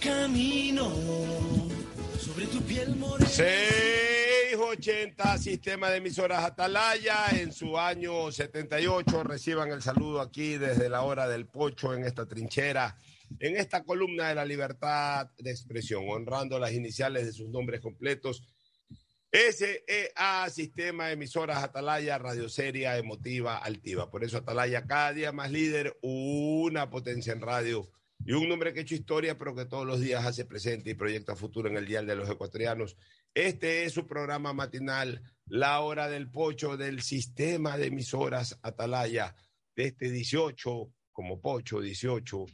camino 0.00 0.90
sobre 2.18 2.46
tu 2.46 2.60
piel 2.62 2.96
morena. 2.96 3.28
680, 3.28 5.38
sistema 5.38 5.90
de 5.90 5.98
emisoras 5.98 6.44
Atalaya, 6.44 7.28
en 7.32 7.52
su 7.52 7.78
año 7.78 8.32
78. 8.32 9.24
Reciban 9.24 9.70
el 9.70 9.82
saludo 9.82 10.20
aquí 10.20 10.56
desde 10.56 10.88
la 10.88 11.02
hora 11.02 11.28
del 11.28 11.46
pocho 11.46 11.94
en 11.94 12.04
esta 12.04 12.26
trinchera, 12.26 12.96
en 13.38 13.56
esta 13.56 13.84
columna 13.84 14.28
de 14.28 14.34
la 14.34 14.44
libertad 14.44 15.30
de 15.38 15.50
expresión, 15.50 16.04
honrando 16.08 16.58
las 16.58 16.72
iniciales 16.72 17.26
de 17.26 17.32
sus 17.32 17.48
nombres 17.48 17.80
completos. 17.80 18.42
SEA, 19.32 20.48
sistema 20.50 21.08
de 21.08 21.12
emisoras 21.12 21.62
Atalaya, 21.62 22.16
radioseria, 22.16 22.96
emotiva, 22.96 23.58
altiva. 23.58 24.10
Por 24.10 24.24
eso 24.24 24.38
Atalaya 24.38 24.86
cada 24.86 25.12
día 25.12 25.32
más 25.32 25.50
líder, 25.50 25.98
una 26.00 26.88
potencia 26.88 27.32
en 27.32 27.42
radio 27.42 27.90
y 28.24 28.32
un 28.32 28.48
nombre 28.48 28.72
que 28.72 28.80
ha 28.80 28.82
hecho 28.82 28.94
historia, 28.94 29.36
pero 29.38 29.54
que 29.54 29.66
todos 29.66 29.86
los 29.86 30.00
días 30.00 30.24
hace 30.24 30.44
presente 30.44 30.90
y 30.90 30.94
proyecta 30.94 31.36
futuro 31.36 31.68
en 31.68 31.76
el 31.76 31.86
Dial 31.86 32.06
de 32.06 32.16
los 32.16 32.28
Ecuatorianos. 32.28 32.96
Este 33.34 33.84
es 33.84 33.92
su 33.92 34.06
programa 34.06 34.52
matinal, 34.52 35.22
La 35.46 35.80
Hora 35.80 36.08
del 36.08 36.30
Pocho 36.30 36.76
del 36.76 37.02
sistema 37.02 37.76
de 37.76 37.86
emisoras 37.86 38.58
Atalaya, 38.62 39.36
de 39.76 39.86
este 39.86 40.10
18, 40.10 40.92
como 41.12 41.40
Pocho, 41.40 41.80
18, 41.80 42.46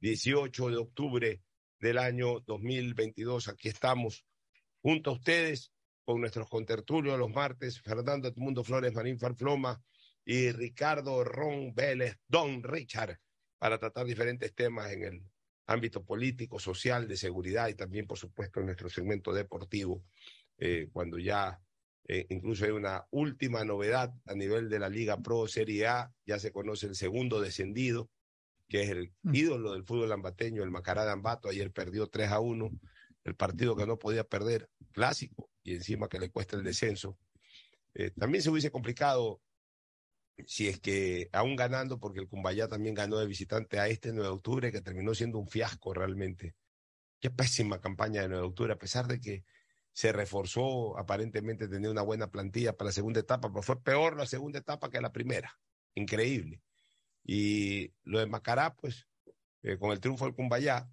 18 0.00 0.70
de 0.70 0.76
octubre 0.76 1.42
del 1.78 1.98
año 1.98 2.40
2022. 2.40 3.48
Aquí 3.48 3.68
estamos 3.68 4.24
junto 4.82 5.10
a 5.10 5.14
ustedes 5.14 5.72
con 6.04 6.20
nuestros 6.20 6.48
contertulios 6.48 7.18
los 7.18 7.30
martes, 7.30 7.80
Fernando 7.80 8.26
Edmundo 8.26 8.64
Flores 8.64 8.94
Marín 8.94 9.18
Farfloma 9.18 9.80
y 10.24 10.50
Ricardo 10.50 11.22
Ron 11.22 11.72
Vélez, 11.74 12.16
Don 12.26 12.62
Richard 12.62 13.18
para 13.60 13.78
tratar 13.78 14.06
diferentes 14.06 14.54
temas 14.54 14.90
en 14.90 15.04
el 15.04 15.22
ámbito 15.66 16.02
político, 16.02 16.58
social, 16.58 17.06
de 17.06 17.16
seguridad 17.16 17.68
y 17.68 17.74
también, 17.74 18.06
por 18.06 18.18
supuesto, 18.18 18.58
en 18.58 18.66
nuestro 18.66 18.88
segmento 18.88 19.34
deportivo, 19.34 20.02
eh, 20.56 20.88
cuando 20.90 21.18
ya 21.18 21.60
eh, 22.08 22.26
incluso 22.30 22.64
hay 22.64 22.70
una 22.70 23.06
última 23.10 23.62
novedad 23.64 24.14
a 24.24 24.34
nivel 24.34 24.70
de 24.70 24.78
la 24.78 24.88
Liga 24.88 25.18
Pro 25.18 25.46
Serie 25.46 25.86
A, 25.86 26.10
ya 26.24 26.38
se 26.38 26.52
conoce 26.52 26.86
el 26.86 26.94
segundo 26.94 27.38
descendido, 27.38 28.08
que 28.66 28.82
es 28.82 28.88
el 28.88 29.12
mm. 29.22 29.34
ídolo 29.34 29.72
del 29.74 29.84
fútbol 29.84 30.10
ambateño, 30.10 30.62
el 30.62 30.70
Macará 30.70 31.04
de 31.04 31.12
Ambato, 31.12 31.50
ayer 31.50 31.70
perdió 31.70 32.06
3 32.06 32.30
a 32.30 32.40
1, 32.40 32.70
el 33.24 33.34
partido 33.34 33.76
que 33.76 33.86
no 33.86 33.98
podía 33.98 34.24
perder, 34.24 34.70
clásico, 34.92 35.50
y 35.62 35.74
encima 35.74 36.08
que 36.08 36.18
le 36.18 36.30
cuesta 36.30 36.56
el 36.56 36.64
descenso. 36.64 37.18
Eh, 37.92 38.10
también 38.12 38.42
se 38.42 38.48
hubiese 38.48 38.70
complicado 38.70 39.42
si 40.46 40.68
es 40.68 40.80
que 40.80 41.28
aún 41.32 41.56
ganando, 41.56 41.98
porque 41.98 42.20
el 42.20 42.28
Cumbayá 42.28 42.68
también 42.68 42.94
ganó 42.94 43.18
de 43.18 43.26
visitante 43.26 43.78
a 43.78 43.88
este 43.88 44.12
9 44.12 44.24
de 44.24 44.34
octubre, 44.34 44.72
que 44.72 44.80
terminó 44.80 45.14
siendo 45.14 45.38
un 45.38 45.48
fiasco 45.48 45.94
realmente. 45.94 46.54
Qué 47.20 47.30
pésima 47.30 47.80
campaña 47.80 48.22
de 48.22 48.28
9 48.28 48.42
de 48.42 48.48
octubre, 48.48 48.72
a 48.72 48.78
pesar 48.78 49.06
de 49.06 49.20
que 49.20 49.44
se 49.92 50.12
reforzó, 50.12 50.98
aparentemente 50.98 51.68
tenía 51.68 51.90
una 51.90 52.02
buena 52.02 52.30
plantilla 52.30 52.76
para 52.76 52.88
la 52.88 52.92
segunda 52.92 53.20
etapa, 53.20 53.50
pero 53.50 53.62
fue 53.62 53.82
peor 53.82 54.16
la 54.16 54.26
segunda 54.26 54.58
etapa 54.58 54.90
que 54.90 55.00
la 55.00 55.12
primera. 55.12 55.58
Increíble. 55.94 56.62
Y 57.24 57.92
lo 58.04 58.18
de 58.20 58.26
Macará, 58.26 58.74
pues, 58.74 59.06
eh, 59.62 59.78
con 59.78 59.92
el 59.92 60.00
triunfo 60.00 60.24
del 60.24 60.34
Cumbayá, 60.34 60.88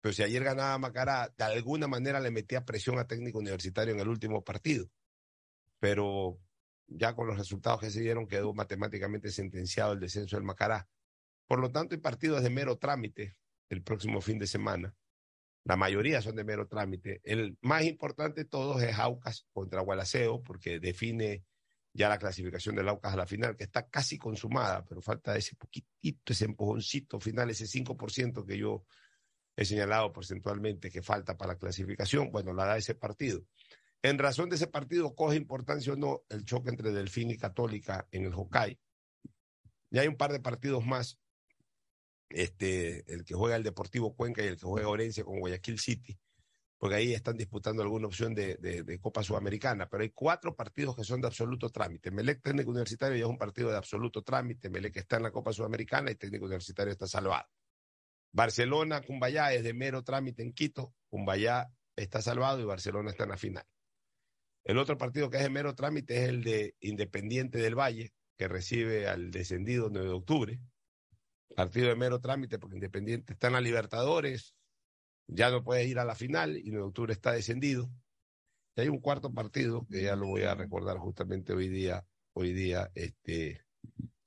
pero 0.00 0.12
si 0.12 0.22
ayer 0.22 0.42
ganaba 0.44 0.78
Macará, 0.78 1.32
de 1.36 1.44
alguna 1.44 1.88
manera 1.88 2.20
le 2.20 2.30
metía 2.30 2.64
presión 2.64 2.98
a 2.98 3.06
técnico 3.06 3.38
universitario 3.38 3.94
en 3.94 4.00
el 4.00 4.08
último 4.08 4.42
partido. 4.42 4.88
Pero 5.80 6.38
ya 6.88 7.14
con 7.14 7.26
los 7.26 7.38
resultados 7.38 7.80
que 7.80 7.90
se 7.90 8.00
dieron, 8.00 8.26
quedó 8.26 8.52
matemáticamente 8.54 9.30
sentenciado 9.30 9.92
el 9.92 10.00
descenso 10.00 10.36
del 10.36 10.44
Macará. 10.44 10.88
Por 11.46 11.60
lo 11.60 11.70
tanto, 11.70 11.94
hay 11.94 12.00
partidos 12.00 12.42
de 12.42 12.50
mero 12.50 12.78
trámite 12.78 13.36
el 13.68 13.82
próximo 13.82 14.20
fin 14.20 14.38
de 14.38 14.46
semana. 14.46 14.94
La 15.64 15.76
mayoría 15.76 16.22
son 16.22 16.34
de 16.34 16.44
mero 16.44 16.66
trámite. 16.66 17.20
El 17.24 17.58
más 17.60 17.84
importante 17.84 18.42
de 18.42 18.48
todos 18.48 18.82
es 18.82 18.98
Aucas 18.98 19.46
contra 19.52 19.82
Gualaceo, 19.82 20.42
porque 20.42 20.80
define 20.80 21.44
ya 21.92 22.08
la 22.08 22.18
clasificación 22.18 22.74
del 22.76 22.88
Aucas 22.88 23.12
a 23.12 23.16
la 23.16 23.26
final, 23.26 23.56
que 23.56 23.64
está 23.64 23.88
casi 23.88 24.18
consumada, 24.18 24.84
pero 24.84 25.02
falta 25.02 25.36
ese 25.36 25.56
poquitito, 25.56 26.32
ese 26.32 26.46
empujoncito 26.46 27.20
final, 27.20 27.50
ese 27.50 27.66
5% 27.66 28.46
que 28.46 28.56
yo 28.56 28.84
he 29.56 29.64
señalado 29.64 30.12
porcentualmente 30.12 30.90
que 30.90 31.02
falta 31.02 31.36
para 31.36 31.54
la 31.54 31.58
clasificación. 31.58 32.30
Bueno, 32.30 32.52
la 32.54 32.64
da 32.64 32.76
ese 32.76 32.94
partido. 32.94 33.42
En 34.02 34.18
razón 34.18 34.48
de 34.48 34.56
ese 34.56 34.68
partido, 34.68 35.14
coge 35.14 35.36
importancia 35.36 35.92
o 35.92 35.96
no 35.96 36.22
el 36.28 36.44
choque 36.44 36.70
entre 36.70 36.92
Delfín 36.92 37.30
y 37.30 37.36
Católica 37.36 38.06
en 38.12 38.26
el 38.26 38.34
Hokkaido. 38.34 38.80
Y 39.90 39.98
hay 39.98 40.06
un 40.06 40.16
par 40.16 40.32
de 40.32 40.40
partidos 40.40 40.84
más, 40.86 41.18
este, 42.28 43.12
el 43.12 43.24
que 43.24 43.34
juega 43.34 43.56
el 43.56 43.62
Deportivo 43.62 44.14
Cuenca 44.14 44.42
y 44.42 44.46
el 44.46 44.56
que 44.56 44.66
juega 44.66 44.88
Orense 44.88 45.24
con 45.24 45.40
Guayaquil 45.40 45.80
City, 45.80 46.16
porque 46.76 46.94
ahí 46.94 47.12
están 47.12 47.36
disputando 47.36 47.82
alguna 47.82 48.06
opción 48.06 48.34
de, 48.34 48.98
Copa 49.00 49.24
Sudamericana, 49.24 49.88
pero 49.88 50.02
hay 50.02 50.10
cuatro 50.10 50.54
partidos 50.54 50.94
que 50.94 51.04
son 51.04 51.20
de 51.20 51.26
absoluto 51.26 51.70
trámite. 51.70 52.10
Melec 52.12 52.42
Técnico 52.42 52.70
Universitario 52.70 53.16
ya 53.16 53.24
es 53.24 53.30
un 53.30 53.38
partido 53.38 53.70
de 53.70 53.76
absoluto 53.76 54.22
trámite, 54.22 54.70
Melec 54.70 54.96
está 54.96 55.16
en 55.16 55.24
la 55.24 55.32
Copa 55.32 55.52
Sudamericana 55.52 56.10
y 56.10 56.14
Técnico 56.14 56.44
Universitario 56.44 56.92
está 56.92 57.08
salvado. 57.08 57.48
Barcelona, 58.30 59.00
Cumbayá 59.00 59.52
es 59.54 59.64
de 59.64 59.72
mero 59.72 60.04
trámite 60.04 60.42
en 60.42 60.52
Quito, 60.52 60.94
Cumbayá 61.08 61.68
está 61.96 62.22
salvado 62.22 62.60
y 62.60 62.64
Barcelona 62.64 63.10
está 63.10 63.24
en 63.24 63.30
la 63.30 63.38
final. 63.38 63.64
El 64.68 64.76
otro 64.76 64.98
partido 64.98 65.30
que 65.30 65.38
es 65.38 65.42
de 65.42 65.48
mero 65.48 65.74
trámite 65.74 66.22
es 66.22 66.28
el 66.28 66.44
de 66.44 66.74
Independiente 66.80 67.56
del 67.56 67.74
Valle, 67.74 68.12
que 68.36 68.48
recibe 68.48 69.08
al 69.08 69.30
descendido 69.30 69.88
9 69.90 70.06
de 70.06 70.14
octubre. 70.14 70.60
Partido 71.56 71.88
de 71.88 71.96
mero 71.96 72.20
trámite 72.20 72.58
porque 72.58 72.76
Independiente 72.76 73.32
está 73.32 73.46
en 73.46 73.54
la 73.54 73.62
Libertadores, 73.62 74.54
ya 75.26 75.50
no 75.50 75.64
puede 75.64 75.86
ir 75.86 75.98
a 75.98 76.04
la 76.04 76.14
final 76.14 76.58
y 76.58 76.64
9 76.64 76.76
de 76.76 76.82
octubre 76.82 77.12
está 77.14 77.32
descendido. 77.32 77.90
Y 78.76 78.82
hay 78.82 78.88
un 78.90 79.00
cuarto 79.00 79.32
partido 79.32 79.86
que 79.90 80.02
ya 80.02 80.16
lo 80.16 80.26
voy 80.26 80.42
a 80.42 80.54
recordar 80.54 80.98
justamente 80.98 81.54
hoy 81.54 81.68
día. 81.68 82.04
Hoy 82.34 82.52
día 82.52 82.90
este, 82.94 83.64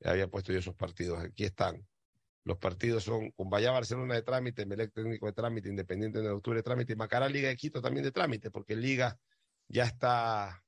había 0.04 0.28
puesto 0.28 0.52
yo 0.52 0.58
esos 0.58 0.76
partidos. 0.76 1.20
Aquí 1.20 1.44
están. 1.44 1.88
Los 2.46 2.58
partidos 2.58 3.04
son 3.04 3.30
Cumbaya 3.30 3.70
Barcelona 3.70 4.16
de 4.16 4.24
trámite, 4.24 4.66
Melec 4.66 4.92
Técnico 4.92 5.28
de 5.28 5.34
trámite, 5.34 5.70
Independiente 5.70 6.20
de 6.20 6.30
octubre 6.32 6.58
de 6.58 6.64
trámite 6.64 6.94
y 6.94 6.96
Macará 6.96 7.30
Liga 7.30 7.50
de 7.50 7.56
Quito 7.56 7.80
también 7.80 8.04
de 8.04 8.12
trámite, 8.12 8.50
porque 8.50 8.76
Liga 8.76 9.20
ya 9.72 9.86
está 9.86 10.64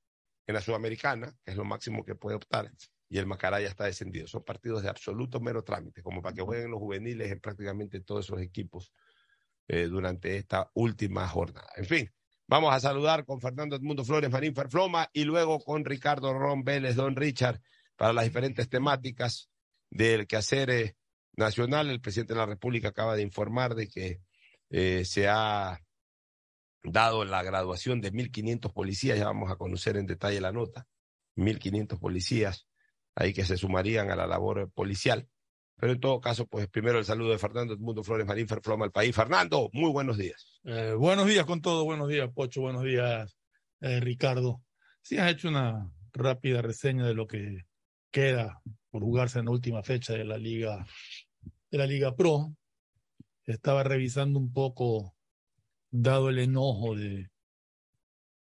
en 0.47 0.56
la 0.56 0.62
Sudamericana, 0.62 1.36
que 1.44 1.52
es 1.52 1.58
lo 1.58 1.66
máximo 1.66 2.03
que 2.03 2.16
puede 2.16 2.38
optar, 2.38 2.72
y 3.09 3.18
el 3.18 3.28
Macará 3.28 3.62
ya 3.62 3.68
está 3.68 3.86
descendido. 3.86 4.28
Son 4.28 4.44
partidos 4.44 4.81
de 4.84 4.90
absoluto 4.90 5.40
mero 5.40 5.64
trámite, 5.64 6.02
como 6.02 6.22
para 6.22 6.34
que 6.34 6.41
jueguen 6.41 6.72
los 6.72 6.80
juveniles 6.80 7.31
en 7.31 7.40
prácticamente 7.40 8.00
todos 8.02 8.25
esos 8.25 8.41
equipos 8.41 8.91
eh, 9.68 9.84
durante 9.86 10.38
esta 10.38 10.69
última 10.74 11.28
jornada. 11.28 11.69
En 11.75 11.86
fin, 11.86 12.12
vamos 12.47 12.74
a 12.74 12.80
saludar 12.80 13.25
con 13.25 13.40
Fernando 13.40 13.75
Edmundo 13.75 14.03
Flores, 14.03 14.31
Marín 14.31 14.56
Ferfloma, 14.56 15.09
y 15.14 15.25
luego 15.25 15.59
con 15.59 15.85
Ricardo 15.85 16.34
Ron 16.34 16.64
Vélez, 16.64 16.96
Don 16.96 17.16
Richard, 17.16 17.62
para 17.96 18.14
las 18.14 18.25
diferentes 18.25 18.68
temáticas 18.70 19.50
del 19.90 20.28
quehacer 20.28 20.70
eh, 20.70 20.96
nacional. 21.35 21.90
El 21.90 22.02
presidente 22.02 22.34
de 22.34 22.40
la 22.40 22.46
República 22.46 22.90
acaba 22.90 23.16
de 23.16 23.22
informar 23.22 23.75
de 23.75 23.88
que 23.88 24.22
eh, 24.70 25.06
se 25.06 25.28
ha 25.28 25.80
dado 26.83 27.25
la 27.25 27.44
graduación 27.44 28.01
de 28.01 28.11
1.500 28.11 28.71
policías, 28.73 29.17
ya 29.17 29.25
vamos 29.25 29.51
a 29.51 29.55
conocer 29.55 29.97
en 29.97 30.05
detalle 30.05 30.41
la 30.41 30.51
nota, 30.51 30.88
1.500 31.35 31.99
policías 31.99 32.67
ahí 33.16 33.33
que 33.33 33.45
se 33.45 33.57
sumarían 33.57 34.11
a 34.11 34.16
la 34.16 34.27
labor 34.27 34.69
policial. 34.71 35.27
Pero 35.77 35.93
en 35.93 35.99
todo 35.99 36.22
caso, 36.22 36.45
pues 36.45 36.67
primero 36.67 36.99
el 36.99 37.05
saludo 37.05 37.31
de 37.31 37.38
Fernando 37.38 37.77
Mundo 37.77 38.03
Flores 38.03 38.25
Marín 38.25 38.47
Ferfloma 38.47 38.85
al 38.85 38.91
país. 38.91 39.16
Fernando, 39.16 39.69
muy 39.73 39.91
buenos 39.91 40.17
días. 40.17 40.59
Eh, 40.63 40.93
buenos 40.93 41.27
días 41.27 41.45
con 41.45 41.61
todo, 41.61 41.83
buenos 41.83 42.07
días 42.07 42.29
Pocho, 42.33 42.61
buenos 42.61 42.83
días 42.83 43.38
eh, 43.81 43.99
Ricardo. 43.99 44.61
Sí, 45.01 45.17
has 45.17 45.31
hecho 45.31 45.49
una 45.49 45.91
rápida 46.13 46.61
reseña 46.61 47.05
de 47.05 47.13
lo 47.13 47.27
que 47.27 47.66
queda 48.11 48.61
por 48.91 49.01
jugarse 49.01 49.39
en 49.39 49.45
la 49.45 49.51
última 49.51 49.83
fecha 49.83 50.13
de 50.13 50.23
la 50.23 50.38
Liga, 50.38 50.85
de 51.72 51.77
la 51.77 51.88
Liga 51.88 52.16
Pro. 52.16 52.55
Estaba 53.45 53.83
revisando 53.83 54.39
un 54.39 54.53
poco 54.53 55.13
dado 55.93 56.29
el 56.29 56.40
enojo 56.40 56.95
de, 56.95 57.29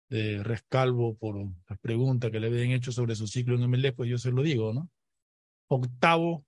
de 0.09 0.43
Rescalvo 0.43 1.17
por 1.17 1.37
las 1.69 1.79
preguntas 1.81 2.31
que 2.31 2.41
le 2.41 2.49
habían 2.49 2.73
hecho 2.73 2.93
sobre 2.93 3.15
su 3.15 3.27
ciclo 3.27 3.55
en 3.55 3.71
MLE, 3.71 3.93
pues 3.93 4.11
yo 4.11 4.19
se 4.19 4.33
lo 4.33 4.43
digo, 4.43 4.73
¿no? 4.73 4.91
Octavo, 5.69 6.45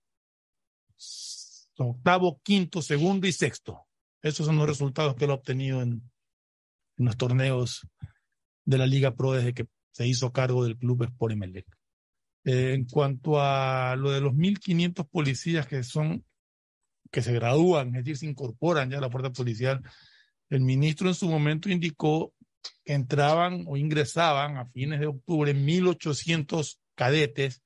octavo, 1.77 2.41
quinto, 2.43 2.81
segundo 2.81 3.27
y 3.27 3.31
sexto. 3.31 3.85
Esos 4.21 4.45
son 4.45 4.57
los 4.57 4.67
resultados 4.67 5.15
que 5.15 5.25
él 5.25 5.31
ha 5.31 5.35
obtenido 5.35 5.81
en, 5.81 6.03
en 6.97 7.05
los 7.05 7.17
torneos 7.17 7.87
de 8.65 8.77
la 8.77 8.85
Liga 8.85 9.15
Pro 9.15 9.31
desde 9.31 9.53
que 9.53 9.67
se 9.91 10.05
hizo 10.05 10.31
cargo 10.31 10.63
del 10.63 10.77
club 10.77 11.03
Sport 11.03 11.33
Emelec. 11.33 11.65
Eh, 12.43 12.73
en 12.73 12.85
cuanto 12.85 13.39
a 13.41 13.95
lo 13.95 14.11
de 14.11 14.21
los 14.21 14.33
1.500 14.33 15.07
policías 15.09 15.65
que 15.67 15.83
son, 15.83 16.25
que 17.11 17.21
se 17.21 17.33
gradúan, 17.33 17.95
es 17.95 18.03
decir, 18.03 18.17
se 18.17 18.25
incorporan 18.25 18.89
ya 18.89 18.97
a 18.97 19.01
la 19.01 19.09
fuerza 19.09 19.31
policial, 19.31 19.81
el 20.49 20.61
ministro 20.61 21.07
en 21.07 21.15
su 21.15 21.29
momento 21.29 21.69
indicó 21.69 22.33
que 22.83 22.93
entraban 22.93 23.65
o 23.67 23.77
ingresaban 23.77 24.57
a 24.57 24.65
fines 24.65 24.99
de 24.99 25.07
octubre 25.07 25.53
1.800 25.53 26.77
cadetes 26.95 27.61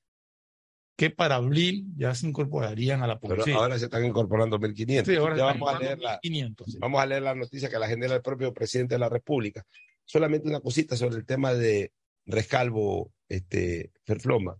que 0.96 1.10
para 1.10 1.36
abril 1.36 1.86
ya 1.96 2.14
se 2.14 2.28
incorporarían 2.28 3.02
a 3.02 3.06
la 3.08 3.18
Pero 3.18 3.34
policía. 3.34 3.56
ahora 3.56 3.78
se 3.78 3.86
están 3.86 4.04
incorporando 4.04 4.58
1.500. 4.60 5.04
Sí, 5.04 5.16
ahora 5.16 5.36
ya 5.36 5.44
vamos 5.44 5.74
a, 5.74 5.78
leer 5.78 5.98
la, 5.98 6.20
1.500, 6.20 6.64
sí. 6.66 6.78
vamos 6.78 7.00
a 7.00 7.06
leer 7.06 7.22
la 7.22 7.34
noticia 7.34 7.68
que 7.68 7.78
la 7.78 7.88
genera 7.88 8.14
el 8.14 8.22
propio 8.22 8.52
presidente 8.54 8.94
de 8.94 9.00
la 9.00 9.08
República. 9.08 9.64
Solamente 10.04 10.48
una 10.48 10.60
cosita 10.60 10.96
sobre 10.96 11.16
el 11.16 11.26
tema 11.26 11.52
de 11.52 11.92
Rescalvo 12.26 13.12
este, 13.28 13.90
Ferfloma. 14.04 14.56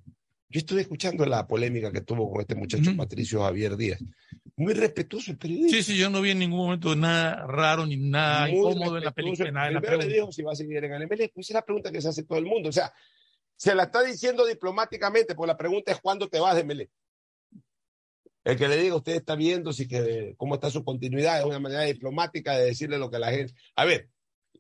Yo 0.49 0.59
estuve 0.59 0.81
escuchando 0.81 1.25
la 1.27 1.47
polémica 1.47 1.93
que 1.93 2.01
tuvo 2.01 2.31
con 2.31 2.41
este 2.41 2.55
muchacho 2.55 2.91
Ujú. 2.91 2.99
Patricio 2.99 3.43
Javier 3.43 3.77
Díaz. 3.77 4.03
Muy 4.57 4.73
respetuoso 4.75 5.33
el 5.33 5.39
periodista. 5.39 5.77
Sí, 5.77 5.83
sí, 5.83 5.97
yo 5.99 6.11
no 6.11 6.21
vi 6.21 6.31
en 6.31 6.39
ningún 6.39 6.61
momento 6.61 6.95
nada 6.95 7.45
raro 7.47 7.87
ni 7.87 7.97
nada 7.97 8.47
Muy 8.47 8.57
incómodo 8.59 8.99
en 8.99 9.05
la 9.05 9.11
película. 9.11 9.51
nada 9.51 9.69
en 9.69 9.75
la 9.75 9.81
Primero 9.81 9.99
le 9.99 10.05
pregunta. 10.07 10.23
dijo 10.23 10.33
si 10.33 10.43
va 10.43 10.53
a 10.53 10.57
seguir 10.57 10.85
en 10.85 10.93
el 10.95 11.03
MLE. 11.09 11.25
Esa 11.25 11.33
es 11.41 11.51
la 11.51 11.65
pregunta 11.65 11.91
que 11.91 12.01
se 12.01 12.09
hace 12.09 12.23
todo 12.23 12.39
el 12.39 12.45
mundo. 12.47 12.69
O 12.69 12.73
sea, 12.73 12.93
se 13.57 13.75
la 13.75 13.85
está 13.85 14.03
diciendo 14.03 14.47
diplomáticamente, 14.47 15.35
porque 15.35 15.49
la 15.49 15.57
pregunta 15.57 15.91
es 15.93 16.01
cuándo 16.01 16.29
te 16.29 16.39
vas 16.39 16.55
de 16.55 16.63
MLE. 16.65 16.91
El 18.45 18.57
que 18.59 18.69
le 18.69 18.77
diga, 18.77 18.95
usted 18.97 19.15
está 19.17 19.35
viendo 19.37 19.73
si 19.73 19.89
que, 19.89 20.35
cómo 20.37 20.55
está 20.55 20.71
su 20.71 20.85
continuidad, 20.85 21.39
es 21.41 21.47
una 21.47 21.59
manera 21.59 21.83
diplomática 21.83 22.57
de 22.59 22.67
decirle 22.67 22.99
lo 22.99 23.11
que 23.11 23.19
la 23.19 23.31
gente. 23.33 23.55
A 23.75 23.85
ver, 23.87 24.09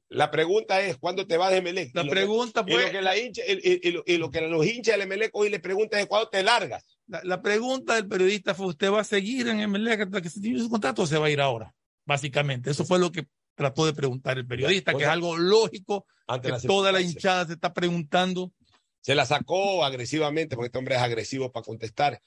la 0.09 0.31
pregunta 0.31 0.81
es, 0.81 0.97
¿cuándo 0.97 1.27
te 1.27 1.37
vas 1.37 1.53
de 1.53 1.61
MLE? 1.61 1.91
La 1.93 2.03
lo 2.03 2.09
que- 2.09 2.15
pregunta 2.17 2.65
y 2.67 2.73
lo 2.73 2.91
que 2.91 3.03
la 3.03 3.17
hincha, 3.19 3.43
y, 3.47 3.53
y- 3.53 3.81
y 3.89 3.93
lo, 3.93 4.03
y 4.07 4.17
lo 4.17 4.31
que 4.31 4.41
los 4.41 4.67
hinchas 4.67 4.97
del 4.99 5.07
MLE 5.07 5.29
hoy 5.35 5.51
le 5.51 5.61
preguntan 5.61 6.01
es, 6.01 6.07
¿cuándo 6.07 6.29
te 6.31 6.43
largas? 6.43 6.94
La, 7.07 7.21
la 7.25 7.43
pregunta 7.43 7.95
del 7.95 8.07
periodista 8.09 8.55
fue, 8.55 8.67
¿usted 8.67 8.91
va 8.91 9.01
a 9.01 9.05
seguir 9.05 9.49
en 9.49 9.61
MLE 9.71 9.93
hasta 9.93 10.21
que 10.23 10.31
se 10.31 10.41
tiene 10.41 10.59
su 10.61 10.69
contrato 10.71 11.03
o 11.03 11.07
se 11.07 11.19
va 11.19 11.27
a 11.27 11.31
ir 11.31 11.41
ahora? 11.41 11.75
Básicamente, 12.07 12.71
eso 12.71 12.85
fue 12.85 12.99
lo 12.99 13.11
que 13.13 13.27
trató 13.55 13.87
de 13.87 13.95
preguntar 13.95 14.37
el 14.39 14.47
periodista, 14.47 14.93
O 14.93 14.99
que 14.99 15.05
sea, 15.05 15.11
es 15.13 15.15
algo 15.15 15.37
lógico, 15.37 16.07
Ante 16.27 16.49
que 16.49 16.53
la 16.53 16.61
toda 16.61 16.93
la 16.93 17.01
hinchada 17.01 17.47
se 17.47 17.53
está 17.55 17.73
preguntando. 17.73 18.53
Se 19.01 19.15
la 19.15 19.27
sacó 19.27 19.85
agresivamente, 19.85 20.57
porque 20.57 20.67
este 20.67 20.79
hombre 20.79 20.97
es 20.97 21.03
agresivo 21.03 21.53
para 21.53 21.65
contestar. 21.65 22.21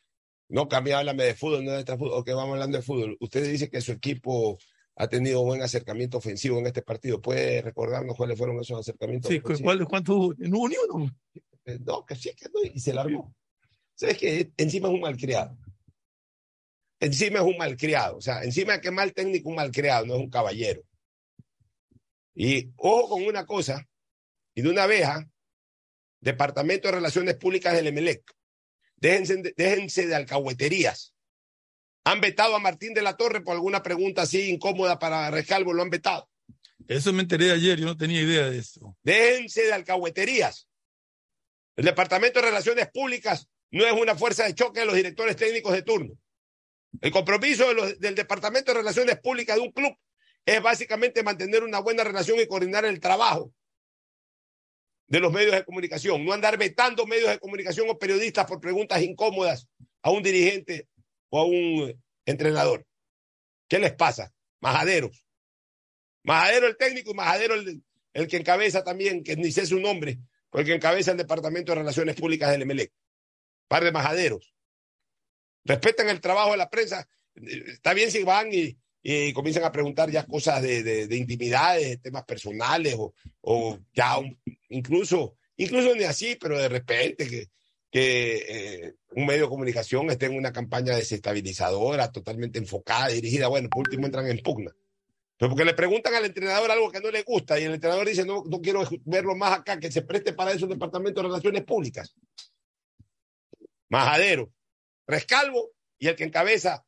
No, 0.50 0.70
cambia, 0.70 1.00
háblame 1.00 1.24
de 1.26 1.36
fútbol, 1.36 1.66
no 1.66 1.72
de 1.72 1.84
fútbol. 1.86 2.12
Ok, 2.14 2.30
vamos 2.30 2.54
hablando 2.54 2.78
de 2.78 2.84
fútbol. 2.84 3.18
Usted 3.20 3.50
dice 3.52 3.70
que 3.70 3.82
su 3.82 3.92
equipo 3.92 4.58
ha 4.96 5.08
tenido 5.08 5.44
buen 5.44 5.62
acercamiento 5.62 6.18
ofensivo 6.18 6.58
en 6.60 6.68
este 6.68 6.82
partido. 6.82 7.22
¿Puede 7.22 7.62
recordarnos 7.62 8.16
cuáles 8.16 8.38
fueron 8.38 8.60
esos 8.60 8.80
acercamientos 8.80 9.30
Sí, 9.30 9.40
¿cu- 9.42 9.48
ofensivos? 9.48 9.76
¿cuál, 9.76 9.88
¿Cuánto 9.88 10.16
hubo? 10.16 10.34
¿En 10.40 10.56
uno? 10.56 11.12
Eh, 11.66 11.80
No, 11.86 12.06
que 12.06 12.16
sí, 12.16 12.32
que 12.36 12.46
no, 12.46 12.62
y 12.74 12.80
se 12.80 12.94
largó. 12.94 13.34
¿Sabes 13.98 14.18
que 14.18 14.52
Encima 14.58 14.88
es 14.88 14.94
un 14.94 15.02
malcriado. 15.02 15.58
Encima 17.00 17.40
es 17.40 17.46
un 17.46 17.58
malcriado. 17.58 18.18
O 18.18 18.22
sea, 18.22 18.44
encima 18.44 18.74
de 18.74 18.82
que 18.82 18.92
mal 18.92 19.14
técnico, 19.14 19.50
un 19.50 19.56
malcriado, 19.56 20.06
no 20.06 20.16
es 20.16 20.20
un 20.22 20.30
caballero. 20.30 20.84
Y 22.36 22.72
ojo 22.78 23.10
con 23.10 23.24
una 23.26 23.46
cosa, 23.46 23.88
y 24.54 24.62
de 24.62 24.70
una 24.70 24.84
¿ah? 24.84 25.28
Departamento 26.22 26.88
de 26.88 26.94
Relaciones 26.96 27.36
Públicas 27.36 27.74
del 27.74 27.88
Emelec, 27.88 28.24
déjense, 28.96 29.38
de- 29.38 29.54
déjense 29.58 30.06
de 30.06 30.16
alcahueterías. 30.16 31.14
Han 32.06 32.22
vetado 32.22 32.56
a 32.56 32.60
Martín 32.60 32.94
de 32.94 33.02
la 33.02 33.18
Torre 33.18 33.42
por 33.42 33.54
alguna 33.56 33.82
pregunta 33.84 34.22
así 34.24 34.50
incómoda 34.50 35.00
para 35.00 35.30
Rescalvo, 35.32 35.74
lo 35.74 35.82
han 35.82 35.90
vetado. 35.90 36.30
Eso 36.88 37.12
me 37.12 37.24
enteré 37.24 37.52
ayer, 37.52 37.80
yo 37.80 37.86
no 37.86 37.98
tenía 37.98 38.22
idea 38.22 38.50
de 38.50 38.60
eso. 38.60 38.96
Déjense 39.04 39.64
de 39.64 39.74
alcahueterías. 39.74 40.70
El 41.76 41.86
Departamento 41.86 42.40
de 42.40 42.48
Relaciones 42.48 42.90
Públicas 42.92 43.48
no 43.72 43.86
es 43.86 43.94
una 43.94 44.16
fuerza 44.16 44.46
de 44.46 44.56
choque 44.56 44.82
de 44.82 44.86
los 44.86 44.96
directores 44.96 45.36
técnicos 45.36 45.74
de 45.74 45.82
turno. 45.84 46.14
El 47.02 47.12
compromiso 47.12 47.66
del 48.00 48.16
Departamento 48.16 48.72
de 48.72 48.80
Relaciones 48.80 49.20
Públicas 49.20 49.56
de 49.56 49.62
un 49.62 49.72
club 49.72 49.96
es 50.46 50.62
básicamente 50.62 51.24
mantener 51.24 51.64
una 51.64 51.80
buena 51.80 52.04
relación 52.04 52.40
y 52.40 52.48
coordinar 52.48 52.86
el 52.86 53.00
trabajo 53.00 53.52
de 55.08 55.20
los 55.20 55.32
medios 55.32 55.54
de 55.54 55.64
comunicación, 55.64 56.26
no 56.26 56.34
andar 56.34 56.58
vetando 56.58 57.06
medios 57.06 57.30
de 57.30 57.40
comunicación 57.40 57.90
o 57.90 57.98
periodistas 57.98 58.46
por 58.46 58.60
preguntas 58.60 59.02
incómodas 59.02 59.68
a 60.02 60.12
un 60.12 60.24
dirigente 60.24 60.88
o 61.30 61.40
a 61.40 61.46
un 61.46 62.02
entrenador. 62.26 62.86
¿Qué 63.68 63.80
les 63.80 63.94
pasa? 63.94 64.34
Majaderos. 64.60 65.26
Majadero 66.24 66.68
el 66.68 66.78
técnico 66.78 67.12
y 67.12 67.14
majadero 67.14 67.56
el, 67.56 67.82
el 68.14 68.28
que 68.28 68.38
encabeza 68.38 68.84
también, 68.84 69.24
que 69.24 69.36
ni 69.36 69.52
sé 69.52 69.66
su 69.66 69.80
nombre, 69.80 70.20
el 70.54 70.66
que 70.66 70.74
encabeza 70.74 71.12
el 71.12 71.18
Departamento 71.18 71.72
de 71.72 71.80
Relaciones 71.80 72.16
Públicas 72.16 72.52
del 72.52 72.64
Emelec. 72.64 72.92
Par 73.68 73.84
de 73.84 73.92
majaderos. 73.92 74.54
Respetan 75.64 76.10
el 76.10 76.22
trabajo 76.22 76.52
de 76.52 76.58
la 76.58 76.70
prensa. 76.70 77.08
Está 77.36 77.94
bien 77.94 78.12
si 78.12 78.24
van 78.24 78.50
y, 78.52 78.78
comienzan 79.34 79.64
a 79.64 79.72
preguntar 79.72 80.10
ya 80.10 80.26
cosas 80.26 80.62
de, 80.62 80.84
de, 80.84 81.08
de 81.08 81.18
intimidades, 81.18 81.88
de 81.88 81.98
temas 81.98 82.24
personales, 82.24 82.96
o, 83.42 83.80
ya 83.94 84.18
incluso, 84.70 85.38
incluso 85.56 85.96
ni 85.96 86.04
así, 86.04 86.38
pero 86.40 86.58
de 86.58 86.68
repente 86.68 87.28
que, 87.28 87.50
que 87.92 88.46
eh, 88.48 88.96
un 89.12 89.26
medio 89.26 89.44
de 89.44 89.50
comunicación 89.50 90.10
esté 90.10 90.26
en 90.26 90.38
una 90.38 90.52
campaña 90.52 90.96
desestabilizadora, 90.96 92.12
totalmente 92.12 92.60
enfocada, 92.60 93.08
dirigida, 93.08 93.48
bueno, 93.48 93.70
por 93.70 93.82
último 93.82 94.06
entran 94.06 94.28
en 94.28 94.40
pugna. 94.40 94.72
Pero 95.38 95.50
porque 95.50 95.66
le 95.66 95.74
preguntan 95.74 96.16
al 96.16 96.26
entrenador 96.26 96.72
algo 96.72 96.92
que 96.92 97.00
no 97.00 97.12
le 97.12 97.22
gusta 97.22 97.60
y 97.60 97.64
el 97.64 97.76
entrenador 97.76 98.08
dice, 98.08 98.26
no, 98.26 98.44
no 98.46 98.60
quiero 98.60 98.84
verlo 99.06 99.36
más 99.36 99.60
acá, 99.60 99.80
que 99.80 99.92
se 99.92 100.02
preste 100.02 100.34
para 100.34 100.52
eso 100.52 100.66
el 100.66 100.72
Departamento 100.72 101.22
de 101.22 101.28
Relaciones 101.28 101.64
Públicas. 101.64 102.16
Majadero, 103.90 104.52
Rescalvo 105.08 105.72
y 105.98 106.08
el 106.08 106.16
que 106.16 106.26
encabeza 106.26 106.86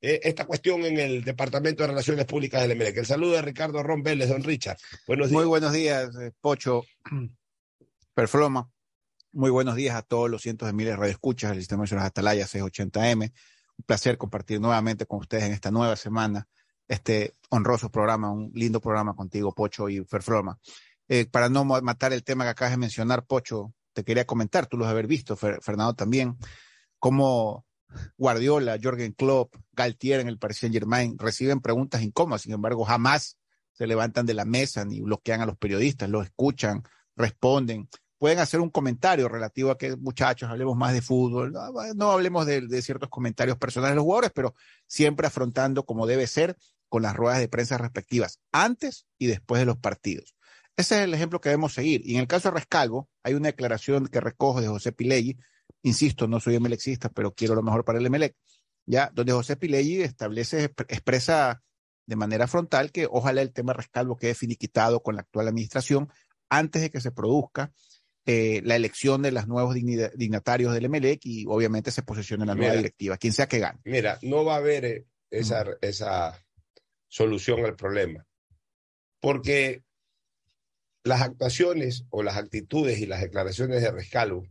eh, 0.00 0.20
esta 0.24 0.46
cuestión 0.46 0.84
en 0.84 0.98
el 0.98 1.22
Departamento 1.22 1.82
de 1.82 1.88
Relaciones 1.88 2.26
Públicas 2.26 2.60
del 2.60 2.72
Emelec. 2.72 2.96
El 2.98 3.06
saludo 3.06 3.32
de 3.32 3.42
Ricardo 3.42 3.82
Ron 3.82 4.02
Vélez, 4.02 4.28
don 4.28 4.42
Richard. 4.42 4.76
Buenos 5.06 5.28
días. 5.28 5.38
Muy 5.38 5.46
buenos 5.46 5.72
días, 5.72 6.10
eh, 6.20 6.32
Pocho, 6.40 6.82
Perfloma. 8.14 8.68
Muy 9.30 9.50
buenos 9.50 9.76
días 9.76 9.94
a 9.94 10.02
todos 10.02 10.28
los 10.28 10.42
cientos 10.42 10.66
de 10.66 10.72
miles 10.72 10.94
de 10.94 10.96
radioescuchas 10.96 11.50
del 11.50 11.60
Sistema 11.60 11.84
Nacional 11.84 12.06
Atalaya 12.06 12.46
680M. 12.46 13.32
Un 13.78 13.84
placer 13.86 14.18
compartir 14.18 14.60
nuevamente 14.60 15.06
con 15.06 15.20
ustedes 15.20 15.44
en 15.44 15.52
esta 15.52 15.70
nueva 15.70 15.96
semana 15.96 16.48
este 16.88 17.36
honroso 17.50 17.90
programa, 17.90 18.30
un 18.30 18.50
lindo 18.54 18.80
programa 18.80 19.14
contigo, 19.14 19.54
Pocho 19.54 19.88
y 19.88 20.04
Ferfloma. 20.04 20.58
Eh, 21.08 21.26
para 21.26 21.48
no 21.48 21.64
matar 21.64 22.12
el 22.12 22.24
tema 22.24 22.44
que 22.44 22.50
acabas 22.50 22.72
de 22.72 22.78
mencionar, 22.78 23.24
Pocho, 23.24 23.72
te 23.92 24.04
quería 24.04 24.24
comentar, 24.24 24.66
tú 24.66 24.76
los 24.76 24.88
haber 24.88 25.06
visto, 25.06 25.36
Fer- 25.36 25.60
Fernando 25.60 25.94
también, 25.94 26.36
cómo 26.98 27.64
Guardiola, 28.16 28.78
Jorgen 28.82 29.12
Klopp, 29.12 29.54
Galtier 29.72 30.20
en 30.20 30.28
el 30.28 30.38
Paris 30.38 30.58
Saint 30.58 30.74
Germain 30.74 31.18
reciben 31.18 31.60
preguntas 31.60 32.02
incómodas, 32.02 32.42
sin 32.42 32.52
embargo, 32.52 32.84
jamás 32.84 33.38
se 33.72 33.86
levantan 33.86 34.26
de 34.26 34.34
la 34.34 34.44
mesa 34.44 34.84
ni 34.84 35.00
bloquean 35.00 35.40
a 35.40 35.46
los 35.46 35.56
periodistas, 35.56 36.08
los 36.08 36.24
escuchan, 36.24 36.82
responden, 37.16 37.88
pueden 38.18 38.38
hacer 38.38 38.60
un 38.60 38.70
comentario 38.70 39.28
relativo 39.28 39.70
a 39.70 39.76
que 39.76 39.96
muchachos, 39.96 40.48
hablemos 40.48 40.76
más 40.76 40.92
de 40.92 41.02
fútbol, 41.02 41.52
no, 41.96 42.10
hablemos 42.12 42.46
de, 42.46 42.62
de 42.62 42.80
ciertos 42.80 43.08
comentarios 43.08 43.58
personales 43.58 43.92
de 43.92 43.96
los 43.96 44.04
jugadores, 44.04 44.30
pero 44.34 44.54
siempre 44.86 45.26
afrontando 45.26 45.84
como 45.84 46.06
debe 46.06 46.26
ser 46.26 46.56
con 46.88 47.02
las 47.02 47.16
ruedas 47.16 47.40
de 47.40 47.48
prensa 47.48 47.78
respectivas, 47.78 48.38
antes 48.52 49.06
y 49.18 49.26
después 49.26 49.58
de 49.58 49.66
los 49.66 49.78
partidos. 49.78 50.36
Ese 50.76 50.96
es 50.96 51.02
el 51.02 51.14
ejemplo 51.14 51.40
que 51.40 51.48
debemos 51.48 51.74
seguir. 51.74 52.00
Y 52.04 52.14
en 52.14 52.20
el 52.20 52.26
caso 52.26 52.48
de 52.48 52.54
Rescalvo, 52.54 53.08
hay 53.22 53.34
una 53.34 53.48
declaración 53.48 54.08
que 54.08 54.20
recojo 54.20 54.60
de 54.60 54.68
José 54.68 54.92
Pileggi, 54.92 55.36
insisto, 55.82 56.26
no 56.28 56.40
soy 56.40 56.56
emelexista, 56.56 57.08
pero 57.08 57.32
quiero 57.32 57.54
lo 57.54 57.62
mejor 57.62 57.84
para 57.84 57.98
el 57.98 58.06
Emelec, 58.06 58.36
ya, 58.86 59.10
donde 59.14 59.32
José 59.32 59.56
Pileggi 59.56 60.02
establece, 60.02 60.70
expre- 60.70 60.86
expresa 60.88 61.62
de 62.06 62.16
manera 62.16 62.46
frontal 62.48 62.90
que 62.90 63.06
ojalá 63.10 63.42
el 63.42 63.52
tema 63.52 63.72
Rescalvo 63.72 64.16
quede 64.16 64.34
finiquitado 64.34 65.02
con 65.02 65.14
la 65.14 65.22
actual 65.22 65.48
administración 65.48 66.10
antes 66.48 66.82
de 66.82 66.90
que 66.90 67.00
se 67.00 67.12
produzca 67.12 67.72
eh, 68.26 68.60
la 68.64 68.76
elección 68.76 69.22
de 69.22 69.32
los 69.32 69.46
nuevos 69.48 69.74
dignatarios 69.74 70.74
del 70.74 70.84
Emelec 70.84 71.20
y 71.24 71.44
obviamente 71.48 71.90
se 71.90 72.02
posicione 72.02 72.44
la 72.46 72.54
nueva 72.54 72.74
directiva, 72.74 73.16
quien 73.16 73.32
sea 73.32 73.48
que 73.48 73.58
gane. 73.58 73.80
Mira, 73.84 74.18
no 74.22 74.44
va 74.44 74.54
a 74.54 74.58
haber 74.58 74.84
eh, 74.84 75.06
esa, 75.30 75.64
esa 75.80 76.40
solución 77.08 77.64
al 77.64 77.74
problema. 77.76 78.26
Porque 79.20 79.82
las 81.04 81.22
actuaciones 81.22 82.04
o 82.10 82.22
las 82.22 82.36
actitudes 82.36 82.98
y 83.00 83.06
las 83.06 83.20
declaraciones 83.20 83.82
de 83.82 83.90
Rescalvo 83.90 84.46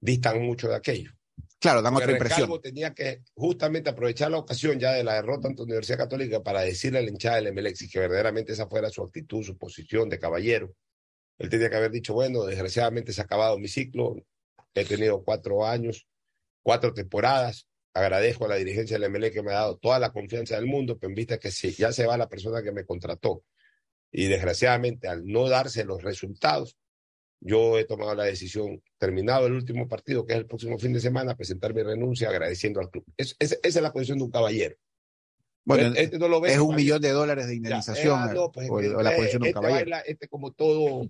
distan 0.00 0.42
mucho 0.42 0.68
de 0.68 0.76
aquello. 0.76 1.12
Claro, 1.60 1.80
dan 1.80 1.94
Porque 1.94 2.04
otra 2.04 2.16
impresión. 2.16 2.40
Rescalvo 2.40 2.60
tenía 2.60 2.92
que 2.92 3.22
justamente 3.34 3.90
aprovechar 3.90 4.32
la 4.32 4.38
ocasión 4.38 4.80
ya 4.80 4.92
de 4.92 5.04
la 5.04 5.14
derrota 5.14 5.46
ante 5.46 5.60
la 5.60 5.66
Universidad 5.66 5.98
Católica 5.98 6.42
para 6.42 6.62
decirle 6.62 6.98
a 6.98 7.02
la 7.02 7.08
hinchada 7.08 7.40
del 7.40 7.76
si 7.76 7.88
que 7.88 8.00
verdaderamente 8.00 8.52
esa 8.52 8.66
fuera 8.66 8.90
su 8.90 9.02
actitud, 9.02 9.44
su 9.44 9.56
posición 9.56 10.08
de 10.08 10.18
caballero. 10.18 10.74
Él 11.38 11.48
tenía 11.48 11.70
que 11.70 11.76
haber 11.76 11.92
dicho, 11.92 12.14
bueno, 12.14 12.44
desgraciadamente 12.44 13.12
se 13.12 13.20
ha 13.20 13.24
acabado 13.24 13.58
mi 13.58 13.68
ciclo, 13.68 14.16
he 14.74 14.84
tenido 14.84 15.22
cuatro 15.22 15.64
años, 15.64 16.06
cuatro 16.62 16.92
temporadas, 16.92 17.68
agradezco 17.94 18.46
a 18.46 18.48
la 18.48 18.56
dirigencia 18.56 18.96
del 18.96 19.04
Emelec 19.04 19.32
que 19.32 19.42
me 19.42 19.52
ha 19.52 19.56
dado 19.56 19.76
toda 19.76 19.98
la 19.98 20.12
confianza 20.12 20.56
del 20.56 20.66
mundo, 20.66 20.98
pero 20.98 21.10
en 21.10 21.14
vista 21.14 21.38
que 21.38 21.50
si 21.50 21.72
ya 21.72 21.92
se 21.92 22.06
va 22.06 22.16
la 22.16 22.28
persona 22.28 22.62
que 22.62 22.72
me 22.72 22.84
contrató 22.84 23.44
y 24.12 24.26
desgraciadamente 24.26 25.08
al 25.08 25.26
no 25.26 25.48
darse 25.48 25.84
los 25.84 26.02
resultados, 26.02 26.76
yo 27.40 27.78
he 27.78 27.84
tomado 27.84 28.14
la 28.14 28.24
decisión, 28.24 28.82
terminado 28.98 29.46
el 29.46 29.54
último 29.54 29.88
partido, 29.88 30.24
que 30.24 30.34
es 30.34 30.38
el 30.38 30.46
próximo 30.46 30.78
fin 30.78 30.92
de 30.92 31.00
semana, 31.00 31.34
presentar 31.36 31.74
mi 31.74 31.82
renuncia 31.82 32.28
agradeciendo 32.28 32.78
al 32.78 32.88
club. 32.90 33.04
Es- 33.16 33.34
es- 33.40 33.58
esa 33.62 33.78
es 33.78 33.82
la 33.82 33.92
posición 33.92 34.18
de 34.18 34.24
un 34.24 34.30
caballero. 34.30 34.76
Bueno, 35.64 35.92
Este 35.96 36.18
no 36.18 36.28
lo 36.28 36.40
ve 36.40 36.52
es 36.52 36.58
un 36.58 36.74
millón 36.76 37.00
de 37.00 37.10
dólares 37.10 37.46
de 37.46 37.52
ya, 37.52 37.56
indemnización 37.56 38.18
eh, 38.20 38.26
ah, 38.30 38.34
no, 38.34 38.52
pues, 38.52 38.68
o, 38.70 38.80
este- 38.80 38.94
o 38.94 39.02
la 39.02 39.14
posición 39.16 39.42
de 39.42 39.44
un 39.44 39.48
este 39.48 39.54
caballero. 39.54 39.78
baila, 39.90 40.00
este 40.00 40.28
como 40.28 40.52
todo, 40.52 41.08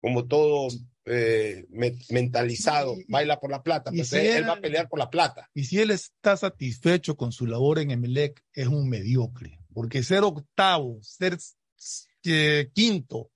como 0.00 0.26
todo 0.26 0.68
eh, 1.04 1.66
me- 1.70 1.96
mentalizado, 2.10 2.94
Y- 2.96 3.04
baila 3.08 3.40
por 3.40 3.50
la 3.50 3.62
plata, 3.64 3.90
pues 3.90 4.08
si 4.08 4.16
él, 4.16 4.26
él- 4.26 4.36
él 4.38 4.48
va 4.48 4.52
a 4.54 4.60
pelear 4.60 4.88
por 4.88 4.98
la 5.00 5.10
plata. 5.10 5.48
Y 5.54 5.64
si 5.64 5.80
él 5.80 5.90
está 5.90 6.36
satisfecho 6.36 7.16
con 7.16 7.32
su 7.32 7.44
labor 7.46 7.80
en 7.80 7.90
Emelec, 7.90 8.40
es 8.52 8.68
un 8.68 8.88
mediocre. 8.88 9.58
Porque 9.74 10.02
ser 10.04 10.22
octavo, 10.22 10.98
ser 11.02 11.36
eh, 12.24 12.70
quinto, 12.74 13.30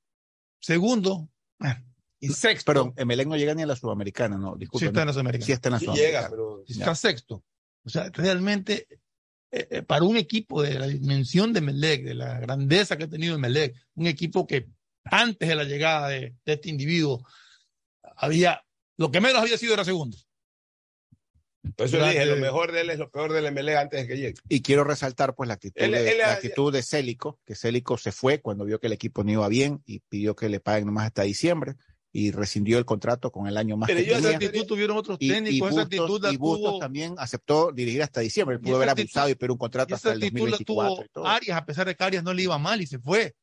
segundo 0.61 1.29
eh, 1.65 1.75
y 2.21 2.29
sexto. 2.29 2.73
Pero 2.73 2.95
Emelec 2.97 3.29
no 3.29 3.37
llega 3.37 3.55
ni 3.55 3.63
a 3.63 3.67
la 3.67 3.77
Sudamericana, 3.77 4.37
no, 4.37 4.55
sí 4.55 4.61
disculpe. 4.61 4.87
está 4.87 5.01
en 5.03 5.07
la 5.07 5.13
Sudamericana. 5.13 5.47
Sí 5.47 5.53
está 5.53 5.69
en 5.69 5.73
la 5.73 5.79
Sí 5.79 5.85
Sudamericana. 5.87 6.19
llega, 6.19 6.31
pero 6.31 6.65
está 6.67 6.95
sexto. 6.95 7.45
O 7.85 7.89
sea, 7.89 8.11
realmente, 8.11 8.87
eh, 9.51 9.69
eh, 9.71 9.83
para 9.83 10.05
un 10.05 10.17
equipo 10.17 10.63
de 10.63 10.79
la 10.79 10.87
dimensión 10.89 11.53
de 11.53 11.61
Melec, 11.61 12.05
de 12.05 12.15
la 12.15 12.41
grandeza 12.41 12.97
que 12.97 13.05
ha 13.05 13.09
tenido 13.09 13.39
Melec, 13.39 13.77
un 13.95 14.07
equipo 14.07 14.47
que 14.47 14.69
antes 15.05 15.49
de 15.49 15.55
la 15.55 15.65
llegada 15.65 16.09
de, 16.09 16.35
de 16.45 16.53
este 16.53 16.69
individuo 16.69 17.25
había, 18.17 18.65
lo 18.97 19.11
que 19.11 19.21
menos 19.21 19.41
había 19.41 19.57
sido 19.59 19.75
era 19.75 19.85
segundo. 19.85 20.17
Por 21.75 21.87
eso 21.87 21.97
Durante- 21.97 22.21
dije, 22.21 22.31
lo 22.31 22.37
mejor 22.41 22.73
de 22.73 22.81
él 22.83 22.91
es 22.91 22.99
lo 22.99 23.11
peor 23.11 23.33
del 23.33 23.47
MLE 23.53 23.77
antes 23.77 24.01
de 24.03 24.07
que 24.07 24.17
llegue. 24.17 24.35
Y 24.49 24.63
quiero 24.63 24.85
resaltar 24.85 25.35
pues 25.35 25.49
la 25.49 25.55
actitud, 25.55 25.81
Él- 25.83 25.93
de, 25.93 26.11
él- 26.13 26.19
la 26.19 26.33
actitud 26.33 26.73
de 26.73 26.83
Célico, 26.83 27.41
que 27.45 27.55
Célico 27.55 27.97
se 27.99 28.13
fue 28.13 28.41
cuando 28.41 28.65
vio 28.65 28.79
que 28.79 28.87
el 28.87 28.93
equipo 28.93 29.25
no 29.25 29.33
iba 29.33 29.49
bien 29.49 29.83
y 29.87 30.01
pidió 30.01 30.37
que 30.37 30.49
le 30.49 30.61
paguen 30.61 30.87
nomás 30.87 31.07
hasta 31.07 31.23
diciembre 31.23 31.75
y 32.13 32.31
rescindió 32.31 32.79
el 32.79 32.85
contrato 32.87 33.31
con 33.31 33.47
el 33.47 33.57
año 33.59 33.77
más 33.77 33.89
Pero 33.89 34.01
que 34.01 34.07
yo 34.07 34.17
Esa 34.17 34.31
actitud 34.31 34.65
tuvieron 34.67 34.97
otros 34.97 35.19
Y, 35.21 35.27
y 35.27 35.29
técnicos, 35.35 35.73
esa 35.73 35.83
actitud 35.83 36.07
Bustos, 36.07 36.23
la 36.23 36.33
y 36.33 36.37
Bustos 36.39 36.71
tuvo, 36.71 36.79
también 36.79 37.15
aceptó 37.19 37.73
dirigir 37.73 38.03
hasta 38.03 38.21
diciembre. 38.21 38.59
Pudo 38.59 38.77
haber 38.77 38.89
actitud- 38.89 39.01
abusado 39.19 39.29
y 39.29 39.35
pedir 39.35 39.51
un 39.51 39.59
contrato 39.59 39.95
hasta 39.95 40.13
el 40.13 40.23
actitud 40.23 40.35
la 40.37 40.41
2024 40.57 41.07
tuvo. 41.13 41.27
Arias, 41.27 41.59
a 41.59 41.67
pesar 41.67 41.87
de 41.87 41.95
que 41.95 42.05
Arias 42.05 42.25
no 42.25 42.33
le 42.33 42.43
iba 42.45 42.57
mal 42.59 42.81
y 42.81 42.87
se 42.87 42.99
fue. 42.99 43.35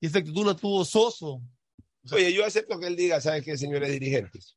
Y 0.00 0.06
esa 0.06 0.18
actitud 0.20 0.46
la 0.46 0.54
tuvo 0.54 0.84
Soso. 0.84 1.42
Oye, 2.12 2.32
yo 2.32 2.44
acepto 2.46 2.78
que 2.78 2.86
él 2.86 2.96
diga, 2.96 3.20
¿sabes 3.20 3.44
qué, 3.44 3.58
señores 3.58 3.90
dirigentes? 3.90 4.56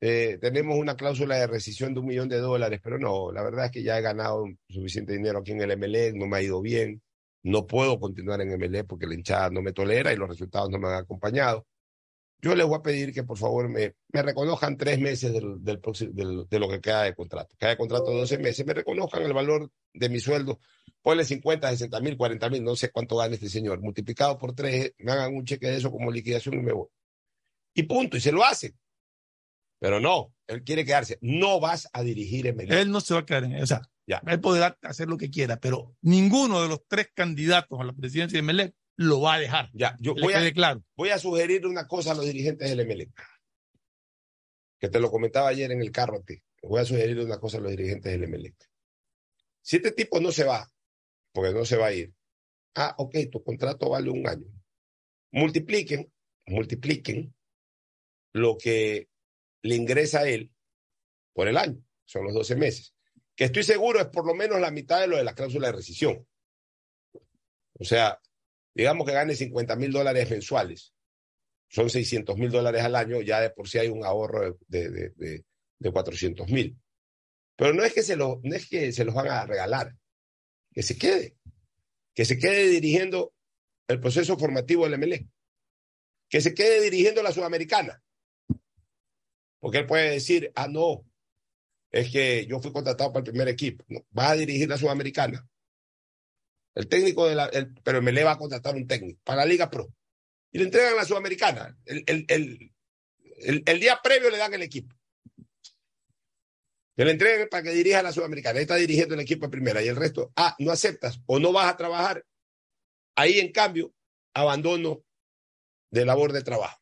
Eh, 0.00 0.38
tenemos 0.40 0.78
una 0.78 0.96
cláusula 0.96 1.36
de 1.36 1.46
rescisión 1.48 1.92
de 1.92 2.00
un 2.00 2.06
millón 2.06 2.28
de 2.28 2.38
dólares, 2.38 2.80
pero 2.82 2.98
no, 2.98 3.32
la 3.32 3.42
verdad 3.42 3.66
es 3.66 3.70
que 3.72 3.82
ya 3.82 3.98
he 3.98 4.02
ganado 4.02 4.44
suficiente 4.68 5.12
dinero 5.14 5.40
aquí 5.40 5.52
en 5.52 5.60
el 5.62 5.72
MLE, 5.76 6.12
no 6.12 6.26
me 6.28 6.36
ha 6.36 6.42
ido 6.42 6.60
bien, 6.60 7.02
no 7.42 7.66
puedo 7.66 7.98
continuar 7.98 8.40
en 8.40 8.52
MLE 8.52 8.84
porque 8.84 9.06
la 9.06 9.14
hinchada 9.14 9.50
no 9.50 9.60
me 9.60 9.72
tolera 9.72 10.12
y 10.12 10.16
los 10.16 10.28
resultados 10.28 10.70
no 10.70 10.78
me 10.78 10.86
han 10.88 10.94
acompañado. 11.02 11.66
Yo 12.40 12.54
les 12.54 12.64
voy 12.64 12.76
a 12.78 12.82
pedir 12.82 13.12
que 13.12 13.24
por 13.24 13.36
favor 13.36 13.68
me, 13.68 13.94
reconozcan 14.12 14.76
tres 14.76 15.00
meses 15.00 15.32
del, 15.32 15.56
del 15.64 15.80
del- 16.12 16.46
de 16.48 16.58
lo 16.60 16.68
que 16.68 16.80
queda 16.80 17.02
de 17.02 17.14
contrato. 17.16 17.56
De 17.60 17.76
contrato 17.76 18.12
de 18.12 18.18
12 18.18 18.38
meses, 18.38 18.64
me 18.64 18.74
reconozcan 18.74 19.24
el 19.24 19.32
valor 19.32 19.68
de 19.92 20.08
mi 20.08 20.20
sueldo, 20.20 20.60
ponle 21.02 21.24
50, 21.24 21.68
60 21.70 21.98
mil, 22.00 22.16
40 22.16 22.48
mil, 22.48 22.62
no 22.62 22.76
sé 22.76 22.90
cuánto 22.92 23.16
gana 23.16 23.34
este 23.34 23.48
señor, 23.48 23.80
multiplicado 23.80 24.38
por 24.38 24.54
tres, 24.54 24.92
me 24.98 25.10
hagan 25.10 25.34
un 25.34 25.44
cheque 25.44 25.66
de 25.66 25.78
eso 25.78 25.90
como 25.90 26.12
liquidación 26.12 26.54
y 26.54 26.62
me 26.62 26.72
voy. 26.72 26.86
Y 27.74 27.82
punto, 27.82 28.16
y 28.16 28.20
se 28.20 28.30
lo 28.30 28.44
hacen. 28.44 28.72
Pero 29.80 30.00
no, 30.00 30.34
él 30.46 30.64
quiere 30.64 30.84
quedarse. 30.84 31.18
No 31.20 31.60
vas 31.60 31.88
a 31.92 32.02
dirigir 32.02 32.52
MLE. 32.54 32.80
Él 32.80 32.90
no 32.90 33.00
se 33.00 33.14
va 33.14 33.20
a 33.20 33.26
quedar 33.26 33.44
en 33.44 33.62
O 33.62 33.66
sea, 33.66 33.82
Ya. 34.06 34.20
él 34.26 34.40
podrá 34.40 34.76
hacer 34.82 35.08
lo 35.08 35.16
que 35.16 35.30
quiera, 35.30 35.60
pero 35.60 35.96
ninguno 36.02 36.62
de 36.62 36.68
los 36.68 36.86
tres 36.88 37.10
candidatos 37.14 37.78
a 37.80 37.84
la 37.84 37.92
presidencia 37.92 38.38
de 38.38 38.42
Melec 38.42 38.74
lo 38.96 39.20
va 39.20 39.34
a 39.34 39.38
dejar. 39.38 39.70
Ya, 39.74 39.96
yo 40.00 40.14
voy 40.14 40.32
a, 40.32 40.52
claro. 40.52 40.82
voy 40.96 41.10
a 41.10 41.18
sugerir 41.18 41.66
una 41.66 41.86
cosa 41.86 42.12
a 42.12 42.14
los 42.14 42.24
dirigentes 42.24 42.68
del 42.68 42.84
MLE. 42.86 43.12
Que 44.80 44.88
te 44.88 45.00
lo 45.00 45.10
comentaba 45.10 45.48
ayer 45.48 45.70
en 45.70 45.80
el 45.80 45.92
carro 45.92 46.18
a 46.18 46.22
ti. 46.22 46.42
Voy 46.62 46.80
a 46.80 46.84
sugerir 46.84 47.18
una 47.20 47.38
cosa 47.38 47.58
a 47.58 47.60
los 47.60 47.70
dirigentes 47.70 48.10
del 48.12 48.28
MLE. 48.28 48.54
Si 49.62 49.76
este 49.76 49.92
tipo 49.92 50.18
no 50.20 50.32
se 50.32 50.44
va, 50.44 50.68
porque 51.32 51.52
no 51.52 51.64
se 51.64 51.76
va 51.76 51.86
a 51.86 51.92
ir, 51.92 52.12
ah, 52.74 52.94
ok, 52.98 53.16
tu 53.30 53.42
contrato 53.44 53.90
vale 53.90 54.10
un 54.10 54.26
año. 54.26 54.46
Multipliquen, 55.30 56.10
multipliquen 56.46 57.34
lo 58.32 58.56
que 58.56 59.08
le 59.62 59.74
ingresa 59.74 60.20
a 60.20 60.28
él 60.28 60.52
por 61.32 61.48
el 61.48 61.56
año. 61.56 61.82
Son 62.04 62.24
los 62.24 62.34
12 62.34 62.56
meses. 62.56 62.94
Que 63.34 63.44
estoy 63.44 63.62
seguro 63.62 64.00
es 64.00 64.06
por 64.06 64.26
lo 64.26 64.34
menos 64.34 64.60
la 64.60 64.70
mitad 64.70 65.00
de 65.00 65.06
lo 65.06 65.16
de 65.16 65.24
la 65.24 65.34
cláusula 65.34 65.68
de 65.68 65.74
rescisión. 65.74 66.26
O 67.74 67.84
sea, 67.84 68.20
digamos 68.74 69.06
que 69.06 69.12
gane 69.12 69.34
50 69.34 69.76
mil 69.76 69.92
dólares 69.92 70.30
mensuales. 70.30 70.94
Son 71.68 71.90
600 71.90 72.36
mil 72.36 72.50
dólares 72.50 72.82
al 72.82 72.96
año, 72.96 73.20
ya 73.20 73.40
de 73.40 73.50
por 73.50 73.68
sí 73.68 73.78
hay 73.78 73.88
un 73.88 74.04
ahorro 74.04 74.58
de, 74.66 74.90
de, 74.90 75.10
de, 75.10 75.44
de 75.78 75.92
400 75.92 76.48
mil. 76.48 76.76
Pero 77.56 77.74
no 77.74 77.84
es, 77.84 77.92
que 77.92 78.02
se 78.02 78.16
lo, 78.16 78.40
no 78.44 78.54
es 78.54 78.68
que 78.68 78.92
se 78.92 79.04
los 79.04 79.14
van 79.14 79.28
a 79.28 79.44
regalar, 79.44 79.94
que 80.72 80.82
se 80.82 80.96
quede, 80.96 81.36
que 82.14 82.24
se 82.24 82.38
quede 82.38 82.68
dirigiendo 82.68 83.34
el 83.88 84.00
proceso 84.00 84.38
formativo 84.38 84.88
del 84.88 84.98
MLE, 84.98 85.28
que 86.28 86.40
se 86.40 86.54
quede 86.54 86.80
dirigiendo 86.80 87.22
la 87.22 87.32
Sudamericana. 87.32 88.00
Porque 89.60 89.78
él 89.78 89.86
puede 89.86 90.10
decir, 90.10 90.52
ah, 90.54 90.68
no, 90.68 91.04
es 91.90 92.10
que 92.10 92.46
yo 92.46 92.60
fui 92.60 92.72
contratado 92.72 93.12
para 93.12 93.24
el 93.24 93.30
primer 93.30 93.48
equipo, 93.48 93.84
no, 93.88 94.04
va 94.16 94.30
a 94.30 94.36
dirigir 94.36 94.68
la 94.68 94.78
Sudamericana. 94.78 95.46
El 96.74 96.88
técnico 96.88 97.26
de 97.26 97.34
la, 97.34 97.50
pero 97.82 98.00
MLE 98.02 98.24
va 98.24 98.32
a 98.32 98.38
contratar 98.38 98.76
un 98.76 98.86
técnico 98.86 99.20
para 99.24 99.38
la 99.38 99.46
Liga 99.46 99.70
Pro. 99.70 99.92
Y 100.52 100.58
le 100.58 100.64
entregan 100.64 100.96
la 100.96 101.04
Sudamericana. 101.04 101.76
El, 101.84 102.04
el, 102.06 102.72
el, 103.66 103.80
día 103.80 104.00
previo 104.02 104.30
le 104.30 104.38
dan 104.38 104.54
el 104.54 104.62
equipo. 104.62 104.94
Que 106.96 107.04
le 107.04 107.12
entreguen 107.12 107.48
para 107.48 107.62
que 107.62 107.70
dirija 107.70 108.02
la 108.02 108.12
Sudamericana. 108.12 108.58
Él 108.58 108.62
está 108.62 108.76
dirigiendo 108.76 109.14
el 109.14 109.20
equipo 109.20 109.46
de 109.46 109.50
primera 109.50 109.82
y 109.82 109.88
el 109.88 109.96
resto, 109.96 110.32
ah, 110.36 110.54
no 110.58 110.70
aceptas 110.70 111.20
o 111.26 111.38
no 111.38 111.52
vas 111.52 111.72
a 111.72 111.76
trabajar. 111.76 112.24
Ahí, 113.14 113.40
en 113.40 113.52
cambio, 113.52 113.92
abandono 114.34 115.04
de 115.90 116.04
labor 116.04 116.32
de 116.32 116.42
trabajo. 116.42 116.80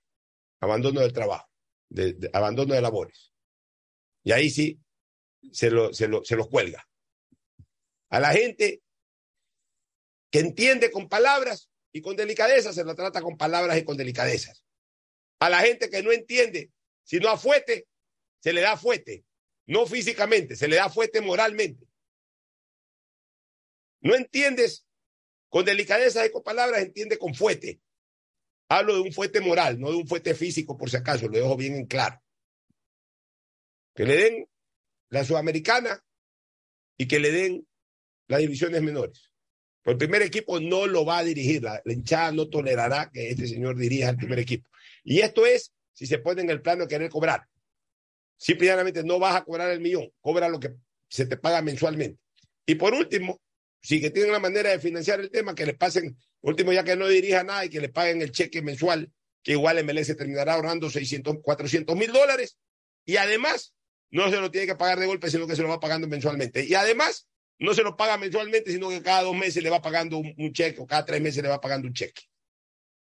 Abandono 0.61 1.00
del 1.00 1.12
trabajo. 1.12 1.49
De, 1.88 2.31
abandono 2.33 2.75
de 2.75 2.81
labores. 2.81 3.33
Y 4.25 4.33
ahí 4.33 4.50
sí 4.50 4.81
se 5.52 5.71
lo, 5.71 5.93
se 5.93 6.09
lo, 6.09 6.25
se 6.25 6.37
los 6.37 6.49
cuelga. 6.49 6.87
A 8.11 8.21
la 8.21 8.33
gente 8.33 8.83
que 10.31 10.40
entiende 10.40 10.90
con 10.90 11.09
palabras 11.09 11.71
y 11.93 12.00
con 12.00 12.16
delicadeza, 12.16 12.73
se 12.73 12.85
lo 12.85 12.95
trata 12.95 13.23
con 13.23 13.37
palabras 13.37 13.78
y 13.78 13.85
con 13.85 13.97
delicadezas. 13.97 14.64
A 15.38 15.49
la 15.49 15.61
gente 15.61 15.88
que 15.90 16.02
no 16.02 16.12
entiende, 16.12 16.71
si 17.05 17.19
no 17.19 17.28
a 17.28 17.38
fuete, 17.38 17.87
se 18.40 18.52
le 18.52 18.61
da 18.61 18.76
fuete. 18.76 19.25
No 19.66 19.87
físicamente, 19.87 20.57
se 20.57 20.69
le 20.69 20.76
da 20.76 20.88
fuete 20.88 21.21
moralmente. 21.21 21.87
No 24.00 24.14
entiendes 24.14 24.87
con 25.49 25.64
delicadeza 25.64 26.25
y 26.25 26.31
con 26.31 26.43
palabras, 26.43 26.83
entiende 26.83 27.19
con 27.19 27.35
fuete. 27.35 27.81
Hablo 28.68 28.94
de 28.94 29.00
un 29.00 29.12
fuete 29.12 29.40
moral, 29.40 29.78
no 29.78 29.90
de 29.90 29.96
un 29.96 30.06
fuete 30.06 30.35
físico, 30.35 30.76
por 30.76 30.90
si 30.90 30.96
acaso, 30.96 31.28
lo 31.28 31.38
dejo 31.38 31.56
bien 31.56 31.75
en 31.75 31.87
claro. 31.87 32.20
Que 33.94 34.04
le 34.04 34.16
den 34.16 34.49
la 35.08 35.25
sudamericana 35.25 36.04
y 36.96 37.06
que 37.06 37.20
le 37.20 37.30
den 37.30 37.66
las 38.26 38.40
divisiones 38.40 38.82
menores. 38.82 39.30
Pero 39.82 39.92
el 39.92 39.99
primer 39.99 40.23
equipo 40.23 40.58
no 40.58 40.87
lo 40.87 41.04
va 41.04 41.18
a 41.18 41.25
dirigir. 41.25 41.62
La, 41.62 41.80
la, 41.85 41.92
hinchada 41.92 42.32
no 42.32 42.49
tolerará 42.49 43.08
que 43.12 43.30
este 43.30 43.46
señor 43.46 43.76
dirija 43.76 44.11
el 44.11 44.16
primer 44.16 44.40
equipo. 44.40 44.68
Y 45.04 45.20
esto 45.20 45.46
es 45.46 45.73
si 45.92 46.06
se 46.06 46.18
pone 46.18 46.42
en 46.42 46.50
el 46.50 46.61
plano 46.61 46.82
de 46.82 46.88
querer 46.88 47.08
cobrar. 47.08 47.46
Simplemente 48.37 49.02
no 49.02 49.18
vas 49.18 49.37
a 49.37 49.44
cobrar 49.44 49.70
el 49.70 49.80
millón, 49.80 50.12
cobra 50.20 50.49
lo 50.49 50.61
que 50.61 50.75
se 51.08 51.26
te 51.26 51.37
paga 51.37 51.62
mensualmente. 51.62 52.20
Y 52.66 52.75
por 52.75 52.92
último, 52.92 53.40
si 53.80 54.00
que 54.00 54.11
tienen 54.11 54.32
la 54.32 54.40
manera 54.40 54.70
de 54.70 54.80
financiar 54.80 55.20
el 55.20 55.30
tema, 55.30 55.54
que 55.54 55.64
le 55.64 55.75
pasen, 55.75 56.18
último 56.50 56.73
ya 56.73 56.85
que 56.85 56.97
no 56.97 57.09
dirija 57.09 57.45
nada 57.45 57.65
y 57.65 57.71
que 57.71 57.81
le 57.81 57.88
paguen 57.88 58.23
el 58.23 58.33
cheque 58.33 58.62
mensual, 58.62 59.12
que 59.43 59.53
igual 59.53 59.83
MLS 59.85 60.17
terminará 60.17 60.55
ahorrando 60.55 60.91
600, 60.91 61.37
400 61.43 61.97
mil 61.97 62.12
dólares. 62.12 62.59
Y 63.05 63.17
además, 63.17 63.75
no 64.11 64.31
se 64.31 64.41
lo 64.41 64.50
tiene 64.50 64.67
que 64.67 64.76
pagar 64.76 64.99
de 64.99 65.07
golpe, 65.07 65.31
sino 65.31 65.47
que 65.47 65.57
se 65.57 65.62
lo 65.62 65.69
va 65.69 65.81
pagando 65.81 66.09
mensualmente. 66.09 66.65
Y 66.65 66.75
además, 66.75 67.29
no 67.59 67.75
se 67.75 67.83
lo 67.83 67.97
paga 67.97 68.19
mensualmente, 68.19 68.71
sino 68.71 68.88
que 68.88 69.03
cada 69.03 69.23
dos 69.23 69.37
meses 69.37 69.62
le 69.62 69.71
va 69.71 69.81
pagando 69.81 70.19
un, 70.19 70.35
un, 70.37 70.53
cheque 70.53 70.81
o 70.81 70.87
cada 70.87 71.05
tres 71.05 71.21
meses 71.21 71.43
le 71.43 71.49
va 71.49 71.61
pagando 71.61 71.88
un 71.88 71.95
cheque. 71.95 72.23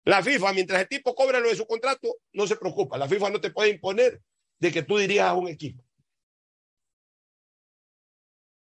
La 0.05 0.21
FIFA, 0.21 0.53
mientras 0.53 0.81
el 0.81 0.87
tipo 0.87 1.15
cobra 1.15 1.39
lo 1.39 1.49
de 1.49 1.55
su 1.55 1.65
contrato, 1.65 2.17
no 2.33 2.45
se 2.45 2.57
preocupa. 2.57 2.97
La 2.97 3.07
FIFA 3.07 3.29
no 3.29 3.39
te 3.39 3.51
puede 3.51 3.69
imponer 3.69 4.21
de 4.59 4.71
que 4.71 4.83
tú 4.83 4.97
dirijas 4.97 5.29
a 5.29 5.33
un 5.33 5.47
equipo. 5.47 5.83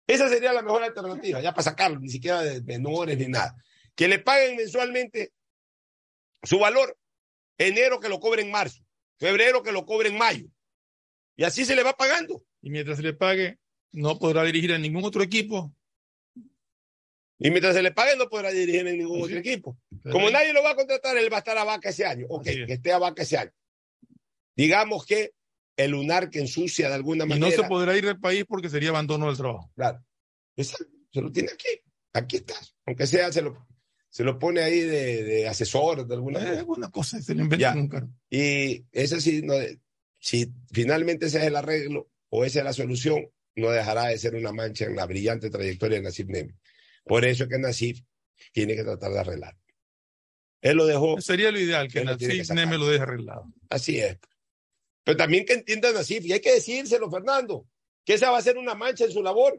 Esa 0.06 0.28
sería 0.28 0.52
la 0.52 0.62
mejor 0.62 0.82
alternativa, 0.82 1.40
ya 1.40 1.52
para 1.52 1.62
sacarlo, 1.62 1.98
ni 1.98 2.10
siquiera 2.10 2.42
de 2.42 2.60
menores 2.62 3.18
ni 3.18 3.26
nada. 3.26 3.56
Que 3.94 4.08
le 4.08 4.18
paguen 4.18 4.56
mensualmente 4.56 5.32
su 6.42 6.58
valor, 6.58 6.98
enero 7.58 8.00
que 8.00 8.08
lo 8.08 8.20
cobre 8.20 8.42
en 8.42 8.50
marzo, 8.50 8.82
febrero 9.18 9.62
que 9.62 9.72
lo 9.72 9.86
cobre 9.86 10.08
en 10.08 10.18
mayo. 10.18 10.46
Y 11.36 11.44
así 11.44 11.64
se 11.64 11.76
le 11.76 11.82
va 11.82 11.92
pagando. 11.94 12.44
Y 12.60 12.70
mientras 12.70 12.98
se 12.98 13.02
le 13.02 13.14
pague, 13.14 13.58
no 13.92 14.18
podrá 14.18 14.44
dirigir 14.44 14.72
a 14.72 14.78
ningún 14.78 15.04
otro 15.04 15.22
equipo. 15.22 15.74
Y 17.38 17.50
mientras 17.50 17.74
se 17.74 17.82
le 17.82 17.92
pague, 17.92 18.16
no 18.16 18.28
podrá 18.28 18.50
dirigir 18.50 18.86
en 18.86 18.98
ningún 18.98 19.22
otro 19.22 19.36
equipo. 19.36 19.76
Como 20.10 20.30
nadie 20.30 20.52
lo 20.52 20.62
va 20.62 20.70
a 20.70 20.76
contratar, 20.76 21.16
él 21.16 21.32
va 21.32 21.36
a 21.36 21.40
estar 21.40 21.58
a 21.58 21.64
vaca 21.64 21.88
ese 21.88 22.06
año. 22.06 22.26
Ok, 22.28 22.44
que 22.44 22.72
esté 22.74 22.92
a 22.92 22.98
vaca 22.98 23.22
ese 23.22 23.36
año. 23.36 23.52
Digamos 24.54 25.04
que 25.06 25.32
el 25.76 25.90
lunar 25.90 26.30
que 26.30 26.38
ensucia 26.38 26.88
de 26.88 26.94
alguna 26.94 27.24
y 27.24 27.28
manera. 27.28 27.56
no 27.56 27.62
se 27.62 27.68
podrá 27.68 27.96
ir 27.96 28.04
del 28.04 28.20
país 28.20 28.44
porque 28.46 28.68
sería 28.68 28.90
abandono 28.90 29.26
del 29.26 29.36
trabajo. 29.36 29.72
Claro. 29.74 30.04
Exacto. 30.56 30.92
Se 31.12 31.20
lo 31.20 31.32
tiene 31.32 31.50
aquí. 31.52 31.68
Aquí 32.12 32.36
estás. 32.36 32.76
Aunque 32.86 33.06
sea, 33.06 33.32
se 33.32 33.42
lo, 33.42 33.66
se 34.12 34.24
lo 34.24 34.38
pone 34.38 34.60
ahí 34.60 34.80
de, 34.80 35.24
de 35.24 35.48
asesor 35.48 36.06
de 36.06 36.14
alguna 36.14 36.38
Eh, 36.40 36.58
alguna 36.58 36.90
cosa 36.90 37.20
se 37.22 37.34
Ya. 37.58 37.72
un 37.74 37.88
cargo. 37.88 38.10
Y 38.28 38.84
ese 38.92 39.22
sí, 39.22 39.40
no, 39.42 39.54
si 40.18 40.52
finalmente 40.70 41.26
ese 41.26 41.38
es 41.38 41.44
el 41.44 41.56
arreglo 41.56 42.10
o 42.28 42.44
esa 42.44 42.58
es 42.58 42.64
la 42.66 42.74
solución, 42.74 43.26
no 43.56 43.70
dejará 43.70 44.08
de 44.08 44.18
ser 44.18 44.34
una 44.34 44.52
mancha 44.52 44.84
en 44.84 44.96
la 44.96 45.06
brillante 45.06 45.48
trayectoria 45.48 45.96
de 45.96 46.04
Nasif 46.04 46.26
Nemi. 46.28 46.52
Por 47.04 47.24
eso 47.24 47.44
es 47.44 47.48
que 47.48 47.58
Nasif 47.58 48.02
tiene 48.52 48.76
que 48.76 48.84
tratar 48.84 49.12
de 49.12 49.18
arreglar. 49.20 49.56
Él 50.60 50.76
lo 50.76 50.84
dejó, 50.84 51.18
Sería 51.20 51.50
lo 51.50 51.58
ideal 51.58 51.90
que 51.90 52.04
lo 52.04 52.12
sacar. 52.18 52.54
Neme 52.54 52.76
lo 52.76 52.88
deje 52.88 53.02
arreglado. 53.02 53.46
así 53.70 53.98
es. 53.98 54.18
Pero 55.04 55.16
también 55.16 55.46
que 55.46 55.54
entienda 55.54 55.90
Nasif, 55.90 56.24
y 56.26 56.34
hay 56.34 56.40
que 56.40 56.52
decírselo, 56.52 57.10
Fernando, 57.10 57.66
que 58.04 58.14
esa 58.14 58.30
va 58.30 58.36
a 58.38 58.42
ser 58.42 58.58
una 58.58 58.74
mancha 58.74 59.04
en 59.06 59.10
su 59.10 59.22
labor. 59.22 59.58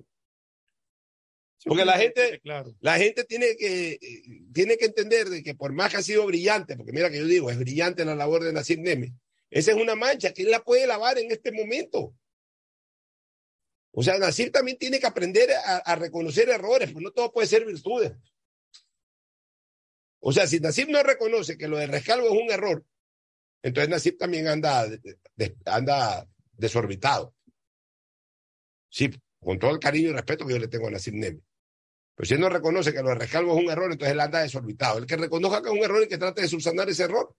Porque 1.65 1.85
la 1.85 1.97
gente- 1.97 2.39
Claro. 2.41 2.75
La 2.81 2.97
gente 2.97 3.23
tiene 3.23 3.55
que, 3.55 3.93
eh, 3.93 3.99
tiene 4.53 4.77
que 4.77 4.85
entender 4.85 5.29
de 5.29 5.41
que 5.43 5.55
por 5.55 5.71
más 5.73 5.91
que 5.91 5.97
ha 5.97 6.01
sido 6.03 6.25
brillante, 6.25 6.75
porque 6.75 6.91
mira 6.91 7.09
que 7.09 7.19
yo 7.19 7.25
digo, 7.25 7.49
es 7.49 7.57
brillante 7.57 8.03
la 8.05 8.15
labor 8.15 8.43
de 8.43 8.51
Nasif 8.53 8.79
Neme, 8.79 9.13
esa 9.49 9.71
es 9.71 9.77
una 9.77 9.95
mancha 9.95 10.33
que 10.33 10.41
él 10.43 10.51
la 10.51 10.63
puede 10.63 10.85
lavar 10.87 11.17
en 11.19 11.31
este 11.31 11.51
momento. 11.51 12.13
O 13.91 14.01
sea, 14.03 14.17
Nasif 14.17 14.51
también 14.51 14.77
tiene 14.77 14.99
que 14.99 15.05
aprender 15.05 15.51
a, 15.53 15.77
a 15.77 15.95
reconocer 15.95 16.49
errores, 16.49 16.91
pues 16.91 17.03
no 17.03 17.11
todo 17.11 17.31
puede 17.31 17.47
ser 17.47 17.63
virtudes. 17.65 18.13
O 20.19 20.31
sea, 20.33 20.47
si 20.47 20.59
Nasif 20.59 20.87
no 20.87 21.03
reconoce 21.03 21.57
que 21.57 21.67
lo 21.67 21.77
de 21.77 21.87
rescalvo 21.87 22.25
es 22.27 22.31
un 22.33 22.49
error, 22.51 22.83
entonces 23.61 23.89
Nasif 23.89 24.17
también 24.17 24.47
anda, 24.47 24.87
anda 25.65 26.27
desorbitado. 26.53 27.35
Sí, 28.89 29.09
con 29.39 29.59
todo 29.59 29.71
el 29.71 29.79
cariño 29.79 30.09
y 30.09 30.13
respeto 30.13 30.45
que 30.45 30.53
yo 30.53 30.59
le 30.59 30.67
tengo 30.67 30.87
a 30.87 30.91
Nasif 30.91 31.13
Neme. 31.13 31.39
Pero 32.15 32.27
si 32.27 32.33
él 32.35 32.39
no 32.39 32.49
reconoce 32.49 32.93
que 32.93 33.01
lo 33.01 33.09
de 33.09 33.15
rescalvo 33.15 33.57
es 33.57 33.63
un 33.63 33.71
error, 33.71 33.91
entonces 33.91 34.13
él 34.13 34.19
anda 34.19 34.41
desorbitado. 34.41 34.99
El 34.99 35.05
que 35.05 35.17
reconozca 35.17 35.61
que 35.61 35.69
es 35.69 35.73
un 35.73 35.83
error 35.83 36.03
y 36.03 36.07
que 36.07 36.17
trate 36.17 36.41
de 36.41 36.47
subsanar 36.47 36.89
ese 36.89 37.03
error. 37.03 37.35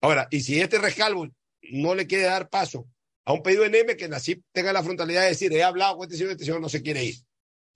Ahora, 0.00 0.28
y 0.30 0.40
si 0.40 0.60
este 0.60 0.78
rescalvo 0.78 1.28
no 1.72 1.94
le 1.94 2.06
quiere 2.06 2.24
dar 2.24 2.48
paso 2.48 2.88
a 3.24 3.32
un 3.32 3.42
pedido 3.42 3.64
de 3.64 3.70
Neme, 3.70 3.96
que 3.96 4.08
Nasif 4.08 4.40
tenga 4.52 4.72
la 4.72 4.82
frontalidad 4.82 5.22
de 5.22 5.28
decir, 5.28 5.52
he 5.52 5.62
hablado 5.62 5.96
con 5.96 6.04
este 6.04 6.16
señor, 6.16 6.32
este 6.32 6.44
señor 6.44 6.60
no 6.60 6.68
se 6.68 6.82
quiere 6.82 7.04
ir. 7.04 7.16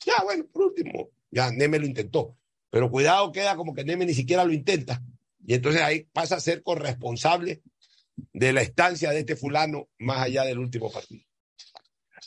Ya, 0.04 0.22
bueno, 0.22 0.46
por 0.50 0.62
último, 0.66 1.10
ya 1.30 1.50
Neme 1.50 1.78
lo 1.78 1.86
intentó. 1.86 2.36
Pero 2.70 2.90
cuidado, 2.90 3.32
queda 3.32 3.56
como 3.56 3.74
que 3.74 3.84
Neme 3.84 4.06
ni 4.06 4.14
siquiera 4.14 4.44
lo 4.44 4.52
intenta. 4.52 5.02
Y 5.44 5.54
entonces 5.54 5.82
ahí 5.82 6.04
pasa 6.12 6.36
a 6.36 6.40
ser 6.40 6.62
corresponsable 6.62 7.62
de 8.32 8.52
la 8.52 8.62
estancia 8.62 9.10
de 9.10 9.20
este 9.20 9.36
fulano 9.36 9.88
más 9.98 10.18
allá 10.18 10.44
del 10.44 10.58
último 10.58 10.90
partido. 10.90 11.24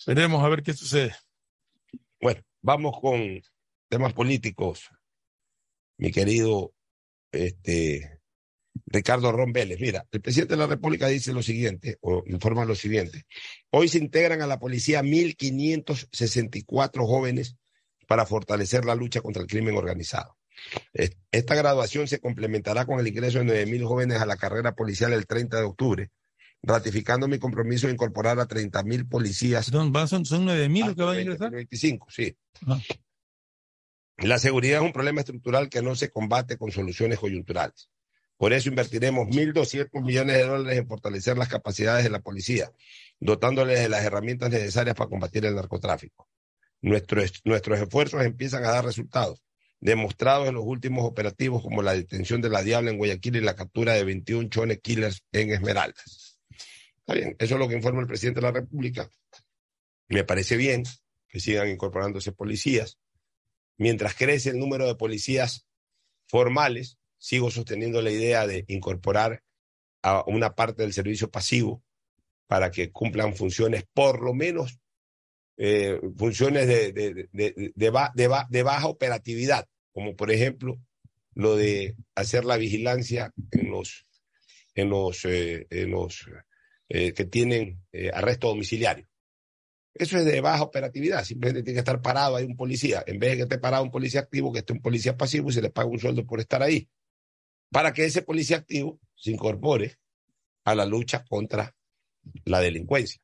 Veremos 0.05 0.43
a 0.43 0.49
ver 0.49 0.61
qué 0.61 0.73
sucede. 0.73 1.15
Bueno, 2.21 2.41
vamos 2.61 2.99
con 3.01 3.41
temas 3.89 4.13
políticos, 4.13 4.89
mi 5.97 6.11
querido 6.11 6.73
este, 7.31 8.19
Ricardo 8.87 9.31
Ron 9.31 9.53
Vélez. 9.53 9.79
Mira, 9.79 10.05
el 10.11 10.21
presidente 10.21 10.53
de 10.55 10.59
la 10.59 10.67
República 10.67 11.07
dice 11.07 11.31
lo 11.33 11.41
siguiente, 11.43 11.97
o 12.01 12.23
informa 12.27 12.65
lo 12.65 12.75
siguiente. 12.75 13.25
Hoy 13.71 13.87
se 13.87 13.97
integran 13.99 14.41
a 14.41 14.47
la 14.47 14.59
policía 14.59 15.01
1.564 15.01 17.05
jóvenes 17.05 17.55
para 18.07 18.25
fortalecer 18.25 18.85
la 18.85 18.95
lucha 18.95 19.21
contra 19.21 19.41
el 19.41 19.47
crimen 19.47 19.75
organizado. 19.77 20.37
Es- 20.93 21.17
Esta 21.31 21.55
graduación 21.55 22.07
se 22.07 22.19
complementará 22.19 22.85
con 22.85 22.99
el 22.99 23.07
ingreso 23.07 23.39
de 23.39 23.45
9.000 23.45 23.83
jóvenes 23.85 24.21
a 24.21 24.25
la 24.25 24.37
carrera 24.37 24.73
policial 24.75 25.13
el 25.13 25.27
30 25.27 25.57
de 25.57 25.63
octubre, 25.63 26.09
ratificando 26.63 27.27
mi 27.27 27.39
compromiso 27.39 27.87
de 27.87 27.93
incorporar 27.93 28.39
a 28.39 28.47
30.000 28.47 29.07
policías 29.07 29.65
Son, 29.65 29.93
son, 30.07 30.25
son 30.25 30.45
9 30.45 30.69
mil 30.69 30.85
los 30.87 30.95
que 30.95 31.03
van 31.03 31.17
a 31.17 31.21
ingresar. 31.21 31.51
2025, 31.51 32.07
sí. 32.09 32.35
Ah. 32.67 32.79
La 34.17 34.39
seguridad 34.39 34.79
es 34.79 34.85
un 34.85 34.93
problema 34.93 35.21
estructural 35.21 35.69
que 35.69 35.81
no 35.81 35.95
se 35.95 36.09
combate 36.09 36.57
con 36.57 36.71
soluciones 36.71 37.19
coyunturales. 37.19 37.89
Por 38.37 38.53
eso 38.53 38.69
invertiremos 38.69 39.27
1.200 39.27 40.03
millones 40.03 40.37
de 40.37 40.45
dólares 40.45 40.79
en 40.79 40.87
fortalecer 40.87 41.37
las 41.37 41.47
capacidades 41.47 42.03
de 42.03 42.09
la 42.09 42.19
policía, 42.19 42.71
dotándoles 43.19 43.79
de 43.79 43.89
las 43.89 44.03
herramientas 44.03 44.49
necesarias 44.49 44.95
para 44.95 45.09
combatir 45.09 45.45
el 45.45 45.55
narcotráfico. 45.55 46.29
Nuestros, 46.81 47.41
nuestros 47.45 47.79
esfuerzos 47.79 48.23
empiezan 48.23 48.65
a 48.65 48.71
dar 48.71 48.85
resultados, 48.85 49.41
demostrados 49.79 50.47
en 50.47 50.55
los 50.55 50.65
últimos 50.65 51.05
operativos 51.05 51.61
como 51.61 51.81
la 51.81 51.93
detención 51.93 52.41
de 52.41 52.49
la 52.49 52.61
Diabla 52.61 52.91
en 52.91 52.97
Guayaquil 52.97 53.37
y 53.37 53.41
la 53.41 53.55
captura 53.55 53.93
de 53.93 54.03
21 54.03 54.49
chones 54.49 54.79
killers 54.81 55.23
en 55.31 55.51
Esmeraldas. 55.51 56.39
Está 56.99 57.13
bien, 57.13 57.35
eso 57.39 57.55
es 57.55 57.59
lo 57.59 57.67
que 57.67 57.75
informa 57.75 58.01
el 58.01 58.07
presidente 58.07 58.39
de 58.41 58.47
la 58.47 58.51
República. 58.51 59.09
Me 60.07 60.23
parece 60.23 60.57
bien 60.57 60.83
que 61.27 61.39
sigan 61.39 61.69
incorporándose 61.69 62.31
policías. 62.31 62.97
Mientras 63.77 64.15
crece 64.15 64.49
el 64.51 64.59
número 64.59 64.87
de 64.87 64.95
policías 64.95 65.65
formales, 66.27 66.97
sigo 67.17 67.51
sosteniendo 67.51 68.01
la 68.01 68.11
idea 68.11 68.47
de 68.47 68.65
incorporar 68.67 69.43
a 70.01 70.23
una 70.27 70.55
parte 70.55 70.83
del 70.83 70.93
servicio 70.93 71.29
pasivo 71.29 71.83
para 72.47 72.71
que 72.71 72.91
cumplan 72.91 73.35
funciones, 73.35 73.85
por 73.93 74.21
lo 74.21 74.33
menos 74.33 74.79
eh, 75.57 75.99
funciones 76.17 76.67
de, 76.67 76.91
de, 76.91 77.13
de, 77.13 77.29
de, 77.31 77.71
de 77.73 77.89
ba- 77.89 78.11
de 78.15 78.27
ba- 78.27 78.47
de 78.49 78.63
baja 78.63 78.87
operatividad, 78.87 79.67
como 79.93 80.15
por 80.15 80.31
ejemplo 80.31 80.79
lo 81.33 81.55
de 81.55 81.95
hacer 82.13 82.45
la 82.45 82.57
vigilancia 82.57 83.31
en 83.51 83.71
los, 83.71 84.05
en 84.75 84.89
los, 84.89 85.25
eh, 85.25 85.65
eh, 86.89 87.13
que 87.13 87.25
tienen 87.25 87.81
eh, 87.91 88.11
arresto 88.13 88.47
domiciliario. 88.49 89.07
Eso 89.95 90.17
es 90.17 90.25
de 90.25 90.41
baja 90.41 90.61
operatividad, 90.61 91.23
simplemente 91.23 91.63
tiene 91.63 91.75
que 91.75 91.79
estar 91.79 92.01
parado 92.01 92.35
ahí 92.35 92.43
un 92.43 92.57
policía, 92.57 93.01
en 93.07 93.17
vez 93.17 93.31
de 93.31 93.37
que 93.37 93.43
esté 93.43 93.57
parado 93.57 93.81
un 93.81 93.91
policía 93.91 94.19
activo, 94.19 94.51
que 94.51 94.59
esté 94.59 94.73
un 94.73 94.81
policía 94.81 95.15
pasivo 95.15 95.49
y 95.49 95.53
se 95.53 95.61
le 95.61 95.69
paga 95.69 95.87
un 95.87 95.99
sueldo 95.99 96.25
por 96.25 96.41
estar 96.41 96.61
ahí, 96.61 96.89
para 97.71 97.93
que 97.93 98.03
ese 98.03 98.21
policía 98.21 98.57
activo 98.57 98.99
se 99.15 99.31
incorpore 99.31 99.97
a 100.65 100.75
la 100.75 100.85
lucha 100.85 101.23
contra 101.23 101.73
la 102.43 102.59
delincuencia. 102.59 103.21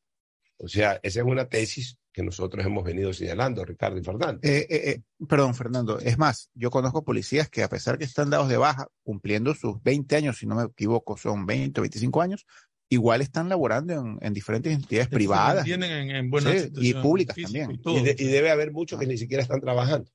O 0.57 0.69
sea, 0.69 0.99
esa 1.03 1.19
es 1.19 1.25
una 1.25 1.49
tesis 1.49 1.97
que 2.13 2.23
nosotros 2.23 2.65
hemos 2.65 2.83
venido 2.83 3.13
señalando, 3.13 3.65
Ricardo 3.65 3.97
y 3.97 4.03
Fernando. 4.03 4.39
Eh, 4.43 4.67
eh, 4.69 4.89
eh, 4.89 5.01
perdón, 5.27 5.55
Fernando. 5.55 5.99
Es 5.99 6.17
más, 6.17 6.49
yo 6.53 6.69
conozco 6.69 7.03
policías 7.03 7.49
que 7.49 7.63
a 7.63 7.69
pesar 7.69 7.97
que 7.97 8.03
están 8.03 8.29
dados 8.29 8.49
de 8.49 8.57
baja, 8.57 8.87
cumpliendo 9.03 9.53
sus 9.55 9.81
20 9.81 10.15
años, 10.15 10.37
si 10.37 10.45
no 10.45 10.55
me 10.55 10.63
equivoco, 10.63 11.17
son 11.17 11.45
20 11.45 11.79
o 11.79 11.83
25 11.83 12.21
años, 12.21 12.45
igual 12.91 13.21
están 13.21 13.47
laborando 13.49 13.93
en, 13.93 14.17
en 14.21 14.33
diferentes 14.33 14.71
entidades 14.73 15.07
privadas 15.07 15.63
Tienen 15.63 15.91
en, 15.91 16.09
en 16.15 16.29
buenas 16.29 16.61
Sí, 16.63 16.69
y 16.75 16.93
públicas 16.93 17.35
también. 17.41 17.71
y 17.71 17.77
todo. 17.81 17.97
Y, 17.97 18.03
de- 18.03 18.15
y 18.19 18.25
debe 18.25 18.51
haber 18.51 18.71
muchos 18.71 18.99
que 18.99 19.07
ni 19.07 19.17
siquiera 19.17 19.41
están 19.41 19.61
trabajando. 19.61 20.11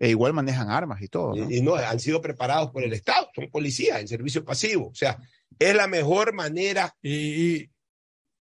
e 0.00 0.08
igual 0.10 0.32
manejan 0.32 0.70
armas 0.70 1.02
y 1.02 1.08
todo. 1.08 1.34
¿no? 1.36 1.50
Y, 1.50 1.58
y 1.58 1.62
no, 1.62 1.74
han 1.74 2.00
sido 2.00 2.20
preparados 2.22 2.70
por 2.70 2.82
el 2.82 2.92
Estado, 2.92 3.28
son 3.34 3.50
policías 3.50 4.00
en 4.00 4.08
servicio 4.08 4.44
pasivo. 4.44 4.88
O 4.88 4.94
sea, 4.94 5.18
es 5.58 5.74
la 5.74 5.86
mejor 5.88 6.32
manera 6.34 6.94
y, 7.02 7.12
y 7.56 7.70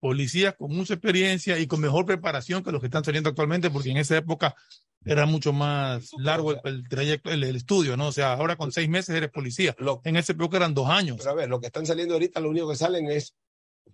policías 0.02 0.56
con 0.56 0.74
mucha 0.74 0.94
experiencia 0.94 1.60
y 1.60 1.68
con 1.68 1.80
mejor 1.80 2.04
preparación 2.04 2.64
que 2.64 2.72
los 2.72 2.80
que 2.80 2.88
están 2.88 3.04
saliendo 3.04 3.30
actualmente, 3.30 3.70
porque 3.70 3.90
en 3.92 3.98
esa 3.98 4.16
época 4.16 4.56
era 5.04 5.26
mucho 5.26 5.52
más 5.52 6.10
largo 6.18 6.50
el, 6.54 6.60
el 6.64 6.88
trayecto, 6.88 7.30
el, 7.30 7.44
el 7.44 7.54
estudio, 7.54 7.96
¿no? 7.96 8.08
O 8.08 8.12
sea, 8.12 8.32
ahora 8.32 8.56
con 8.56 8.72
seis 8.72 8.88
meses 8.88 9.14
eres 9.14 9.30
policía. 9.30 9.76
Lo- 9.78 10.00
En 10.04 10.16
esa 10.16 10.32
época 10.32 10.56
eran 10.56 10.74
dos 10.74 10.88
años. 10.90 11.18
pero 11.18 11.30
a 11.30 11.34
ver, 11.34 11.48
lo 11.48 11.60
que 11.60 11.66
están 11.68 11.86
saliendo 11.86 12.14
ahorita, 12.14 12.40
lo 12.40 12.50
único 12.50 12.68
que 12.68 12.74
salen 12.74 13.08
es 13.12 13.36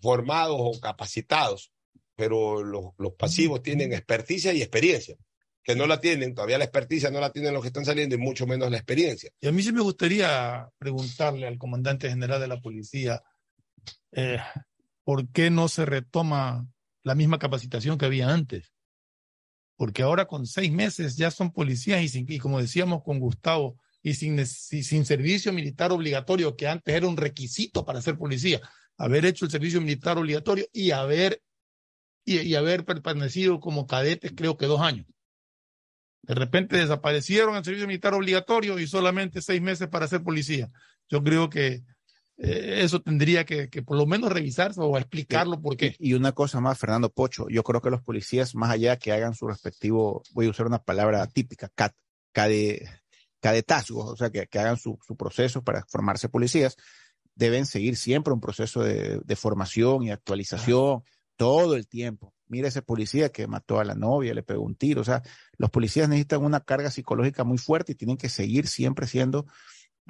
formados 0.00 0.56
o 0.58 0.80
capacitados, 0.80 1.72
pero 2.16 2.62
los, 2.64 2.86
los 2.96 3.12
pasivos 3.12 3.62
tienen 3.62 3.92
experticia 3.92 4.54
y 4.54 4.62
experiencia, 4.62 5.14
que 5.62 5.76
no 5.76 5.86
la 5.86 6.00
tienen, 6.00 6.34
todavía 6.34 6.56
la 6.56 6.64
experticia 6.64 7.10
no 7.10 7.20
la 7.20 7.32
tienen 7.32 7.52
los 7.52 7.60
que 7.60 7.68
están 7.68 7.84
saliendo 7.84 8.14
y 8.14 8.18
mucho 8.18 8.46
menos 8.46 8.70
la 8.70 8.78
experiencia. 8.78 9.30
Y 9.42 9.46
a 9.48 9.52
mí 9.52 9.62
sí 9.62 9.72
me 9.72 9.82
gustaría 9.82 10.68
preguntarle 10.78 11.46
al 11.46 11.58
comandante 11.58 12.08
general 12.08 12.40
de 12.40 12.48
la 12.48 12.60
policía 12.62 13.22
eh, 14.12 14.38
por 15.08 15.26
qué 15.30 15.48
no 15.48 15.68
se 15.68 15.86
retoma 15.86 16.68
la 17.02 17.14
misma 17.14 17.38
capacitación 17.38 17.96
que 17.96 18.04
había 18.04 18.28
antes. 18.28 18.74
Porque 19.74 20.02
ahora 20.02 20.26
con 20.26 20.46
seis 20.46 20.70
meses 20.70 21.16
ya 21.16 21.30
son 21.30 21.50
policías 21.50 22.14
y, 22.14 22.38
como 22.38 22.60
decíamos 22.60 23.02
con 23.02 23.18
Gustavo, 23.18 23.80
y 24.02 24.12
sin, 24.12 24.36
nes- 24.36 24.70
y 24.70 24.82
sin 24.82 25.06
servicio 25.06 25.50
militar 25.54 25.92
obligatorio, 25.92 26.56
que 26.56 26.68
antes 26.68 26.94
era 26.94 27.08
un 27.08 27.16
requisito 27.16 27.86
para 27.86 28.02
ser 28.02 28.18
policía, 28.18 28.60
haber 28.98 29.24
hecho 29.24 29.46
el 29.46 29.50
servicio 29.50 29.80
militar 29.80 30.18
obligatorio 30.18 30.66
y 30.74 30.90
haber, 30.90 31.42
y, 32.26 32.40
y 32.40 32.54
haber 32.54 32.84
permanecido 32.84 33.60
como 33.60 33.86
cadetes 33.86 34.34
creo 34.36 34.58
que 34.58 34.66
dos 34.66 34.82
años. 34.82 35.06
De 36.20 36.34
repente 36.34 36.76
desaparecieron 36.76 37.56
el 37.56 37.64
servicio 37.64 37.86
militar 37.86 38.12
obligatorio 38.12 38.78
y 38.78 38.86
solamente 38.86 39.40
seis 39.40 39.62
meses 39.62 39.88
para 39.88 40.06
ser 40.06 40.22
policía. 40.22 40.70
Yo 41.08 41.24
creo 41.24 41.48
que 41.48 41.82
eh, 42.38 42.82
eso 42.84 43.00
tendría 43.00 43.44
que, 43.44 43.68
que 43.68 43.82
por 43.82 43.96
lo 43.96 44.06
menos 44.06 44.32
revisarse 44.32 44.80
o 44.80 44.96
explicarlo 44.96 45.60
por 45.60 45.76
qué. 45.76 45.96
Y 45.98 46.14
una 46.14 46.32
cosa 46.32 46.60
más, 46.60 46.78
Fernando 46.78 47.10
Pocho, 47.10 47.48
yo 47.48 47.64
creo 47.64 47.82
que 47.82 47.90
los 47.90 48.02
policías, 48.02 48.54
más 48.54 48.70
allá 48.70 48.96
que 48.96 49.12
hagan 49.12 49.34
su 49.34 49.48
respectivo, 49.48 50.22
voy 50.32 50.46
a 50.46 50.50
usar 50.50 50.66
una 50.66 50.82
palabra 50.82 51.26
típica, 51.26 51.68
cat, 51.74 51.94
cade, 52.32 52.88
cadetazgo, 53.40 54.04
o 54.04 54.16
sea, 54.16 54.30
que, 54.30 54.46
que 54.46 54.58
hagan 54.58 54.76
su, 54.76 54.98
su 55.04 55.16
proceso 55.16 55.62
para 55.62 55.84
formarse 55.88 56.28
policías, 56.28 56.76
deben 57.34 57.66
seguir 57.66 57.96
siempre 57.96 58.32
un 58.32 58.40
proceso 58.40 58.82
de, 58.82 59.20
de 59.24 59.36
formación 59.36 60.04
y 60.04 60.10
actualización 60.10 61.02
todo 61.36 61.76
el 61.76 61.86
tiempo. 61.86 62.34
mira 62.48 62.68
ese 62.68 62.82
policía 62.82 63.30
que 63.30 63.46
mató 63.46 63.78
a 63.78 63.84
la 63.84 63.94
novia, 63.94 64.34
le 64.34 64.42
pegó 64.42 64.62
un 64.62 64.74
tiro. 64.74 65.00
O 65.00 65.04
sea, 65.04 65.22
los 65.56 65.70
policías 65.70 66.08
necesitan 66.08 66.44
una 66.44 66.60
carga 66.60 66.90
psicológica 66.90 67.44
muy 67.44 67.58
fuerte 67.58 67.92
y 67.92 67.94
tienen 67.94 68.16
que 68.16 68.28
seguir 68.28 68.66
siempre 68.66 69.06
siendo 69.06 69.46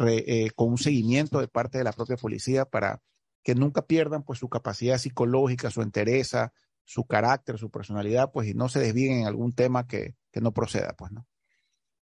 eh, 0.06 0.50
con 0.54 0.68
un 0.68 0.78
seguimiento 0.78 1.40
de 1.40 1.48
parte 1.48 1.78
de 1.78 1.84
la 1.84 1.92
propia 1.92 2.16
policía 2.16 2.64
para 2.64 3.02
que 3.42 3.54
nunca 3.54 3.87
pierdan 3.87 4.24
pues 4.24 4.38
su 4.38 4.48
capacidad 4.48 4.98
psicológica, 4.98 5.70
su 5.70 5.82
entereza, 5.82 6.52
su 6.84 7.04
carácter, 7.04 7.58
su 7.58 7.70
personalidad, 7.70 8.30
pues 8.32 8.48
y 8.48 8.54
no 8.54 8.68
se 8.68 8.80
desvíen 8.80 9.20
en 9.20 9.26
algún 9.26 9.54
tema 9.54 9.87
que, 9.87 10.14
que 10.30 10.40
no 10.40 10.52
proceda, 10.52 10.94
pues, 10.96 11.12
¿no? 11.12 11.26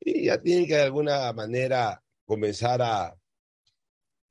Y 0.01 0.27
ya 0.27 0.41
tienen 0.41 0.67
que 0.67 0.77
de 0.77 0.83
alguna 0.83 1.33
manera 1.33 2.03
comenzar 2.25 2.83
a 2.83 3.17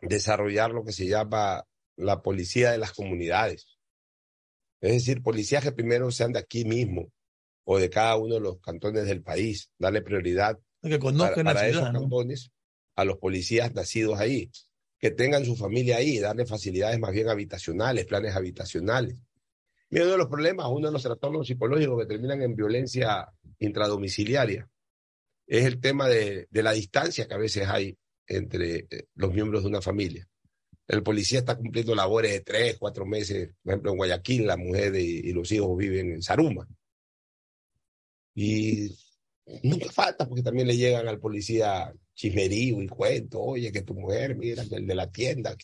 desarrollar 0.01 0.71
lo 0.71 0.83
que 0.83 0.93
se 0.93 1.07
llama 1.07 1.65
la 1.95 2.21
policía 2.21 2.71
de 2.71 2.77
las 2.77 2.93
comunidades. 2.93 3.77
Es 4.79 4.93
decir, 4.93 5.21
policías 5.21 5.63
que 5.63 5.71
primero 5.71 6.11
sean 6.11 6.31
de 6.31 6.39
aquí 6.39 6.63
mismo 6.63 7.11
o 7.65 7.79
de 7.79 7.89
cada 7.89 8.15
uno 8.15 8.35
de 8.35 8.41
los 8.41 8.59
cantones 8.61 9.05
del 9.05 9.23
país, 9.23 9.71
darle 9.77 10.01
prioridad 10.01 10.59
que 10.81 10.99
conozcan 10.99 11.43
para, 11.43 11.61
ciudad, 11.61 11.79
esos 11.79 11.93
¿no? 11.93 11.99
cantones 12.01 12.51
a 12.97 13.05
los 13.05 13.17
policías 13.19 13.73
nacidos 13.73 14.19
ahí, 14.19 14.51
que 14.99 15.12
tengan 15.12 15.45
su 15.45 15.55
familia 15.55 15.97
ahí, 15.97 16.17
darle 16.17 16.47
facilidades 16.47 16.99
más 16.99 17.12
bien 17.13 17.29
habitacionales, 17.29 18.07
planes 18.07 18.36
habitacionales. 18.36 19.15
Mira, 19.91 20.05
uno 20.05 20.13
de 20.13 20.17
los 20.17 20.27
problemas, 20.27 20.67
uno 20.69 20.88
de 20.88 20.93
los 20.93 21.03
trastornos 21.03 21.45
psicológicos 21.45 21.99
que 22.01 22.07
terminan 22.07 22.41
en 22.41 22.55
violencia 22.55 23.31
intradomiciliaria 23.60 24.67
es 25.45 25.63
el 25.63 25.79
tema 25.79 26.10
de, 26.10 26.47
de 26.49 26.63
la 26.63 26.73
distancia 26.73 27.27
que 27.27 27.36
a 27.36 27.38
veces 27.38 27.67
hay 27.67 27.95
entre 28.25 28.88
eh, 28.89 29.05
los 29.13 29.31
miembros 29.31 29.62
de 29.62 29.69
una 29.69 29.81
familia. 29.81 30.27
El 30.88 31.03
policía 31.03 31.39
está 31.39 31.55
cumpliendo 31.55 31.93
labores 31.93 32.31
de 32.31 32.41
tres, 32.41 32.77
cuatro 32.79 33.05
meses, 33.05 33.51
por 33.62 33.73
ejemplo, 33.73 33.91
en 33.91 33.97
Guayaquil, 33.97 34.47
la 34.47 34.57
mujer 34.57 34.95
y, 34.95 35.29
y 35.29 35.33
los 35.33 35.51
hijos 35.51 35.77
viven 35.77 36.13
en 36.13 36.21
Saruma. 36.23 36.67
Y 38.33 38.89
nunca 39.62 39.91
falta, 39.91 40.27
porque 40.27 40.43
también 40.43 40.67
le 40.67 40.75
llegan 40.75 41.07
al 41.07 41.19
policía 41.19 41.93
chismerío 42.17 42.82
y 42.82 42.88
cuento, 42.88 43.39
oye, 43.39 43.71
que 43.71 43.84
tu 43.84 43.93
mujer, 43.93 44.36
mira, 44.36 44.65
que 44.67 44.75
el 44.77 44.88
de 44.88 44.95
la 44.95 45.10
tienda. 45.12 45.56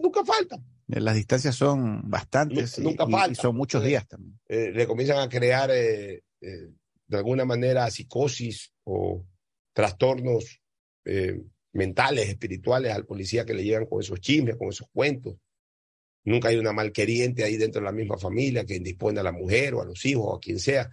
Nunca 0.00 0.24
falta. 0.24 0.56
Las 0.86 1.16
distancias 1.16 1.56
son 1.56 2.08
bastantes 2.08 2.78
y, 2.78 2.82
Nunca 2.82 3.04
y- 3.08 3.10
falta. 3.10 3.32
y 3.32 3.34
son 3.34 3.56
muchos 3.56 3.82
días 3.84 4.06
también. 4.06 4.38
Eh, 4.48 4.70
le 4.72 4.86
comienzan 4.86 5.18
a 5.18 5.28
crear 5.28 5.70
eh, 5.72 6.22
eh, 6.40 6.68
de 7.08 7.16
alguna 7.16 7.44
manera 7.44 7.90
psicosis 7.90 8.72
o 8.84 9.24
trastornos 9.72 10.60
eh, 11.04 11.42
mentales, 11.72 12.28
espirituales 12.28 12.92
al 12.92 13.04
policía 13.06 13.44
que 13.44 13.54
le 13.54 13.64
llegan 13.64 13.86
con 13.86 14.00
esos 14.02 14.20
chismes, 14.20 14.56
con 14.56 14.68
esos 14.68 14.86
cuentos. 14.92 15.34
Nunca 16.24 16.48
hay 16.50 16.56
una 16.58 16.72
malqueriente 16.72 17.42
ahí 17.42 17.56
dentro 17.56 17.80
de 17.80 17.86
la 17.86 17.92
misma 17.92 18.18
familia 18.18 18.64
que 18.64 18.76
indispone 18.76 19.18
a 19.18 19.24
la 19.24 19.32
mujer 19.32 19.74
o 19.74 19.82
a 19.82 19.84
los 19.84 20.04
hijos 20.06 20.24
o 20.26 20.36
a 20.36 20.40
quien 20.40 20.60
sea. 20.60 20.88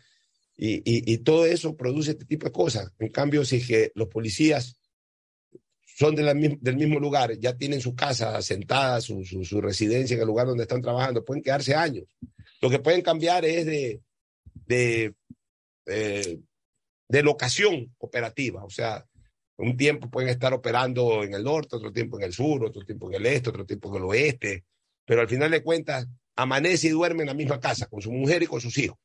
Y, 0.57 0.77
y, 0.77 1.13
y 1.13 1.17
todo 1.19 1.45
eso 1.45 1.75
produce 1.77 2.11
este 2.11 2.25
tipo 2.25 2.45
de 2.45 2.51
cosas. 2.51 2.91
En 2.99 3.09
cambio, 3.09 3.45
si 3.45 3.57
es 3.57 3.67
que 3.67 3.91
los 3.95 4.07
policías 4.07 4.78
son 5.99 6.15
del 6.15 6.77
mismo 6.77 6.97
lugar, 6.97 7.37
ya 7.39 7.57
tienen 7.57 7.81
su 7.81 7.93
casa 7.93 8.41
su, 9.01 9.25
su 9.25 9.59
residencia 9.59 10.15
en 10.15 10.21
el 10.21 10.27
lugar 10.27 10.47
donde 10.47 10.63
están 10.63 10.81
trabajando, 10.81 11.25
pueden 11.25 11.43
quedarse 11.43 11.75
años. 11.75 12.05
Lo 12.61 12.69
que 12.69 12.79
pueden 12.79 13.01
cambiar 13.01 13.43
es 13.43 13.65
de, 13.65 14.01
de, 14.65 15.13
eh, 15.87 16.39
de 17.05 17.23
locación 17.23 17.93
operativa. 17.97 18.63
O 18.63 18.69
sea, 18.69 19.05
un 19.57 19.75
tiempo 19.75 20.09
pueden 20.09 20.29
estar 20.29 20.53
operando 20.53 21.21
en 21.25 21.33
el 21.33 21.43
norte, 21.43 21.75
otro 21.75 21.91
tiempo 21.91 22.17
en 22.17 22.23
el 22.23 22.33
sur, 22.33 22.63
otro 22.63 22.85
tiempo 22.85 23.09
en 23.09 23.15
el 23.15 23.25
este, 23.25 23.49
otro 23.49 23.65
tiempo 23.65 23.89
en 23.89 23.95
el 24.01 24.07
oeste. 24.07 24.63
Pero 25.03 25.19
al 25.19 25.27
final 25.27 25.51
de 25.51 25.61
cuentas, 25.61 26.07
amanece 26.37 26.87
y 26.87 26.91
duerme 26.91 27.23
en 27.23 27.27
la 27.27 27.33
misma 27.33 27.59
casa 27.59 27.87
con 27.87 28.01
su 28.01 28.09
mujer 28.09 28.41
y 28.41 28.47
con 28.47 28.61
sus 28.61 28.77
hijos. 28.77 28.97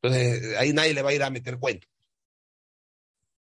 Entonces, 0.00 0.56
ahí 0.58 0.72
nadie 0.72 0.94
le 0.94 1.02
va 1.02 1.10
a 1.10 1.14
ir 1.14 1.24
a 1.24 1.30
meter 1.30 1.58
cuento. 1.58 1.88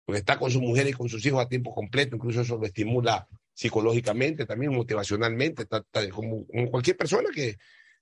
Porque 0.07 0.21
está 0.21 0.38
con 0.38 0.51
su 0.51 0.61
mujer 0.62 0.87
y 0.87 0.92
con 0.92 1.09
sus 1.09 1.27
hijos 1.27 1.45
a 1.45 1.49
tiempo 1.49 1.75
completo, 1.75 2.16
incluso 2.16 2.40
eso 2.40 2.57
lo 2.57 2.64
estimula 2.64 3.29
psicológicamente, 3.53 4.47
también 4.47 4.73
motivacionalmente, 4.73 5.62
está- 5.64 5.85
como, 6.11 6.47
como 6.47 6.71
cualquier 6.71 6.97
persona 6.97 7.29
que 7.35 7.57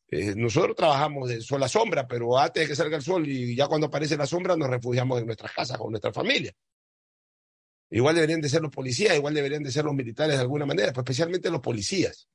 eh, 0.08 0.34
nosotros 0.36 0.76
trabajamos 0.76 1.30
de 1.30 1.40
sol 1.40 1.62
a 1.62 1.68
sombra, 1.68 2.06
pero 2.06 2.38
antes 2.38 2.62
de 2.62 2.68
que 2.68 2.76
salga 2.76 2.96
el 2.98 3.02
sol 3.02 3.26
y 3.26 3.56
ya 3.56 3.66
cuando 3.66 3.86
aparece 3.86 4.16
la 4.18 4.26
sombra 4.26 4.54
nos 4.54 4.68
refugiamos 4.68 5.18
en 5.18 5.26
nuestras 5.26 5.52
casas 5.52 5.78
con 5.78 5.90
nuestra 5.90 6.12
familia. 6.12 6.52
Igual 7.90 8.14
deberían 8.16 8.40
de 8.40 8.48
ser 8.48 8.60
los 8.60 8.70
policías, 8.70 9.16
igual 9.16 9.34
deberían 9.34 9.62
de 9.62 9.70
ser 9.72 9.84
los 9.84 9.94
militares 9.94 10.36
de 10.36 10.42
alguna 10.42 10.66
manera, 10.66 10.92
pues 10.92 11.04
especialmente 11.04 11.50
los 11.50 11.60
policías. 11.60 12.28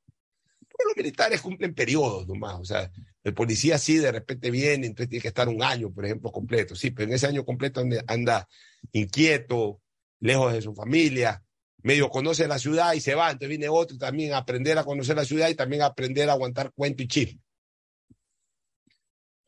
Los 0.86 0.96
militares 0.96 1.40
cumplen 1.40 1.74
periodos 1.74 2.26
nomás, 2.26 2.54
o 2.60 2.64
sea, 2.64 2.90
el 3.22 3.34
policía 3.34 3.78
sí 3.78 3.98
de 3.98 4.12
repente 4.12 4.50
viene, 4.50 4.86
entonces 4.86 5.08
tiene 5.08 5.22
que 5.22 5.28
estar 5.28 5.48
un 5.48 5.62
año, 5.62 5.92
por 5.92 6.04
ejemplo, 6.04 6.32
completo, 6.32 6.74
sí, 6.74 6.90
pero 6.90 7.08
en 7.08 7.14
ese 7.14 7.26
año 7.26 7.44
completo 7.44 7.82
anda, 8.06 8.48
inquieto, 8.92 9.80
lejos 10.20 10.52
de 10.52 10.62
su 10.62 10.74
familia, 10.74 11.42
medio 11.82 12.08
conoce 12.10 12.46
la 12.48 12.58
ciudad 12.58 12.92
y 12.94 13.00
se 13.00 13.14
va, 13.14 13.26
entonces 13.30 13.48
viene 13.48 13.68
otro 13.68 13.96
también 13.98 14.32
a 14.32 14.38
aprender 14.38 14.78
a 14.78 14.84
conocer 14.84 15.16
la 15.16 15.24
ciudad 15.24 15.48
y 15.48 15.54
también 15.54 15.82
a 15.82 15.86
aprender 15.86 16.28
a 16.28 16.32
aguantar 16.32 16.72
cuento 16.72 17.02
y 17.02 17.08
chisme. 17.08 17.40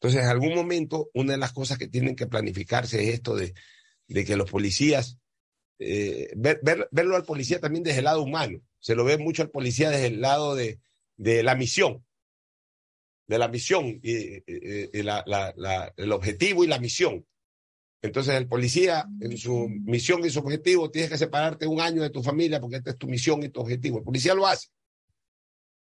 Entonces, 0.01 0.23
en 0.23 0.29
algún 0.29 0.55
momento, 0.55 1.11
una 1.15 1.33
de 1.33 1.39
las 1.39 1.53
cosas 1.53 1.79
que 1.79 1.89
tienen 1.89 2.17
que 2.17 2.27
planificarse 2.27 3.03
es 3.03 3.15
esto 3.15 3.37
de, 3.37 3.55
de 4.09 4.25
que 4.25 4.37
los 4.37 4.51
policías, 4.51 5.19
eh, 5.79 6.31
ver- 6.37 6.61
ver- 6.63 6.89
verlo 6.91 7.17
al 7.17 7.25
policía 7.25 7.61
también 7.61 7.85
desde 7.85 7.99
el 7.99 8.05
lado 8.05 8.23
humano. 8.23 8.61
Se 8.81 8.95
lo 8.97 9.05
ve 9.05 9.17
mucho 9.19 9.43
al 9.43 9.51
policía 9.51 9.91
desde 9.91 10.07
el 10.07 10.21
lado 10.21 10.57
de, 10.57 10.81
de 11.23 11.43
la 11.45 11.55
misión, 11.55 12.05
de 13.29 13.39
la 13.39 13.47
misión, 13.47 14.01
y, 14.03 14.13
y- 14.13 14.91
el 14.93 16.13
objetivo 16.13 16.65
y 16.65 16.67
la 16.67 16.81
misión. 16.81 17.25
Entonces, 18.03 18.35
el 18.35 18.49
policía, 18.49 19.07
en 19.21 19.39
su 19.39 19.69
misión 19.69 20.25
y 20.25 20.31
su 20.31 20.41
objetivo, 20.41 20.91
tienes 20.91 21.09
que 21.11 21.19
separarte 21.19 21.69
un 21.69 21.81
año 21.81 22.03
de 22.03 22.11
tu 22.11 22.21
familia 22.21 22.61
porque 22.61 22.77
esta 22.79 22.91
es 22.91 22.99
tu 22.99 23.07
misión 23.07 23.41
y 23.45 23.51
tu 23.51 23.61
objetivo. 23.61 23.99
El 23.99 24.05
policía 24.05 24.35
lo 24.35 24.49
hace. 24.49 24.69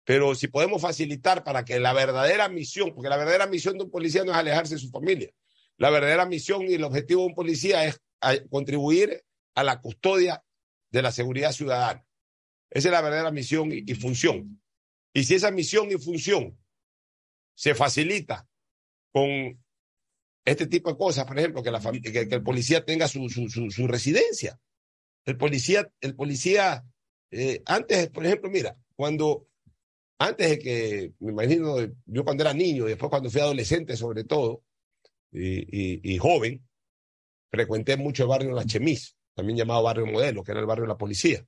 Pero 0.03 0.35
si 0.35 0.47
podemos 0.47 0.81
facilitar 0.81 1.45
para 1.45 1.63
que 1.63 1.79
la 1.79 1.93
verdadera 1.93 2.49
misión, 2.49 2.93
porque 2.93 3.09
la 3.09 3.15
verdadera 3.15 3.47
misión 3.47 3.77
de 3.77 3.85
un 3.85 3.91
policía 3.91 4.25
no 4.25 4.31
es 4.31 4.37
alejarse 4.37 4.75
de 4.75 4.81
su 4.81 4.89
familia, 4.89 5.29
la 5.77 5.89
verdadera 5.89 6.25
misión 6.25 6.63
y 6.63 6.73
el 6.73 6.83
objetivo 6.83 7.21
de 7.21 7.27
un 7.27 7.35
policía 7.35 7.85
es 7.85 8.01
contribuir 8.49 9.23
a 9.55 9.63
la 9.63 9.79
custodia 9.79 10.43
de 10.91 11.01
la 11.01 11.13
seguridad 11.13 11.53
ciudadana. 11.53 12.03
Esa 12.69 12.89
es 12.89 12.91
la 12.91 13.01
verdadera 13.01 13.31
misión 13.31 13.71
y 13.71 13.95
función. 13.95 14.61
Y 15.13 15.23
si 15.23 15.35
esa 15.35 15.51
misión 15.51 15.91
y 15.91 15.97
función 15.97 16.57
se 17.55 17.75
facilita 17.75 18.47
con 19.11 19.61
este 20.45 20.67
tipo 20.67 20.91
de 20.91 20.97
cosas, 20.97 21.25
por 21.25 21.37
ejemplo, 21.37 21.61
que, 21.61 21.71
la 21.71 21.79
que, 21.79 22.27
que 22.27 22.35
el 22.35 22.43
policía 22.43 22.85
tenga 22.85 23.07
su, 23.07 23.29
su, 23.29 23.87
residencia. 23.87 24.59
El 25.25 25.37
policía, 25.37 25.91
el 26.01 26.15
policía, 26.15 26.85
eh, 27.31 27.61
antes, 27.65 28.09
por 28.09 28.25
ejemplo, 28.25 28.49
mira, 28.49 28.75
cuando 28.95 29.47
antes 30.17 30.49
de 30.49 30.59
que, 30.59 31.13
me 31.19 31.31
imagino, 31.31 31.75
yo 32.05 32.23
cuando 32.23 32.43
era 32.43 32.53
niño 32.53 32.85
y 32.85 32.89
después 32.89 33.09
cuando 33.09 33.29
fui 33.29 33.41
adolescente 33.41 33.95
sobre 33.95 34.23
todo, 34.23 34.63
y, 35.31 35.59
y- 35.59 36.01
y 36.13 36.17
joven, 36.17 36.67
frecuenté 37.51 37.97
mucho 37.97 38.23
el 38.23 38.29
barrio 38.29 38.51
La 38.51 38.65
Chemis, 38.65 39.15
también 39.35 39.57
llamado 39.57 39.83
barrio 39.83 40.05
modelo, 40.05 40.43
que 40.43 40.51
era 40.51 40.59
el 40.59 40.65
barrio 40.65 40.83
de 40.83 40.89
la 40.89 40.97
policía. 40.97 41.45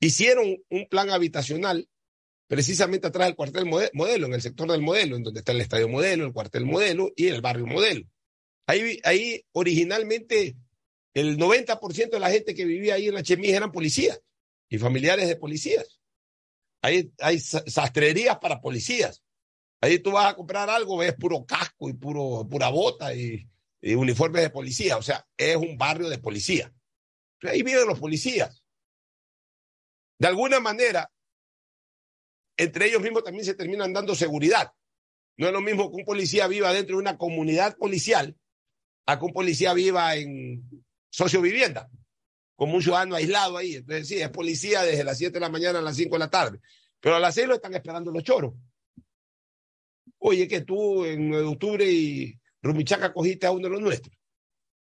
Hicieron 0.00 0.56
un 0.70 0.86
plan 0.88 1.10
habitacional 1.10 1.88
precisamente 2.48 3.06
atrás 3.06 3.28
del 3.28 3.36
cuartel 3.36 3.66
mode- 3.66 3.90
modelo, 3.92 4.26
en 4.26 4.34
el 4.34 4.42
sector 4.42 4.70
del 4.70 4.80
modelo, 4.82 5.14
en 5.16 5.22
donde 5.22 5.40
está 5.40 5.52
el 5.52 5.60
estadio 5.60 5.88
modelo, 5.88 6.26
el 6.26 6.32
cuartel 6.32 6.64
modelo 6.64 7.12
y 7.14 7.28
el 7.28 7.40
barrio 7.40 7.66
modelo. 7.66 8.04
Ahí, 8.66 8.98
ahí 9.04 9.44
originalmente 9.52 10.56
el 11.14 11.38
90% 11.38 12.10
de 12.10 12.20
la 12.20 12.30
gente 12.30 12.54
que 12.54 12.64
vivía 12.64 12.94
ahí 12.94 13.08
en 13.08 13.14
La 13.14 13.22
Chemis 13.22 13.50
eran 13.52 13.70
policías 13.72 14.20
y 14.68 14.78
familiares 14.78 15.28
de 15.28 15.36
policías. 15.36 16.00
Ahí 16.82 17.12
hay 17.18 17.38
sa- 17.38 17.64
sastrerías 17.66 18.38
para 18.38 18.60
policías. 18.60 19.22
Ahí 19.80 19.98
tú 20.00 20.12
vas 20.12 20.32
a 20.32 20.36
comprar 20.36 20.68
algo, 20.70 20.96
ves 20.98 21.14
puro 21.14 21.44
casco 21.46 21.88
y 21.88 21.92
puro, 21.94 22.46
pura 22.50 22.68
bota 22.68 23.14
y, 23.14 23.48
y 23.80 23.94
uniformes 23.94 24.42
de 24.42 24.50
policía. 24.50 24.96
O 24.96 25.02
sea, 25.02 25.26
es 25.36 25.56
un 25.56 25.76
barrio 25.78 26.08
de 26.08 26.18
policía. 26.18 26.72
Ahí 27.42 27.62
viven 27.62 27.86
los 27.86 27.98
policías. 27.98 28.62
De 30.18 30.26
alguna 30.28 30.60
manera, 30.60 31.10
entre 32.58 32.86
ellos 32.86 33.00
mismos 33.00 33.24
también 33.24 33.44
se 33.44 33.54
terminan 33.54 33.92
dando 33.92 34.14
seguridad. 34.14 34.72
No 35.36 35.46
es 35.46 35.52
lo 35.52 35.60
mismo 35.60 35.90
que 35.90 35.96
un 35.96 36.04
policía 36.04 36.48
viva 36.48 36.72
dentro 36.72 36.96
de 36.96 37.02
una 37.02 37.16
comunidad 37.16 37.76
policial 37.76 38.36
a 39.06 39.18
que 39.18 39.24
un 39.24 39.32
policía 39.32 39.72
viva 39.72 40.16
en 40.16 40.84
sociovivienda, 41.08 41.88
como 42.56 42.74
un 42.74 42.82
ciudadano 42.82 43.14
aislado 43.14 43.56
ahí. 43.56 43.76
Entonces, 43.76 44.08
sí, 44.08 44.20
es 44.20 44.28
policía 44.30 44.82
desde 44.82 45.04
las 45.04 45.16
7 45.16 45.32
de 45.32 45.40
la 45.40 45.48
mañana 45.48 45.78
a 45.78 45.82
las 45.82 45.96
5 45.96 46.16
de 46.16 46.18
la 46.18 46.28
tarde. 46.28 46.58
Pero 47.00 47.14
a 47.14 47.20
las 47.20 47.34
6 47.36 47.46
lo 47.46 47.54
están 47.54 47.74
esperando 47.74 48.10
los 48.10 48.24
choros. 48.24 48.54
Oye, 50.18 50.48
que 50.48 50.62
tú 50.62 51.04
en 51.04 51.28
9 51.28 51.44
de 51.44 51.50
octubre 51.50 51.90
y 51.90 52.38
Rumichaca 52.60 53.12
cogiste 53.12 53.46
a 53.46 53.52
uno 53.52 53.68
de 53.68 53.70
los 53.70 53.80
nuestros. 53.80 54.16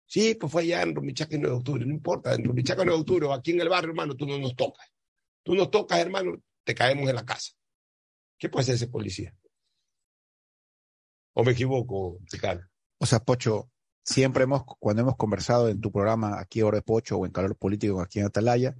Sí, 0.06 0.34
pues 0.34 0.50
fue 0.50 0.62
allá 0.62 0.82
en 0.82 0.94
Rumichaca 0.94 1.36
en 1.36 1.42
9 1.42 1.54
de 1.54 1.58
octubre, 1.58 1.86
no 1.86 1.92
importa, 1.92 2.34
en 2.34 2.44
Rumichaca 2.44 2.80
en 2.82 2.88
9 2.88 2.96
de 2.96 3.00
octubre 3.02 3.34
aquí 3.34 3.52
en 3.52 3.60
el 3.60 3.68
barrio, 3.68 3.90
hermano, 3.90 4.16
tú 4.16 4.26
no 4.26 4.38
nos 4.38 4.56
tocas. 4.56 4.90
Tú 5.42 5.54
nos 5.54 5.70
tocas, 5.70 5.98
hermano, 5.98 6.42
te 6.70 6.74
caemos 6.76 7.08
en 7.08 7.16
la 7.16 7.26
casa. 7.26 7.50
¿Qué 8.38 8.48
puede 8.48 8.62
hacer 8.62 8.76
ese 8.76 8.86
policía? 8.86 9.34
¿O 11.34 11.42
me 11.42 11.50
equivoco, 11.50 12.20
Ricardo? 12.30 12.62
O 12.98 13.06
sea, 13.06 13.18
Pocho, 13.18 13.72
siempre 14.04 14.44
hemos, 14.44 14.62
cuando 14.78 15.02
hemos 15.02 15.16
conversado 15.16 15.68
en 15.68 15.80
tu 15.80 15.90
programa 15.90 16.38
aquí 16.38 16.62
Hora 16.62 16.78
de 16.78 16.82
Pocho 16.82 17.16
o 17.16 17.26
en 17.26 17.32
Calor 17.32 17.56
Político 17.56 18.00
aquí 18.00 18.20
en 18.20 18.26
Atalaya, 18.26 18.76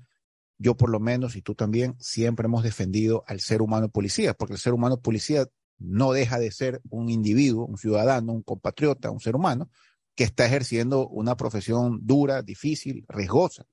yo 0.56 0.76
por 0.76 0.88
lo 0.88 1.00
menos 1.00 1.34
y 1.34 1.42
tú 1.42 1.56
también, 1.56 1.96
siempre 1.98 2.46
hemos 2.46 2.62
defendido 2.62 3.24
al 3.26 3.40
ser 3.40 3.60
humano 3.60 3.88
policía, 3.88 4.34
porque 4.34 4.54
el 4.54 4.60
ser 4.60 4.72
humano 4.72 5.00
policía 5.00 5.46
no 5.78 6.12
deja 6.12 6.38
de 6.38 6.52
ser 6.52 6.80
un 6.90 7.08
individuo, 7.08 7.66
un 7.66 7.76
ciudadano, 7.76 8.32
un 8.32 8.42
compatriota, 8.42 9.10
un 9.10 9.18
ser 9.18 9.34
humano, 9.34 9.68
que 10.14 10.22
está 10.22 10.46
ejerciendo 10.46 11.08
una 11.08 11.36
profesión 11.36 11.98
dura, 12.02 12.42
difícil, 12.42 13.04
riesgosa. 13.08 13.66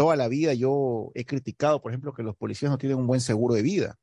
Toda 0.00 0.16
la 0.16 0.28
vida 0.28 0.54
yo 0.54 1.12
he 1.14 1.26
criticado, 1.26 1.82
por 1.82 1.92
ejemplo, 1.92 2.14
que 2.14 2.22
los 2.22 2.34
policías 2.34 2.70
no 2.70 2.78
tienen 2.78 2.96
un 2.96 3.06
buen 3.06 3.20
seguro 3.20 3.54
de 3.54 3.60
vida. 3.60 3.98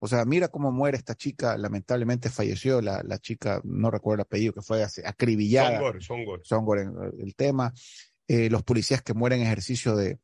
O 0.00 0.08
sea, 0.08 0.24
mira 0.24 0.48
cómo 0.48 0.72
muere 0.72 0.96
esta 0.96 1.14
chica, 1.14 1.56
lamentablemente 1.56 2.30
falleció 2.30 2.82
la, 2.82 3.00
la 3.04 3.20
chica, 3.20 3.60
no 3.62 3.92
recuerdo 3.92 4.16
el 4.16 4.20
apellido, 4.22 4.52
que 4.52 4.62
fue 4.62 4.84
acribillada. 5.04 5.76
Songor, 5.78 6.02
Songor. 6.02 6.40
Songor 6.42 6.78
en 6.80 6.92
el 7.20 7.36
tema. 7.36 7.72
Eh, 8.26 8.50
los 8.50 8.64
policías 8.64 9.02
que 9.02 9.14
mueren 9.14 9.38
en 9.38 9.46
ejercicio 9.46 9.94
de, 9.94 10.18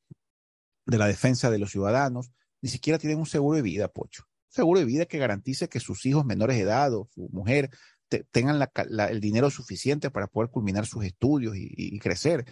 de 0.87 0.98
la 0.98 1.06
defensa 1.06 1.52
de 1.52 1.61
los 1.61 1.70
ciudadanos, 1.70 2.32
ni 2.61 2.68
siquiera 2.68 2.98
tienen 2.98 3.20
un 3.20 3.26
seguro 3.26 3.54
de 3.54 3.62
vida, 3.62 3.87
Pocho. 3.87 4.24
Seguro 4.48 4.80
de 4.80 4.87
vida 4.87 5.06
que 5.06 5.18
garantice 5.18 5.68
que 5.68 5.78
sus 5.78 6.04
hijos 6.04 6.24
menores 6.24 6.56
de 6.56 6.64
edad 6.64 6.92
o 6.94 7.08
su 7.14 7.28
mujer 7.30 7.70
te, 8.08 8.24
tengan 8.24 8.58
la, 8.58 8.72
la, 8.88 9.06
el 9.06 9.20
dinero 9.20 9.50
suficiente 9.50 10.11
para 10.11 10.26
poder 10.26 10.50
culminar 10.50 10.85
sus 10.85 11.04
estudios 11.04 11.56
y, 11.56 11.68
y, 11.76 12.00
crecer. 12.00 12.44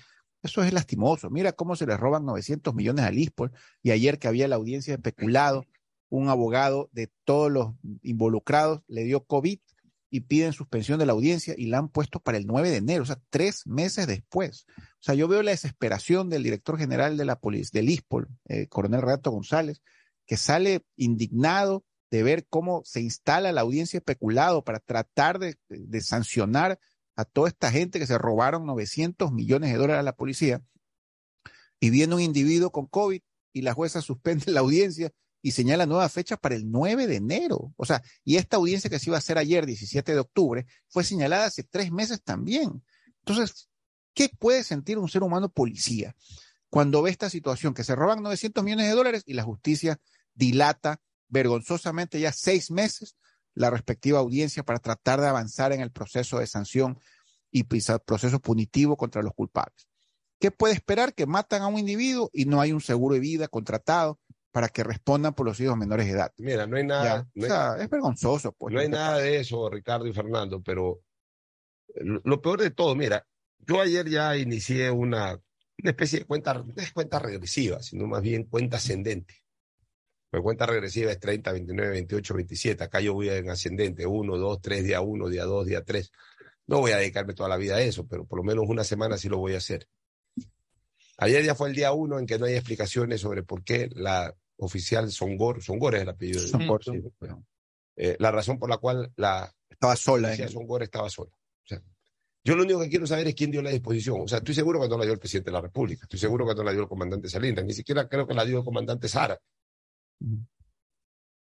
Eso 0.43 0.63
es 0.63 0.73
lastimoso. 0.73 1.31
Mira 1.31 1.53
cómo 1.53 1.77
se 1.77 1.87
les 1.87 1.99
roban 1.99 2.25
900 2.25 2.75
millones 2.75 3.05
al 3.05 3.19
ISPOL 3.19 3.53
y 3.83 3.91
ayer 3.91 4.19
que 4.19 4.29
había 4.29 4.49
la 4.49 4.57
audiencia 4.57 4.95
especulado, 4.95 5.67
un 6.09 6.29
abogado 6.29 6.89
de 6.93 7.11
todos 7.25 7.51
los 7.53 7.75
involucrados 8.03 8.83
le 8.89 9.05
dio 9.05 9.25
COVID 9.25 9.59
y 10.11 10.21
piden 10.21 10.53
suspensión 10.53 10.99
de 10.99 11.07
la 11.07 11.13
audiencia 11.13 11.55
y 11.57 11.67
la 11.67 11.79
han 11.79 11.89
puesto 11.89 12.19
para 12.21 12.37
el 12.37 12.47
9 12.47 12.71
de 12.71 12.77
enero, 12.79 13.05
o 13.05 13.07
sea, 13.07 13.21
tres 13.31 13.67
meses 13.67 14.07
después. 14.09 14.67
O 14.77 15.03
sea, 15.03 15.15
yo 15.15 15.29
veo 15.29 15.43
la 15.43 15.53
desesperación 15.53 16.29
del 16.29 16.43
director 16.43 16.77
general 16.79 17.17
de 17.17 17.25
la 17.25 17.39
policía, 17.39 17.71
del 17.81 17.91
ISPOL, 17.91 18.29
eh, 18.49 18.67
coronel 18.67 19.03
Renato 19.03 19.31
González, 19.31 19.83
que 20.27 20.37
sale 20.37 20.85
indignado 20.97 21.85
de 22.11 22.23
ver 22.25 22.47
cómo 22.49 22.83
se 22.85 23.01
instala 23.01 23.53
la 23.53 23.61
audiencia 23.61 23.99
especulado 23.99 24.65
para 24.65 24.81
tratar 24.81 25.39
de, 25.39 25.57
sancionar 26.01 26.79
a 27.21 27.25
toda 27.25 27.49
esta 27.49 27.71
gente 27.71 27.99
que 27.99 28.07
se 28.07 28.19
robaron 28.19 28.67
900 28.67 29.33
millones 29.33 29.73
de 29.73 29.79
dólares 29.79 30.01
a 30.01 30.05
la 30.05 30.17
policía. 30.17 30.63
Y 31.79 31.91
viene 31.91 32.15
un 32.15 32.21
individuo 32.21 32.71
con 32.71 32.87
COVID 32.87 33.21
y 33.53 33.63
la 33.63 33.75
jueza 33.75 34.01
suspende 34.01 34.53
la 34.53 34.61
audiencia 34.61 35.13
y 35.43 35.53
señala 35.53 35.87
nueva 35.87 36.09
fecha 36.09 36.37
para 36.37 36.55
el 36.55 36.71
9 36.71 37.07
de 37.07 37.17
enero. 37.17 37.73
O 37.77 37.85
sea, 37.85 38.03
y 38.25 38.37
esta 38.37 38.57
audiencia 38.57 38.91
que 38.91 38.99
se 38.99 39.11
iba 39.11 39.17
a 39.17 39.21
hacer 39.21 39.39
ayer, 39.39 39.67
17 39.67 40.13
de 40.13 40.19
octubre, 40.19 40.67
fue 40.89 41.05
señalada 41.05 41.47
hace 41.47 41.63
tres 41.63 41.91
meses 41.91 42.23
también. 42.23 42.83
Entonces, 43.21 43.69
¿qué 44.15 44.29
puede 44.29 44.65
sentir 44.65 44.99
un 44.99 45.09
ser 45.09 45.23
humano 45.23 45.49
policía 45.51 46.15
cuando 46.69 47.03
ve 47.03 47.11
esta 47.11 47.31
situación? 47.31 47.73
Que 47.75 47.85
se 47.85 47.95
roban 47.95 48.23
900 48.23 48.63
millones 48.63 48.89
de 48.89 48.95
dólares 48.95 49.23
y 49.27 49.33
la 49.35 49.43
justicia 49.43 49.99
dilata 50.35 51.01
vergonzosamente 51.29 52.21
ya 52.21 52.33
seis 52.33 52.71
meses 52.71 53.17
la 53.61 53.69
respectiva 53.71 54.19
audiencia 54.19 54.63
para 54.63 54.79
tratar 54.79 55.21
de 55.21 55.29
avanzar 55.29 55.73
en 55.73 55.83
el 55.83 55.91
proceso 55.91 56.39
de 56.39 56.47
sanción 56.47 56.99
y 57.51 57.65
proceso 57.65 58.41
punitivo 58.41 58.97
contra 58.97 59.23
los 59.23 59.35
culpables. 59.35 59.87
¿Qué 60.39 60.51
puede 60.51 60.73
esperar? 60.73 61.15
Que 61.15 61.27
matan 61.27 61.61
a 61.61 61.67
un 61.67 61.79
individuo 61.79 62.31
y 62.33 62.47
no 62.47 62.63
hay 62.63 62.73
un 62.73 62.81
seguro 62.81 63.15
de 63.15 63.21
vida 63.21 63.49
contratado 63.49 64.19
para 64.51 64.69
que 64.69 64.83
respondan 64.83 65.35
por 65.35 65.45
los 65.45 65.61
hijos 65.61 65.77
menores 65.77 66.07
de 66.07 66.13
edad. 66.13 66.33
Mira, 66.39 66.67
no 66.67 66.79
hay 66.79 66.87
nada. 66.87 67.29
No 67.35 67.45
hay, 67.45 67.51
o 67.51 67.55
sea, 67.55 67.77
es 67.79 67.91
vergonzoso. 67.91 68.53
Pues, 68.53 68.73
no 68.73 68.81
hay 68.81 68.89
nada 68.89 69.19
de 69.19 69.39
eso, 69.39 69.69
Ricardo 69.69 70.07
y 70.07 70.15
Fernando, 70.15 70.63
pero 70.63 71.03
lo, 71.97 72.23
lo, 72.25 72.41
peor 72.41 72.63
de 72.63 72.71
todo, 72.71 72.95
mira, 72.95 73.27
yo 73.59 73.81
ayer 73.81 74.09
ya 74.09 74.37
inicié 74.39 74.91
una, 74.91 75.33
una 75.33 75.91
especie 75.91 76.21
de 76.21 76.25
cuenta, 76.25 76.55
no 76.55 76.73
es 76.77 76.93
cuenta 76.93 77.19
regresiva, 77.19 77.83
sino 77.83 78.07
más 78.07 78.23
bien 78.23 78.45
cuenta 78.45 78.79
ascendente. 78.79 79.40
Mi 80.33 80.41
cuenta 80.41 80.65
regresiva 80.67 81.11
es 81.11 81.19
30, 81.19 81.53
29, 81.53 81.91
28, 81.91 82.35
27. 82.35 82.85
Acá 82.85 83.01
yo 83.01 83.15
voy 83.15 83.29
en 83.31 83.51
ascendente, 83.51 84.07
1, 84.07 84.37
2, 84.37 84.61
3, 84.61 84.85
día 84.85 85.01
1, 85.01 85.29
día 85.29 85.45
2, 85.45 85.67
día 85.67 85.83
3. 85.83 86.13
No 86.69 86.79
voy 86.79 86.93
a 86.93 86.99
dedicarme 86.99 87.35
toda 87.35 87.49
la 87.49 87.57
vida 87.57 87.77
a 87.77 87.81
eso, 87.81 88.07
pero 88.07 88.25
por 88.25 88.39
lo 88.39 88.45
menos 88.45 88.65
una 88.69 88.85
semana 88.85 89.19
sí 89.19 89.29
lo 89.29 89.39
voy 89.39 89.55
a 89.55 89.59
hacer. 89.59 89.89
Ayer 91.19 91.45
ya 91.45 91.55
fue 91.55 91.69
el 91.69 91.75
día 91.75 91.93
1 91.93 92.21
en 92.21 92.27
que 92.27 92.39
no 92.39 92.47
hay 92.47 92.55
explicaciones 92.55 93.21
sobre 93.21 93.43
por 93.43 93.65
qué 93.65 93.91
la 93.93 94.35
oficial 94.59 95.11
Songor, 95.11 95.63
Songor 95.63 95.97
es 95.97 96.03
el 96.03 96.09
apellido 96.09 96.41
de 96.41 96.49
Songor, 96.49 96.85
sí. 96.85 96.93
eh, 97.97 98.17
la 98.21 98.31
razón 98.31 98.59
por 98.59 98.71
la 98.71 98.79
cual 98.79 99.13
la 99.17 99.53
estaba 99.69 99.97
sola. 99.97 100.35
La 100.37 100.49
Songor 100.49 100.85
estaba 100.85 101.11
sola. 101.11 101.31
O 101.31 101.67
sea, 101.67 101.83
yo 102.45 102.55
lo 102.55 102.63
único 102.63 102.81
que 102.81 102.89
quiero 102.89 103.07
saber 103.07 103.27
es 103.27 103.35
quién 103.35 103.51
dio 103.51 103.63
la 103.63 103.71
disposición. 103.71 104.21
O 104.21 104.29
sea, 104.29 104.39
estoy 104.39 104.55
seguro 104.55 104.81
que 104.81 104.89
no 104.89 104.97
la 104.97 105.05
dio 105.05 105.15
el 105.15 105.19
presidente 105.19 105.51
de 105.51 105.55
la 105.55 105.61
República, 105.61 106.05
estoy 106.05 106.21
seguro 106.21 106.47
que 106.47 106.55
no 106.55 106.63
la 106.63 106.73
dio 106.73 106.83
el 106.83 106.89
comandante 106.89 107.29
Salinas, 107.29 107.65
ni 107.65 107.73
siquiera 107.73 108.09
creo 108.09 108.27
que 108.27 108.35
la 108.35 108.45
dio 108.45 108.59
el 108.59 108.65
comandante 108.65 109.09
Sara. 109.09 109.39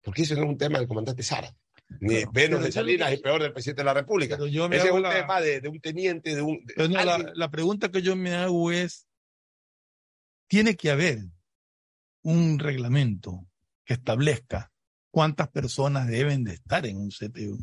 Porque 0.02 0.24
eso 0.24 0.36
no 0.36 0.44
es 0.44 0.50
un 0.50 0.58
tema 0.58 0.80
del 0.80 0.88
comandante 0.88 1.24
Sara. 1.24 1.56
Ni 2.00 2.24
menos 2.34 2.64
de 2.64 2.72
Salinas 2.72 3.14
y 3.14 3.18
peor 3.18 3.42
del 3.42 3.54
presidente 3.54 3.82
de 3.82 3.86
la 3.86 3.94
República. 3.94 4.36
Ese 4.36 4.88
es 4.88 4.92
un 4.92 5.02
la... 5.02 5.14
tema 5.14 5.42
de, 5.42 5.60
de, 5.60 5.68
un 5.68 5.82
teniente, 5.82 6.36
de 6.36 6.42
un. 6.42 6.64
De 6.66 6.88
no, 6.88 7.04
la, 7.04 7.32
la 7.36 7.52
pregunta 7.52 7.92
que 7.92 8.02
yo 8.02 8.16
me 8.16 8.34
hago 8.34 8.72
es: 8.72 9.08
tiene 10.48 10.76
que 10.76 10.90
haber 10.90 11.20
un 12.24 12.60
reglamento 12.60 13.46
que 13.84 13.96
establezca 13.96 14.72
cuántas 15.12 15.50
personas 15.50 16.08
deben 16.08 16.44
de 16.44 16.54
estar 16.54 16.86
en 16.86 16.98
un 16.98 17.10
CTU. 17.10 17.60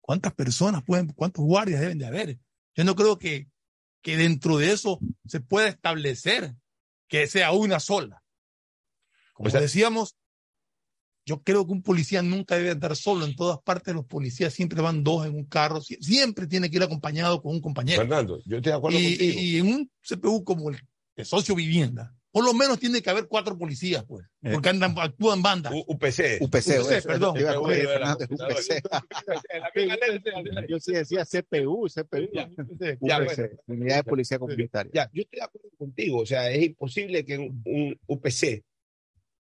¿Cuántas 0.00 0.34
personas 0.34 0.82
pueden, 0.82 1.08
cuántos 1.12 1.44
guardias 1.44 1.80
deben 1.80 1.98
de 1.98 2.06
haber? 2.06 2.38
Yo 2.74 2.84
no 2.84 2.96
creo 2.96 3.18
que, 3.18 3.48
que 4.02 4.16
dentro 4.16 4.58
de 4.58 4.72
eso 4.72 4.98
se 5.24 5.40
pueda 5.40 5.68
establecer 5.68 6.56
que 7.06 7.26
sea 7.28 7.52
una 7.52 7.78
sola. 7.78 8.22
Como 9.40 9.48
o 9.48 9.50
sea, 9.50 9.62
decíamos, 9.62 10.18
yo 11.24 11.42
creo 11.42 11.66
que 11.66 11.72
un 11.72 11.82
policía 11.82 12.20
nunca 12.20 12.56
debe 12.56 12.72
andar 12.72 12.94
solo. 12.94 13.24
En 13.24 13.34
todas 13.34 13.58
partes 13.62 13.94
los 13.94 14.04
policías 14.04 14.52
siempre 14.52 14.82
van 14.82 15.02
dos 15.02 15.24
en 15.24 15.34
un 15.34 15.46
carro, 15.46 15.80
siempre 15.80 16.46
tiene 16.46 16.68
que 16.68 16.76
ir 16.76 16.82
acompañado 16.82 17.40
con 17.40 17.54
un 17.54 17.62
compañero. 17.62 18.02
Fernando, 18.02 18.38
yo 18.44 18.58
estoy 18.58 18.72
de 18.72 18.76
acuerdo 18.76 18.98
y, 18.98 19.16
contigo. 19.16 19.40
Y 19.40 19.56
en 19.56 19.66
un 19.66 19.90
CPU 20.06 20.44
como 20.44 20.68
el 20.68 20.78
de 21.16 21.24
socio 21.24 21.54
vivienda, 21.54 22.14
por 22.30 22.44
lo 22.44 22.52
menos 22.52 22.78
tiene 22.78 23.00
que 23.00 23.08
haber 23.08 23.28
cuatro 23.28 23.56
policías, 23.56 24.04
pues, 24.04 24.26
porque 24.42 24.68
andan, 24.68 24.94
actúan 24.98 25.38
en 25.38 25.42
banda. 25.42 25.70
UPC. 25.70 26.42
UPC, 26.42 26.82
UPC 26.82 27.06
perdón. 27.06 27.38
UPC. 27.38 28.82
Yo 30.68 30.78
sí 30.80 30.92
decía 30.92 31.24
CPU, 31.24 31.88
CPU. 31.88 32.28
Ya, 32.30 32.46
UPC, 32.58 32.98
ya, 33.00 33.20
bueno. 33.20 33.48
Unidad 33.68 33.96
de 33.96 34.04
Policía 34.04 34.38
Comunitaria. 34.38 34.92
Ya, 34.92 35.10
yo 35.14 35.22
estoy 35.22 35.38
de 35.38 35.44
acuerdo 35.44 35.70
contigo, 35.78 36.18
o 36.18 36.26
sea, 36.26 36.50
es 36.50 36.62
imposible 36.62 37.24
que 37.24 37.38
un, 37.38 37.62
un 37.64 37.98
UPC 38.06 38.64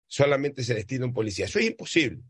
solamente 0.10 0.64
se 0.64 0.74
destine 0.74 1.04
a 1.04 1.08
un 1.08 1.14
policía. 1.14 1.46
Eso 1.46 1.60
es 1.60 1.68
imposible. 1.68 2.22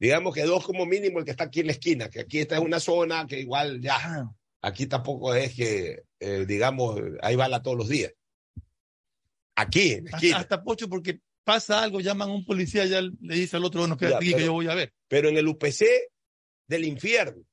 Digamos 0.00 0.34
que 0.34 0.42
dos 0.42 0.64
como 0.64 0.84
mínimo 0.84 1.20
el 1.20 1.24
que 1.24 1.30
está 1.30 1.44
aquí 1.44 1.60
en 1.60 1.66
la 1.66 1.72
esquina, 1.72 2.10
que 2.10 2.20
aquí 2.20 2.40
esta 2.40 2.56
es 2.56 2.60
una 2.60 2.80
zona 2.80 3.24
que 3.28 3.38
igual 3.38 3.80
ya, 3.80 4.28
aquí 4.60 4.86
tampoco 4.86 5.32
es 5.32 5.54
que, 5.54 6.02
eh, 6.18 6.44
digamos, 6.48 7.00
hay 7.20 7.36
bala 7.36 7.62
todos 7.62 7.76
los 7.76 7.88
días. 7.88 8.12
Aquí, 9.54 9.92
en 9.92 10.06
la 10.06 10.10
esquina. 10.10 10.38
Hasta, 10.38 10.56
hasta 10.56 10.64
Pocho, 10.64 10.88
porque 10.88 11.20
pasa 11.44 11.82
algo, 11.82 12.00
llaman 12.00 12.30
a 12.30 12.32
un 12.32 12.44
policía, 12.44 12.84
ya 12.86 13.00
le 13.00 13.34
dice 13.34 13.56
al 13.56 13.64
otro, 13.64 13.80
bueno, 13.80 13.96
quédate 13.96 14.16
aquí 14.24 14.34
que 14.34 14.44
yo 14.44 14.52
voy 14.52 14.66
a 14.66 14.74
ver. 14.74 14.92
Pero 15.06 15.28
en 15.28 15.36
el 15.36 15.46
UPC 15.46 15.84
del 16.66 16.84
infierno, 16.84 17.44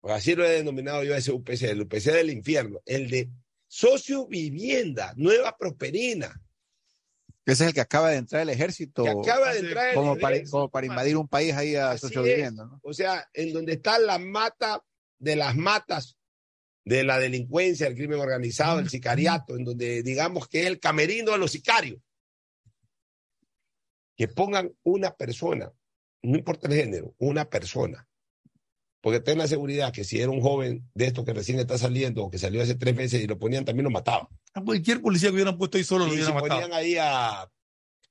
pues 0.00 0.14
así 0.14 0.34
lo 0.34 0.44
he 0.44 0.50
denominado 0.50 1.02
yo 1.02 1.14
ese 1.14 1.32
UPC, 1.32 1.62
el 1.64 1.82
UPC 1.82 2.12
del 2.12 2.30
infierno, 2.30 2.80
el 2.86 3.10
de 3.10 3.28
socio 3.66 4.26
vivienda, 4.26 5.12
nueva 5.16 5.56
prosperina. 5.58 6.40
Ese 7.46 7.62
es 7.62 7.68
el 7.68 7.74
que 7.74 7.80
acaba 7.80 8.10
de 8.10 8.16
entrar 8.16 8.42
el 8.42 8.48
ejército. 8.48 9.04
Que 9.04 9.10
acaba 9.10 9.52
de 9.52 9.60
entrar 9.60 9.94
como, 9.94 10.14
el 10.14 10.20
para, 10.20 10.34
ejército. 10.34 10.56
como 10.56 10.68
para 10.68 10.86
invadir 10.86 11.16
un 11.16 11.28
país 11.28 11.54
ahí 11.54 11.76
a 11.76 11.94
vivienda, 11.94 12.64
¿no? 12.64 12.80
O 12.82 12.92
sea, 12.92 13.28
en 13.32 13.52
donde 13.52 13.74
está 13.74 14.00
la 14.00 14.18
mata 14.18 14.82
de 15.18 15.36
las 15.36 15.54
matas 15.54 16.18
de 16.84 17.04
la 17.04 17.20
delincuencia, 17.20 17.86
el 17.86 17.94
crimen 17.94 18.18
organizado, 18.18 18.80
el 18.80 18.90
sicariato, 18.90 19.56
en 19.56 19.64
donde 19.64 20.02
digamos 20.02 20.48
que 20.48 20.62
es 20.62 20.66
el 20.66 20.80
camerino 20.80 21.32
de 21.32 21.38
los 21.38 21.52
sicarios. 21.52 22.00
Que 24.16 24.26
pongan 24.26 24.72
una 24.82 25.14
persona, 25.14 25.72
no 26.22 26.36
importa 26.38 26.66
el 26.66 26.74
género, 26.74 27.14
una 27.18 27.48
persona. 27.48 28.08
Porque 29.00 29.20
ten 29.20 29.38
la 29.38 29.46
seguridad 29.46 29.92
que 29.92 30.02
si 30.02 30.20
era 30.20 30.30
un 30.30 30.40
joven 30.40 30.90
de 30.94 31.06
estos 31.06 31.24
que 31.24 31.32
recién 31.32 31.60
está 31.60 31.78
saliendo 31.78 32.24
o 32.24 32.30
que 32.30 32.38
salió 32.38 32.60
hace 32.60 32.74
tres 32.74 32.96
meses 32.96 33.22
y 33.22 33.28
lo 33.28 33.38
ponían, 33.38 33.64
también 33.64 33.84
lo 33.84 33.90
mataban. 33.90 34.26
A 34.56 34.62
cualquier 34.62 35.02
policía 35.02 35.28
que 35.28 35.34
hubieran 35.34 35.58
puesto 35.58 35.76
ahí 35.76 35.84
solo 35.84 36.06
lo 36.06 36.12
Y 36.14 36.16
si 36.16 36.22
hubieran 36.22 36.34
matado. 36.42 36.60
ponían 36.62 36.72
ahí 36.72 36.96
a, 36.98 37.46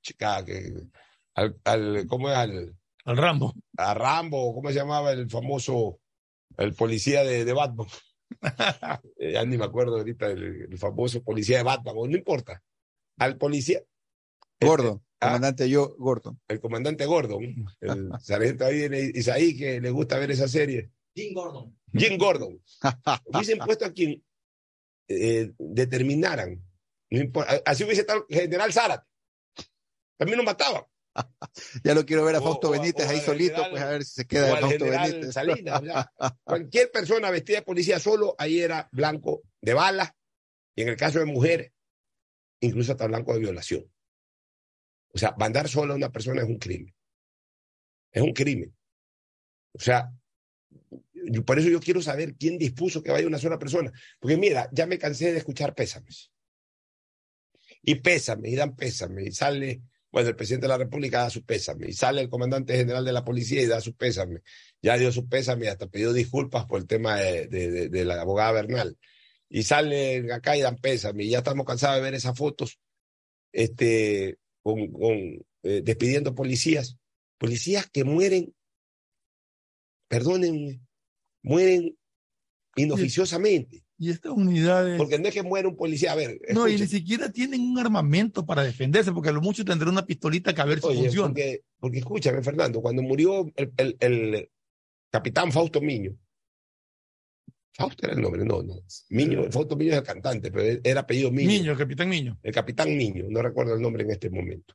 chica, 0.00 0.44
que, 0.44 0.72
al, 1.34 1.58
al, 1.64 2.06
¿cómo 2.06 2.30
es? 2.30 2.36
Al, 2.36 2.76
Al 3.04 3.16
Rambo. 3.16 3.52
a 3.76 3.94
Rambo, 3.94 4.54
¿cómo 4.54 4.68
se 4.68 4.76
llamaba 4.76 5.10
el 5.12 5.28
famoso, 5.28 5.98
el 6.56 6.72
policía 6.74 7.24
de, 7.24 7.44
de 7.44 7.52
Batman? 7.52 7.86
Eh, 9.18 9.32
ya 9.32 9.44
ni 9.44 9.56
me 9.56 9.64
acuerdo 9.64 9.96
ahorita 9.98 10.26
el, 10.26 10.66
el 10.70 10.78
famoso 10.78 11.22
policía 11.22 11.58
de 11.58 11.62
Batman, 11.62 11.94
o 11.96 12.06
no 12.08 12.16
importa. 12.16 12.62
Al 13.18 13.36
policía. 13.38 13.80
Gordo. 14.60 15.02
Ah. 15.20 15.28
Comandante 15.28 15.68
yo, 15.70 15.94
Gordon. 15.98 16.38
el 16.48 16.60
comandante 16.60 17.06
Gordon, 17.06 17.42
el 17.80 18.10
sargento 18.20 18.66
ahí 18.66 18.82
en 18.82 18.94
Isaí, 18.94 19.56
que 19.56 19.80
le 19.80 19.90
gusta 19.90 20.18
ver 20.18 20.30
esa 20.32 20.48
serie. 20.48 20.90
Jim 21.14 21.32
Gordon. 21.34 21.78
Jim 21.94 22.18
Gordon. 22.18 22.60
Hubiesen 23.26 23.58
puesto 23.58 23.86
a 23.86 23.92
quien 23.92 24.22
eh, 25.08 25.52
determinaran. 25.58 26.62
No 27.10 27.20
importa, 27.20 27.60
así 27.64 27.84
hubiese 27.84 28.00
estado 28.02 28.26
el 28.28 28.36
general 28.40 28.72
Zárate. 28.72 29.06
También 30.18 30.38
nos 30.38 30.46
mataban. 30.46 30.82
Ya 31.84 31.94
lo 31.94 32.04
quiero 32.04 32.24
ver 32.24 32.34
a 32.34 32.40
O- 32.40 32.42
Fausto 32.42 32.68
o 32.68 32.74
a- 32.74 32.78
Benítez 32.78 33.06
o 33.06 33.10
ahí 33.10 33.20
solito, 33.20 33.54
general- 33.54 33.70
pues 33.70 33.82
a 33.82 33.88
ver 33.88 34.04
si 34.04 34.12
se 34.12 34.26
queda 34.26 34.46
de 34.54 34.56
Fausto 34.60 34.84
Benítez. 34.84 35.32
Salinas, 35.32 35.80
cualquier 36.44 36.90
persona 36.90 37.30
vestida 37.30 37.58
de 37.58 37.62
policía 37.62 37.98
solo, 37.98 38.34
ahí 38.38 38.60
era 38.60 38.88
blanco 38.92 39.42
de 39.62 39.72
balas. 39.74 40.10
Y 40.74 40.82
en 40.82 40.88
el 40.88 40.96
caso 40.96 41.18
de 41.20 41.24
mujeres, 41.24 41.72
incluso 42.60 42.92
hasta 42.92 43.06
blanco 43.06 43.32
de 43.32 43.38
violación. 43.40 43.90
O 45.14 45.18
sea, 45.18 45.34
mandar 45.38 45.68
sola 45.68 45.94
a 45.94 45.96
una 45.96 46.10
persona 46.12 46.42
es 46.42 46.48
un 46.48 46.58
crimen. 46.58 46.94
Es 48.12 48.22
un 48.22 48.32
crimen. 48.34 48.76
O 49.72 49.78
sea, 49.80 50.12
por 51.44 51.58
eso 51.58 51.68
yo 51.68 51.80
quiero 51.80 52.00
saber 52.02 52.34
quién 52.36 52.58
dispuso 52.58 53.02
que 53.02 53.10
vaya 53.10 53.26
una 53.26 53.38
sola 53.38 53.58
persona. 53.58 53.92
Porque 54.20 54.36
mira, 54.36 54.68
ya 54.72 54.86
me 54.86 54.98
cansé 54.98 55.32
de 55.32 55.38
escuchar 55.38 55.74
pésames. 55.74 56.30
Y 57.82 57.96
pésame, 57.96 58.48
y 58.50 58.56
dan 58.56 58.74
pésame, 58.74 59.24
y 59.24 59.32
sale, 59.32 59.82
bueno, 60.10 60.28
el 60.28 60.36
presidente 60.36 60.64
de 60.64 60.68
la 60.68 60.78
República 60.78 61.20
da 61.20 61.30
su 61.30 61.44
pésame, 61.44 61.88
y 61.88 61.92
sale 61.92 62.20
el 62.20 62.28
comandante 62.28 62.76
general 62.76 63.04
de 63.04 63.12
la 63.12 63.24
policía 63.24 63.62
y 63.62 63.66
da 63.66 63.80
su 63.80 63.94
pésame. 63.94 64.40
Ya 64.82 64.96
dio 64.98 65.12
su 65.12 65.28
pésame 65.28 65.66
y 65.66 65.68
hasta 65.68 65.86
pidió 65.86 66.12
disculpas 66.12 66.64
por 66.66 66.80
el 66.80 66.86
tema 66.86 67.16
de, 67.16 67.46
de- 67.88 68.04
la 68.04 68.20
abogada 68.20 68.52
Bernal. 68.52 68.96
Y 69.48 69.62
salen 69.62 70.32
acá 70.32 70.56
y 70.56 70.62
dan 70.62 70.76
pésame, 70.76 71.24
y 71.24 71.30
ya 71.30 71.38
estamos 71.38 71.64
cansados 71.64 71.96
de 71.96 72.02
ver 72.02 72.14
esas 72.14 72.36
fotos 72.36 72.80
este, 73.52 74.38
con, 74.62 74.90
con, 74.90 75.12
eh, 75.62 75.82
despidiendo 75.84 76.34
policías. 76.34 76.96
Policías 77.38 77.88
que 77.88 78.02
mueren, 78.02 78.54
perdónenme, 80.08 80.80
mueren 81.46 81.96
inoficiosamente. 82.76 83.82
Y 83.98 84.10
estas 84.10 84.32
unidades. 84.32 84.98
Porque 84.98 85.18
no 85.18 85.26
es 85.28 85.32
que 85.32 85.42
muera 85.42 85.66
un 85.68 85.76
policía, 85.76 86.12
a 86.12 86.16
ver, 86.16 86.38
no, 86.52 86.68
y 86.68 86.76
ni 86.78 86.86
siquiera 86.86 87.32
tienen 87.32 87.62
un 87.62 87.78
armamento 87.78 88.44
para 88.44 88.62
defenderse, 88.62 89.10
porque 89.12 89.30
a 89.30 89.32
lo 89.32 89.40
mucho 89.40 89.64
tendrán 89.64 89.92
una 89.92 90.04
pistolita 90.04 90.54
que 90.54 90.60
a 90.60 90.66
ver 90.66 90.80
si 90.80 90.86
Oye, 90.88 90.98
funciona. 91.04 91.28
porque, 91.28 91.62
porque 91.80 91.98
escúchame, 92.00 92.42
Fernando, 92.42 92.82
cuando 92.82 93.00
murió 93.02 93.50
el, 93.56 93.72
el- 93.78 93.96
el 94.00 94.50
capitán 95.10 95.50
Fausto 95.50 95.80
Miño, 95.80 96.14
Fausto 97.72 98.06
era 98.06 98.14
el 98.14 98.20
nombre, 98.20 98.44
no, 98.44 98.62
no, 98.62 98.74
Miño, 99.10 99.50
Fausto 99.50 99.76
Miño 99.76 99.92
es 99.92 99.98
el 99.98 100.04
cantante, 100.04 100.50
pero 100.50 100.78
era 100.84 101.00
apellido 101.00 101.30
Miño, 101.30 101.48
Niño, 101.48 101.72
el 101.72 101.78
capitán 101.78 102.10
Niño. 102.10 102.38
el 102.42 102.52
capitán 102.52 102.94
Miño, 102.94 103.24
no 103.30 103.40
recuerdo 103.40 103.74
el 103.74 103.80
nombre 103.80 104.02
en 104.02 104.10
este 104.10 104.28
momento, 104.28 104.74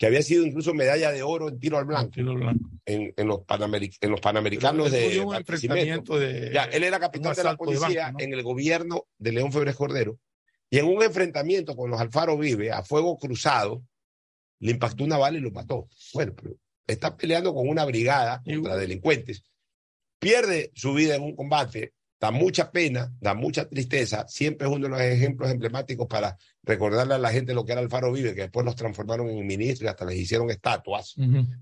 que 0.00 0.06
había 0.06 0.22
sido 0.22 0.46
incluso 0.46 0.72
medalla 0.72 1.12
de 1.12 1.22
oro 1.22 1.50
en 1.50 1.60
tiro 1.60 1.76
al 1.76 1.84
blanco 1.84 2.10
Tiro 2.12 2.32
blanco. 2.34 2.70
en, 2.86 3.12
en 3.14 3.28
los, 3.28 3.40
panameric- 3.40 3.98
en 4.00 4.10
los 4.10 4.20
panamericanos 4.22 4.90
de 4.90 5.20
un 5.20 5.34
enfrentamiento 5.34 6.18
de. 6.18 6.50
Ya, 6.54 6.64
él 6.64 6.84
era 6.84 6.98
capitán 6.98 7.34
de 7.34 7.44
la 7.44 7.50
de 7.50 7.56
policía 7.58 8.04
banco, 8.06 8.18
¿no? 8.18 8.24
en 8.24 8.32
el 8.32 8.42
gobierno 8.42 9.04
de 9.18 9.32
León 9.32 9.52
Febres 9.52 9.76
Cordero 9.76 10.18
y 10.70 10.78
en 10.78 10.86
un 10.86 11.02
enfrentamiento 11.02 11.76
con 11.76 11.90
los 11.90 12.00
Alfaro 12.00 12.38
Vive 12.38 12.72
a 12.72 12.82
fuego 12.82 13.18
cruzado 13.18 13.82
le 14.60 14.70
impactó 14.70 15.04
una 15.04 15.18
bala 15.18 15.36
y 15.36 15.42
lo 15.42 15.50
mató. 15.50 15.86
Bueno, 16.14 16.32
pero 16.34 16.56
está 16.86 17.14
peleando 17.14 17.52
con 17.52 17.68
una 17.68 17.84
brigada 17.84 18.42
contra 18.42 18.76
delincuentes, 18.76 19.44
pierde 20.18 20.70
su 20.74 20.94
vida 20.94 21.14
en 21.14 21.22
un 21.24 21.36
combate, 21.36 21.92
da 22.20 22.30
mucha 22.30 22.70
pena, 22.70 23.10
da 23.20 23.32
mucha 23.34 23.66
tristeza, 23.68 24.26
siempre 24.28 24.66
es 24.68 24.72
uno 24.74 24.84
de 24.84 24.90
los 24.90 25.00
ejemplos 25.00 25.50
emblemáticos 25.50 26.06
para 26.06 26.36
recordarle 26.62 27.14
a 27.14 27.18
la 27.18 27.30
gente 27.32 27.54
lo 27.54 27.64
que 27.64 27.72
era 27.72 27.80
Alfaro 27.80 28.12
Vive, 28.12 28.34
que 28.34 28.42
después 28.42 28.64
los 28.66 28.76
transformaron 28.76 29.30
en 29.30 29.46
ministros 29.46 29.86
y 29.86 29.88
hasta 29.88 30.04
les 30.04 30.18
hicieron 30.18 30.50
estatuas 30.50 31.14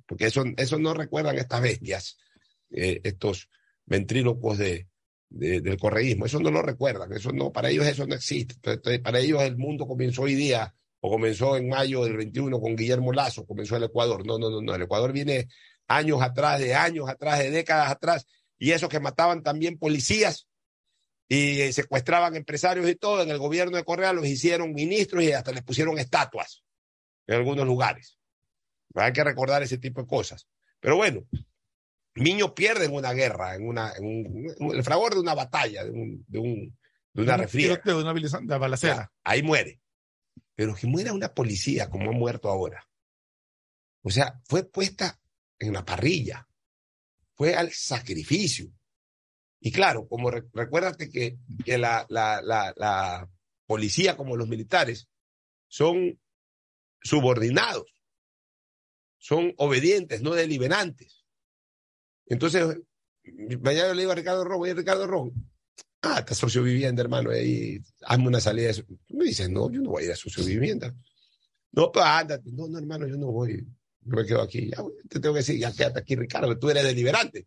porque 0.07 0.27
eso, 0.27 0.43
eso 0.57 0.79
no 0.79 0.95
recuerdan 0.95 1.39
estas 1.39 1.63
bestias, 1.63 2.19
eh, 2.71 3.01
estos 3.05 3.49
ventrílocos 3.87 4.59
de, 4.59 4.89
de- 5.29 5.61
del 5.61 5.79
correísmo, 5.79 6.27
eso 6.27 6.41
no 6.41 6.51
lo 6.51 6.61
recuerdan, 6.63 7.13
eso 7.13 7.31
no, 7.33 7.53
para 7.53 7.71
ellos 7.71 7.87
eso 7.87 8.07
no 8.07 8.15
existe, 8.17 8.55
Entonces, 8.63 9.01
para 9.01 9.21
ellos 9.21 9.41
el 9.43 9.57
mundo 9.57 9.87
comenzó 9.87 10.23
hoy 10.23 10.35
día, 10.35 10.75
o 11.01 11.11
comenzó 11.11 11.57
en 11.57 11.69
mayo 11.69 12.03
del 12.05 12.17
21 12.17 12.61
con 12.61 12.75
Guillermo 12.75 13.13
Lazo, 13.13 13.47
comenzó 13.47 13.77
el 13.77 13.85
Ecuador, 13.85 14.27
no, 14.27 14.37
no, 14.39 14.51
no, 14.51 14.61
no, 14.61 14.75
el 14.75 14.83
Ecuador 14.83 15.13
viene 15.13 15.47
años 15.87 16.21
atrás, 16.21 16.59
de 16.59 16.75
años 16.75 17.09
atrás, 17.09 17.39
de 17.39 17.51
décadas 17.53 17.91
atrás, 17.93 18.27
y 18.59 18.73
esos 18.73 18.89
que 18.89 19.01
mataban 19.01 19.43
también 19.43 19.79
policías 19.79 20.49
y 21.29 21.73
secuestraban 21.73 22.37
empresarios 22.37 22.89
y 22.89 22.95
todo, 22.97 23.23
en 23.23 23.31
el 23.31 23.39
gobierno 23.39 23.77
de 23.77 23.85
Correa 23.85 24.13
los 24.13 24.27
hicieron 24.27 24.73
ministros 24.73 25.23
y 25.23 25.33
hasta 25.33 25.53
les 25.53 25.63
pusieron 25.63 25.99
estatuas 25.99 26.65
en 27.27 27.37
algunos 27.37 27.67
lugares. 27.67 28.19
Hay 28.95 29.13
que 29.13 29.23
recordar 29.23 29.63
ese 29.63 29.77
tipo 29.79 30.01
de 30.01 30.07
cosas. 30.07 30.49
Pero 30.81 30.97
bueno, 30.97 31.27
Miño 32.15 32.55
pierde 32.55 32.87
en 32.87 32.95
una 32.95 33.13
guerra, 33.13 33.55
en, 33.55 33.69
una, 33.69 33.93
en 33.93 34.05
un- 34.05 34.55
en 34.59 34.77
el 34.77 34.83
fragor 34.83 35.15
de 35.15 35.21
una 35.21 35.35
batalla, 35.35 35.85
de, 35.85 35.91
un, 35.91 36.25
de, 36.27 36.39
un- 36.39 36.79
de 37.13 37.23
una 37.23 37.35
Un 37.35 37.41
refriega. 37.41 37.81
tiroteo, 37.83 38.01
una 38.01 38.41
de 38.41 38.59
balacera. 38.59 38.95
Ya, 38.97 39.13
ahí 39.23 39.43
muere. 39.43 39.81
Pero 40.57 40.75
que 40.75 40.87
muera 40.89 41.13
una 41.13 41.33
policía 41.33 41.89
como 41.91 42.11
ha 42.11 42.13
muerto 42.15 42.49
ahora. 42.49 42.89
O 44.03 44.11
sea, 44.11 44.41
fue 44.47 44.65
puesta 44.65 45.21
en 45.61 45.75
la 45.75 45.85
parrilla. 45.85 46.48
Fue 47.39 47.55
al 47.55 47.71
sacrificio. 47.73 48.71
Y 49.61 49.73
claro, 49.73 50.07
como 50.09 50.31
re- 50.31 50.45
recuérdate 50.53 51.09
que, 51.09 51.39
que 51.65 51.79
la, 51.79 52.05
la, 52.11 52.43
la, 52.43 52.75
la 52.77 53.31
policía, 53.67 54.17
como 54.17 54.37
los 54.37 54.49
militares, 54.49 55.09
son 55.69 56.21
subordinados. 57.01 57.87
Son 59.19 59.55
obedientes, 59.57 60.21
no 60.21 60.35
deliberantes. 60.35 61.25
Entonces, 62.27 62.79
mañana 63.63 63.95
le 63.95 64.01
digo 64.03 64.13
a 64.13 64.17
Ricardo 64.17 64.45
Ron, 64.45 64.61
oye, 64.63 64.75
Ricardo 64.75 65.07
Ron, 65.07 65.33
Ah, 66.01 66.21
está 66.21 66.33
socio 66.33 66.63
vivienda, 66.63 67.03
hermano, 67.03 67.31
ahí 67.31 67.81
hazme 68.03 68.29
una 68.29 68.41
salida. 68.41 68.71
me 69.09 69.25
dices, 69.25 69.51
no, 69.51 69.69
yo 69.69 69.81
no 69.81 69.91
voy 69.91 70.05
a 70.05 70.07
ir 70.07 70.13
a 70.13 70.17
socio 70.17 70.45
vivienda. 70.45 70.95
No, 71.73 71.91
pero 71.91 72.05
ándate. 72.05 72.53
No, 72.53 72.69
no, 72.69 72.79
hermano, 72.79 73.09
yo 73.09 73.17
no 73.17 73.33
voy. 73.33 73.67
Yo 74.09 74.17
me 74.17 74.25
quedo 74.27 74.43
aquí. 74.43 74.71
Ya, 74.71 74.79
te 75.09 75.21
tengo 75.21 75.35
que 75.35 75.41
decir, 75.41 75.59
ya 75.59 75.73
quédate 75.73 76.01
aquí, 76.01 76.17
Ricardo, 76.17 76.59
tú 76.59 76.71
eres 76.71 76.85
deliberante. 76.85 77.47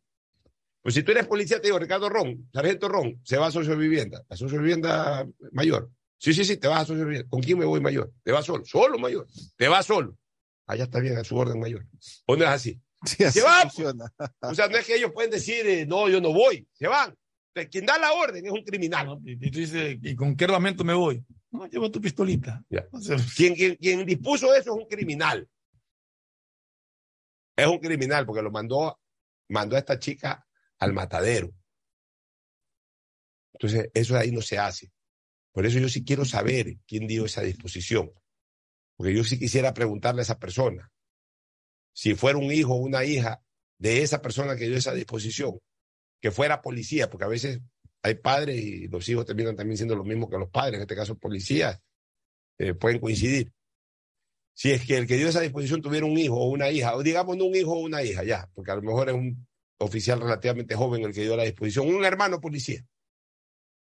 Pues 0.82 0.96
si 0.96 1.04
tú 1.04 1.12
eres 1.12 1.28
policía, 1.28 1.60
te 1.62 1.68
digo, 1.68 1.78
Ricardo 1.80 2.10
Ron, 2.10 2.50
sargento 2.54 2.90
Ron, 2.90 3.20
se 3.24 3.38
va 3.38 3.48
a 3.48 3.52
socio 3.52 3.78
vivienda, 3.78 4.24
a 4.30 4.36
socio 4.36 4.60
vivienda 4.60 5.28
mayor. 5.52 5.92
Sí, 6.18 6.34
sí, 6.34 6.44
sí, 6.44 6.58
te 6.58 6.68
vas 6.68 6.82
a 6.82 6.86
socio 6.86 7.06
vivienda. 7.06 7.30
¿Con 7.30 7.42
quién 7.42 7.58
me 7.60 7.66
voy 7.66 7.82
mayor? 7.82 8.12
Te 8.24 8.32
vas 8.32 8.46
solo, 8.46 8.66
solo 8.66 8.98
mayor. 8.98 9.28
Te 9.58 9.68
vas 9.68 9.86
solo. 9.86 10.18
Allá 10.66 10.86
está 10.86 11.00
bien, 11.00 11.18
a 11.18 11.24
su 11.24 11.36
orden 11.36 11.60
mayor. 11.60 11.86
¿O 12.26 12.36
no 12.36 12.44
es 12.44 12.50
así? 12.50 12.80
Sí, 13.06 13.24
así 13.24 13.40
Se 13.40 13.46
va, 13.46 13.62
funciona. 13.64 14.14
O 14.42 14.54
sea, 14.54 14.68
no 14.68 14.78
es 14.78 14.86
que 14.86 14.96
ellos 14.96 15.12
pueden 15.12 15.32
decir, 15.32 15.66
eh, 15.66 15.86
no, 15.88 16.08
yo 16.08 16.22
no 16.22 16.34
voy, 16.34 16.68
se 16.74 16.88
van. 16.88 17.16
Entonces, 17.54 17.72
quien 17.72 17.86
da 17.86 17.98
la 17.98 18.14
orden 18.14 18.46
es 18.46 18.52
un 18.52 18.64
criminal. 18.64 19.20
Y, 19.26 19.32
y 19.34 19.52
tú 19.52 19.60
dices, 19.60 19.98
¿y 20.02 20.16
con 20.16 20.36
qué 20.36 20.46
armamento 20.46 20.84
me 20.84 20.94
voy? 20.94 21.24
No, 21.52 21.68
lleva 21.68 21.90
tu 21.92 22.00
pistolita. 22.00 22.64
Ya. 22.70 22.88
O 22.92 23.02
sea, 23.02 23.18
Quien, 23.36 23.56
quien, 23.56 23.76
quien 23.76 24.06
dispuso 24.06 24.54
eso 24.54 24.74
es 24.74 24.82
un 24.82 24.88
criminal. 24.88 25.48
Es 27.56 27.68
un 27.68 27.80
criminal 27.80 28.26
porque 28.26 28.42
lo 28.42 28.52
mandó, 28.52 29.00
mandó 29.50 29.76
a 29.76 29.80
esta 29.80 30.00
chica 30.00 30.46
al 30.80 30.94
matadero. 30.94 31.52
Entonces, 33.54 33.90
eso 33.94 34.14
de 34.16 34.22
ahí 34.22 34.32
no 34.32 34.42
se 34.42 34.58
hace. 34.58 34.92
Por 35.52 35.66
eso 35.66 35.80
yo 35.80 35.90
sí 35.90 36.04
quiero 36.04 36.26
saber 36.26 36.78
quién 36.88 37.08
dio 37.08 37.26
esa 37.26 37.42
disposición. 37.42 38.12
Porque 38.96 39.14
yo 39.14 39.24
sí 39.24 39.38
quisiera 39.38 39.74
preguntarle 39.74 40.22
a 40.22 40.24
esa 40.24 40.40
persona 40.40 40.92
si 41.94 42.16
fuera 42.16 42.38
un 42.38 42.52
hijo 42.52 42.74
o 42.74 42.78
una 42.78 43.04
hija 43.04 43.44
de 43.78 44.02
esa 44.02 44.22
persona 44.22 44.56
que 44.56 44.68
dio 44.68 44.78
esa 44.78 44.94
disposición, 44.94 45.60
que 46.22 46.32
fuera 46.32 46.62
policía, 46.62 47.10
porque 47.10 47.26
a 47.26 47.30
veces 47.30 47.60
hay 48.04 48.16
padres 48.16 48.62
y 48.62 48.88
los 48.88 49.08
hijos 49.10 49.26
terminan 49.26 49.56
también 49.56 49.78
siendo 49.78 49.96
lo 49.96 50.04
mismo 50.04 50.30
que 50.30 50.38
los 50.38 50.50
padres, 50.50 50.76
en 50.76 50.82
este 50.82 50.96
caso 50.96 51.18
policías, 51.18 51.80
eh, 52.58 52.74
pueden 52.74 53.00
coincidir. 53.00 53.52
Si 54.54 54.72
es 54.72 54.86
que 54.86 54.98
el 54.98 55.08
que 55.08 55.18
dio 55.18 55.28
esa 55.30 55.40
disposición 55.40 55.82
tuviera 55.82 56.06
un 56.06 56.18
hijo 56.18 56.36
o 56.36 56.50
una 56.50 56.70
hija, 56.70 56.96
o 56.96 57.04
digamos 57.04 57.38
no 57.38 57.46
un 57.46 57.56
hijo 57.56 57.72
o 57.72 57.80
una 57.80 58.04
hija, 58.04 58.24
ya, 58.24 58.50
porque 58.54 58.72
a 58.72 58.76
lo 58.76 58.82
mejor 58.82 59.10
es 59.10 59.16
un 59.16 59.48
oficial 59.80 60.20
relativamente 60.20 60.76
joven 60.76 61.04
el 61.04 61.14
que 61.14 61.22
dio 61.22 61.36
la 61.36 61.44
disposición, 61.44 61.88
un 61.88 62.06
hermano 62.06 62.40
policía. 62.40 62.86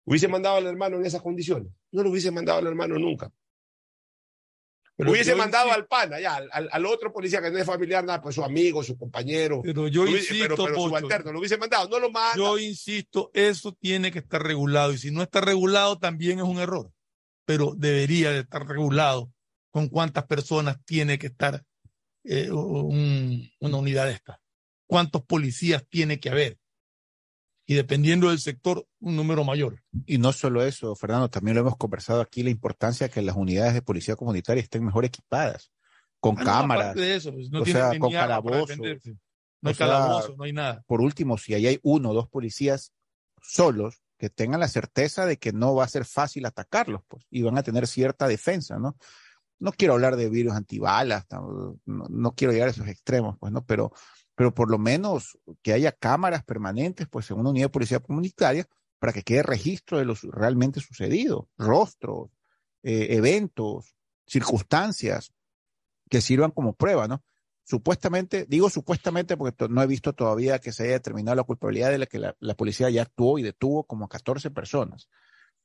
¿Hubiese 0.04 0.28
mandado 0.28 0.56
al 0.56 0.66
hermano 0.66 0.96
en 0.96 1.06
esas 1.06 1.22
condiciones? 1.22 1.72
No 1.90 2.02
lo 2.02 2.10
hubiese 2.10 2.30
mandado 2.30 2.58
al 2.58 2.66
hermano 2.66 2.98
nunca. 2.98 3.32
pero 4.96 5.10
hubiese 5.10 5.34
mandado 5.34 5.72
al 5.72 5.86
pana, 5.86 6.20
ya, 6.20 6.36
al, 6.36 6.86
otro 6.86 7.12
policía 7.12 7.42
que 7.42 7.50
no 7.50 7.58
es 7.58 7.66
familiar, 7.66 8.04
nada, 8.04 8.22
pues 8.22 8.34
su 8.34 8.42
amigo, 8.42 8.82
su 8.82 8.96
compañero, 8.96 9.60
Pero 9.62 9.88
yo 9.88 10.04
hubiese- 10.04 10.34
insisto, 10.34 10.44
pero, 10.44 10.56
pero 10.56 10.74
Pocho, 10.74 11.32
lo 11.32 11.38
hubiese 11.38 11.58
mandado, 11.58 11.88
no 11.88 11.98
lo 11.98 12.10
manda. 12.10 12.36
yo 12.36 12.58
insisto, 12.58 13.30
eso 13.34 13.72
tiene 13.72 14.10
que 14.10 14.20
estar 14.20 14.42
regulado. 14.42 14.92
Y 14.92 14.98
si 14.98 15.10
no 15.10 15.22
está 15.22 15.40
regulado, 15.40 15.98
también 15.98 16.38
es 16.38 16.44
un 16.44 16.58
error. 16.58 16.90
Pero 17.44 17.74
debería 17.76 18.30
de 18.30 18.40
estar 18.40 18.66
regulado 18.66 19.30
con 19.76 19.90
cuántas 19.90 20.24
personas 20.24 20.82
tiene 20.86 21.18
que 21.18 21.26
estar 21.26 21.62
eh, 22.24 22.50
un- 22.50 23.46
una 23.60 23.76
unidad 23.76 24.06
de 24.06 24.12
esta. 24.12 24.40
Cuántos 24.88 25.22
policías 25.26 25.86
tiene 25.86 26.18
que 26.18 26.30
haber. 26.30 26.58
Y 27.66 27.74
dependiendo 27.74 28.30
del 28.30 28.38
sector, 28.38 28.88
un 29.00 29.16
número 29.16 29.44
mayor. 29.44 29.82
Y 30.06 30.16
no 30.16 30.32
solo 30.32 30.64
eso, 30.64 30.94
Fernando, 30.96 31.28
también 31.28 31.56
lo 31.56 31.60
hemos 31.60 31.76
conversado 31.76 32.22
aquí, 32.22 32.42
la 32.42 32.48
importancia 32.48 33.06
de 33.08 33.12
que 33.12 33.20
las 33.20 33.36
unidades 33.36 33.74
de 33.74 33.82
policía 33.82 34.16
comunitaria 34.16 34.62
estén 34.62 34.82
mejor 34.82 35.04
equipadas, 35.04 35.70
con 36.20 36.36
Ah, 36.38 36.40
no, 36.40 36.44
cámaras. 36.46 36.84
aparte 36.86 37.00
de 37.02 37.14
eso, 37.16 37.32
pues, 37.34 37.50
no 37.50 37.60
o 37.60 37.66
sea, 37.66 37.90
con 37.98 38.10
calabozos. 38.10 38.78
No 38.78 38.84
O 38.84 39.68
hay 39.68 39.74
sea, 39.74 39.86
calabozo, 39.86 40.36
no 40.38 40.44
hay 40.44 40.52
nada. 40.54 40.82
Por 40.86 41.02
último, 41.02 41.36
si 41.36 41.52
ahí 41.52 41.66
hay 41.66 41.78
uno 41.82 42.10
o 42.12 42.14
dos 42.14 42.28
policías 42.30 42.92
solos, 43.42 44.00
que 44.18 44.30
tengan 44.30 44.60
la 44.60 44.68
certeza 44.68 45.26
de 45.26 45.36
que 45.36 45.52
no 45.52 45.74
va 45.74 45.84
a 45.84 45.88
ser 45.88 46.06
fácil 46.06 46.46
atacarlos, 46.46 47.02
pues, 47.08 47.26
y 47.30 47.42
van 47.42 47.58
a 47.58 47.62
tener 47.62 47.86
cierta 47.86 48.26
defensa, 48.26 48.78
¿no? 48.78 48.96
No 49.58 49.72
quiero 49.72 49.94
hablar 49.94 50.16
de 50.16 50.28
virus 50.28 50.54
antibalas, 50.54 51.26
no, 51.30 51.78
no 51.84 52.32
quiero 52.34 52.52
llegar 52.52 52.68
a 52.68 52.72
esos 52.72 52.88
extremos, 52.88 53.36
pues, 53.38 53.52
¿no? 53.52 53.64
Pero, 53.64 53.92
pero 54.34 54.54
por 54.54 54.70
lo 54.70 54.78
menos 54.78 55.38
que 55.62 55.72
haya 55.72 55.92
cámaras 55.92 56.44
permanentes, 56.44 57.08
pues, 57.08 57.30
en 57.30 57.38
una 57.38 57.50
unidad 57.50 57.66
de 57.66 57.70
policía 57.70 58.00
comunitaria, 58.00 58.66
para 58.98 59.12
que 59.12 59.22
quede 59.22 59.42
registro 59.42 59.98
de 59.98 60.04
lo 60.04 60.14
realmente 60.32 60.80
sucedido, 60.80 61.48
rostros, 61.56 62.30
eh, 62.82 63.08
eventos, 63.10 63.94
circunstancias 64.26 65.32
que 66.08 66.20
sirvan 66.20 66.50
como 66.50 66.74
prueba, 66.74 67.08
¿no? 67.08 67.22
Supuestamente, 67.64 68.46
digo 68.48 68.70
supuestamente 68.70 69.36
porque 69.36 69.68
no 69.68 69.82
he 69.82 69.86
visto 69.86 70.12
todavía 70.12 70.60
que 70.60 70.72
se 70.72 70.84
haya 70.84 70.92
determinado 70.92 71.34
la 71.34 71.42
culpabilidad 71.42 71.90
de 71.90 71.98
la 71.98 72.06
que 72.06 72.18
la, 72.18 72.36
la 72.38 72.54
policía 72.54 72.88
ya 72.90 73.02
actuó 73.02 73.38
y 73.38 73.42
detuvo 73.42 73.84
como 73.84 74.04
a 74.04 74.08
14 74.08 74.50
personas, 74.50 75.08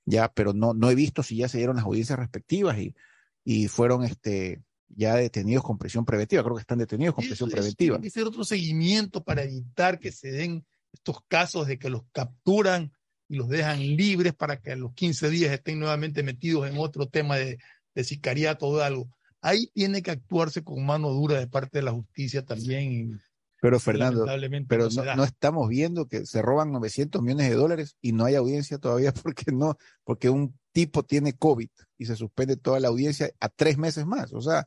ya, 0.05 0.31
pero 0.33 0.53
no, 0.53 0.73
no 0.73 0.89
he 0.89 0.95
visto 0.95 1.21
si 1.21 1.37
ya 1.37 1.47
se 1.47 1.57
dieron 1.57 1.75
las 1.75 1.85
audiencias 1.85 2.17
respectivas 2.17 2.77
y, 2.79 2.95
y 3.43 3.67
fueron 3.67 4.03
este, 4.03 4.61
ya 4.89 5.15
detenidos 5.15 5.63
con 5.63 5.77
prisión 5.77 6.05
preventiva, 6.05 6.43
creo 6.43 6.55
que 6.55 6.61
están 6.61 6.79
detenidos 6.79 7.15
con 7.15 7.25
prisión 7.25 7.49
eso 7.49 7.55
preventiva. 7.55 7.95
Tiene 7.95 8.07
que 8.07 8.11
ser 8.11 8.25
otro 8.25 8.43
seguimiento 8.43 9.23
para 9.23 9.43
evitar 9.43 9.99
que 9.99 10.11
se 10.11 10.31
den 10.31 10.65
estos 10.91 11.17
casos 11.27 11.67
de 11.67 11.79
que 11.79 11.89
los 11.89 12.03
capturan 12.11 12.91
y 13.27 13.35
los 13.35 13.47
dejan 13.47 13.79
libres 13.79 14.33
para 14.33 14.57
que 14.57 14.73
a 14.73 14.75
los 14.75 14.93
15 14.93 15.29
días 15.29 15.53
estén 15.53 15.79
nuevamente 15.79 16.21
metidos 16.23 16.69
en 16.69 16.77
otro 16.77 17.07
tema 17.07 17.37
de, 17.37 17.59
de 17.95 18.03
sicariato 18.03 18.67
o 18.67 18.77
de 18.77 18.83
algo. 18.83 19.09
Ahí 19.41 19.67
tiene 19.73 20.01
que 20.01 20.11
actuarse 20.11 20.63
con 20.63 20.85
mano 20.85 21.09
dura 21.09 21.39
de 21.39 21.47
parte 21.47 21.79
de 21.79 21.83
la 21.83 21.91
justicia 21.91 22.45
también. 22.45 23.19
Pero 23.61 23.79
Fernando, 23.79 24.25
pero 24.67 24.89
no 24.89 25.03
no, 25.03 25.15
no 25.15 25.23
estamos 25.23 25.69
viendo 25.69 26.07
que 26.07 26.25
se 26.25 26.41
roban 26.41 26.71
900 26.71 27.21
millones 27.21 27.49
de 27.49 27.55
dólares 27.55 27.95
y 28.01 28.11
no 28.11 28.25
hay 28.25 28.35
audiencia 28.35 28.79
todavía 28.79 29.13
porque 29.23 29.51
no, 29.51 29.77
porque 30.03 30.29
un 30.29 30.59
tipo 30.71 31.03
tiene 31.03 31.33
COVID 31.33 31.69
y 31.97 32.05
se 32.05 32.15
suspende 32.15 32.57
toda 32.57 32.79
la 32.79 32.87
audiencia 32.89 33.31
a 33.39 33.49
tres 33.49 33.77
meses 33.77 34.05
más. 34.05 34.33
O 34.33 34.41
sea, 34.41 34.65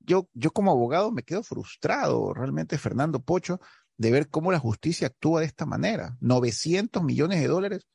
yo, 0.00 0.28
yo 0.34 0.50
como 0.52 0.70
abogado 0.70 1.12
me 1.12 1.22
quedo 1.22 1.42
frustrado 1.42 2.32
realmente, 2.34 2.78
Fernando 2.78 3.20
Pocho, 3.20 3.60
de 3.96 4.10
ver 4.10 4.28
cómo 4.28 4.52
la 4.52 4.58
justicia 4.58 5.06
actúa 5.08 5.40
de 5.40 5.46
esta 5.46 5.66
manera. 5.66 6.16
900 6.20 7.02
millones 7.02 7.40
de 7.40 7.46
dólares 7.48 7.86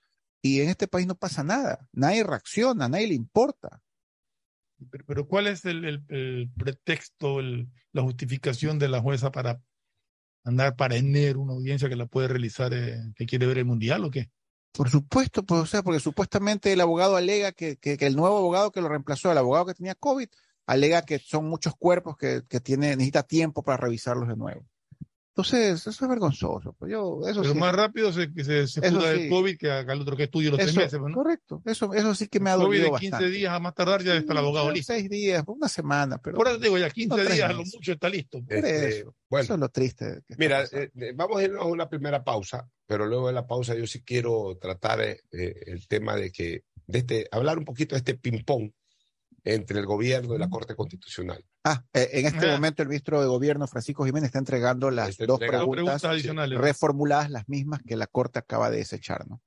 y 0.42 0.62
en 0.62 0.70
este 0.70 0.88
país 0.88 1.08
no 1.08 1.16
pasa 1.16 1.44
nada. 1.44 1.88
Nadie 1.92 2.24
reacciona, 2.24 2.88
nadie 2.88 3.08
le 3.08 3.16
importa. 3.16 3.82
Pero, 5.06 5.28
¿cuál 5.28 5.48
es 5.48 5.66
el 5.66 6.50
pretexto, 6.58 7.42
el- 7.42 7.68
la 7.92 8.02
justificación 8.02 8.80
de 8.80 8.88
la 8.88 9.02
jueza 9.02 9.32
para 9.32 9.62
andar 10.46 10.76
para 10.78 10.96
enero 10.96 11.42
una 11.42 11.54
audiencia 11.54 11.90
que 11.90 11.98
la 11.98 12.06
puede 12.06 12.30
realizar, 12.30 12.74
eh, 12.74 12.98
que 13.16 13.26
quiere 13.26 13.46
ver 13.46 13.58
el 13.58 13.66
mundial 13.66 14.06
o 14.06 14.10
qué? 14.12 14.30
Por 14.72 14.90
supuesto, 14.90 15.44
pues, 15.44 15.62
o 15.62 15.66
sea, 15.66 15.84
porque 15.84 16.00
supuestamente 16.00 16.72
el 16.72 16.82
abogado 16.82 17.16
alega 17.16 17.52
que, 17.52 17.78
que- 17.78 17.98
el 18.00 18.16
nuevo 18.16 18.38
abogado 18.38 18.72
que 18.72 18.82
lo 18.82 18.88
reemplazó, 18.90 19.32
el 19.32 19.38
abogado 19.38 19.66
que 19.66 19.74
tenía 19.74 19.96
COVID, 19.96 20.30
alega 20.68 21.02
que 21.06 21.20
son 21.20 21.46
muchos 21.50 21.76
cuerpos 21.76 22.16
que, 22.18 22.44
que 22.48 22.60
tiene, 22.62 22.90
necesita 22.96 23.24
tiempo 23.24 23.64
para 23.64 23.78
revisarlos 23.78 24.28
de 24.30 24.36
nuevo. 24.38 24.66
Entonces, 25.36 25.88
eso 25.88 25.90
es 25.90 26.10
vergonzoso. 26.10 26.74
Pues 26.78 26.92
yo, 26.92 27.22
eso 27.28 27.42
Pero 27.42 27.54
sí, 27.54 27.60
más 27.60 27.74
rápido 27.74 28.12
se, 28.12 28.30
se, 28.44 28.68
se 28.68 28.86
Eso 28.86 28.98
cura 28.98 29.14
sí. 29.14 29.20
del 29.22 29.30
COVID 29.30 29.58
que 29.58 29.80
el 29.80 30.02
otro 30.02 30.18
que 30.18 30.24
estudia 30.24 30.50
los 30.50 30.58
tres 30.58 30.72
eso- 30.72 30.80
meses. 30.82 31.00
pues, 31.00 31.10
¿no? 31.12 31.16
correcto. 31.16 31.62
Eso, 31.66 31.94
eso 31.94 32.14
sí 32.16 32.28
que 32.28 32.40
me 32.42 32.50
ha 32.50 32.56
COVID 32.56 32.66
dolido 32.66 32.84
de 32.86 33.00
15 33.00 33.12
bastante. 33.12 33.32
días 33.38 33.54
a 33.54 33.60
más 33.60 33.74
tardar 33.76 34.04
ya 34.04 34.16
está 34.16 34.34
el 34.34 34.40
abogado 34.40 34.72
listo. 34.72 34.92
Seis 34.94 35.10
días, 35.10 35.44
una 35.48 35.70
semana, 35.70 36.18
pero 36.18 36.36
Por 36.38 36.48
eso 36.48 36.58
digo, 36.58 36.78
ya 36.78 36.90
15 36.90 37.10
No, 37.10 37.16
tres 37.24 37.34
días 37.36 37.50
a 37.50 37.54
lo 37.54 37.60
mucho 37.64 37.92
está 37.94 38.10
listo. 38.10 38.44
por 38.44 38.54
Este, 38.54 39.00
eso. 39.00 39.16
bueno, 39.30 39.44
eso 39.44 39.54
es 39.54 39.60
lo 39.60 39.70
triste. 39.70 40.24
Mira, 40.38 40.64
eh, 40.64 40.92
eh, 40.94 41.14
vamos 41.16 41.38
a 41.40 41.44
irnos 41.44 41.62
a 41.62 41.66
una 41.66 41.88
primera 41.88 42.22
pausa, 42.24 42.68
pero 42.86 43.06
luego 43.06 43.28
de 43.28 43.34
la 43.34 43.48
pausa 43.48 43.76
yo 43.76 43.88
sí 43.88 44.04
quiero 44.04 44.58
tratar 44.60 45.00
eh, 45.02 45.22
el 45.32 45.88
tema 45.88 46.16
de 46.18 46.32
que, 46.32 46.64
de 46.86 47.00
este, 47.00 47.28
hablar 47.32 47.58
un 47.60 47.66
poquito 47.66 47.96
de 47.96 48.00
este 48.00 48.16
ping-pong 48.16 48.72
entre 49.46 49.80
el 49.80 49.86
gobierno 49.86 50.36
y 50.36 50.40
la 50.40 50.50
Corte 50.50 50.76
Constitucional. 50.76 51.46
Ah, 51.72 51.86
eh, 51.94 52.10
en 52.14 52.26
este 52.26 52.48
Ah. 52.48 52.52
momento 52.54 52.82
el 52.82 52.90
ministro 52.90 53.22
de 53.22 53.28
Gobierno, 53.28 53.68
Francisco 53.68 54.06
Jiménez, 54.06 54.28
está 54.28 54.40
entregando 54.40 54.90
las 54.92 55.10
Está 55.10 55.26
dos 55.26 55.36
entregando 55.42 55.72
preguntas, 55.72 56.02
preguntas 56.02 56.12
adicionales. 56.12 56.60
reformuladas, 56.60 57.30
las 57.30 57.48
mismas 57.50 57.82
que 57.86 57.96
la 57.96 58.08
Corte 58.08 58.40
acaba 58.40 58.70
de 58.70 58.78
desechar, 58.78 59.28
¿no? 59.28 59.42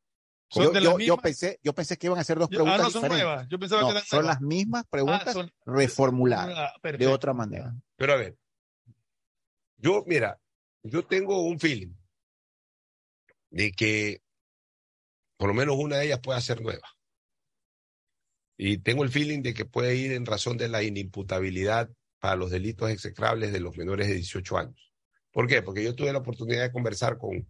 ¿Son 0.50 0.64
Yo, 0.64 0.70
de 0.70 0.80
yo- 0.80 0.84
las 0.84 0.92
yo 0.92 0.98
mismas? 0.98 1.22
pensé, 1.22 1.58
yo 1.62 1.72
pensé 1.74 1.96
que 1.96 2.06
iban 2.08 2.18
a 2.18 2.24
ser 2.24 2.38
dos 2.38 2.48
preguntas 2.48 2.80
ah, 2.80 2.82
no 2.84 2.90
son 2.90 3.02
diferentes. 3.02 3.24
nuevas. 3.26 3.48
Yo 3.48 3.58
pensaba 3.58 3.80
No, 3.80 3.86
que 3.88 3.92
eran 3.92 4.04
son 4.04 4.18
nuevas. 4.20 4.34
las 4.36 4.42
mismas 4.42 4.82
Ah, 4.84 4.88
preguntas 4.90 5.32
son- 5.32 5.52
reformuladas. 5.64 6.58
Ah, 6.82 6.88
de 6.98 7.06
otra 7.06 7.32
manera. 7.32 7.74
Pero 7.96 8.12
a 8.12 8.16
ver, 8.16 8.36
yo, 9.78 10.04
mira, 10.06 10.38
yo 10.82 11.04
tengo 11.06 11.40
un 11.42 11.58
feeling 11.58 11.94
de 13.50 13.72
que 13.72 14.20
por 15.38 15.48
lo 15.48 15.54
menos 15.54 15.76
una 15.76 15.96
de 15.96 16.06
ellas 16.06 16.20
puede 16.20 16.40
ser 16.40 16.60
nueva. 16.60 16.86
Y 18.56 18.78
tengo 18.78 19.02
el 19.02 19.08
feeling 19.10 19.42
de 19.42 19.54
que 19.54 19.64
puede 19.64 19.96
ir 19.96 20.12
en 20.12 20.26
razón 20.26 20.56
de 20.56 20.68
la 20.68 20.82
inimputabilidad 20.82 21.90
para 22.22 22.36
los 22.36 22.52
delitos 22.52 22.88
execrables 22.88 23.52
de 23.52 23.58
los 23.58 23.76
menores 23.76 24.06
de 24.06 24.14
18 24.14 24.56
años. 24.56 24.92
¿Por 25.32 25.48
qué? 25.48 25.60
Porque 25.60 25.82
yo 25.82 25.92
tuve 25.96 26.12
la 26.12 26.20
oportunidad 26.20 26.62
de 26.62 26.70
conversar 26.70 27.18
con, 27.18 27.48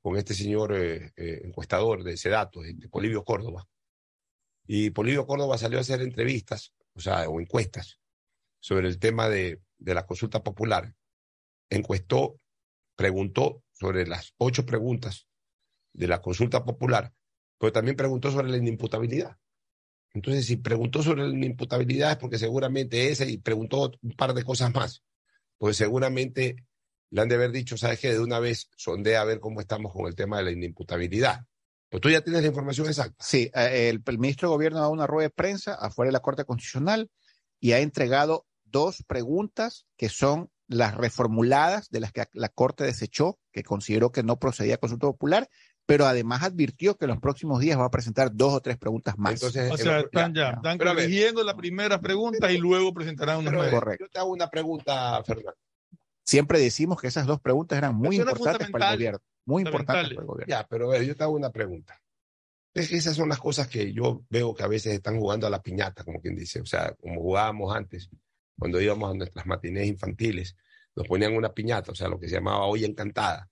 con 0.00 0.16
este 0.16 0.32
señor 0.32 0.74
eh, 0.74 1.12
eh, 1.16 1.42
encuestador 1.44 2.02
de 2.02 2.16
Sedato, 2.16 2.62
de 2.62 2.88
Polivio 2.88 3.22
Córdoba. 3.24 3.68
Y 4.66 4.88
Polivio 4.88 5.26
Córdoba 5.26 5.58
salió 5.58 5.76
a 5.76 5.82
hacer 5.82 6.00
entrevistas, 6.00 6.72
o 6.94 7.00
sea, 7.00 7.28
o 7.28 7.42
encuestas, 7.42 8.00
sobre 8.58 8.88
el 8.88 8.98
tema 8.98 9.28
de, 9.28 9.60
de 9.76 9.94
la 9.94 10.06
consulta 10.06 10.42
popular. 10.42 10.94
Encuestó, 11.68 12.40
preguntó 12.96 13.62
sobre 13.72 14.06
las 14.06 14.32
ocho 14.38 14.64
preguntas 14.64 15.28
de 15.92 16.08
la 16.08 16.22
consulta 16.22 16.64
popular, 16.64 17.12
pero 17.58 17.70
también 17.70 17.98
preguntó 17.98 18.30
sobre 18.30 18.48
la 18.48 18.56
inimputabilidad. 18.56 19.36
Entonces, 20.12 20.46
si 20.46 20.56
preguntó 20.56 21.02
sobre 21.02 21.28
la 21.28 21.34
inimputabilidad 21.34 22.12
es 22.12 22.16
porque 22.16 22.38
seguramente 22.38 23.10
esa 23.10 23.24
y 23.24 23.38
preguntó 23.38 23.92
un 24.02 24.12
par 24.12 24.34
de 24.34 24.44
cosas 24.44 24.74
más, 24.74 25.02
pues 25.58 25.76
seguramente 25.76 26.56
le 27.10 27.20
han 27.20 27.28
de 27.28 27.36
haber 27.36 27.52
dicho, 27.52 27.76
¿sabes 27.76 28.00
qué? 28.00 28.12
De 28.12 28.20
una 28.20 28.38
vez 28.38 28.68
sondea 28.76 29.20
a 29.20 29.24
ver 29.24 29.40
cómo 29.40 29.60
estamos 29.60 29.92
con 29.92 30.06
el 30.06 30.14
tema 30.14 30.38
de 30.38 30.44
la 30.44 30.50
inimputabilidad. 30.52 31.44
Pues 31.88 32.00
tú 32.00 32.08
ya 32.08 32.20
tienes 32.20 32.42
la 32.42 32.48
información 32.48 32.86
exacta. 32.86 33.16
Sí, 33.18 33.50
eh, 33.54 33.88
el, 33.88 34.02
el 34.06 34.18
ministro 34.18 34.48
de 34.48 34.54
Gobierno 34.54 34.78
ha 34.78 34.82
dado 34.82 34.92
una 34.92 35.06
rueda 35.06 35.28
de 35.28 35.34
prensa 35.34 35.74
afuera 35.74 36.08
de 36.08 36.12
la 36.12 36.20
Corte 36.20 36.44
Constitucional 36.44 37.10
y 37.58 37.72
ha 37.72 37.80
entregado 37.80 38.46
dos 38.64 39.04
preguntas 39.06 39.86
que 39.96 40.08
son 40.08 40.50
las 40.68 40.94
reformuladas 40.94 41.90
de 41.90 41.98
las 41.98 42.12
que 42.12 42.24
la 42.32 42.48
Corte 42.48 42.84
desechó, 42.84 43.40
que 43.52 43.64
consideró 43.64 44.12
que 44.12 44.22
no 44.22 44.38
procedía 44.38 44.76
a 44.76 44.78
consulta 44.78 45.08
popular, 45.08 45.48
pero 45.90 46.06
además 46.06 46.44
advirtió 46.44 46.96
que 46.96 47.06
en 47.06 47.08
los 47.10 47.18
próximos 47.18 47.58
días 47.58 47.76
va 47.76 47.86
a 47.86 47.90
presentar 47.90 48.30
dos 48.32 48.54
o 48.54 48.60
tres 48.60 48.78
preguntas 48.78 49.18
más. 49.18 49.32
Entonces, 49.32 49.72
O 49.72 49.76
sea, 49.76 49.98
están 49.98 50.32
ya. 50.32 50.42
ya, 50.42 50.50
están 50.50 50.78
corrigiendo 50.78 51.42
la 51.42 51.56
primera 51.56 52.00
pregunta 52.00 52.52
y 52.52 52.58
luego 52.58 52.94
presentarán 52.94 53.44
nuevas. 53.44 53.66
eh, 53.66 53.70
Correcto. 53.72 54.04
Yo 54.04 54.08
te 54.08 54.20
hago 54.20 54.30
una 54.30 54.48
pregunta, 54.48 55.20
Fernando. 55.24 55.58
Siempre 56.22 56.60
decimos 56.60 57.00
que 57.00 57.08
esas 57.08 57.26
dos 57.26 57.40
preguntas 57.40 57.76
eran 57.76 57.96
muy 57.96 58.18
importantes 58.20 58.70
para 58.70 58.90
el 58.90 58.98
gobierno, 58.98 59.18
muy 59.44 59.64
importantes 59.64 60.14
para 60.14 60.20
el 60.20 60.26
gobierno. 60.28 60.48
Ya, 60.48 60.64
pero 60.70 60.86
a 60.86 60.92
ver, 60.92 61.04
yo 61.04 61.16
te 61.16 61.24
hago 61.24 61.32
una 61.32 61.50
pregunta. 61.50 62.00
Es 62.72 62.88
que 62.88 62.96
esas 62.96 63.16
son 63.16 63.28
las 63.28 63.40
cosas 63.40 63.66
que 63.66 63.92
yo 63.92 64.22
veo 64.30 64.54
que 64.54 64.62
a 64.62 64.68
veces 64.68 64.94
están 64.94 65.18
jugando 65.18 65.48
a 65.48 65.50
la 65.50 65.60
piñata, 65.60 66.04
como 66.04 66.20
quien 66.20 66.36
dice. 66.36 66.60
O 66.60 66.66
sea, 66.66 66.94
como 67.00 67.20
jugábamos 67.20 67.74
antes, 67.74 68.08
cuando 68.56 68.80
íbamos 68.80 69.10
a 69.10 69.14
nuestras 69.14 69.44
matinés 69.44 69.88
infantiles, 69.88 70.54
nos 70.94 71.08
ponían 71.08 71.34
una 71.34 71.52
piñata, 71.52 71.90
o 71.90 71.96
sea, 71.96 72.06
lo 72.06 72.20
que 72.20 72.28
se 72.28 72.36
llamaba 72.36 72.66
hoy 72.66 72.84
encantada. 72.84 73.49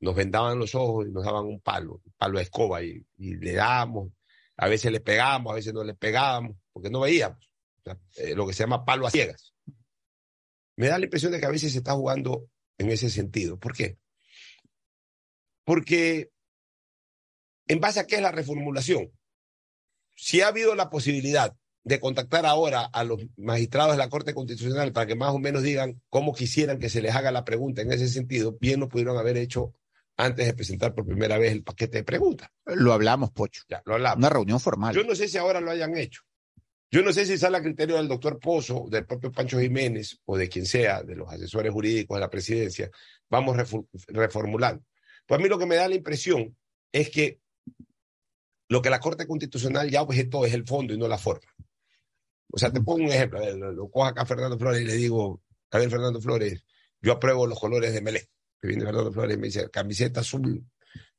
Nos 0.00 0.14
vendaban 0.14 0.58
los 0.58 0.74
ojos 0.74 1.06
y 1.06 1.10
nos 1.10 1.24
daban 1.24 1.46
un 1.46 1.60
palo, 1.60 2.00
un 2.04 2.12
palo 2.16 2.38
de 2.38 2.44
escoba, 2.44 2.82
y, 2.82 3.04
le 3.16 3.52
dábamos. 3.52 4.12
A 4.56 4.68
veces 4.68 4.90
le 4.90 5.00
pegábamos, 5.00 5.52
a 5.52 5.56
veces 5.56 5.74
no 5.74 5.84
le 5.84 5.94
pegábamos, 5.94 6.56
porque 6.72 6.90
no 6.90 7.00
veíamos. 7.00 7.50
Eh, 8.16 8.34
lo 8.34 8.46
que 8.46 8.52
se 8.52 8.64
llama 8.64 8.84
palo 8.84 9.06
a 9.06 9.10
ciegas. 9.10 9.54
Me 10.76 10.88
da 10.88 10.98
la 10.98 11.04
impresión 11.04 11.32
de 11.32 11.40
que 11.40 11.46
a 11.46 11.50
veces 11.50 11.72
se 11.72 11.78
está 11.78 11.92
jugando 11.92 12.48
en 12.78 12.90
ese 12.90 13.10
sentido. 13.10 13.58
¿Por 13.58 13.74
qué? 13.74 13.98
Porque 15.64 16.30
¿En 17.68 17.80
base 17.80 18.00
a 18.00 18.06
qué 18.06 18.16
es 18.16 18.22
la 18.22 18.32
reformulación? 18.32 19.12
Si 20.14 20.40
ha 20.40 20.48
habido 20.48 20.74
la 20.74 20.88
posibilidad 20.88 21.56
de 21.86 22.00
contactar 22.00 22.46
ahora 22.46 22.84
a 22.84 23.04
los 23.04 23.20
magistrados 23.36 23.92
de 23.92 23.98
la 23.98 24.08
Corte 24.08 24.34
Constitucional 24.34 24.92
para 24.92 25.06
que 25.06 25.14
más 25.14 25.30
o 25.30 25.38
menos 25.38 25.62
digan 25.62 26.02
cómo 26.10 26.34
quisieran 26.34 26.80
que 26.80 26.88
se 26.88 27.00
les 27.00 27.14
haga 27.14 27.30
la 27.30 27.44
pregunta 27.44 27.80
en 27.80 27.92
ese 27.92 28.08
sentido, 28.08 28.58
bien 28.60 28.80
lo 28.80 28.88
pudieron 28.88 29.16
haber 29.16 29.36
hecho 29.36 29.72
antes 30.16 30.46
de 30.46 30.54
presentar 30.54 30.96
por 30.96 31.06
primera 31.06 31.38
vez 31.38 31.52
el 31.52 31.62
paquete 31.62 31.98
de 31.98 32.04
preguntas. 32.04 32.50
Lo 32.64 32.92
hablamos, 32.92 33.30
Pocho. 33.30 33.62
Ya, 33.68 33.82
lo 33.84 33.94
hablamos. 33.94 34.18
Una 34.18 34.30
reunión 34.30 34.58
formal. 34.58 34.96
Yo 34.96 35.04
no 35.04 35.14
sé 35.14 35.28
si 35.28 35.38
ahora 35.38 35.60
lo 35.60 35.70
hayan 35.70 35.96
hecho. 35.96 36.22
Yo 36.90 37.02
no 37.02 37.12
sé 37.12 37.24
si 37.24 37.38
sale 37.38 37.56
a 37.56 37.62
criterio 37.62 37.96
del 37.96 38.08
doctor 38.08 38.40
Pozo, 38.40 38.86
del 38.90 39.06
propio 39.06 39.30
Pancho 39.30 39.60
Jiménez 39.60 40.18
o 40.24 40.36
de 40.36 40.48
quien 40.48 40.66
sea, 40.66 41.04
de 41.04 41.14
los 41.14 41.32
asesores 41.32 41.72
jurídicos 41.72 42.16
de 42.16 42.20
la 42.20 42.30
presidencia, 42.30 42.90
vamos 43.30 43.56
reformulando. 44.08 44.82
Pues 45.24 45.38
a 45.38 45.42
mí 45.42 45.48
lo 45.48 45.58
que 45.58 45.66
me 45.66 45.76
da 45.76 45.86
la 45.86 45.94
impresión 45.94 46.56
es 46.90 47.10
que 47.10 47.38
lo 48.68 48.82
que 48.82 48.90
la 48.90 48.98
Corte 48.98 49.28
Constitucional 49.28 49.88
ya 49.88 50.02
objetó 50.02 50.44
es 50.44 50.52
el 50.52 50.66
fondo 50.66 50.92
y 50.92 50.98
no 50.98 51.06
la 51.06 51.18
forma. 51.18 51.46
O 52.50 52.58
sea, 52.58 52.72
te 52.72 52.80
pongo 52.80 53.04
un 53.04 53.12
ejemplo, 53.12 53.38
a 53.38 53.42
ver, 53.42 53.56
lo, 53.56 53.72
lo 53.72 53.90
cojo 53.90 54.06
acá 54.06 54.22
a 54.22 54.26
Fernando 54.26 54.58
Flores 54.58 54.80
y 54.80 54.84
le 54.84 54.94
digo, 54.94 55.42
A 55.70 55.78
ver, 55.78 55.90
Fernando 55.90 56.20
Flores, 56.20 56.64
yo 57.00 57.12
apruebo 57.12 57.46
los 57.46 57.58
colores 57.58 57.92
de 57.92 58.00
Melé. 58.00 58.28
Que 58.60 58.68
viene 58.68 58.84
Fernando 58.84 59.12
Flores 59.12 59.36
y 59.36 59.40
me 59.40 59.46
dice, 59.46 59.70
camiseta 59.70 60.20
azul 60.20 60.64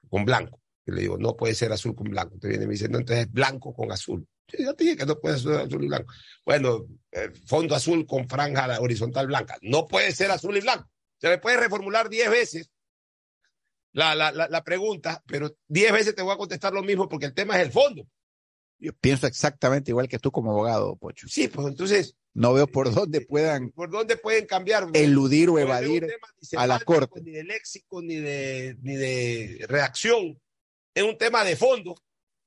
con 0.09 0.25
blanco. 0.25 0.61
Y 0.85 0.91
le 0.91 1.01
digo, 1.01 1.17
no 1.17 1.35
puede 1.35 1.53
ser 1.53 1.71
azul 1.71 1.95
con 1.95 2.09
blanco. 2.09 2.35
Entonces 2.35 2.49
viene 2.49 2.63
y 2.63 2.67
me 2.67 2.73
dice, 2.73 2.89
no, 2.89 2.97
entonces 2.99 3.25
es 3.25 3.31
blanco 3.31 3.73
con 3.73 3.91
azul. 3.91 4.27
Yo 4.47 4.59
ya 4.59 4.73
te 4.73 4.85
dije 4.85 4.97
que 4.97 5.05
no 5.05 5.19
puede 5.19 5.37
ser 5.37 5.55
azul 5.55 5.83
y 5.83 5.87
blanco. 5.87 6.13
Bueno, 6.45 6.85
eh, 7.11 7.31
fondo 7.45 7.75
azul 7.75 8.05
con 8.07 8.27
franja 8.29 8.79
horizontal 8.79 9.27
blanca. 9.27 9.57
No 9.61 9.85
puede 9.85 10.13
ser 10.13 10.31
azul 10.31 10.55
y 10.55 10.61
blanco. 10.61 10.89
Se 11.19 11.27
me 11.27 11.37
puede 11.37 11.57
reformular 11.57 12.09
diez 12.09 12.29
veces 12.29 12.71
la, 13.91 14.15
la, 14.15 14.31
la, 14.31 14.47
la 14.47 14.63
pregunta, 14.63 15.21
pero 15.25 15.57
diez 15.67 15.91
veces 15.91 16.15
te 16.15 16.21
voy 16.21 16.33
a 16.33 16.37
contestar 16.37 16.71
lo 16.71 16.83
mismo 16.83 17.09
porque 17.09 17.25
el 17.25 17.33
tema 17.33 17.59
es 17.59 17.65
el 17.65 17.71
fondo. 17.71 18.07
Yo 18.79 18.93
pienso 18.93 19.25
exactamente 19.27 19.91
igual 19.91 20.07
que 20.07 20.19
tú 20.19 20.31
como 20.31 20.51
abogado, 20.51 20.95
Pocho. 20.97 21.27
Sí, 21.27 21.47
pues 21.47 21.67
entonces, 21.67 22.15
No 22.33 22.53
veo 22.53 22.67
por 22.67 22.93
dónde 22.93 23.21
puedan 23.21 23.71
¿por 23.71 23.89
dónde 23.89 24.17
pueden 24.17 24.45
cambiar? 24.45 24.87
eludir 24.93 25.49
o 25.49 25.57
evadir. 25.57 26.05
tema 26.05 26.61
a 26.61 26.67
la 26.67 26.79
Corte. 26.81 27.21
Ni 27.21 27.31
de 27.31 27.43
léxico, 27.43 28.01
ni 28.03 28.15
de, 28.17 28.77
ni 28.81 28.95
de 28.95 29.65
redacción. 29.67 30.39
Es 30.93 31.03
un 31.03 31.17
tema 31.17 31.43
de 31.43 31.55
fondo. 31.55 31.95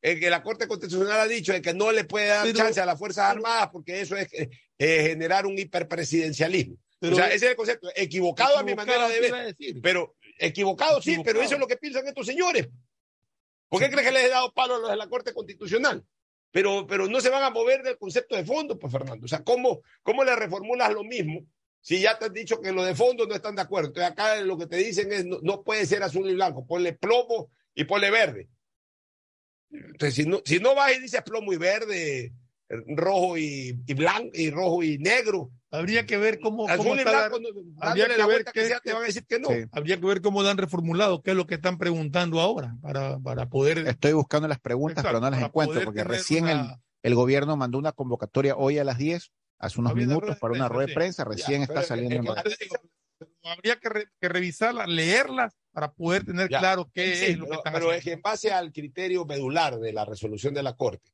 El 0.02 0.18
que 0.20 0.30
la 0.30 0.42
Corte 0.42 0.66
Constitucional 0.68 1.20
ha 1.20 1.26
dicho 1.26 1.52
es 1.52 1.60
que 1.60 1.74
no 1.74 1.90
le 1.92 2.04
puede 2.04 2.28
dar 2.28 2.44
Pero- 2.44 2.56
chance 2.58 2.80
a 2.80 2.86
las 2.86 2.98
Fuerzas 2.98 3.24
Armadas 3.30 3.68
porque 3.72 4.00
eso 4.00 4.16
es 4.16 4.32
eh, 4.32 4.48
eh, 4.78 5.02
generar 5.08 5.44
un 5.46 5.58
hiperpresidencialismo. 5.58 6.76
Pero- 7.00 7.14
o 7.14 7.16
sea, 7.16 7.26
ese 7.26 7.46
es 7.46 7.50
el 7.50 7.56
concepto. 7.56 7.88
Equivocado, 7.96 8.56
a 8.58 8.62
mi 8.62 8.74
manera 8.74 9.08
de 9.08 9.20
ver. 9.20 9.34
decir. 9.56 9.80
Pero 9.82 10.14
equivocado, 10.38 11.02
sí, 11.02 11.18
pero 11.24 11.42
eso 11.42 11.54
es 11.54 11.60
lo 11.60 11.66
que 11.66 11.76
piensan 11.76 12.06
estos 12.06 12.26
señores. 12.26 12.68
¿Por 13.68 13.80
qué 13.80 13.90
crees 13.90 14.06
que 14.06 14.12
les 14.12 14.24
he 14.24 14.28
dado 14.30 14.52
palo 14.52 14.76
a 14.76 14.78
los 14.78 14.90
de 14.90 14.96
la 14.96 15.08
Corte 15.08 15.32
Constitucional? 15.34 16.04
Pero, 16.50 16.86
pero 16.86 17.06
no 17.06 17.20
se 17.20 17.30
van 17.30 17.44
a 17.44 17.50
mover 17.50 17.82
del 17.82 17.98
concepto 17.98 18.34
de 18.36 18.44
fondo, 18.44 18.78
pues 18.78 18.92
Fernando. 18.92 19.24
O 19.24 19.28
sea, 19.28 19.44
¿cómo, 19.44 19.82
cómo 20.02 20.24
le 20.24 20.34
reformulas 20.34 20.92
lo 20.92 21.04
mismo 21.04 21.46
si 21.80 22.00
ya 22.00 22.18
te 22.18 22.26
han 22.26 22.32
dicho 22.32 22.60
que 22.60 22.72
los 22.72 22.84
de 22.84 22.94
fondo 22.94 23.26
no 23.26 23.34
están 23.34 23.54
de 23.54 23.62
acuerdo? 23.62 23.88
Entonces 23.88 24.10
acá 24.10 24.40
lo 24.40 24.58
que 24.58 24.66
te 24.66 24.76
dicen 24.76 25.12
es, 25.12 25.24
no, 25.24 25.38
no 25.42 25.62
puede 25.62 25.86
ser 25.86 26.02
azul 26.02 26.28
y 26.28 26.34
blanco, 26.34 26.66
ponle 26.66 26.92
plomo 26.92 27.50
y 27.74 27.84
ponle 27.84 28.10
verde. 28.10 28.48
Entonces, 29.70 30.14
si 30.14 30.26
no, 30.26 30.40
si 30.44 30.58
no 30.58 30.74
vas 30.74 30.96
y 30.96 31.00
dices 31.00 31.22
plomo 31.22 31.52
y 31.52 31.56
verde, 31.56 32.32
rojo 32.68 33.38
y, 33.38 33.80
y 33.86 33.94
blanco, 33.94 34.30
y 34.34 34.50
rojo 34.50 34.82
y 34.82 34.98
negro, 34.98 35.52
Habría 35.72 36.04
que 36.04 36.16
ver 36.16 36.40
cómo, 36.40 36.68
está 36.68 36.82
la- 36.82 37.30
habría 37.80 38.08
que 38.08 38.26
ver 38.26 38.44
que 38.44 38.52
qué- 38.52 38.66
sea, 38.66 38.80
te 38.80 38.92
van 38.92 39.02
a 39.02 39.06
decir 39.06 39.24
que 39.24 39.38
no. 39.38 39.48
Sí. 39.48 39.54
habría 39.70 40.00
que 40.00 40.06
ver 40.06 40.20
cómo 40.20 40.42
lo 40.42 40.48
han 40.48 40.58
reformulado, 40.58 41.22
qué 41.22 41.30
es 41.30 41.36
lo 41.36 41.46
que 41.46 41.54
están 41.54 41.78
preguntando 41.78 42.40
ahora 42.40 42.76
para, 42.82 43.18
para 43.20 43.48
poder. 43.48 43.78
Estoy 43.86 44.12
buscando 44.12 44.48
las 44.48 44.58
preguntas, 44.58 45.04
pero 45.04 45.20
no 45.20 45.30
las 45.30 45.40
encuentro, 45.40 45.80
porque 45.84 46.02
recién 46.02 46.48
el, 46.48 46.58
una- 46.58 46.80
el 47.02 47.14
gobierno 47.14 47.56
mandó 47.56 47.78
una 47.78 47.92
convocatoria 47.92 48.56
hoy 48.56 48.78
a 48.78 48.84
las 48.84 48.98
10, 48.98 49.30
hace 49.58 49.80
unos 49.80 49.94
minutos, 49.94 50.36
para 50.38 50.54
una 50.54 50.68
rueda 50.68 50.88
de 50.88 50.94
prensa, 50.94 51.24
recién 51.24 51.60
Ya, 51.60 51.64
está 51.66 51.82
saliendo. 51.82 52.34
es 52.36 52.44
en 52.46 52.50
que- 52.58 52.64
digo, 52.64 52.76
Habría 53.44 53.76
que, 53.76 53.88
re- 53.88 54.06
que 54.20 54.28
revisarlas, 54.28 54.88
leerlas 54.88 55.54
para 55.72 55.92
poder 55.92 56.24
tener 56.24 56.48
Ya. 56.50 56.58
claro 56.58 56.90
qué 56.92 57.14
Sí, 57.16 57.24
es 57.26 57.38
lo 57.38 57.44
que 57.44 57.48
pero, 57.50 57.58
están 57.60 57.72
pero 57.74 57.92
es 57.92 57.98
haciendo. 57.98 58.04
que 58.04 58.12
en 58.12 58.22
base 58.22 58.50
al 58.52 58.72
criterio 58.72 59.24
medular 59.26 59.78
de 59.78 59.92
la 59.92 60.04
resolución 60.04 60.52
de 60.54 60.62
la 60.62 60.74
Corte, 60.74 61.10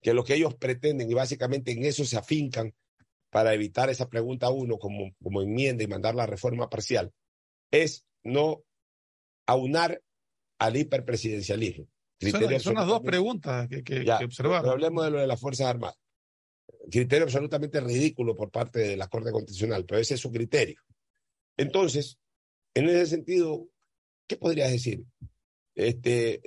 que 0.00 0.14
lo 0.14 0.24
que 0.24 0.34
ellos 0.34 0.54
pretenden 0.54 1.10
y 1.10 1.14
básicamente 1.14 1.72
en 1.72 1.84
eso 1.84 2.04
se 2.04 2.16
afincan 2.16 2.72
para 3.30 3.54
evitar 3.54 3.88
esa 3.90 4.08
pregunta 4.08 4.50
uno 4.50 4.78
como, 4.78 5.12
como 5.22 5.42
enmienda 5.42 5.84
y 5.84 5.88
mandar 5.88 6.14
la 6.14 6.26
reforma 6.26 6.68
parcial, 6.68 7.12
es 7.70 8.04
no 8.22 8.62
aunar 9.46 10.02
al 10.58 10.76
hiperpresidencialismo. 10.76 11.86
Son, 12.60 12.74
las 12.74 12.86
dos 12.86 13.00
preguntas 13.00 13.66
que, 13.68 13.82
que, 13.82 14.04
Ya, 14.04 14.18
que 14.18 14.28
pero 14.36 14.50
observar. 14.50 14.66
hablemos 14.66 15.04
de 15.04 15.10
lo 15.10 15.20
de 15.20 15.26
las 15.26 15.40
Fuerzas 15.40 15.68
Armadas. 15.68 15.98
Criterio 16.90 17.24
absolutamente 17.24 17.80
ridículo 17.80 18.34
por 18.34 18.50
parte 18.50 18.80
de 18.80 18.96
la 18.96 19.08
Corte 19.08 19.32
Constitucional, 19.32 19.86
pero 19.86 20.00
ese 20.00 20.14
es 20.14 20.20
su 20.20 20.30
criterio. 20.30 20.80
Entonces, 21.56 22.18
en 22.74 22.88
ese 22.88 23.06
sentido, 23.06 23.68
¿qué 24.26 24.36
podrías 24.36 24.70
decir? 24.70 25.04
Este, 25.74 26.42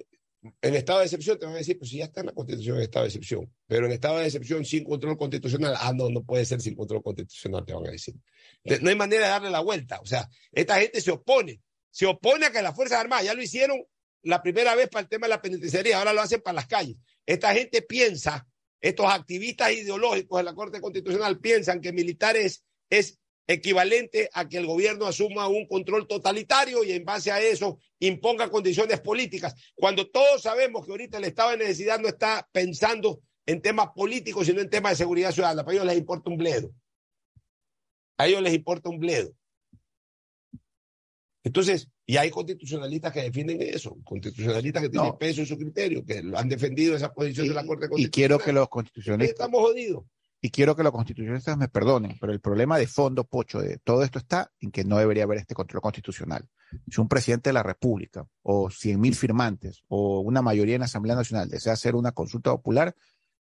en 0.62 0.76
estado 0.76 1.00
de 1.00 1.06
excepción 1.06 1.39
te 1.39 1.46
van 1.46 1.56
a 1.56 1.60
decir, 1.60 1.78
pues 1.78 1.89
si 1.89 1.98
ya 1.98 2.06
está 2.06 2.20
en 2.20 2.28
la 2.28 2.34
Constitución 2.34 2.78
en 2.78 2.84
estado 2.84 3.04
de 3.06 3.10
excepción, 3.10 3.54
pero 3.68 3.86
en 3.86 3.91
estado 3.94 4.18
de 4.20 4.26
excepción 4.26 4.66
sin 4.66 4.84
control 4.84 5.18
constitucional, 5.18 5.74
ah, 5.78 5.94
no, 5.96 6.10
no 6.10 6.24
puede 6.24 6.46
ser 6.46 6.62
sin 6.62 6.76
control 6.76 7.02
constitucional, 7.02 7.66
te 7.66 7.74
van 7.74 7.88
a 7.88 7.91
decir. 7.91 8.16
De- 8.64 8.80
No 8.80 8.89
hay 8.89 8.96
manera 8.96 9.24
de 9.26 9.30
darle 9.32 9.50
la 9.50 9.62
vuelta. 9.62 10.00
O 10.02 10.06
sea, 10.06 10.30
esta 10.52 10.80
gente 10.80 11.00
se 11.02 11.12
opone, 11.12 11.62
se 11.89 12.06
opone 12.06 12.46
a 12.48 12.52
que 12.52 12.62
las 12.62 12.76
Fuerzas 12.76 13.00
Armadas, 13.00 13.26
ya 13.26 13.34
lo 13.34 13.41
hicieron 13.41 13.82
la 14.24 14.41
primera 14.41 14.76
vez 14.76 14.89
para 14.89 15.04
el 15.04 15.10
tema 15.10 15.28
de 15.28 15.32
la 15.32 15.41
penitenciaría, 15.41 15.98
ahora 15.98 16.14
lo 16.14 16.22
hacen 16.22 16.41
para 16.41 16.56
las 16.56 16.68
calles. 16.68 16.98
Esta 17.26 17.54
gente 17.54 17.82
piensa, 17.82 18.46
estos 18.82 19.06
activistas 19.08 19.72
ideológicos 19.72 20.39
de 20.39 20.44
la 20.44 20.54
Corte 20.54 20.82
Constitucional 20.82 21.39
piensan 21.39 21.80
que 21.82 21.94
militares 21.94 22.64
es 22.89 23.20
equivalente 23.48 24.30
a 24.34 24.48
que 24.48 24.58
el 24.58 24.66
gobierno 24.66 25.06
asuma 25.06 25.48
un 25.48 25.68
control 25.68 26.08
totalitario 26.08 26.84
y 26.84 26.91
en 26.94 27.04
base 27.04 27.32
a 27.32 27.41
eso 27.41 27.78
imponga 28.00 28.50
condiciones 28.50 29.00
políticas, 29.02 29.54
cuando 29.76 30.10
todos 30.10 30.41
sabemos 30.41 30.86
que 30.86 30.91
ahorita 30.91 31.18
el 31.18 31.26
estado 31.26 31.52
de 31.52 31.58
necesidad 31.58 32.00
no 32.00 32.08
está 32.08 32.48
pensando 32.52 33.22
en 33.46 33.62
temas 33.62 33.89
políticos, 33.96 34.46
sino 34.48 34.62
en 34.62 34.70
temas 34.70 34.94
de 34.94 34.98
seguridad 34.98 35.32
ciudadana. 35.32 35.64
Para 35.66 35.76
ellos 35.76 35.86
les 35.88 35.98
importa 35.98 36.30
un 36.30 36.38
bledo. 36.38 36.72
A 38.18 38.28
ellos 38.28 38.41
les 38.41 38.54
importa 38.54 38.89
un 38.89 39.00
bledo. 39.00 39.34
Entonces, 41.44 41.89
y 42.06 42.16
hay 42.18 42.30
constitucionalistas 42.30 43.12
que 43.12 43.22
defienden 43.24 43.62
eso, 43.62 43.98
constitucionalistas 44.06 44.84
que 44.84 44.89
tienen 44.89 45.10
No. 45.10 45.18
peso 45.18 45.41
en 45.41 45.48
su 45.48 45.58
criterio, 45.58 46.06
que 46.06 46.22
lo 46.24 46.38
han 46.38 46.48
defendido 46.48 46.96
esa 46.96 47.14
posición 47.14 47.48
de 47.50 47.54
la 47.54 47.66
Corte 47.66 47.86
Y, 47.86 47.88
y 47.88 47.89
Constitucional. 47.89 48.12
quiero 48.12 48.39
que 48.39 48.54
los 48.54 48.70
constitucionalistas 48.70 49.34
estamos 49.34 49.62
jodidos. 49.62 50.06
Y 50.46 50.50
quiero 50.52 50.76
que 50.76 50.84
los 50.84 50.91
constitucionalistas 50.91 51.58
me 51.58 51.70
perdonen, 51.70 52.18
pero 52.20 52.34
el 52.34 52.41
problema 52.41 52.78
de 52.78 52.86
fondo, 52.86 53.24
Pocho, 53.24 53.62
de 53.62 53.78
todo 53.78 54.04
esto 54.04 54.20
está 54.20 54.52
en 54.60 54.72
que 54.72 54.84
no 54.84 54.98
debería 54.98 55.24
haber 55.24 55.38
este 55.38 55.56
control 55.56 55.82
constitucional. 55.82 56.50
Si 56.91 57.00
un 57.00 57.08
presidente 57.08 57.50
de 57.50 57.54
la 57.54 57.64
República 57.64 58.28
o 58.41 58.70
100 58.70 59.00
mil 59.00 59.16
firmantes 59.16 59.84
o 59.88 60.20
una 60.20 60.41
mayoría 60.41 60.76
en 60.76 60.80
la 60.82 60.86
Asamblea 60.86 61.16
Nacional 61.16 61.48
desea 61.50 61.72
hacer 61.74 61.96
una 61.96 62.12
consulta 62.12 62.52
popular, 62.52 62.94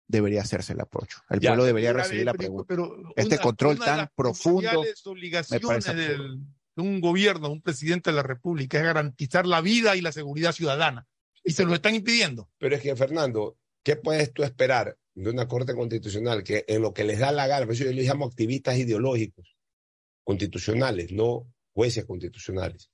debería 0.07 0.41
hacerse 0.41 0.71
el 0.71 0.79
Pocho. 0.89 1.19
El 1.29 1.41
Ya, 1.41 1.49
pueblo 1.49 1.65
debería 1.65 1.91
recibir 1.91 2.23
la 2.23 2.31
pero- 2.31 2.39
pregunta. 2.65 2.65
pero 2.69 3.13
Este 3.17 3.37
control 3.37 3.75
una 3.75 3.85
de 3.85 3.91
tan 3.91 3.97
las 3.97 4.11
profundo 4.15 4.83
obligaciones 5.05 5.65
parece 5.67 5.93
del- 5.93 6.39
de 6.75 6.81
un 6.81 7.01
gobierno, 7.01 7.47
de 7.47 7.53
un 7.55 7.61
presidente 7.61 8.11
de 8.11 8.15
la 8.15 8.23
República, 8.23 8.77
es 8.77 8.83
garantizar 8.85 9.45
la 9.45 9.59
vida 9.59 9.97
y 9.97 10.01
la 10.01 10.13
seguridad 10.13 10.53
ciudadana. 10.53 11.05
Y 11.43 11.51
se 11.51 11.65
lo 11.65 11.73
están 11.73 11.95
impidiendo. 11.95 12.49
Pero 12.59 12.75
es 12.77 12.81
que, 12.81 12.95
Fernando, 12.95 13.57
¿qué 13.83 13.97
puedes 13.97 14.31
tú 14.31 14.43
esperar 14.43 14.95
de 15.23 15.29
una 15.31 15.47
Corte 15.47 15.73
Constitucional 15.73 16.43
que 16.43 16.63
en 16.67 16.81
lo 16.83 16.93
que 16.93 17.03
les 17.03 17.17
da 17.19 17.31
la 17.31 17.47
gana, 17.47 17.65
por 17.65 17.73
eso 17.73 17.85
yo 17.85 17.91
les 17.91 18.05
llamo 18.05 18.25
activistas 18.25 18.77
ideológicos, 18.77 19.55
constitucionales, 20.23 21.11
no 21.11 21.51
jueces 21.73 22.05
constitucionales? 22.05 22.91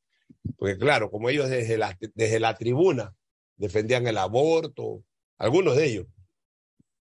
Porque 0.58 0.78
claro, 0.78 1.12
como 1.12 1.30
ellos 1.30 1.50
desde 1.50 1.78
la, 1.78 1.98
desde 2.16 2.40
la 2.40 2.56
tribuna 2.56 3.14
defendían 3.58 4.08
el 4.08 4.18
aborto, 4.18 5.04
algunos 5.38 5.76
de 5.76 5.86
ellos 5.86 6.08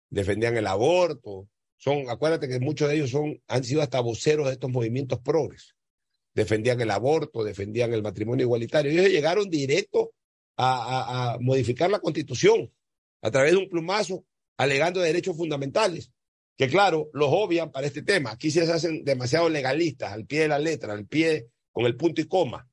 defendían 0.08 0.56
el 0.56 0.66
aborto, 0.66 1.48
son, 1.76 2.08
acuérdate 2.10 2.48
que 2.48 2.58
muchos 2.60 2.88
de 2.88 2.96
ellos 2.96 3.10
son, 3.10 3.40
han 3.46 3.64
sido 3.64 3.82
hasta 3.82 4.00
voceros 4.00 4.46
de 4.46 4.52
estos 4.54 4.70
movimientos 4.70 5.20
progres, 5.20 5.74
defendían 6.34 6.80
el 6.80 6.90
aborto, 6.90 7.44
defendían 7.44 7.92
el 7.92 8.02
matrimonio 8.02 8.44
igualitario, 8.44 8.90
ellos 8.90 9.08
llegaron 9.08 9.48
directo 9.50 10.12
a, 10.56 10.72
a- 10.72 11.34
a 11.34 11.38
modificar 11.38 11.90
la 11.90 12.00
constitución 12.00 12.72
a 13.22 13.30
través 13.30 13.52
de 13.52 13.58
un 13.58 13.68
plumazo 13.68 14.24
alegando 14.60 15.00
derechos 15.00 15.38
fundamentales, 15.38 16.12
que 16.54 16.68
claro, 16.68 17.08
los 17.14 17.30
obvian 17.32 17.70
para 17.70 17.86
este 17.86 18.02
tema. 18.02 18.32
Aquí 18.32 18.50
se 18.50 18.70
hacen 18.70 19.02
demasiado 19.02 19.48
legalistas, 19.48 20.12
al 20.12 20.26
pie 20.26 20.40
de 20.40 20.48
la 20.48 20.58
letra, 20.58 20.92
al 20.92 21.06
pie, 21.06 21.48
con 21.72 21.86
el 21.86 21.96
punto 21.96 22.20
y 22.20 22.26
coma. 22.26 22.68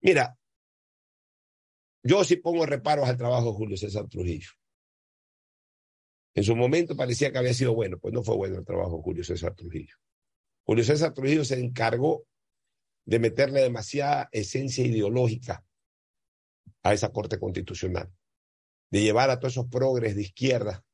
Mira, 0.00 0.36
yo 2.02 2.24
sí 2.24 2.34
pongo 2.36 2.66
reparos 2.66 3.08
al 3.08 3.16
trabajo 3.16 3.46
de 3.46 3.52
Julio 3.52 3.76
César 3.76 4.08
Trujillo. 4.08 4.50
En 6.34 6.42
su 6.42 6.56
momento 6.56 6.96
parecía 6.96 7.30
que 7.30 7.38
había 7.38 7.54
sido 7.54 7.72
bueno, 7.72 7.98
pues 7.98 8.12
no 8.12 8.24
fue 8.24 8.34
bueno 8.34 8.58
el 8.58 8.64
trabajo 8.64 8.96
de 8.96 9.02
Julio 9.04 9.22
César 9.22 9.54
Trujillo. 9.54 9.94
Julio 10.64 10.82
César 10.82 11.14
Trujillo 11.14 11.44
se 11.44 11.60
encargó 11.60 12.26
de 13.04 13.20
meterle 13.20 13.60
demasiada 13.60 14.28
esencia 14.32 14.84
ideológica 14.84 15.64
a 16.82 16.92
esa 16.92 17.12
Corte 17.12 17.38
Constitucional, 17.38 18.12
de 18.94 19.02
llevar 19.02 19.28
a 19.28 19.40
todos 19.40 19.54
esos 19.54 19.66
progres 19.66 20.14
de 20.14 20.22
izquierda 20.22 20.84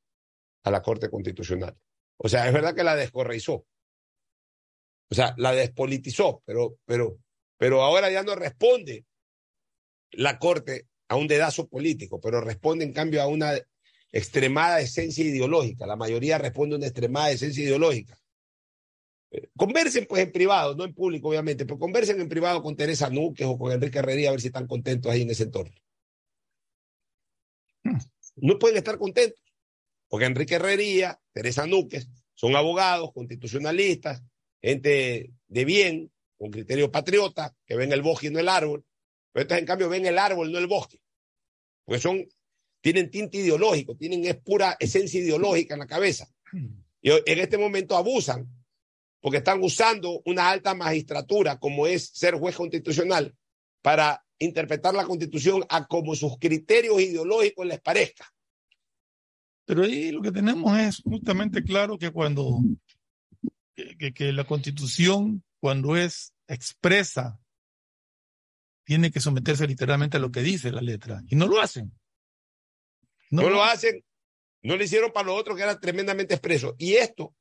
a 0.62 0.70
la 0.70 0.80
Corte 0.80 1.10
Constitucional. 1.10 1.76
O 2.16 2.30
sea, 2.30 2.46
es 2.46 2.52
verdad 2.54 2.74
que 2.74 2.82
la 2.82 2.96
descorreizó. 2.96 3.66
O 5.10 5.14
sea, 5.14 5.34
la 5.36 5.52
despolitizó, 5.52 6.42
pero, 6.46 6.78
pero, 6.86 7.18
pero 7.58 7.82
ahora 7.82 8.10
ya 8.10 8.22
no 8.22 8.34
responde 8.36 9.04
la 10.12 10.38
Corte 10.38 10.86
a 11.08 11.16
un 11.16 11.28
dedazo 11.28 11.68
político, 11.68 12.18
pero 12.22 12.40
responde 12.40 12.86
en 12.86 12.94
cambio 12.94 13.20
a 13.20 13.26
una 13.26 13.52
extremada 14.10 14.80
esencia 14.80 15.22
ideológica. 15.22 15.86
La 15.86 15.96
mayoría 15.96 16.38
responde 16.38 16.76
a 16.76 16.78
una 16.78 16.86
extremada 16.86 17.30
esencia 17.30 17.64
ideológica. 17.64 18.18
Eh, 19.30 19.50
Conversen 19.54 20.06
pues 20.08 20.22
en 20.22 20.32
privado, 20.32 20.74
no 20.74 20.84
en 20.84 20.94
público 20.94 21.28
obviamente, 21.28 21.66
pero 21.66 21.78
conversen 21.78 22.18
en 22.18 22.30
privado 22.30 22.62
con 22.62 22.76
Teresa 22.76 23.10
Núquez 23.10 23.46
o 23.46 23.58
con 23.58 23.72
Enrique 23.72 23.98
Herrería 23.98 24.30
a 24.30 24.32
ver 24.32 24.40
si 24.40 24.46
están 24.46 24.66
contentos 24.66 25.12
ahí 25.12 25.20
en 25.20 25.30
ese 25.30 25.42
entorno. 25.42 25.76
No 28.36 28.58
pueden 28.58 28.76
estar 28.76 28.98
contentos, 28.98 29.42
porque 30.08 30.26
Enrique 30.26 30.56
Herrería, 30.56 31.20
Teresa 31.32 31.66
Núquez, 31.66 32.08
son 32.34 32.56
abogados 32.56 33.12
constitucionalistas 33.12 34.22
gente 34.62 35.32
de 35.48 35.64
bien, 35.64 36.12
con 36.36 36.50
criterio 36.50 36.90
patriota, 36.90 37.54
que 37.66 37.76
ven 37.76 37.92
el 37.92 38.02
bosque 38.02 38.28
y 38.28 38.30
no 38.30 38.38
el 38.38 38.48
árbol, 38.48 38.84
pero 39.32 39.42
estos 39.42 39.58
en 39.58 39.66
cambio 39.66 39.88
ven 39.88 40.06
el 40.06 40.18
árbol, 40.18 40.50
no 40.50 40.58
el 40.58 40.66
bosque, 40.66 41.00
porque 41.84 42.00
son, 42.00 42.26
tienen 42.80 43.10
tinte 43.10 43.38
ideológico, 43.38 43.96
tienen 43.96 44.24
es 44.24 44.36
pura 44.36 44.76
esencia 44.78 45.20
ideológica 45.20 45.74
en 45.74 45.80
la 45.80 45.86
cabeza. 45.86 46.28
Y 47.02 47.10
en 47.10 47.38
este 47.38 47.58
momento 47.58 47.96
abusan, 47.96 48.48
porque 49.20 49.38
están 49.38 49.62
usando 49.62 50.22
una 50.24 50.48
alta 50.48 50.74
magistratura, 50.74 51.58
como 51.58 51.86
es 51.86 52.10
ser 52.12 52.34
juez 52.34 52.56
constitucional, 52.56 53.34
para 53.82 54.24
interpretar 54.40 54.94
la 54.94 55.04
constitución 55.04 55.64
a 55.68 55.86
como 55.86 56.16
sus 56.16 56.36
criterios 56.38 57.00
ideológicos 57.00 57.66
les 57.66 57.80
parezca. 57.80 58.28
Pero 59.64 59.84
ahí 59.84 60.10
lo 60.10 60.20
que 60.20 60.32
tenemos 60.32 60.76
es 60.78 61.00
justamente 61.04 61.62
claro 61.62 61.96
que 61.96 62.10
cuando 62.10 62.58
que, 63.74 64.12
que 64.12 64.32
la 64.32 64.44
constitución, 64.44 65.44
cuando 65.60 65.96
es 65.96 66.32
expresa, 66.48 67.38
tiene 68.84 69.10
que 69.10 69.20
someterse 69.20 69.66
literalmente 69.66 70.16
a 70.16 70.20
lo 70.20 70.32
que 70.32 70.42
dice 70.42 70.72
la 70.72 70.80
letra. 70.80 71.22
Y 71.28 71.36
no 71.36 71.46
lo 71.46 71.60
hacen. 71.60 71.92
No, 73.30 73.48
lo 73.48 73.62
hacen. 73.62 74.04
No 74.62 74.76
lo 74.76 74.82
hicieron 74.82 75.12
para 75.12 75.28
lo 75.28 75.34
otro 75.36 75.54
que 75.54 75.62
era 75.62 75.78
tremendamente 75.78 76.34
expreso. 76.34 76.74
Y 76.76 76.94
esto, 76.94 77.34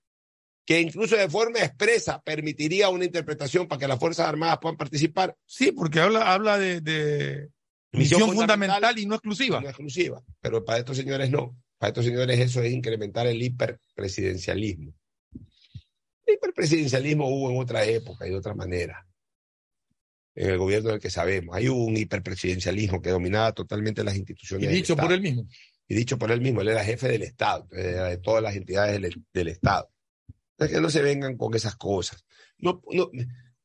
que 0.70 0.80
incluso 0.80 1.16
de 1.18 1.28
forma 1.28 1.58
expresa 1.58 2.22
permitiría 2.22 2.90
una 2.90 3.04
interpretación 3.04 3.68
para 3.68 3.80
que 3.80 3.88
las 3.88 3.98
Fuerzas 3.98 4.28
Armadas 4.28 4.60
puedan 4.62 4.78
participar. 4.78 5.36
Sí, 5.44 5.72
porque 5.72 6.00
habla, 6.00 6.32
habla 6.32 6.60
de, 6.60 6.80
de 6.80 7.50
misión, 7.92 8.20
Misión 8.20 8.36
fundamental, 8.36 8.76
fundamental 8.76 9.00
y 9.00 9.06
no 9.08 9.16
exclusiva. 9.16 9.62
No 9.62 9.68
exclusiva. 9.68 10.22
Pero 10.40 10.64
para 10.64 10.78
estos 10.78 10.96
señores 10.96 11.32
no. 11.32 11.58
Para 11.80 11.88
estos 11.90 12.06
señores 12.06 12.40
eso 12.40 12.62
es 12.62 12.72
incrementar 12.72 13.26
el 13.26 13.42
hiperpresidencialismo. 13.42 14.94
El 16.28 16.36
hiperpresidencialismo 16.36 17.28
hubo 17.28 17.50
en 17.50 17.58
otra 17.58 17.84
época 17.86 18.28
y 18.28 18.30
de 18.30 18.38
otra 18.38 18.54
manera. 18.54 19.08
En 20.36 20.52
el 20.52 20.60
gobierno 20.60 20.92
del 20.92 21.00
que 21.00 21.10
sabemos. 21.10 21.56
Hay 21.56 21.68
un 21.68 21.98
hiperpresidencialismo 21.98 23.02
que 23.02 23.10
dominaba 23.10 23.54
totalmente 23.54 24.04
las 24.04 24.14
Y 24.14 24.20
instituciones. 24.20 24.70
del 24.70 24.78
dicho 24.78 24.96
por 24.96 25.12
él 25.12 25.22
mismo. 25.22 25.48
y 25.88 25.96
dicho 25.96 26.20
por 26.20 26.32
él 26.32 26.42
mismo, 26.42 26.62
él 26.62 26.68
era 26.68 26.84
jefe 26.86 27.08
del 27.08 27.24
Estado, 27.24 27.68
de 27.72 28.20
todas 28.20 28.44
las 28.44 28.56
entidades 28.56 29.02
del, 29.02 29.16
del 29.34 29.48
Estado. 29.48 29.90
Que 30.68 30.82
no 30.82 30.90
se 30.90 31.02
vengan 31.02 31.38
con 31.38 31.56
esas 31.56 31.76
cosas. 31.76 32.26
No, 32.58 32.82
no, 32.92 33.10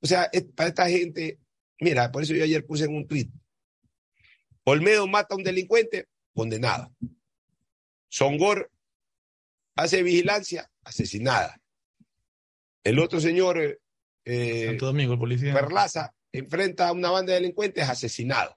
o 0.00 0.06
sea, 0.06 0.30
para 0.54 0.68
esta 0.68 0.88
gente, 0.88 1.40
mira, 1.80 2.12
por 2.12 2.22
eso 2.22 2.34
yo 2.34 2.44
ayer 2.44 2.64
puse 2.64 2.84
en 2.84 2.94
un 2.94 3.06
tuit, 3.06 3.32
Olmedo 4.64 5.06
mata 5.06 5.34
a 5.34 5.36
un 5.36 5.44
delincuente, 5.44 6.08
condenado. 6.34 6.94
Songor 8.08 8.70
hace 9.76 10.02
vigilancia, 10.02 10.70
asesinada. 10.82 11.60
El 12.82 12.98
otro 12.98 13.20
señor, 13.20 13.58
eh, 13.58 13.78
eh, 14.24 14.66
Santo 14.68 14.86
Domingo, 14.86 15.14
el 15.14 15.18
policía. 15.18 15.52
Perlaza, 15.52 16.14
enfrenta 16.32 16.88
a 16.88 16.92
una 16.92 17.10
banda 17.10 17.32
de 17.32 17.40
delincuentes, 17.40 17.88
asesinado. 17.88 18.56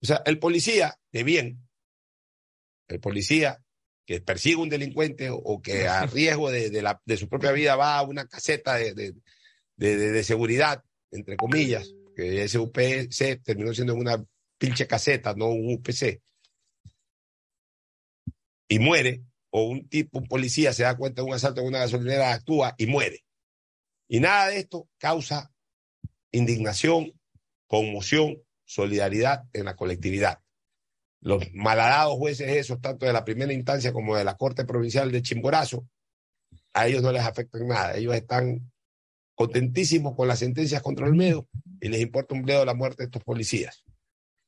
O 0.00 0.06
sea, 0.06 0.22
el 0.24 0.38
policía 0.38 0.98
de 1.12 1.22
bien, 1.22 1.68
el 2.88 3.00
policía 3.00 3.62
que 4.06 4.20
persigue 4.20 4.56
un 4.56 4.68
delincuente 4.68 5.28
o, 5.30 5.60
que 5.62 5.86
a 5.88 6.06
riesgo 6.06 6.50
de, 6.50 6.70
de 6.70 6.82
la- 6.82 7.00
de 7.04 7.16
su 7.16 7.28
propia 7.28 7.52
vida 7.52 7.76
va 7.76 7.98
a 7.98 8.02
una 8.02 8.26
caseta 8.26 8.74
de, 8.76 8.94
de- 8.94 9.14
de- 9.76 9.96
de- 9.96 10.10
de 10.12 10.24
seguridad, 10.24 10.82
entre 11.10 11.36
comillas, 11.36 11.92
que 12.16 12.42
ese 12.42 12.58
UPC 12.58 13.42
terminó 13.42 13.72
siendo 13.74 13.94
una 13.94 14.22
pinche 14.58 14.86
caseta, 14.86 15.34
no 15.34 15.46
un 15.48 15.74
UPC, 15.74 16.20
y 18.68 18.78
muere, 18.78 19.22
o 19.50 19.64
un 19.64 19.88
tipo, 19.88 20.18
un 20.18 20.26
policía 20.26 20.72
se 20.72 20.82
da 20.82 20.96
cuenta 20.96 21.22
de 21.22 21.28
un 21.28 21.34
asalto 21.34 21.60
en 21.60 21.66
una 21.68 21.80
gasolinera, 21.80 22.32
actúa 22.32 22.74
y 22.78 22.86
muere. 22.86 23.24
Y 24.08 24.20
nada 24.20 24.48
de 24.48 24.58
esto 24.58 24.88
causa 24.98 25.52
indignación, 26.32 27.12
conmoción, 27.66 28.42
solidaridad 28.64 29.44
en 29.52 29.66
la 29.66 29.76
colectividad. 29.76 30.41
Los 31.22 31.52
malhadados 31.54 32.18
jueces 32.18 32.48
esos, 32.48 32.80
tanto 32.80 33.06
de 33.06 33.12
la 33.12 33.24
primera 33.24 33.52
instancia 33.52 33.92
como 33.92 34.16
de 34.16 34.24
la 34.24 34.36
Corte 34.36 34.64
Provincial 34.64 35.12
de 35.12 35.22
Chimborazo, 35.22 35.88
a 36.74 36.88
ellos 36.88 37.00
no 37.00 37.12
les 37.12 37.22
afecta 37.22 37.58
nada. 37.60 37.96
Ellos 37.96 38.14
están 38.14 38.72
contentísimos 39.36 40.16
con 40.16 40.26
las 40.26 40.40
sentencias 40.40 40.82
contra 40.82 41.06
Olmedo 41.06 41.48
y 41.80 41.88
les 41.88 42.00
importa 42.00 42.34
un 42.34 42.42
bledo 42.42 42.64
la 42.64 42.74
muerte 42.74 43.04
de 43.04 43.06
estos 43.06 43.22
policías. 43.22 43.84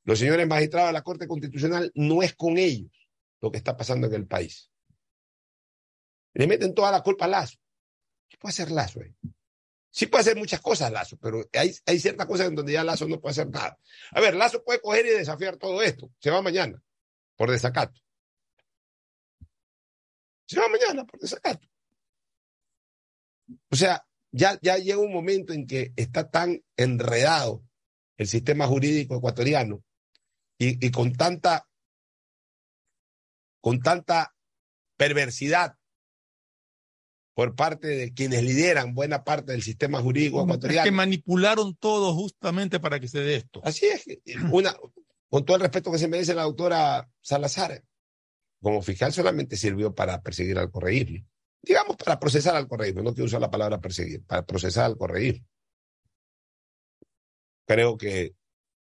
Los 0.03 0.19
señores 0.19 0.49
magistrados 0.49 0.89
de 0.89 0.95
la 0.95 1.03
Corte 1.03 1.29
Constitucional 1.29 1.93
no 1.95 2.23
es 2.23 2.35
con 2.35 2.59
ellos 2.59 2.91
lo 3.41 3.53
que 3.53 3.59
está 3.59 3.77
pasando 3.77 4.09
en 4.09 4.15
el 4.15 4.27
país. 4.27 4.71
Le 6.35 6.49
meten 6.49 6.75
toda 6.75 6.91
la 6.91 7.03
culpa 7.03 7.27
a 7.27 7.29
Lazo. 7.29 7.57
¿Qué 8.29 8.37
puede 8.37 8.51
hacer 8.51 8.73
Lazo 8.73 9.01
ahí? 9.01 9.15
Sí 9.95 10.07
puede 10.07 10.23
hacer 10.23 10.37
muchas 10.37 10.61
cosas 10.61 10.91
Lazo, 10.91 11.17
pero 11.19 11.49
hay, 11.53 11.73
hay 11.87 12.01
ciertas 12.01 12.27
cosas 12.27 12.49
en 12.49 12.57
donde 12.57 12.73
ya 12.73 12.83
Lazo 12.83 13.07
no 13.07 13.21
puede 13.21 13.31
hacer 13.31 13.49
nada. 13.49 13.79
A 14.11 14.21
ver, 14.21 14.35
Lazo 14.35 14.65
puede 14.65 14.81
coger 14.81 15.07
y 15.07 15.11
desafiar 15.11 15.57
todo 15.57 15.81
esto. 15.83 16.11
Se 16.19 16.33
va 16.33 16.43
mañana 16.43 16.83
por 17.37 17.49
desacato. 17.49 18.01
Se 20.47 20.59
va 20.59 20.67
mañana 20.67 21.05
por 21.05 21.21
desacato. 21.21 21.69
O 23.71 23.77
sea, 23.77 24.05
ya, 24.33 24.59
ya 24.63 24.79
llega 24.79 24.99
un 24.99 25.13
momento 25.13 25.53
en 25.53 25.65
que 25.65 25.93
está 25.95 26.29
tan 26.29 26.61
enredado 26.77 27.65
el 28.17 28.27
sistema 28.27 28.67
jurídico 28.67 29.15
ecuatoriano 29.15 29.85
y, 30.59 30.85
y 30.85 30.91
con 30.91 31.13
tanta 31.13 31.69
con 33.61 33.81
tanta 33.81 34.35
perversidad 34.97 35.77
por 37.35 37.57
parte 37.57 37.89
de 37.89 38.15
quienes 38.15 38.43
lideran 38.43 38.95
buena 38.95 39.25
parte 39.25 39.53
del 39.53 39.63
sistema 39.63 40.01
jurídico 40.01 40.39
Es 40.39 40.45
que 40.47 40.51
ecuatoriano. 40.53 40.93
manipularon 40.93 41.75
todo 41.75 42.15
justamente 42.15 42.79
para 42.81 43.01
que 43.01 43.09
se 43.09 43.21
dé 43.21 43.37
esto. 43.37 43.61
Así 43.65 43.87
es, 43.87 44.05
una, 44.53 44.75
con 45.29 45.45
todo 45.45 45.57
el 45.57 45.63
respeto 45.63 45.91
que 45.91 45.99
se 45.99 46.09
merece 46.09 46.35
la 46.35 46.45
doctora 46.45 47.09
Salazar, 47.21 47.83
como 48.63 48.81
fiscal 48.83 49.13
solamente 49.13 49.57
sirvió 49.57 49.95
para 49.95 50.23
perseguir 50.23 50.59
al 50.59 50.71
correísmo. 50.71 51.27
Digamos, 51.61 51.97
para 51.97 52.19
procesar 52.19 52.57
al 52.57 52.69
correísmo, 52.69 53.03
no 53.03 53.13
quiero 53.13 53.27
usar 53.27 53.41
la 53.41 53.51
palabra 53.51 53.81
perseguir, 53.81 54.23
para 54.25 54.45
procesar 54.47 54.85
al 54.85 54.97
correísmo. 54.97 55.47
Creo 57.67 57.97
que 57.97 58.35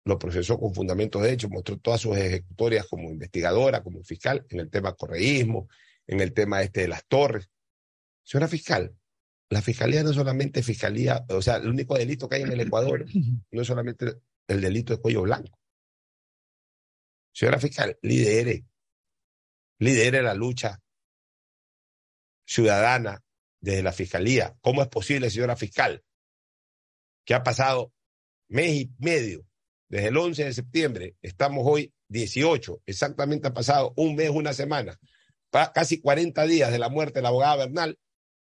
lo 0.06 0.20
procesó 0.20 0.60
con 0.60 0.74
fundamentos 0.74 1.22
de 1.22 1.32
hecho, 1.34 1.50
mostró 1.50 1.78
todas 1.78 2.02
sus 2.02 2.16
ejecutorias 2.18 2.86
como 2.88 3.10
investigadora, 3.10 3.82
como 3.82 4.04
fiscal, 4.04 4.46
en 4.50 4.60
el 4.60 4.70
tema 4.70 4.94
correísmo, 4.94 5.68
en 6.06 6.20
el 6.20 6.34
tema 6.34 6.62
este 6.62 6.82
de 6.82 6.88
las 6.90 7.06
torres. 7.06 7.50
Señora 8.24 8.48
fiscal, 8.48 8.96
la 9.50 9.62
fiscalía 9.62 10.04
no 10.04 10.10
es 10.10 10.16
solamente 10.16 10.64
fiscalía, 10.64 11.26
o 11.30 11.42
sea, 11.42 11.58
el 11.58 11.70
único 11.70 11.96
delito 11.96 12.28
que 12.28 12.38
hay 12.38 12.42
en 12.44 12.52
el 12.52 12.62
Ecuador 12.62 13.06
no 13.52 13.62
es 13.62 13.68
solamente 13.68 14.22
el 14.48 14.62
delito 14.62 14.94
de 14.94 15.02
cuello 15.02 15.24
blanco. 15.24 15.60
Señora 17.32 17.60
fiscal, 17.60 17.98
lidere, 18.02 18.66
lidere 19.80 20.22
la 20.22 20.34
lucha 20.34 20.82
ciudadana 22.46 23.24
desde 23.60 23.84
la 23.84 23.92
fiscalía. 23.92 24.56
¿Cómo 24.62 24.82
es 24.82 24.88
posible, 24.88 25.30
señora 25.30 25.56
fiscal, 25.56 26.04
que 27.26 27.34
ha 27.34 27.44
pasado 27.44 27.94
mes 28.50 28.74
y 28.74 28.94
medio 29.00 29.46
desde 29.90 30.08
el 30.08 30.18
11 30.18 30.46
de 30.46 30.54
septiembre, 30.54 31.18
estamos 31.22 31.64
hoy 31.68 31.94
18, 32.08 32.82
exactamente 32.86 33.48
ha 33.48 33.54
pasado 33.54 33.94
un 33.96 34.16
mes, 34.16 34.30
una 34.32 34.54
semana, 34.54 35.00
casi 35.74 36.02
40 36.02 36.46
días 36.46 36.72
de 36.72 36.80
la 36.80 36.90
muerte 36.90 37.20
de 37.20 37.22
la 37.24 37.30
abogada 37.30 37.58
Bernal, 37.58 38.00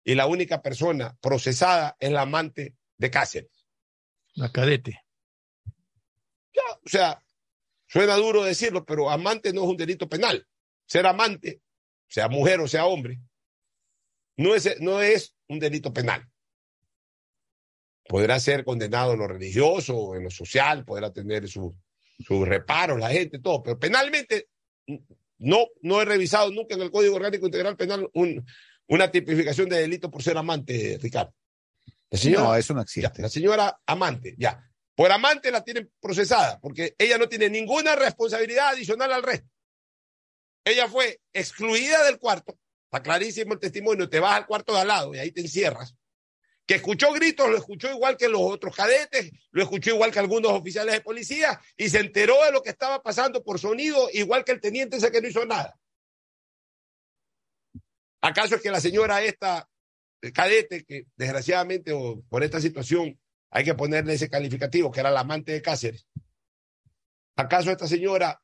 y 0.06 0.16
la 0.16 0.28
única 0.28 0.62
persona 0.62 1.18
procesada 1.20 1.98
es 2.00 2.12
la 2.12 2.22
amante 2.22 2.76
de 2.98 3.12
Cáceres. 3.12 3.66
La 4.36 4.52
cadete. 4.52 5.02
Ya, 6.54 6.62
o 6.86 6.88
sea, 6.88 7.22
suena 7.88 8.16
duro 8.16 8.44
decirlo, 8.44 8.86
pero 8.86 9.10
amante 9.10 9.52
no 9.52 9.64
es 9.64 9.68
un 9.70 9.78
delito 9.78 10.08
penal. 10.08 10.48
Ser 10.86 11.06
amante, 11.08 11.62
sea 12.08 12.30
mujer 12.30 12.62
o 12.62 12.68
sea 12.68 12.86
hombre, 12.86 13.20
no 14.38 14.56
es, 14.56 14.80
no 14.80 15.02
es 15.02 15.36
un 15.50 15.60
delito 15.60 15.92
penal. 15.92 16.30
Podrá 18.08 18.40
ser 18.40 18.64
condenado 18.64 19.14
en 19.14 19.20
lo 19.20 19.28
religioso 19.28 20.16
en 20.16 20.24
lo 20.24 20.30
social, 20.30 20.86
podrá 20.86 21.12
tener 21.12 21.48
sus 21.50 21.74
sus 22.26 22.48
reparos, 22.48 22.98
la 22.98 23.10
gente, 23.10 23.40
todo, 23.40 23.62
pero 23.62 23.78
penalmente 23.78 24.48
no, 25.38 25.66
no 25.82 26.02
he 26.02 26.06
revisado 26.06 26.50
nunca 26.50 26.74
en 26.76 26.82
el 26.82 26.90
Código 26.90 27.16
Orgánico 27.18 27.46
Integral 27.46 27.76
Penal 27.76 28.10
un- 28.14 28.46
una 28.88 29.10
tipificación 29.10 29.70
de 29.70 29.80
delito 29.80 30.10
por 30.12 30.24
ser 30.24 30.38
amante, 30.38 30.98
Ricardo. 31.02 31.34
La 32.10 32.18
señora, 32.18 32.44
No, 32.44 32.56
eso 32.56 32.74
no 32.74 32.86
ya, 32.86 33.12
la 33.18 33.30
señora 33.30 33.80
amante, 33.86 34.36
ya. 34.38 34.64
Por 34.96 35.12
amante 35.12 35.52
la 35.52 35.64
tienen 35.64 35.92
procesada, 36.00 36.60
porque 36.60 36.96
ella 36.98 37.18
no 37.18 37.28
tiene 37.28 37.50
ninguna 37.50 37.96
responsabilidad 37.96 38.70
adicional 38.70 39.12
al 39.12 39.24
resto. 39.24 39.50
Ella 40.64 40.88
fue 40.88 41.20
excluida 41.34 42.04
del 42.06 42.18
cuarto, 42.18 42.58
está 42.86 43.04
clarísimo 43.04 43.54
el 43.54 43.60
testimonio, 43.60 44.10
te 44.10 44.20
vas 44.20 44.36
al 44.36 44.48
cuarto 44.48 44.74
de 44.74 44.82
al 44.82 44.88
lado 44.88 45.14
y 45.14 45.20
ahí 45.20 45.32
te 45.32 45.42
encierras. 45.42 45.96
Que 46.66 46.76
escuchó 46.76 47.12
gritos, 47.12 47.48
lo 47.48 47.58
escuchó 47.58 47.92
igual 47.92 48.18
que 48.18 48.28
los 48.28 48.42
otros 48.42 48.76
cadetes, 48.76 49.32
lo 49.52 49.62
escuchó 49.62 49.92
igual 49.92 50.12
que 50.12 50.18
algunos 50.18 50.52
oficiales 50.54 50.96
de 50.96 51.02
policía 51.02 51.60
y 51.78 51.90
se 51.90 52.00
enteró 52.00 52.44
de 52.44 52.52
lo 52.52 52.64
que 52.64 52.72
estaba 52.72 53.04
pasando 53.04 53.44
por 53.44 53.60
sonido, 53.60 54.10
igual 54.14 54.44
que 54.44 54.54
el 54.54 54.62
teniente 54.62 54.98
ese 54.98 55.12
que 55.12 55.22
no 55.22 55.28
hizo 55.28 55.46
nada. 55.46 55.78
¿Acaso 58.22 58.56
es 58.56 58.62
que 58.62 58.72
la 58.72 58.82
señora 58.82 59.22
esta 59.22 59.68
cadete, 60.34 60.86
que 60.86 61.06
desgraciadamente 61.16 61.92
o 61.94 62.22
por 62.30 62.44
esta 62.44 62.60
situación 62.60 63.20
hay 63.52 63.64
que 63.64 63.74
ponerle 63.74 64.14
ese 64.14 64.30
calificativo, 64.30 64.92
que 64.92 65.00
era 65.00 65.12
la 65.12 65.22
amante 65.22 65.52
de 65.52 65.62
Cáceres. 65.62 66.08
¿Acaso 67.36 67.72
esta 67.72 67.88
señora 67.88 68.42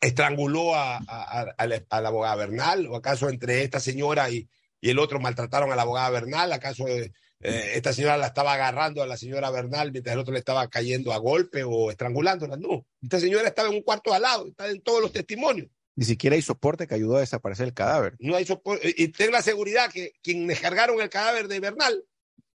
estranguló 0.00 0.74
a, 0.74 0.96
a, 0.96 1.66
la, 1.66 2.08
abogada 2.08 2.36
Bernal? 2.36 2.86
¿O 2.86 2.96
acaso 2.96 3.28
entre 3.28 3.62
esta 3.62 3.80
señora 3.80 4.30
y, 4.30 4.48
el 4.80 4.98
otro 4.98 5.18
maltrataron 5.18 5.72
a 5.72 5.76
la 5.76 5.82
abogada 5.82 6.10
Bernal? 6.10 6.52
¿Acaso 6.52 6.86
eh, 6.88 7.12
esta 7.40 7.92
señora 7.92 8.18
la 8.18 8.26
estaba 8.26 8.52
agarrando 8.52 9.02
a 9.02 9.06
la 9.06 9.16
señora 9.16 9.50
Bernal 9.50 9.92
mientras 9.92 10.12
el 10.12 10.20
otro 10.20 10.32
le 10.32 10.38
estaba 10.38 10.68
cayendo 10.68 11.12
a 11.12 11.18
golpe 11.18 11.64
o 11.64 11.90
estrangulándola? 11.90 12.56
No, 12.56 12.86
esta 13.02 13.18
señora 13.18 13.48
estaba 13.48 13.68
en 13.68 13.76
un 13.76 13.82
cuarto 13.82 14.12
al 14.12 14.22
lado, 14.22 14.48
está 14.48 14.68
en 14.68 14.82
todos 14.82 15.00
los 15.00 15.12
testimonios. 15.12 15.68
Ni 15.96 16.04
siquiera 16.04 16.34
hay 16.34 16.42
soporte 16.42 16.86
que 16.86 16.94
ayudó 16.94 17.16
a 17.16 17.20
desaparecer 17.20 17.66
el 17.66 17.74
cadáver. 17.74 18.16
No 18.18 18.34
hay 18.34 18.44
soporte. 18.44 18.92
Y 18.96 19.08
ten 19.08 19.30
la 19.30 19.42
seguridad 19.42 19.90
que 19.90 20.14
quienes 20.22 20.60
cargaron 20.60 21.00
el 21.00 21.08
cadáver 21.08 21.46
de 21.46 21.60
Bernal, 21.60 22.04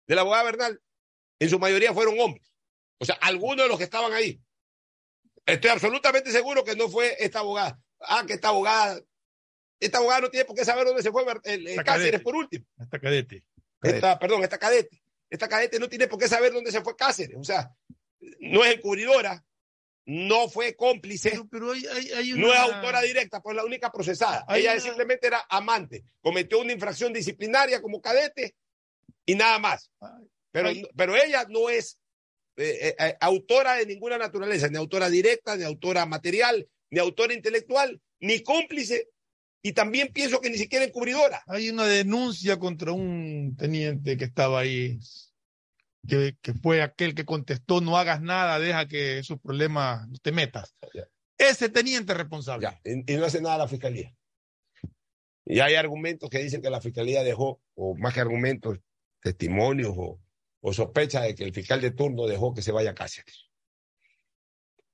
de 0.06 0.14
la 0.14 0.20
abogada 0.20 0.44
Bernal, 0.44 0.80
en 1.40 1.50
su 1.50 1.58
mayoría 1.58 1.92
fueron 1.92 2.18
hombres. 2.20 2.54
O 2.98 3.04
sea, 3.04 3.16
algunos 3.20 3.64
de 3.64 3.68
los 3.68 3.78
que 3.78 3.84
estaban 3.84 4.12
ahí. 4.12 4.40
Estoy 5.46 5.70
absolutamente 5.70 6.30
seguro 6.30 6.64
que 6.64 6.76
no 6.76 6.88
fue 6.88 7.16
esta 7.18 7.40
abogada. 7.40 7.78
Ah, 8.00 8.24
que 8.26 8.34
esta 8.34 8.48
abogada. 8.48 9.00
Esta 9.80 9.98
abogada 9.98 10.22
no 10.22 10.30
tiene 10.30 10.44
por 10.44 10.56
qué 10.56 10.64
saber 10.64 10.86
dónde 10.86 11.02
se 11.02 11.10
fue 11.10 11.22
el, 11.22 11.66
el 11.68 11.76
Cáceres 11.76 11.84
cadete. 11.84 12.18
por 12.20 12.36
último. 12.36 12.64
Esta 12.80 12.98
cadete. 12.98 13.44
Esta, 13.82 14.18
perdón, 14.18 14.42
esta 14.44 14.58
cadete. 14.58 15.02
Esta 15.28 15.48
cadete 15.48 15.78
no 15.78 15.88
tiene 15.88 16.06
por 16.06 16.18
qué 16.18 16.28
saber 16.28 16.52
dónde 16.52 16.70
se 16.70 16.80
fue 16.80 16.96
Cáceres. 16.96 17.36
O 17.36 17.44
sea, 17.44 17.74
no 18.40 18.64
es 18.64 18.76
encubridora, 18.76 19.44
no 20.06 20.48
fue 20.48 20.76
cómplice, 20.76 21.30
pero, 21.30 21.48
pero 21.50 21.72
hay, 21.72 21.86
hay, 21.86 22.10
hay 22.10 22.32
una... 22.32 22.42
no 22.42 22.52
es 22.52 22.58
autora 22.58 23.02
directa, 23.02 23.40
pues 23.40 23.56
la 23.56 23.64
única 23.64 23.90
procesada. 23.90 24.44
Ella 24.50 24.72
una... 24.72 24.80
simplemente 24.80 25.26
era 25.26 25.44
amante, 25.48 26.04
cometió 26.20 26.60
una 26.60 26.72
infracción 26.72 27.12
disciplinaria 27.12 27.80
como 27.80 28.00
cadete 28.00 28.54
y 29.24 29.34
nada 29.34 29.58
más. 29.58 29.90
Pero, 30.50 30.70
pero 30.94 31.16
ella 31.16 31.46
no 31.48 31.68
es 31.68 31.98
eh, 32.56 32.94
eh, 32.98 33.16
autora 33.20 33.74
de 33.74 33.86
ninguna 33.86 34.18
naturaleza, 34.18 34.68
ni 34.68 34.76
autora 34.76 35.08
directa, 35.10 35.56
ni 35.56 35.64
autora 35.64 36.06
material, 36.06 36.68
ni 36.90 37.00
autora 37.00 37.34
intelectual, 37.34 38.00
ni 38.20 38.40
cómplice. 38.42 39.08
Y 39.62 39.72
también 39.72 40.12
pienso 40.12 40.40
que 40.40 40.50
ni 40.50 40.58
siquiera 40.58 40.84
encubridora. 40.84 41.42
Hay 41.46 41.70
una 41.70 41.86
denuncia 41.86 42.58
contra 42.58 42.92
un 42.92 43.56
teniente 43.56 44.18
que 44.18 44.24
estaba 44.24 44.60
ahí 44.60 44.98
que, 46.08 46.36
que, 46.40 46.54
fue 46.54 46.82
aquel 46.82 47.14
que 47.14 47.24
contestó 47.24 47.80
no 47.80 47.96
hagas 47.96 48.20
nada, 48.20 48.58
deja 48.58 48.86
que 48.86 49.18
esos 49.18 49.40
problemas 49.40 50.06
te 50.22 50.32
metas. 50.32 50.74
Ya. 50.92 51.08
Ese 51.38 51.68
teniente 51.68 52.14
responsable. 52.14 52.68
Ya. 52.68 52.80
Y, 52.84 53.12
y, 53.12 53.16
no 53.16 53.24
hace 53.24 53.40
nada 53.40 53.58
la 53.58 53.68
fiscalía. 53.68 54.14
Y 55.46 55.60
hay 55.60 55.74
argumentos 55.74 56.30
que 56.30 56.38
dicen 56.38 56.62
que 56.62 56.70
la 56.70 56.80
fiscalía 56.80 57.22
dejó, 57.22 57.60
o 57.74 57.94
más 57.96 58.14
que 58.14 58.20
argumentos, 58.20 58.78
testimonios 59.20 59.94
o, 59.96 60.20
o 60.60 60.72
sospecha 60.72 61.22
de 61.22 61.34
que 61.34 61.44
el 61.44 61.52
fiscal 61.52 61.80
de 61.80 61.90
turno 61.90 62.26
dejó 62.26 62.54
que 62.54 62.62
se 62.62 62.72
vaya 62.72 62.90
a 62.90 62.94
Cáceres. 62.94 63.50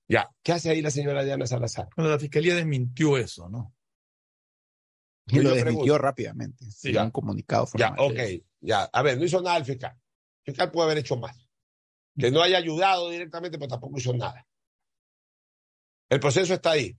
Ya, 0.09 0.29
¿qué 0.43 0.53
hace 0.53 0.71
ahí 0.71 0.83
la 0.83 0.91
señora 0.91 1.23
Diana 1.23 1.47
Salazar? 1.47 1.89
Bueno, 1.95 2.11
la 2.11 2.19
fiscalía 2.19 2.57
desmintió 2.57 3.17
eso, 3.17 3.49
¿no? 3.49 3.73
Y 5.29 5.37
lo 5.37 5.51
desmintió 5.51 5.65
pregunto, 5.65 5.99
rápidamente. 5.99 6.65
Sí, 6.73 6.93
ya, 6.93 7.05
un 7.05 7.13
comunicado 7.13 7.67
formal. 7.67 7.95
Ya, 7.97 8.03
ok, 8.03 8.43
ya. 8.61 8.83
A 8.93 9.03
ver, 9.03 9.19
no 9.19 9.25
hizo 9.25 9.41
nada 9.41 9.57
el 9.59 9.65
fiscal. 9.65 9.97
El 10.51 10.55
fiscal 10.57 10.71
puede 10.73 10.87
haber 10.87 10.99
hecho 10.99 11.17
más. 11.17 11.49
Que 12.19 12.31
no 12.31 12.43
haya 12.43 12.59
ayudado 12.59 13.09
directamente, 13.09 13.57
pero 13.57 13.69
tampoco 13.69 13.99
hizo 13.99 14.13
nada. 14.13 14.47
El 16.09 16.19
proceso 16.19 16.53
está 16.55 16.73
ahí. 16.73 16.99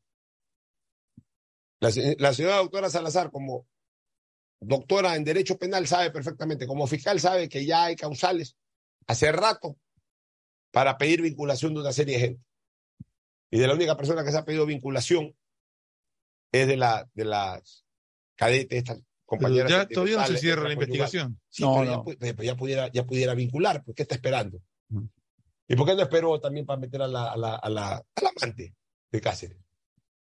La, 1.82 1.92
señora 2.34 2.58
doctora 2.58 2.90
Salazar, 2.90 3.30
como 3.30 3.68
doctora 4.62 5.16
en 5.16 5.26
Derecho 5.26 5.58
Penal, 5.58 5.86
sabe 5.86 6.12
perfectamente, 6.12 6.66
como 6.66 6.88
fiscal 6.88 7.20
sabe 7.20 7.50
que 7.50 7.66
ya 7.66 7.86
hay 7.86 7.96
causales 7.96 8.56
hace 9.08 9.32
rato 9.32 9.78
para 10.72 10.98
pedir 10.98 11.22
vinculación 11.22 11.74
de 11.74 11.82
una 11.82 11.92
serie 11.92 12.16
de 12.16 12.22
gente. 12.22 12.46
Y 13.50 13.60
de 13.60 13.68
la 13.68 13.74
única 13.74 13.98
persona 13.98 14.24
que 14.24 14.32
se 14.32 14.38
ha 14.38 14.46
pedido 14.46 14.66
vinculación 14.66 15.36
es 16.54 16.68
de, 16.68 16.78
la, 16.78 17.10
de 17.14 17.26
las 17.26 17.86
cadetes, 18.36 18.84
compañeras. 19.32 19.72
Pero 19.72 19.84
ya 19.84 19.88
todavía 19.88 20.18
no 20.18 20.28
se 20.28 20.38
cierra 20.38 20.64
la 20.64 20.74
investigación. 20.74 21.40
Sí, 21.50 21.64
no, 21.64 21.76
pero, 21.80 22.04
no. 22.20 22.44
Ya, 22.44 22.56
pudiera, 22.56 22.92
ya 22.92 23.06
pudiera 23.06 23.34
vincular, 23.34 23.84
¿por 23.84 23.96
qué 23.96 24.04
está 24.04 24.16
esperando? 24.16 24.62
Mm. 24.90 25.06
¿Y 25.70 25.76
por 25.76 25.88
qué 25.88 25.96
no 25.96 26.02
esperó 26.02 26.40
también 26.40 26.66
para 26.66 26.80
meter 26.80 27.02
a 27.02 27.08
la, 27.08 27.32
a 27.32 27.38
la, 27.38 27.56
a 27.56 27.70
la, 27.70 27.96
a 27.96 28.22
la 28.22 28.32
amante 28.36 28.76
de 29.10 29.22
Cáceres? 29.22 29.58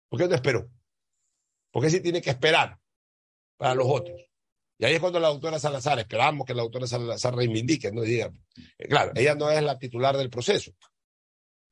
¿Por 0.08 0.20
qué 0.20 0.28
no 0.28 0.34
esperó? 0.34 0.70
¿Por 1.72 1.82
qué 1.82 1.90
sí 1.90 2.00
tiene 2.00 2.22
que 2.22 2.30
esperar 2.30 2.78
para 3.56 3.74
los 3.74 3.86
otros? 3.88 4.20
Y 4.78 4.84
ahí 4.84 4.94
es 4.94 5.00
cuando 5.00 5.18
la 5.18 5.28
doctora 5.28 5.58
Salazar, 5.58 5.98
esperamos 5.98 6.46
que 6.46 6.54
la 6.54 6.62
doctora 6.62 6.86
Salazar 6.86 7.34
reivindique, 7.34 7.92
no 7.92 8.02
diga. 8.02 8.32
Claro, 8.88 9.12
ella 9.14 9.34
no 9.34 9.50
es 9.50 9.62
la 9.62 9.78
titular 9.78 10.16
del 10.16 10.30
proceso, 10.30 10.72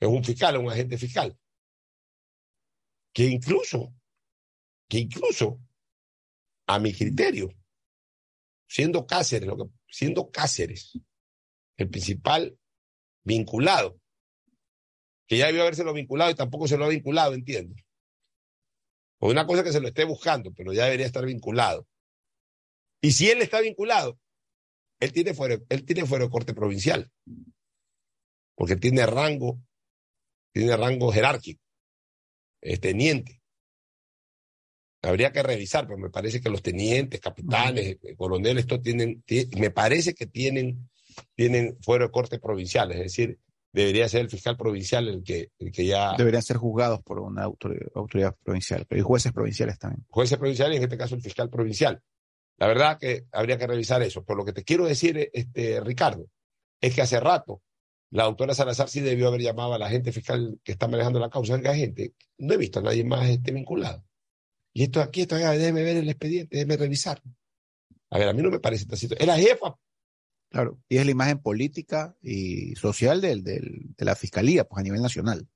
es 0.01 0.09
un 0.09 0.24
fiscal, 0.24 0.57
es 0.57 0.61
un 0.61 0.70
agente 0.70 0.99
fiscal. 0.99 1.39
Que 3.12 3.24
incluso, 3.24 3.95
que 4.89 4.99
incluso, 4.99 5.61
a 6.69 6.79
mi 6.79 6.93
criterio, 6.93 7.49
siendo 8.69 9.07
Cáceres, 9.07 9.49
lo 9.49 9.57
que, 9.57 9.64
siendo 9.91 10.31
Cáceres 10.31 10.93
el 11.79 11.89
principal 11.89 12.59
vinculado, 13.25 13.99
que 15.27 15.39
ya 15.39 15.47
debió 15.47 15.62
habérselo 15.62 15.93
vinculado 15.93 16.31
y 16.31 16.35
tampoco 16.35 16.69
se 16.69 16.77
lo 16.77 16.85
ha 16.85 16.89
vinculado, 16.89 17.35
entiendo. 17.35 17.75
O 19.21 19.31
una 19.31 19.47
cosa 19.47 19.64
que 19.64 19.73
se 19.73 19.81
lo 19.81 19.89
esté 19.89 20.05
buscando, 20.05 20.53
pero 20.53 20.73
ya 20.73 20.85
debería 20.85 21.07
estar 21.07 21.25
vinculado. 21.25 21.87
Y 23.01 23.12
si 23.12 23.31
él 23.31 23.41
está 23.41 23.61
vinculado, 23.61 24.19
él 25.01 25.12
tiene 25.12 25.35
fuero, 25.35 25.64
él 25.69 25.85
tiene 25.85 26.05
fuero 26.05 26.25
de 26.25 26.31
corte 26.31 26.53
provincial, 26.53 27.11
porque 28.57 28.77
tiene 28.77 29.07
rango, 29.07 29.61
tiene 30.53 30.77
rango 30.77 31.12
jerárquico, 31.12 31.62
es 32.61 32.81
teniente. 32.81 33.38
Habría 35.03 35.32
que 35.32 35.42
revisar, 35.42 35.86
pero 35.86 35.99
me 35.99 36.11
parece 36.11 36.40
que 36.40 36.51
los 36.51 36.62
tenientes, 36.62 37.20
capitanes, 37.20 37.99
-huh. 38.01 38.16
coroneles, 38.16 38.64
estos 38.64 38.82
tienen, 38.82 39.22
me 39.57 39.70
parece 39.70 40.14
que 40.14 40.26
tienen, 40.26 40.88
tienen 41.34 41.76
fuero 41.80 42.07
de 42.07 42.11
corte 42.11 42.38
provincial, 42.38 42.90
es 42.92 42.99
decir, 42.99 43.38
debería 43.72 44.09
ser 44.09 44.22
el 44.22 44.30
fiscal 44.30 44.57
provincial 44.57 45.09
el 45.09 45.22
que, 45.22 45.51
el 45.59 45.70
que 45.70 45.86
ya... 45.86 46.14
Deberían 46.16 46.42
ser 46.42 46.57
juzgados 46.57 47.01
por 47.03 47.20
una 47.20 47.44
autoridad, 47.44 47.88
autoridad 47.94 48.36
provincial, 48.42 48.84
pero 48.88 48.99
hay 48.99 49.05
jueces 49.05 49.32
provinciales 49.32 49.78
también. 49.78 50.05
Jueces 50.09 50.38
provinciales, 50.38 50.78
en 50.78 50.82
este 50.82 50.99
caso 50.99 51.14
el 51.14 51.22
fiscal 51.22 51.49
provincial. 51.49 52.03
La 52.57 52.66
verdad 52.66 52.99
que 52.99 53.26
habría 53.30 53.57
que 53.57 53.68
revisar 53.68 54.03
eso. 54.03 54.24
Por 54.24 54.36
lo 54.36 54.44
que 54.44 54.53
te 54.53 54.64
quiero 54.64 54.86
decir, 54.86 55.30
este, 55.32 55.80
Ricardo, 55.80 56.26
es 56.80 56.94
que 56.94 57.03
hace 57.03 57.20
rato 57.20 57.62
la 58.11 58.24
doctora 58.24 58.55
Salazar 58.55 58.88
sí 58.88 59.01
debió 59.01 59.28
haber 59.28 59.42
llamado 59.42 59.74
a 59.74 59.78
la 59.78 59.88
gente 59.88 60.12
fiscal 60.12 60.59
que 60.64 60.72
está 60.72 60.88
manejando 60.88 61.20
la 61.20 61.30
causa. 61.30 61.55
Oiga, 61.55 61.74
gente, 61.74 62.14
no 62.38 62.55
he 62.55 62.57
visto 62.57 62.78
a 62.78 62.82
nadie 62.82 63.05
más 63.05 63.28
este 63.28 63.53
vinculado. 63.53 64.03
Y 64.79 64.85
esto 64.85 65.01
aquí, 65.01 65.22
esto, 65.22 65.35
déjeme 65.35 65.83
ver 65.83 65.97
el 65.97 66.09
expediente, 66.09 66.55
déjeme 66.55 66.76
revisar. 66.76 67.20
A 68.11 68.18
ver, 68.18 68.29
a 68.29 68.33
mí 68.33 68.43
no 68.43 68.49
me 68.49 68.61
parece 68.61 68.85
esta 68.85 68.95
situación. 68.95 69.29
Es 69.29 69.37
la 69.37 69.37
jefa. 69.37 69.76
Claro, 70.51 70.79
y 70.89 70.99
es 70.99 71.05
la 71.05 71.11
imagen 71.11 71.41
política 71.41 72.16
y 72.22 72.76
social 72.76 73.20
del, 73.20 73.43
del, 73.43 73.93
de 73.97 74.05
la 74.05 74.14
fiscalía, 74.14 74.62
pues 74.62 74.79
a 74.79 74.85
nivel 74.85 75.03
nacional. 75.03 75.49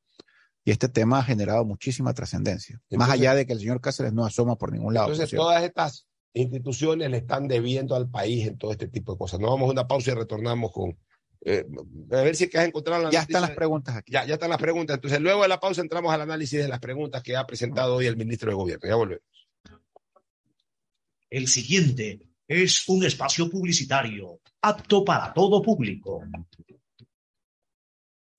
Y 0.65 0.73
este 0.73 0.89
tema 0.89 1.21
ha 1.21 1.23
generado 1.23 1.65
muchísima 1.65 2.13
trascendencia. 2.15 2.83
Más 2.91 3.11
allá 3.11 3.37
de 3.37 3.47
que 3.47 3.53
el 3.53 3.61
señor 3.61 3.81
Cáceres 3.81 4.13
no 4.13 4.27
asoma 4.27 4.57
por 4.57 4.73
ningún 4.73 4.95
lado. 4.95 5.13
Entonces, 5.13 5.39
todas 5.39 5.63
estas 5.63 6.09
instituciones 6.35 7.09
le 7.09 7.19
están 7.19 7.47
debiendo 7.47 7.95
al 7.95 8.11
país 8.11 8.49
en 8.49 8.59
todo 8.59 8.73
este 8.73 8.89
tipo 8.89 9.13
de 9.13 9.19
cosas. 9.19 9.39
Nos 9.39 9.51
vamos 9.51 9.69
a 9.69 9.73
una 9.73 9.87
pausa 9.87 10.11
y 10.11 10.15
retornamos 10.15 10.73
con. 10.73 10.99
Eh, 11.45 11.67
a 12.13 12.23
ver 12.23 12.37
si 12.37 12.45
es 12.45 12.51
que 12.51 12.59
has 12.59 12.67
encontrado 12.67 13.03
la 13.03 13.11
Ya 13.11 13.21
noticia. 13.21 13.39
están 13.39 13.49
las 13.49 13.57
preguntas 13.57 13.97
aquí. 13.97 14.13
Ya, 14.13 14.25
ya 14.25 14.35
están 14.35 14.51
las 14.51 14.59
preguntas. 14.61 14.95
Entonces, 14.95 15.21
luego 15.21 15.43
de 15.43 15.49
la 15.49 15.59
pausa 15.59 15.81
entramos 15.81 16.13
al 16.15 16.21
análisis 16.21 16.61
de 16.63 16.69
las 16.69 16.79
preguntas 16.79 17.23
que 17.23 17.37
ha 17.37 17.45
presentado 17.47 17.97
hoy 17.97 18.07
el 18.07 18.17
ministro 18.17 18.51
de 18.51 18.55
Gobierno. 18.55 18.89
Ya 18.89 18.95
volvemos. 18.95 19.25
El 21.31 21.49
siguiente 21.49 22.21
es 22.47 22.89
un 22.89 23.05
espacio 23.05 23.49
publicitario 23.51 24.41
apto 24.61 25.05
para 25.05 25.33
todo 25.33 25.63
público. 25.63 26.23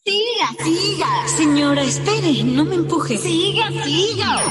Siga, 0.06 0.50
siga. 0.66 1.28
Señora, 1.38 1.82
espere, 1.82 2.44
no 2.44 2.66
me 2.66 2.76
empuje. 2.76 3.18
Siga, 3.18 3.70
siga. 3.86 4.42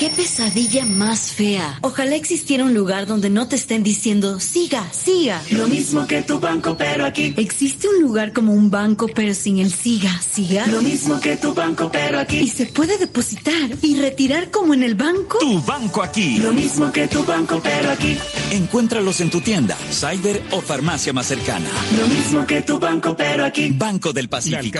Qué 0.00 0.08
pesadilla 0.08 0.84
más 0.84 1.30
fea. 1.30 1.78
Ojalá 1.82 2.16
existiera 2.16 2.64
un 2.64 2.74
lugar 2.74 3.06
donde 3.06 3.30
no 3.30 3.46
te 3.46 3.54
estén 3.54 3.84
diciendo, 3.84 4.40
siga, 4.40 4.90
siga. 4.92 5.42
Lo 5.50 5.68
mismo 5.68 6.08
que 6.08 6.22
tu 6.22 6.40
banco, 6.40 6.74
pero 6.76 7.04
aquí. 7.04 7.34
¿Existe 7.36 7.86
un 7.86 8.02
lugar 8.02 8.32
como 8.32 8.52
un 8.52 8.68
banco, 8.70 9.06
pero 9.14 9.32
sin 9.34 9.58
el 9.58 9.72
siga, 9.72 10.10
siga? 10.22 10.66
Lo 10.66 10.82
mismo 10.82 11.20
que 11.20 11.36
tu 11.36 11.54
banco, 11.54 11.88
pero 11.92 12.18
aquí. 12.18 12.38
¿Y 12.38 12.48
se 12.48 12.66
puede 12.66 12.98
depositar 12.98 13.70
y 13.82 14.00
retirar 14.00 14.50
como 14.50 14.74
en 14.74 14.82
el 14.82 14.96
banco? 14.96 15.38
Tu 15.38 15.60
banco 15.62 16.02
aquí. 16.02 16.38
Lo 16.38 16.52
mismo 16.52 16.90
que 16.90 17.06
tu 17.06 17.22
banco, 17.22 17.60
pero 17.62 17.92
aquí. 17.92 18.16
Encuéntralos 18.50 19.20
en 19.20 19.30
tu 19.30 19.40
tienda, 19.40 19.76
cyber 19.92 20.42
o 20.50 20.60
farmacia 20.60 21.12
más 21.12 21.26
cercana. 21.26 21.68
Lo 21.96 22.08
mismo 22.08 22.44
que 22.44 22.62
tu 22.62 22.80
banco, 22.80 23.14
pero 23.14 23.44
aquí. 23.44 23.70
Banco 23.70 24.12
del 24.12 24.28
Pacífico. 24.28 24.79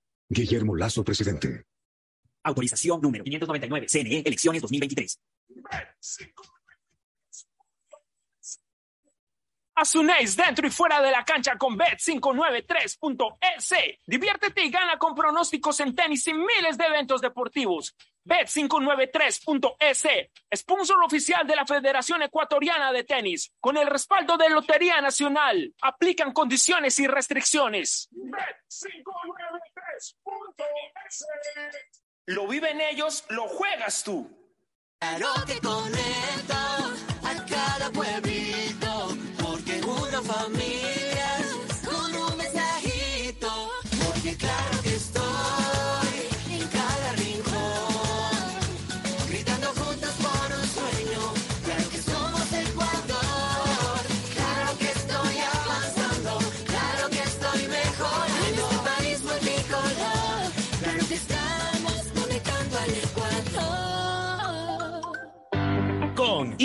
Guillermo 0.31 0.77
Lazo, 0.77 1.03
presidente. 1.03 1.65
Autorización 2.43 3.01
número 3.01 3.25
599. 3.25 3.87
CNE, 3.89 4.23
elecciones 4.25 4.61
2023. 4.61 5.19
Asunéis 9.75 10.37
dentro 10.37 10.65
y 10.65 10.69
fuera 10.69 11.01
de 11.01 11.11
la 11.11 11.25
cancha 11.25 11.57
con 11.57 11.77
Bet593.es. 11.77 13.75
Diviértete 14.05 14.63
y 14.63 14.69
gana 14.69 14.97
con 14.97 15.13
pronósticos 15.13 15.81
en 15.81 15.93
tenis 15.93 16.25
y 16.27 16.33
miles 16.33 16.77
de 16.77 16.85
eventos 16.85 17.19
deportivos. 17.19 17.93
Bet593.es, 18.23 20.07
sponsor 20.55 21.03
oficial 21.03 21.45
de 21.47 21.55
la 21.55 21.65
Federación 21.65 22.21
Ecuatoriana 22.21 22.93
de 22.93 23.03
Tenis, 23.03 23.51
con 23.59 23.75
el 23.77 23.87
respaldo 23.87 24.37
de 24.37 24.49
Lotería 24.49 25.01
Nacional. 25.01 25.73
Aplican 25.81 26.31
condiciones 26.31 26.99
y 26.99 27.07
restricciones. 27.07 28.07
Bet593.es. 28.11 29.70
Lo 32.25 32.47
viven 32.47 32.81
ellos, 32.81 33.25
lo 33.29 33.47
juegas 33.47 34.03
tú. 34.03 34.29
Claro 34.99 35.45
que 35.45 35.59
conecta 35.59 36.77
a 37.23 37.45
cada 37.45 37.89
pueblito, 37.91 39.17
porque 39.41 39.81
una 39.81 40.21
familia 40.21 40.80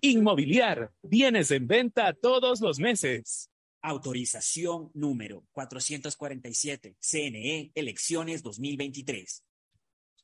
Inmobiliar, 0.00 0.92
bienes 1.02 1.50
en 1.50 1.66
venta 1.66 2.14
todos 2.14 2.60
los 2.60 2.78
meses. 2.78 3.50
Autorización 3.82 4.90
número 4.94 5.44
447. 5.52 6.96
CNE, 7.00 7.70
elecciones 7.74 8.42
2023. 8.42 9.44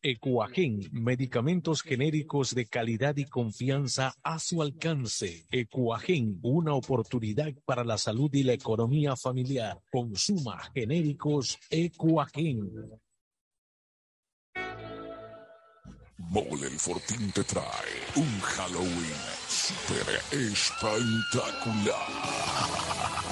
Ecuagen, 0.00 0.80
medicamentos 0.92 1.82
genéricos 1.82 2.54
de 2.54 2.66
calidad 2.66 3.16
y 3.16 3.26
confianza 3.26 4.14
a 4.22 4.38
su 4.38 4.62
alcance. 4.62 5.44
Ecuagen, 5.50 6.38
una 6.42 6.74
oportunidad 6.74 7.52
para 7.66 7.84
la 7.84 7.98
salud 7.98 8.30
y 8.32 8.44
la 8.44 8.54
economía 8.54 9.14
familiar. 9.14 9.78
Consuma 9.90 10.70
genéricos 10.72 11.58
Ecuagen. 11.68 12.70
Mole 16.18 16.66
el 16.66 16.78
Fortín 16.80 17.30
te 17.30 17.44
trae 17.44 18.02
un 18.16 18.40
Halloween 18.40 19.14
super 19.48 20.20
espectacular. 20.32 22.87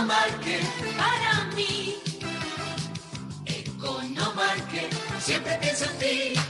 Economarket 0.00 0.64
para 0.96 1.44
mí. 1.54 1.94
Economarket 3.44 4.94
siempre 5.20 5.58
pienso 5.60 5.84
en 5.84 5.98
ti. 5.98 6.49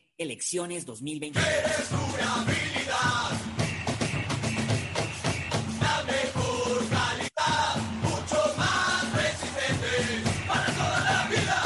elecciones 0.21 0.85
2020. 0.85 1.39
La 1.39 1.45
mejor 6.03 6.89
calidad, 6.89 7.75
mucho 8.03 8.53
más 8.57 9.13
resistente 9.13 10.29
para 10.47 10.65
toda 10.65 10.99
la 11.11 11.27
vida. 11.27 11.57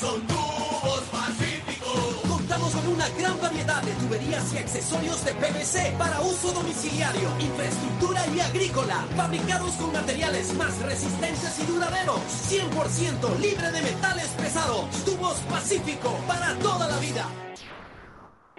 Son 0.00 0.26
tubos 0.26 1.02
pacíficos. 1.12 2.28
Contamos 2.28 2.72
con 2.72 2.88
una 2.88 3.08
gran 3.10 3.40
variedad 3.40 3.82
de 3.82 3.92
tuberías 3.92 4.52
y 4.52 4.58
accesorios 4.58 5.24
de 5.24 5.34
PVC 5.34 5.96
para 5.96 6.20
uso 6.22 6.52
domiciliario, 6.52 7.30
infraestructura 7.38 8.26
y 8.34 8.40
agrícola, 8.40 9.06
fabricados 9.16 9.72
con 9.74 9.92
materiales 9.92 10.52
más 10.54 10.76
resistentes 10.82 11.58
y 11.60 11.66
duraderos, 11.66 12.20
100% 12.50 13.38
libre 13.38 13.70
de 13.70 13.82
metales 13.82 14.26
pesados. 14.28 15.04
Tubos 15.04 15.38
Pacífico 15.48 16.18
para 16.26 16.54
toda 16.58 16.88
la 16.88 16.98
vida. 16.98 17.28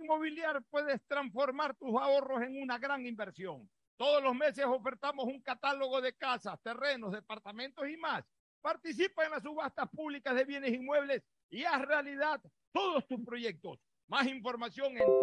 Inmobiliar 0.00 0.62
puedes 0.70 1.04
transformar 1.06 1.76
tus 1.76 1.90
ahorros 2.00 2.42
en 2.42 2.62
una 2.62 2.78
gran 2.78 3.06
inversión. 3.06 3.70
Todos 3.96 4.22
los 4.22 4.34
meses 4.34 4.64
ofertamos 4.64 5.24
un 5.26 5.42
catálogo 5.42 6.00
de 6.00 6.14
casas, 6.14 6.58
terrenos, 6.62 7.12
departamentos 7.12 7.88
y 7.88 7.96
más. 7.96 8.24
Participa 8.60 9.24
en 9.24 9.32
las 9.32 9.42
subastas 9.42 9.88
públicas 9.90 10.34
de 10.34 10.44
bienes 10.44 10.72
inmuebles 10.72 11.22
y 11.50 11.64
haz 11.64 11.82
realidad 11.82 12.40
todos 12.72 13.06
tus 13.06 13.24
proyectos. 13.24 13.78
Más 14.06 14.26
información 14.26 14.96
en 14.98 15.18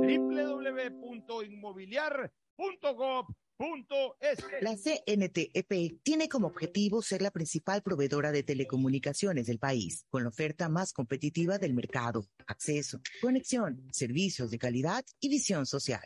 La 4.61 4.75
CNTEP 4.75 6.01
tiene 6.03 6.27
como 6.27 6.47
objetivo 6.47 7.01
ser 7.01 7.21
la 7.21 7.31
principal 7.31 7.81
proveedora 7.81 8.31
de 8.31 8.43
telecomunicaciones 8.43 9.47
del 9.47 9.59
país, 9.59 10.05
con 10.09 10.23
la 10.23 10.29
oferta 10.29 10.67
más 10.67 10.91
competitiva 10.91 11.57
del 11.57 11.73
mercado, 11.73 12.25
acceso, 12.47 12.99
conexión, 13.21 13.87
servicios 13.91 14.51
de 14.51 14.57
calidad 14.57 15.05
y 15.21 15.29
visión 15.29 15.65
social. 15.65 16.05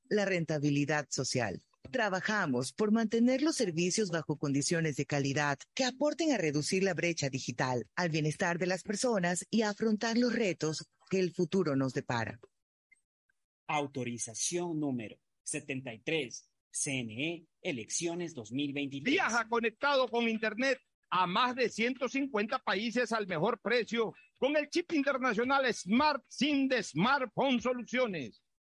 la 0.11 0.25
rentabilidad 0.25 1.07
social. 1.09 1.63
Trabajamos 1.89 2.73
por 2.73 2.91
mantener 2.91 3.41
los 3.41 3.55
servicios 3.55 4.11
bajo 4.11 4.37
condiciones 4.37 4.97
de 4.97 5.05
calidad 5.05 5.57
que 5.73 5.85
aporten 5.85 6.31
a 6.31 6.37
reducir 6.37 6.83
la 6.83 6.93
brecha 6.93 7.29
digital, 7.29 7.87
al 7.95 8.09
bienestar 8.09 8.59
de 8.59 8.67
las 8.67 8.83
personas 8.83 9.47
y 9.49 9.63
a 9.63 9.69
afrontar 9.69 10.17
los 10.17 10.33
retos 10.33 10.87
que 11.09 11.19
el 11.19 11.33
futuro 11.33 11.75
nos 11.75 11.93
depara. 11.93 12.39
Autorización 13.67 14.79
número 14.79 15.17
73. 15.43 16.47
CNE, 16.71 17.45
elecciones 17.61 18.33
2023. 18.33 19.13
Viaja 19.13 19.47
conectado 19.47 20.07
con 20.07 20.27
Internet 20.29 20.79
a 21.09 21.27
más 21.27 21.55
de 21.55 21.69
150 21.69 22.59
países 22.59 23.11
al 23.11 23.27
mejor 23.27 23.59
precio 23.59 24.13
con 24.37 24.55
el 24.55 24.69
chip 24.69 24.93
internacional 24.93 25.71
Smart 25.73 26.23
SIM 26.27 26.67
de 26.67 26.81
Smartphone 26.81 27.61
Soluciones. 27.61 28.41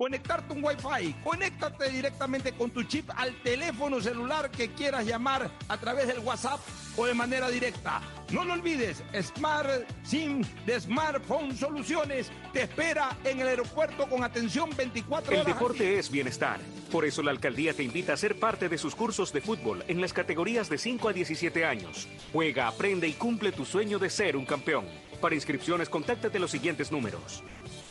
conectarte 0.00 0.54
un 0.54 0.64
Wi-Fi. 0.64 1.14
Conéctate 1.22 1.90
directamente 1.90 2.52
con 2.52 2.70
tu 2.70 2.82
chip 2.84 3.10
al 3.16 3.34
teléfono 3.42 4.00
celular 4.00 4.50
que 4.50 4.70
quieras 4.70 5.04
llamar 5.04 5.50
a 5.68 5.76
través 5.76 6.06
del 6.06 6.20
WhatsApp 6.20 6.58
o 6.96 7.04
de 7.04 7.12
manera 7.12 7.50
directa. 7.50 8.00
No 8.32 8.42
lo 8.42 8.54
olvides, 8.54 9.02
Smart 9.20 9.68
SIM 10.02 10.42
de 10.64 10.80
Smartphone 10.80 11.54
Soluciones 11.54 12.32
te 12.54 12.62
espera 12.62 13.14
en 13.24 13.40
el 13.40 13.48
aeropuerto 13.48 14.08
con 14.08 14.24
atención 14.24 14.70
24 14.74 15.34
horas. 15.34 15.46
El 15.46 15.52
deporte 15.52 15.98
es 15.98 16.10
bienestar. 16.10 16.60
Por 16.90 17.04
eso 17.04 17.22
la 17.22 17.32
alcaldía 17.32 17.74
te 17.74 17.82
invita 17.82 18.14
a 18.14 18.16
ser 18.16 18.40
parte 18.40 18.70
de 18.70 18.78
sus 18.78 18.94
cursos 18.94 19.34
de 19.34 19.42
fútbol 19.42 19.84
en 19.86 20.00
las 20.00 20.14
categorías 20.14 20.70
de 20.70 20.78
5 20.78 21.10
a 21.10 21.12
17 21.12 21.66
años. 21.66 22.08
Juega, 22.32 22.68
aprende 22.68 23.06
y 23.06 23.12
cumple 23.12 23.52
tu 23.52 23.66
sueño 23.66 23.98
de 23.98 24.08
ser 24.08 24.38
un 24.38 24.46
campeón. 24.46 24.86
Para 25.20 25.34
inscripciones, 25.34 25.90
contáctate 25.90 26.38
los 26.38 26.50
siguientes 26.50 26.90
números. 26.90 27.44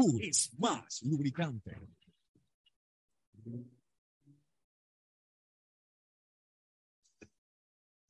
Cool 0.00 0.24
es 0.24 0.58
más 0.58 1.02
lubricante. 1.02 1.76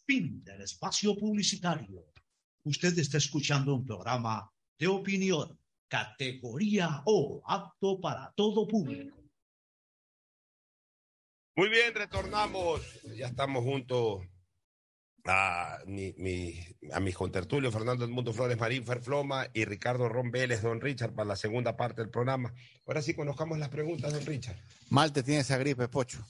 Fin 0.07 0.45
del 0.45 0.61
espacio 0.63 1.17
publicitario. 1.17 2.07
Usted 2.63 2.97
está 2.97 3.19
escuchando 3.19 3.75
un 3.75 3.85
programa 3.85 4.49
de 4.79 4.87
opinión, 4.87 5.59
categoría 5.89 7.03
O, 7.07 7.43
apto 7.45 8.01
para 8.01 8.33
todo 8.37 8.69
público. 8.69 9.17
Muy 11.57 11.69
bien, 11.71 11.93
retornamos. 11.93 12.83
Ya 13.17 13.27
estamos 13.27 13.65
juntos 13.65 14.30
a, 15.27 15.79
mi, 15.87 16.15
mi- 16.17 16.59
a 16.93 17.01
mis 17.01 17.15
contertulios, 17.17 17.73
Fernando 17.73 18.05
Edmundo 18.05 18.33
Flores 18.33 18.59
Marín 18.59 18.85
Ferfloma 18.85 19.47
y 19.53 19.65
Ricardo 19.65 20.09
Ron 20.09 20.31
Vélez, 20.31 20.63
don 20.63 20.81
Richard, 20.81 21.13
para 21.15 21.29
la 21.29 21.37
segunda 21.37 21.77
parte 21.77 22.01
del 22.01 22.11
programa. 22.11 22.53
Ahora 22.87 23.03
sí 23.03 23.15
conozcamos 23.15 23.59
las 23.59 23.69
preguntas, 23.69 24.13
don 24.13 24.25
Richard. 24.27 24.57
Mal 24.89 25.13
te 25.13 25.23
tiene 25.23 25.41
esa 25.41 25.59
gripe, 25.59 25.89
Pocho. 25.89 26.25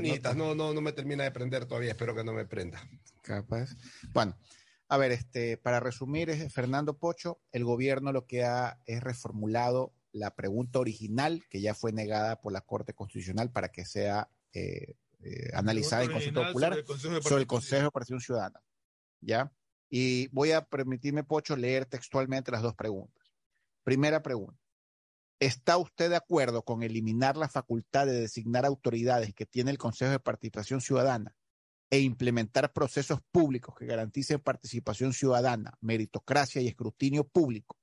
Nota. 0.00 0.32
no, 0.34 0.54
no, 0.54 0.72
no 0.72 0.80
me 0.80 0.92
termina 0.92 1.24
de 1.24 1.30
prender 1.32 1.66
todavía, 1.66 1.90
espero 1.90 2.14
que 2.14 2.24
no 2.24 2.32
me 2.32 2.46
prenda. 2.46 2.80
Capaz. 3.22 3.70
Bueno, 4.12 4.36
a 4.88 4.96
ver, 4.96 5.12
este, 5.12 5.56
para 5.56 5.80
resumir, 5.80 6.30
es 6.30 6.52
Fernando 6.52 6.96
Pocho, 6.98 7.40
el 7.52 7.64
gobierno 7.64 8.12
lo 8.12 8.26
que 8.26 8.44
ha 8.44 8.80
es 8.86 9.02
reformulado 9.02 9.92
la 10.12 10.34
pregunta 10.34 10.78
original 10.78 11.42
que 11.50 11.60
ya 11.60 11.74
fue 11.74 11.92
negada 11.92 12.40
por 12.40 12.52
la 12.52 12.62
Corte 12.62 12.94
Constitucional 12.94 13.50
para 13.50 13.68
que 13.70 13.84
sea 13.84 14.30
eh, 14.54 14.94
eh, 15.26 15.50
analizada 15.54 16.04
en 16.04 16.12
original 16.12 16.46
popular 16.46 16.72
sobre 16.72 16.80
el 16.80 16.86
Consejo 16.86 17.14
de 17.14 17.22
sobre 17.22 17.42
el. 17.42 17.46
Consejo 17.46 17.82
de 17.82 17.90
Participación 17.90 18.20
Ciudadana. 18.20 18.60
¿Ya? 19.20 19.52
Y 19.88 20.28
voy 20.28 20.52
a 20.52 20.64
permitirme, 20.64 21.24
Pocho, 21.24 21.56
leer 21.56 21.86
textualmente 21.86 22.52
las 22.52 22.62
dos 22.62 22.74
preguntas. 22.74 23.26
Primera 23.82 24.22
pregunta. 24.22 24.60
¿Está 25.40 25.78
usted 25.78 26.10
de 26.10 26.16
acuerdo 26.16 26.62
con 26.62 26.82
eliminar 26.82 27.36
la 27.36 27.48
facultad 27.48 28.06
de 28.06 28.20
designar 28.20 28.64
autoridades 28.64 29.34
que 29.34 29.46
tiene 29.46 29.70
el 29.70 29.78
Consejo 29.78 30.12
de 30.12 30.20
Participación 30.20 30.80
Ciudadana 30.80 31.34
e 31.90 32.00
implementar 32.00 32.72
procesos 32.72 33.20
públicos 33.32 33.74
que 33.76 33.86
garanticen 33.86 34.40
participación 34.40 35.12
ciudadana, 35.12 35.76
meritocracia 35.80 36.62
y 36.62 36.68
escrutinio 36.68 37.24
público, 37.24 37.76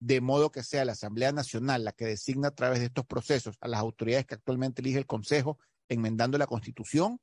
de 0.00 0.20
modo 0.20 0.50
que 0.50 0.62
sea 0.62 0.84
la 0.84 0.92
Asamblea 0.92 1.32
Nacional 1.32 1.84
la 1.84 1.92
que 1.92 2.06
designa 2.06 2.48
a 2.48 2.54
través 2.54 2.80
de 2.80 2.86
estos 2.86 3.06
procesos 3.06 3.56
a 3.60 3.68
las 3.68 3.80
autoridades 3.80 4.26
que 4.26 4.34
actualmente 4.34 4.80
elige 4.80 4.98
el 4.98 5.06
Consejo, 5.06 5.58
enmendando 5.88 6.38
la 6.38 6.46
Constitución? 6.46 7.20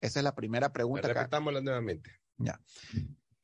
Esa 0.00 0.20
es 0.20 0.24
la 0.24 0.34
primera 0.34 0.72
pregunta. 0.72 1.08
Repetámosla 1.08 1.60
nuevamente. 1.60 2.10
ya. 2.36 2.60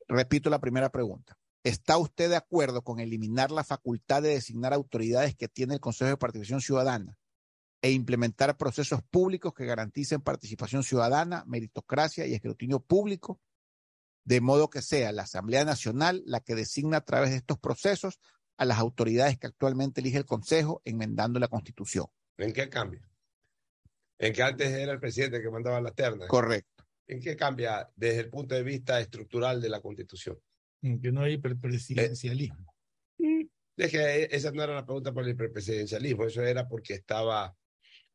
Repito 0.07 0.49
la 0.49 0.59
primera 0.59 0.89
pregunta. 0.89 1.37
¿Está 1.63 1.97
usted 1.97 2.29
de 2.29 2.35
acuerdo 2.35 2.81
con 2.83 2.99
eliminar 2.99 3.51
la 3.51 3.63
facultad 3.63 4.21
de 4.21 4.29
designar 4.29 4.73
autoridades 4.73 5.35
que 5.35 5.47
tiene 5.47 5.75
el 5.75 5.79
Consejo 5.79 6.09
de 6.09 6.17
Participación 6.17 6.61
Ciudadana 6.61 7.17
e 7.83 7.91
implementar 7.91 8.57
procesos 8.57 9.01
públicos 9.03 9.53
que 9.53 9.65
garanticen 9.65 10.21
participación 10.21 10.83
ciudadana, 10.83 11.43
meritocracia 11.45 12.25
y 12.25 12.33
escrutinio 12.33 12.79
público, 12.79 13.41
de 14.23 14.39
modo 14.39 14.69
que 14.69 14.81
sea 14.81 15.11
la 15.11 15.23
Asamblea 15.23 15.65
Nacional 15.65 16.23
la 16.25 16.39
que 16.39 16.55
designa 16.55 16.97
a 16.97 17.05
través 17.05 17.31
de 17.31 17.35
estos 17.35 17.59
procesos 17.59 18.19
a 18.57 18.63
las 18.63 18.79
autoridades 18.79 19.37
que 19.37 19.47
actualmente 19.47 19.99
elige 19.99 20.17
el 20.17 20.25
Consejo, 20.25 20.81
enmendando 20.85 21.39
la 21.39 21.49
Constitución? 21.49 22.05
¿En 22.37 22.53
qué 22.53 22.69
cambia? 22.69 23.05
En 24.23 24.33
que 24.33 24.41
antes 24.41 24.71
era 24.71 24.93
el 24.93 24.99
presidente 24.99 25.41
que 25.41 25.49
mandaba 25.49 25.81
las 25.81 25.93
ternas. 25.93 26.27
Correcto. 26.29 26.85
¿En 27.07 27.19
qué 27.19 27.35
cambia 27.35 27.89
desde 27.95 28.21
el 28.21 28.29
punto 28.29 28.55
de 28.55 28.63
vista 28.63 28.99
estructural 28.99 29.61
de 29.61 29.67
la 29.69 29.81
Constitución? 29.81 30.39
Que 30.81 31.11
no 31.11 31.21
hay 31.21 31.37
pre- 31.37 31.55
presidencialismo. 31.55 32.73
Es 33.75 33.91
que 33.91 34.29
esa 34.31 34.51
no 34.51 34.63
era 34.63 34.75
la 34.75 34.85
pregunta 34.85 35.11
por 35.11 35.23
el 35.23 35.31
hiperpresidencialismo, 35.31 36.25
eso 36.25 36.41
era 36.41 36.67
porque 36.67 36.93
estaba 36.93 37.55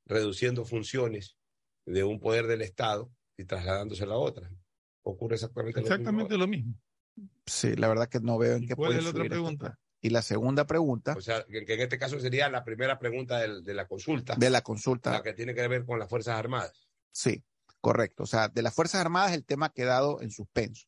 reduciendo 0.06 0.64
funciones 0.64 1.36
de 1.84 2.04
un 2.04 2.20
poder 2.20 2.46
del 2.46 2.62
Estado 2.62 3.12
y 3.36 3.44
trasladándose 3.44 4.04
a 4.04 4.08
otra. 4.10 4.50
Ocurre 5.02 5.34
exactamente, 5.34 5.80
Exactamente 5.80 6.34
lo 6.34 6.40
lo 6.40 6.48
mismo. 6.48 6.74
Sí, 7.44 7.74
la 7.76 7.88
verdad 7.88 8.08
que 8.08 8.20
no 8.20 8.38
veo 8.38 8.56
en 8.56 8.66
qué 8.66 8.76
cuál 8.76 8.88
puede 8.88 8.98
es 9.00 9.04
la 9.04 9.10
otra 9.10 9.24
pregunta? 9.24 9.78
Y 10.00 10.10
la 10.10 10.22
segunda 10.22 10.64
pregunta 10.66 11.14
O 11.16 11.20
sea, 11.20 11.44
que, 11.44 11.58
en 11.58 11.80
este 11.80 11.98
caso 11.98 12.20
sería 12.20 12.48
la 12.48 12.64
primera 12.64 12.98
pregunta 12.98 13.38
del- 13.38 13.64
de, 13.64 13.74
la 13.74 13.86
consulta, 13.88 14.34
de 14.36 14.50
la 14.50 14.62
consulta. 14.62 15.10
la 15.10 15.22
que 15.22 15.32
tiene 15.34 15.54
que 15.54 15.66
ver 15.66 15.84
con 15.84 15.98
las 15.98 16.08
Fuerzas 16.08 16.36
Armadas. 16.38 16.88
Sí, 17.10 17.42
correcto. 17.80 18.22
O 18.22 18.26
sea, 18.26 18.48
de 18.48 18.62
las 18.62 18.74
Fuerzas 18.74 19.00
Armadas 19.00 19.32
el 19.32 19.44
tema 19.44 19.66
ha 19.66 19.72
quedado 19.72 20.20
en 20.22 20.30
suspenso, 20.30 20.86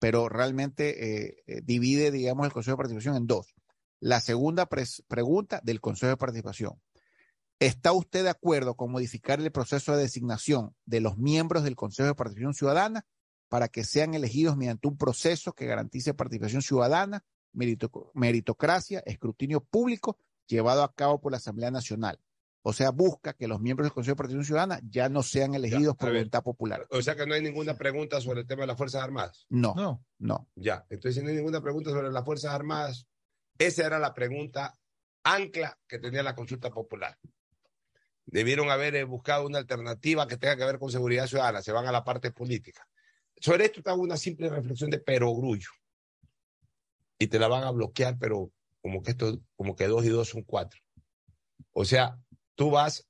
pero 0.00 0.28
realmente 0.28 1.26
eh, 1.26 1.42
eh, 1.46 1.60
divide, 1.62 2.10
digamos, 2.10 2.46
el 2.46 2.52
Consejo 2.52 2.72
de 2.76 2.78
Participación 2.82 3.16
en 3.16 3.26
dos. 3.26 3.54
La 4.00 4.20
segunda 4.20 4.66
pregunta 5.08 5.60
del 5.62 5.80
Consejo 5.80 6.10
de 6.10 6.16
Participación. 6.16 6.80
¿Está 7.60 7.92
usted 7.92 8.22
de 8.22 8.30
acuerdo 8.30 8.76
con 8.76 8.90
modificar 8.92 9.40
el 9.40 9.50
proceso 9.50 9.96
de 9.96 10.02
designación 10.02 10.76
de 10.84 11.00
los 11.00 11.18
miembros 11.18 11.64
del 11.64 11.74
Consejo 11.74 12.06
de 12.08 12.14
Participación 12.14 12.54
Ciudadana 12.54 13.04
para 13.48 13.68
que 13.68 13.82
sean 13.82 14.14
elegidos 14.14 14.56
mediante 14.56 14.86
un 14.86 14.96
proceso 14.96 15.52
que 15.52 15.66
garantice 15.66 16.14
participación 16.14 16.62
ciudadana, 16.62 17.24
merito- 17.52 18.10
meritocracia, 18.14 19.00
escrutinio 19.06 19.60
público 19.60 20.18
llevado 20.46 20.82
a 20.82 20.92
cabo 20.94 21.20
por 21.20 21.32
la 21.32 21.38
Asamblea 21.38 21.70
Nacional? 21.70 22.18
O 22.62 22.72
sea, 22.72 22.90
busca 22.90 23.32
que 23.32 23.46
los 23.48 23.60
miembros 23.60 23.86
del 23.86 23.92
Consejo 23.94 24.12
de 24.14 24.18
Participación 24.18 24.44
Ciudadana 24.44 24.80
ya 24.90 25.08
no 25.08 25.22
sean 25.22 25.54
elegidos 25.54 25.96
por 25.96 26.10
voluntad 26.10 26.42
popular. 26.42 26.86
O 26.90 27.00
sea 27.00 27.14
que 27.16 27.24
no 27.24 27.34
hay 27.34 27.40
ninguna 27.40 27.74
pregunta 27.78 28.20
sobre 28.20 28.40
el 28.40 28.46
tema 28.46 28.62
de 28.62 28.66
las 28.66 28.76
Fuerzas 28.76 29.02
Armadas. 29.02 29.46
No, 29.48 29.74
No. 29.74 30.04
no. 30.18 30.48
Ya, 30.56 30.84
entonces 30.90 31.14
si 31.14 31.22
no 31.22 31.30
hay 31.30 31.36
ninguna 31.36 31.62
pregunta 31.62 31.90
sobre 31.90 32.10
las 32.10 32.24
Fuerzas 32.24 32.52
Armadas. 32.52 33.06
Esa 33.58 33.86
era 33.86 33.98
la 33.98 34.12
pregunta 34.12 34.74
ancla 35.22 35.78
que 35.86 35.98
tenía 35.98 36.22
la 36.22 36.34
consulta 36.34 36.70
popular. 36.70 37.16
Debieron 38.26 38.70
haber 38.70 38.94
eh, 38.96 39.04
buscado 39.04 39.46
una 39.46 39.58
alternativa 39.58 40.26
que 40.26 40.36
tenga 40.36 40.56
que 40.56 40.64
ver 40.64 40.78
con 40.78 40.90
seguridad 40.90 41.26
ciudadana. 41.26 41.62
Se 41.62 41.72
van 41.72 41.86
a 41.86 41.92
la 41.92 42.04
parte 42.04 42.30
política. 42.30 42.86
Sobre 43.40 43.66
esto 43.66 43.82
te 43.82 43.88
hago 43.90 44.02
una 44.02 44.16
simple 44.16 44.50
reflexión 44.50 44.90
de 44.90 44.98
perogrullo. 44.98 45.68
Y 47.18 47.26
te 47.28 47.38
la 47.38 47.48
van 47.48 47.64
a 47.64 47.70
bloquear, 47.70 48.16
pero 48.18 48.52
como 48.80 49.02
que 49.02 49.12
esto, 49.12 49.40
como 49.56 49.74
que 49.76 49.86
dos 49.86 50.04
y 50.04 50.08
dos 50.08 50.28
son 50.28 50.42
cuatro. 50.42 50.80
O 51.72 51.84
sea, 51.84 52.18
tú 52.54 52.70
vas 52.70 53.08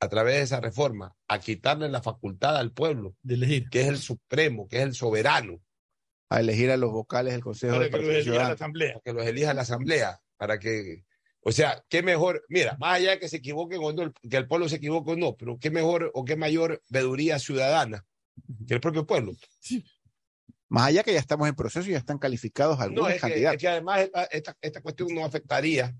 a 0.00 0.08
través 0.08 0.36
de 0.36 0.42
esa 0.42 0.60
reforma 0.60 1.16
a 1.28 1.38
quitarle 1.38 1.88
la 1.88 2.02
facultad 2.02 2.56
al 2.56 2.72
pueblo, 2.72 3.16
de 3.22 3.34
elegir. 3.34 3.68
que 3.70 3.82
es 3.82 3.88
el 3.88 3.98
supremo, 3.98 4.68
que 4.68 4.78
es 4.78 4.82
el 4.82 4.94
soberano, 4.94 5.60
A 6.28 6.40
elegir 6.40 6.70
a 6.70 6.76
los 6.76 6.90
vocales 6.90 7.32
del 7.32 7.42
Consejo 7.42 7.74
para 7.74 7.84
de 7.84 7.90
que 7.90 7.98
los 7.98 8.14
elija 8.14 8.48
la 8.48 8.54
asamblea. 8.54 9.00
Que 9.04 9.12
los 9.12 9.26
elija 9.26 9.54
la 9.54 9.62
asamblea, 9.62 10.20
para 10.36 10.58
que, 10.58 11.04
o 11.40 11.52
sea, 11.52 11.84
qué 11.88 12.02
mejor, 12.02 12.44
mira, 12.48 12.76
más 12.78 12.96
allá 12.96 13.12
de 13.12 13.18
que 13.18 13.28
se 13.28 13.36
equivoquen 13.36 13.80
o 13.82 13.92
no, 13.92 14.12
que 14.12 14.36
el 14.36 14.48
pueblo 14.48 14.68
se 14.68 14.76
equivoque 14.76 15.12
o 15.12 15.16
no, 15.16 15.36
pero 15.36 15.58
qué 15.58 15.70
mejor 15.70 16.10
o 16.14 16.24
qué 16.24 16.36
mayor 16.36 16.82
veeduría 16.88 17.38
ciudadana 17.38 18.04
que 18.66 18.74
el 18.74 18.80
propio 18.80 19.06
pueblo. 19.06 19.32
Más 20.74 20.88
allá 20.88 21.04
que 21.04 21.12
ya 21.12 21.20
estamos 21.20 21.48
en 21.48 21.54
proceso 21.54 21.88
y 21.88 21.92
ya 21.92 21.98
están 21.98 22.18
calificados 22.18 22.80
algunos 22.80 23.04
No, 23.04 23.08
es 23.08 23.14
que, 23.14 23.20
candidatos. 23.20 23.54
es 23.54 23.60
que 23.60 23.68
además 23.68 24.00
esta, 24.00 24.24
esta, 24.24 24.58
esta 24.60 24.82
cuestión 24.82 25.14
no 25.14 25.24
afectaría, 25.24 25.96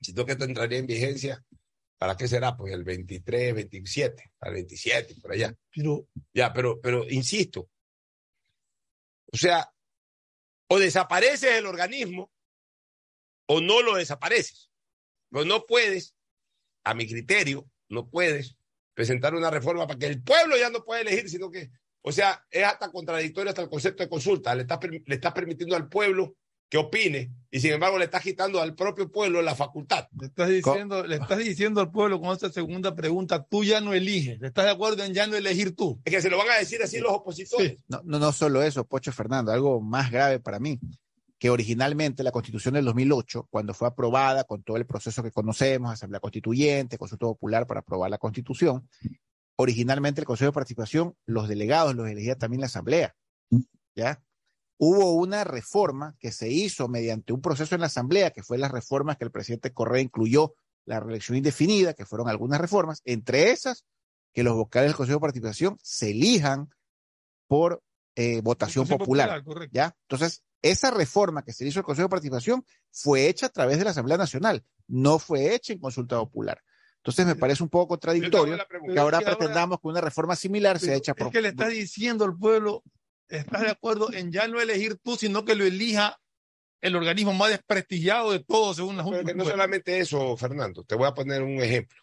sino 0.00 0.24
que 0.24 0.32
esto 0.32 0.44
entraría 0.44 0.78
en 0.78 0.86
vigencia, 0.86 1.44
¿para 1.98 2.16
qué 2.16 2.28
será? 2.28 2.56
Pues 2.56 2.72
el 2.72 2.84
23, 2.84 3.54
27, 3.56 4.32
al 4.38 4.52
27, 4.52 5.16
por 5.20 5.32
allá. 5.32 5.52
Pero 5.74 6.06
Ya, 6.32 6.52
pero, 6.52 6.80
pero 6.80 7.10
insisto, 7.10 7.68
o 9.32 9.36
sea, 9.36 9.68
o 10.68 10.78
desapareces 10.78 11.50
el 11.56 11.66
organismo 11.66 12.32
o 13.48 13.60
no 13.60 13.82
lo 13.82 13.96
desapareces. 13.96 14.70
Pero 15.28 15.44
no 15.44 15.66
puedes, 15.66 16.14
a 16.84 16.94
mi 16.94 17.08
criterio, 17.08 17.68
no 17.88 18.08
puedes 18.08 18.56
presentar 18.94 19.34
una 19.34 19.50
reforma 19.50 19.88
para 19.88 19.98
que 19.98 20.06
el 20.06 20.22
pueblo 20.22 20.56
ya 20.56 20.70
no 20.70 20.84
pueda 20.84 21.00
elegir, 21.00 21.28
sino 21.28 21.50
que, 21.50 21.68
o 22.08 22.12
sea, 22.12 22.40
es 22.52 22.62
hasta 22.62 22.92
contradictorio 22.92 23.50
hasta 23.50 23.62
el 23.62 23.68
concepto 23.68 24.04
de 24.04 24.08
consulta. 24.08 24.54
Le 24.54 24.62
estás, 24.62 24.78
le 24.84 25.14
estás 25.16 25.32
permitiendo 25.32 25.74
al 25.74 25.88
pueblo 25.88 26.36
que 26.68 26.78
opine 26.78 27.32
y 27.50 27.58
sin 27.58 27.72
embargo 27.72 27.98
le 27.98 28.04
estás 28.04 28.22
quitando 28.22 28.60
al 28.60 28.76
propio 28.76 29.10
pueblo 29.10 29.42
la 29.42 29.56
facultad. 29.56 30.06
le 30.12 30.26
estás 30.26 30.48
diciendo, 30.48 31.04
le 31.04 31.16
estás 31.16 31.38
diciendo 31.38 31.80
al 31.80 31.90
pueblo 31.90 32.20
con 32.20 32.30
esta 32.30 32.48
segunda 32.52 32.94
pregunta, 32.94 33.44
tú 33.44 33.64
ya 33.64 33.80
no 33.80 33.92
eliges. 33.92 34.40
¿Estás 34.40 34.66
de 34.66 34.70
acuerdo 34.70 35.02
en 35.02 35.14
ya 35.14 35.26
no 35.26 35.34
elegir 35.34 35.74
tú? 35.74 36.00
Es 36.04 36.12
que 36.12 36.22
se 36.22 36.30
lo 36.30 36.38
van 36.38 36.48
a 36.50 36.58
decir 36.58 36.80
así 36.80 37.00
los 37.00 37.10
opositores. 37.10 37.76
No, 37.88 38.00
no, 38.04 38.20
no 38.20 38.30
solo 38.30 38.62
eso, 38.62 38.86
Pocho 38.86 39.10
Fernando, 39.10 39.50
algo 39.50 39.80
más 39.80 40.12
grave 40.12 40.38
para 40.38 40.60
mí, 40.60 40.78
que 41.40 41.50
originalmente 41.50 42.22
la 42.22 42.30
Constitución 42.30 42.74
del 42.74 42.84
2008, 42.84 43.48
cuando 43.50 43.74
fue 43.74 43.88
aprobada 43.88 44.44
con 44.44 44.62
todo 44.62 44.76
el 44.76 44.86
proceso 44.86 45.24
que 45.24 45.32
conocemos, 45.32 45.90
Asamblea 45.90 46.20
Constituyente, 46.20 46.98
Consulta 46.98 47.26
Popular 47.26 47.66
para 47.66 47.80
aprobar 47.80 48.10
la 48.10 48.18
Constitución, 48.18 48.88
originalmente 49.56 50.20
el 50.20 50.26
Consejo 50.26 50.50
de 50.50 50.54
Participación, 50.54 51.16
los 51.24 51.48
delegados 51.48 51.94
los 51.94 52.08
elegía 52.08 52.36
también 52.36 52.60
la 52.60 52.66
Asamblea. 52.66 53.16
¿ya? 53.94 54.22
Hubo 54.78 55.14
una 55.14 55.44
reforma 55.44 56.14
que 56.18 56.30
se 56.30 56.50
hizo 56.50 56.88
mediante 56.88 57.32
un 57.32 57.40
proceso 57.40 57.74
en 57.74 57.80
la 57.80 57.86
Asamblea, 57.86 58.30
que 58.30 58.42
fue 58.42 58.58
las 58.58 58.70
reformas 58.70 59.16
que 59.16 59.24
el 59.24 59.30
presidente 59.30 59.72
Correa 59.72 60.02
incluyó, 60.02 60.54
la 60.84 61.00
reelección 61.00 61.36
indefinida, 61.36 61.94
que 61.94 62.06
fueron 62.06 62.28
algunas 62.28 62.60
reformas, 62.60 63.00
entre 63.04 63.50
esas, 63.50 63.84
que 64.32 64.44
los 64.44 64.54
vocales 64.54 64.90
del 64.90 64.96
Consejo 64.96 65.18
de 65.18 65.22
Participación 65.22 65.78
se 65.82 66.10
elijan 66.10 66.68
por 67.48 67.82
eh, 68.14 68.40
votación 68.42 68.86
popular. 68.86 69.42
popular. 69.42 69.68
¿ya? 69.72 69.96
Entonces, 70.02 70.44
esa 70.62 70.90
reforma 70.90 71.42
que 71.42 71.52
se 71.52 71.66
hizo 71.66 71.80
el 71.80 71.84
Consejo 71.84 72.06
de 72.06 72.10
Participación 72.10 72.64
fue 72.90 73.28
hecha 73.28 73.46
a 73.46 73.50
través 73.50 73.78
de 73.78 73.84
la 73.84 73.90
Asamblea 73.90 74.18
Nacional, 74.18 74.64
no 74.86 75.18
fue 75.18 75.54
hecha 75.54 75.72
en 75.72 75.80
consulta 75.80 76.18
popular. 76.18 76.62
Entonces, 77.06 77.24
me 77.24 77.36
parece 77.36 77.62
un 77.62 77.68
poco 77.68 77.86
contradictorio 77.86 78.58
que 78.92 78.98
ahora 78.98 79.20
pretendamos 79.20 79.78
que 79.80 79.86
una 79.86 80.00
reforma 80.00 80.34
similar 80.34 80.80
sea 80.80 80.96
hecha 80.96 81.14
por 81.14 81.28
Es 81.28 81.32
que 81.32 81.40
le 81.40 81.50
está 81.50 81.68
diciendo 81.68 82.24
al 82.24 82.36
pueblo, 82.36 82.82
estás 83.28 83.60
de 83.60 83.70
acuerdo 83.70 84.12
en 84.12 84.32
ya 84.32 84.48
no 84.48 84.60
elegir 84.60 84.98
tú, 84.98 85.14
sino 85.14 85.44
que 85.44 85.54
lo 85.54 85.64
elija 85.64 86.20
el 86.80 86.96
organismo 86.96 87.32
más 87.32 87.50
desprestigiado 87.50 88.32
de 88.32 88.40
todos, 88.40 88.74
según 88.74 88.96
la 88.96 89.04
Junta. 89.04 89.18
Pero 89.18 89.28
que 89.28 89.34
no 89.36 89.44
solamente 89.44 90.00
eso, 90.00 90.36
Fernando. 90.36 90.82
Te 90.82 90.96
voy 90.96 91.06
a 91.06 91.14
poner 91.14 91.44
un 91.44 91.62
ejemplo. 91.62 91.96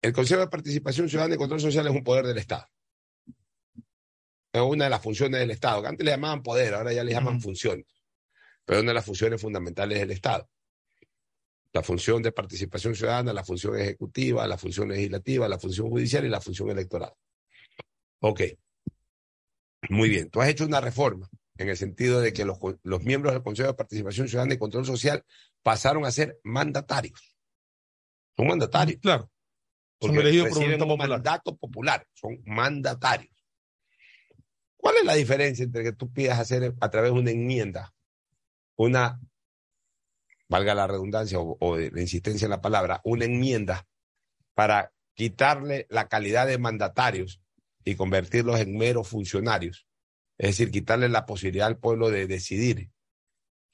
El 0.00 0.14
Consejo 0.14 0.40
de 0.40 0.48
Participación 0.48 1.06
Ciudadana 1.06 1.34
y 1.34 1.38
Control 1.38 1.60
Social 1.60 1.86
es 1.86 1.92
un 1.92 2.04
poder 2.04 2.24
del 2.24 2.38
Estado. 2.38 2.66
Es 4.50 4.62
una 4.62 4.84
de 4.84 4.90
las 4.90 5.02
funciones 5.02 5.40
del 5.40 5.50
Estado. 5.50 5.86
Antes 5.86 6.06
le 6.06 6.12
llamaban 6.12 6.42
poder, 6.42 6.72
ahora 6.72 6.90
ya 6.94 7.04
le 7.04 7.12
llaman 7.12 7.38
funciones. 7.38 7.84
Pero 8.64 8.78
es 8.78 8.82
una 8.82 8.92
de 8.92 8.94
las 8.94 9.04
funciones 9.04 9.38
fundamentales 9.42 9.98
del 9.98 10.10
Estado. 10.10 10.48
La 11.74 11.82
función 11.82 12.22
de 12.22 12.32
participación 12.32 12.94
ciudadana, 12.94 13.32
la 13.32 13.44
función 13.44 13.78
ejecutiva, 13.78 14.46
la 14.46 14.56
función 14.56 14.88
legislativa, 14.88 15.48
la 15.48 15.58
función 15.58 15.90
judicial 15.90 16.24
y 16.24 16.28
la 16.28 16.40
función 16.40 16.70
electoral. 16.70 17.12
Ok. 18.20 18.42
Muy 19.90 20.08
bien. 20.08 20.30
Tú 20.30 20.40
has 20.40 20.48
hecho 20.48 20.64
una 20.64 20.80
reforma 20.80 21.28
en 21.58 21.68
el 21.68 21.76
sentido 21.76 22.20
de 22.20 22.32
que 22.32 22.44
los, 22.44 22.58
los 22.82 23.02
miembros 23.02 23.34
del 23.34 23.42
Consejo 23.42 23.68
de 23.68 23.74
Participación 23.74 24.28
Ciudadana 24.28 24.54
y 24.54 24.58
Control 24.58 24.86
Social 24.86 25.24
pasaron 25.62 26.06
a 26.06 26.10
ser 26.10 26.38
mandatarios. 26.44 27.36
Son 28.36 28.46
mandatarios. 28.46 29.00
Claro. 29.00 29.30
Porque 29.98 30.18
elegidos 30.18 30.50
por 30.50 30.64
un 30.64 30.78
popular. 30.78 31.08
mandato 31.08 31.56
popular. 31.56 32.06
Son 32.14 32.40
mandatarios. 32.44 33.32
¿Cuál 34.76 34.96
es 34.98 35.04
la 35.04 35.14
diferencia 35.14 35.64
entre 35.64 35.82
que 35.82 35.92
tú 35.92 36.12
pidas 36.12 36.38
hacer 36.38 36.74
a 36.78 36.90
través 36.90 37.12
de 37.12 37.18
una 37.18 37.30
enmienda, 37.30 37.94
una, 38.76 39.18
valga 40.54 40.72
la 40.72 40.86
redundancia 40.86 41.40
o, 41.40 41.76
la 41.76 42.00
insistencia 42.00 42.46
en 42.46 42.50
la 42.50 42.60
palabra, 42.60 43.00
una 43.02 43.24
enmienda 43.24 43.88
para 44.54 44.92
quitarle 45.14 45.88
la 45.90 46.06
calidad 46.06 46.46
de 46.46 46.58
mandatarios 46.58 47.40
y 47.84 47.96
convertirlos 47.96 48.60
en 48.60 48.78
meros 48.78 49.08
funcionarios? 49.08 49.88
Es 50.38 50.50
decir, 50.50 50.70
quitarle 50.70 51.08
la 51.08 51.26
posibilidad 51.26 51.66
al 51.66 51.78
pueblo 51.78 52.08
de 52.08 52.28
decidir 52.28 52.92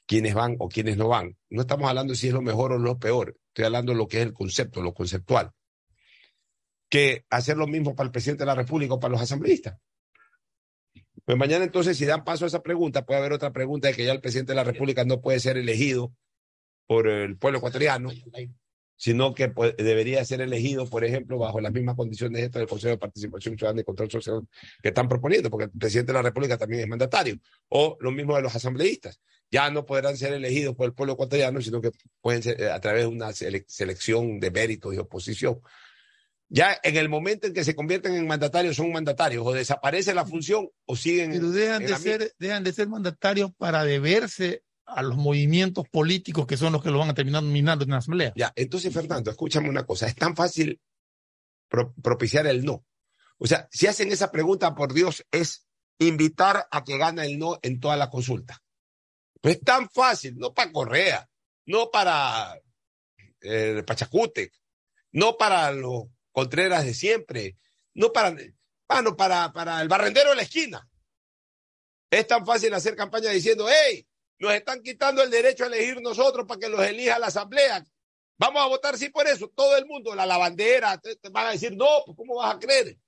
quiénes 0.07 0.32
van 0.32 0.57
o 0.59 0.70
quiénes 0.70 0.97
no 0.97 1.09
van. 1.09 1.36
No 1.51 1.61
estamos 1.61 1.86
hablando 1.86 2.15
si 2.15 2.28
es 2.28 2.32
lo 2.32 2.40
mejor 2.40 2.73
o 2.73 2.78
lo 2.78 2.98
peor, 2.98 3.36
estoy 3.48 3.66
hablando 3.66 3.93
de 3.93 3.98
lo 3.98 4.09
que 4.09 4.16
es 4.16 4.23
el 4.23 4.32
concepto, 4.32 4.81
lo 4.81 4.94
conceptual. 4.94 5.52
Que 6.89 7.27
hacer 7.28 7.59
lo 7.59 7.66
mismo 7.66 7.94
para 7.94 8.07
el 8.07 8.11
presidente 8.11 8.44
de 8.44 8.47
la 8.47 8.55
República 8.55 8.94
o 8.94 9.01
para 9.01 9.12
los 9.12 9.20
asambleístas. 9.20 9.78
Pues 11.27 11.36
mañana 11.36 11.62
entonces, 11.62 11.98
si 11.98 12.07
dan 12.07 12.24
paso 12.24 12.47
a 12.47 12.48
esa 12.48 12.62
pregunta, 12.62 13.05
puede 13.05 13.20
haber 13.20 13.35
otra 13.35 13.52
pregunta 13.52 13.89
de 13.89 13.94
que 13.94 14.07
ya 14.07 14.12
el 14.12 14.23
presidente 14.23 14.52
de 14.52 14.57
la 14.57 14.65
República 14.65 15.05
no 15.05 15.20
puede 15.20 15.40
ser 15.40 15.59
elegido 15.59 16.15
por 16.90 17.06
el 17.06 17.36
pueblo 17.36 17.58
ecuatoriano, 17.58 18.10
sino 18.96 19.32
que 19.32 19.48
pues, 19.48 19.76
debería 19.76 20.24
ser 20.24 20.40
elegido, 20.40 20.90
por 20.90 21.04
ejemplo, 21.04 21.38
bajo 21.38 21.60
las 21.60 21.72
mismas 21.72 21.94
condiciones 21.94 22.42
estas 22.42 22.58
del 22.58 22.68
Consejo 22.68 22.90
de 22.90 22.98
Participación 22.98 23.56
Ciudadana 23.56 23.82
y 23.82 23.84
Control 23.84 24.10
Social 24.10 24.40
que 24.82 24.88
están 24.88 25.08
proponiendo, 25.08 25.50
porque 25.50 25.66
el 25.66 25.70
presidente 25.70 26.10
de 26.10 26.18
la 26.18 26.22
República 26.22 26.58
también 26.58 26.82
es 26.82 26.88
mandatario, 26.88 27.38
o 27.68 27.96
lo 28.00 28.10
mismo 28.10 28.34
de 28.34 28.42
los 28.42 28.56
asambleístas. 28.56 29.20
Ya 29.52 29.70
no 29.70 29.86
podrán 29.86 30.16
ser 30.16 30.32
elegidos 30.32 30.74
por 30.74 30.86
el 30.86 30.92
pueblo 30.92 31.12
ecuatoriano, 31.12 31.60
sino 31.60 31.80
que 31.80 31.92
pueden 32.20 32.42
ser 32.42 32.60
eh, 32.60 32.72
a 32.72 32.80
través 32.80 33.02
de 33.02 33.06
una 33.06 33.28
sele- 33.28 33.64
selección 33.68 34.40
de 34.40 34.50
méritos 34.50 34.92
y 34.92 34.98
oposición. 34.98 35.60
Ya 36.48 36.76
en 36.82 36.96
el 36.96 37.08
momento 37.08 37.46
en 37.46 37.54
que 37.54 37.62
se 37.62 37.76
convierten 37.76 38.16
en 38.16 38.26
mandatarios, 38.26 38.74
son 38.74 38.90
mandatarios, 38.90 39.46
o 39.46 39.52
desaparece 39.52 40.12
la 40.12 40.26
función 40.26 40.68
o 40.86 40.96
siguen. 40.96 41.30
Pero 41.30 41.52
dejan 41.52 41.82
en 41.82 41.88
de, 41.88 41.96
ser, 41.98 42.34
dejan 42.36 42.64
de 42.64 42.72
ser 42.72 42.88
mandatarios 42.88 43.52
para 43.56 43.84
deberse 43.84 44.64
a 44.94 45.02
los 45.02 45.16
movimientos 45.16 45.88
políticos 45.88 46.46
que 46.46 46.56
son 46.56 46.72
los 46.72 46.82
que 46.82 46.90
lo 46.90 46.98
van 46.98 47.10
a 47.10 47.14
terminar 47.14 47.42
nominando 47.42 47.84
en 47.84 47.90
la 47.90 47.98
asamblea. 47.98 48.32
Ya, 48.36 48.52
entonces, 48.56 48.92
Fernando, 48.92 49.30
escúchame 49.30 49.68
una 49.68 49.84
cosa. 49.86 50.06
Es 50.06 50.14
tan 50.16 50.34
fácil 50.36 50.80
pro- 51.68 51.94
propiciar 52.02 52.46
el 52.46 52.64
no. 52.64 52.84
O 53.38 53.46
sea, 53.46 53.68
si 53.70 53.86
hacen 53.86 54.12
esa 54.12 54.30
pregunta, 54.30 54.74
por 54.74 54.92
Dios, 54.92 55.24
es 55.30 55.66
invitar 55.98 56.66
a 56.70 56.84
que 56.84 56.98
gane 56.98 57.24
el 57.24 57.38
no 57.38 57.58
en 57.62 57.80
toda 57.80 57.96
la 57.96 58.10
consulta. 58.10 58.62
Pues 59.40 59.56
es 59.56 59.62
tan 59.62 59.88
fácil, 59.88 60.36
no 60.36 60.52
para 60.52 60.72
Correa, 60.72 61.28
no 61.66 61.90
para 61.90 62.60
eh, 63.40 63.82
Pachacútec, 63.86 64.52
no 65.12 65.36
para 65.36 65.72
los 65.72 66.04
Contreras 66.32 66.84
de 66.84 66.94
siempre, 66.94 67.56
no 67.94 68.12
para, 68.12 68.34
para, 69.16 69.52
para 69.52 69.80
el 69.82 69.88
barrendero 69.88 70.30
de 70.30 70.36
la 70.36 70.42
esquina. 70.42 70.86
Es 72.10 72.26
tan 72.26 72.44
fácil 72.44 72.74
hacer 72.74 72.94
campaña 72.96 73.30
diciendo, 73.30 73.66
hey, 73.68 74.06
nos 74.40 74.54
están 74.54 74.82
quitando 74.82 75.22
el 75.22 75.30
derecho 75.30 75.64
a 75.64 75.66
elegir 75.68 76.00
nosotros 76.00 76.46
para 76.46 76.58
que 76.58 76.68
los 76.68 76.82
elija 76.82 77.18
la 77.18 77.26
asamblea. 77.28 77.84
Vamos 78.38 78.62
a 78.62 78.66
votar 78.66 78.96
sí 78.96 79.10
por 79.10 79.28
eso. 79.28 79.52
Todo 79.54 79.76
el 79.76 79.84
mundo, 79.84 80.14
la 80.14 80.24
lavandera, 80.24 80.98
te, 80.98 81.14
te 81.16 81.28
van 81.28 81.48
a 81.48 81.50
decir, 81.50 81.76
no, 81.76 81.86
pues 82.06 82.16
¿cómo 82.16 82.36
vas 82.36 82.56
a 82.56 82.58
creer? 82.58 82.98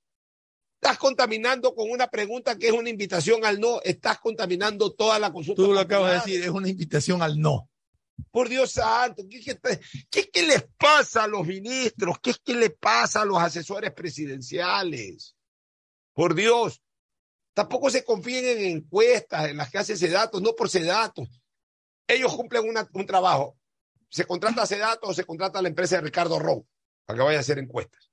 Estás 0.74 0.98
contaminando 0.98 1.74
con 1.74 1.90
una 1.90 2.09
pregunta 2.09 2.59
que 2.59 2.66
es 2.66 2.72
una 2.72 2.90
invitación 2.90 3.44
al 3.44 3.59
no. 3.59 3.80
Estás 3.82 4.18
contaminando 4.18 4.92
toda 4.92 5.18
la 5.18 5.32
consulta. 5.32 5.62
Tú 5.62 5.72
lo 5.72 5.80
acabas 5.80 6.10
de 6.10 6.32
decir, 6.32 6.44
es 6.44 6.50
una 6.50 6.68
invitación 6.68 7.22
al 7.22 7.40
no. 7.40 7.70
Por 8.30 8.50
Dios 8.50 8.72
santo, 8.72 9.22
¿qué, 9.28 9.40
qué, 9.40 9.59
qué, 10.10 10.28
qué 10.28 10.42
les 10.42 10.64
pasa 10.76 11.24
a 11.24 11.28
los 11.28 11.46
ministros? 11.46 12.18
¿Qué, 12.20 12.34
qué 12.44 12.54
le 12.54 12.70
pasa 12.70 13.22
a 13.22 13.24
los 13.24 13.38
asesores 13.38 13.90
presidenciales? 13.92 15.34
Por 16.12 16.34
Dios, 16.34 16.82
tampoco 17.55 17.91
se 17.91 18.05
confíen 18.05 18.45
en 18.59 18.77
encuestas 18.79 19.49
en 19.49 19.57
las 19.57 19.70
que 19.70 19.79
hace 19.79 20.09
datos, 20.09 20.41
no 20.43 20.55
por 20.55 20.69
datos. 20.85 21.29
Ellos 22.07 22.35
cumplen 22.35 22.65
un 22.93 23.07
trabajo. 23.07 23.57
Se 24.11 24.24
contrata 24.24 24.62
a 24.62 24.65
datos 24.79 25.11
o 25.11 25.15
se 25.15 25.24
contrata 25.24 25.59
a 25.59 25.62
la 25.62 25.69
empresa 25.69 25.97
de 25.97 26.03
Ricardo 26.03 26.39
Ron 26.39 26.66
para 27.07 27.19
que 27.19 27.24
vaya 27.24 27.39
a 27.39 27.41
hacer 27.41 27.59
encuestas. 27.59 28.11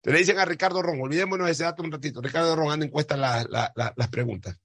Te 0.00 0.12
le 0.12 0.18
dicen 0.18 0.38
a 0.38 0.44
Ricardo 0.44 0.82
Ron, 0.82 1.00
olvidémonos 1.00 1.46
de 1.46 1.52
ese 1.52 1.64
dato 1.64 1.82
un 1.82 1.90
ratito. 1.90 2.20
Ricardo 2.20 2.54
Ron 2.54 2.70
anda 2.72 2.86
encuesta 2.86 3.16
la- 3.16 3.44
la- 3.48 3.72
la- 3.74 3.92
las 3.96 4.08
preguntas. 4.08 4.56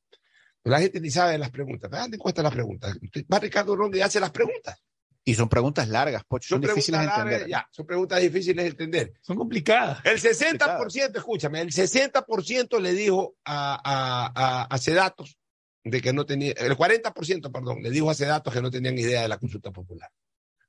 La 0.64 0.80
gente 0.80 1.00
ni 1.00 1.10
sabe 1.10 1.38
las 1.40 1.50
preguntas. 1.50 1.92
Anda 1.92 2.16
encuesta 2.16 2.44
las 2.44 2.54
preguntas. 2.54 2.96
Va 3.32 3.40
Ricardo 3.40 3.76
Ron 3.76 3.96
y 3.96 4.02
hace 4.02 4.20
las 4.20 4.30
preguntas. 4.30 4.80
Y 5.24 5.36
son 5.36 5.50
preguntas 5.50 5.88
largas, 5.88 6.24
Pocho, 6.24 6.56
son, 6.56 6.64
Son 6.64 6.70
difíciles 6.70 7.00
de 7.02 7.06
entender. 7.08 7.48
ya, 7.48 7.68
son 7.72 7.86
preguntas 7.86 8.20
difíciles 8.20 8.64
de 8.64 8.70
entender. 8.72 9.14
Son 9.22 9.38
complicadas. 9.38 10.00
El 10.04 10.20
60%, 10.20 11.16
escúchame, 11.16 11.62
el 11.62 11.72
60% 11.72 12.80
le 12.80 12.94
dijo 12.94 13.36
a, 13.46 13.76
a, 13.84 14.32
a, 14.34 14.64
a 14.64 14.78
Sedatos 14.80 15.38
de 15.84 16.02
que 16.02 16.12
no 16.14 16.26
tenía, 16.26 16.54
el 16.54 16.76
40%, 16.76 17.52
perdón, 17.52 17.84
le 17.84 17.92
dijo 17.92 18.10
a 18.10 18.16
Sedatos 18.16 18.54
que 18.54 18.62
no 18.62 18.72
tenían 18.72 18.98
idea 18.98 19.22
de 19.22 19.28
la 19.28 19.38
consulta 19.38 19.72
popular. 19.72 20.10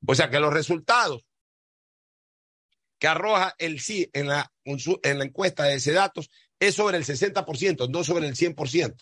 O 0.07 0.15
sea 0.15 0.29
que 0.29 0.41
los 0.41 0.53
resultados 0.53 1.27
que 2.99 3.09
arroja 3.09 3.55
el 3.59 3.81
sí 3.81 4.09
en 4.13 4.29
la, 4.29 4.53
en 4.65 5.19
la 5.19 5.25
encuesta 5.25 5.65
de 5.65 5.81
Sedatos 5.81 6.31
es 6.61 6.75
sobre 6.75 6.99
el 6.99 7.05
60%, 7.05 7.91
no 7.91 8.05
sobre 8.05 8.29
el 8.29 8.37
100%. 8.37 8.95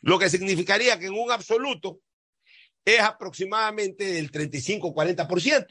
Lo 0.00 0.18
que 0.18 0.28
significaría 0.28 0.98
que 0.98 1.06
en 1.06 1.14
un 1.14 1.30
absoluto 1.30 2.00
es 2.84 3.00
aproximadamente 3.00 4.04
del 4.04 4.30
35-40%. 4.30 5.66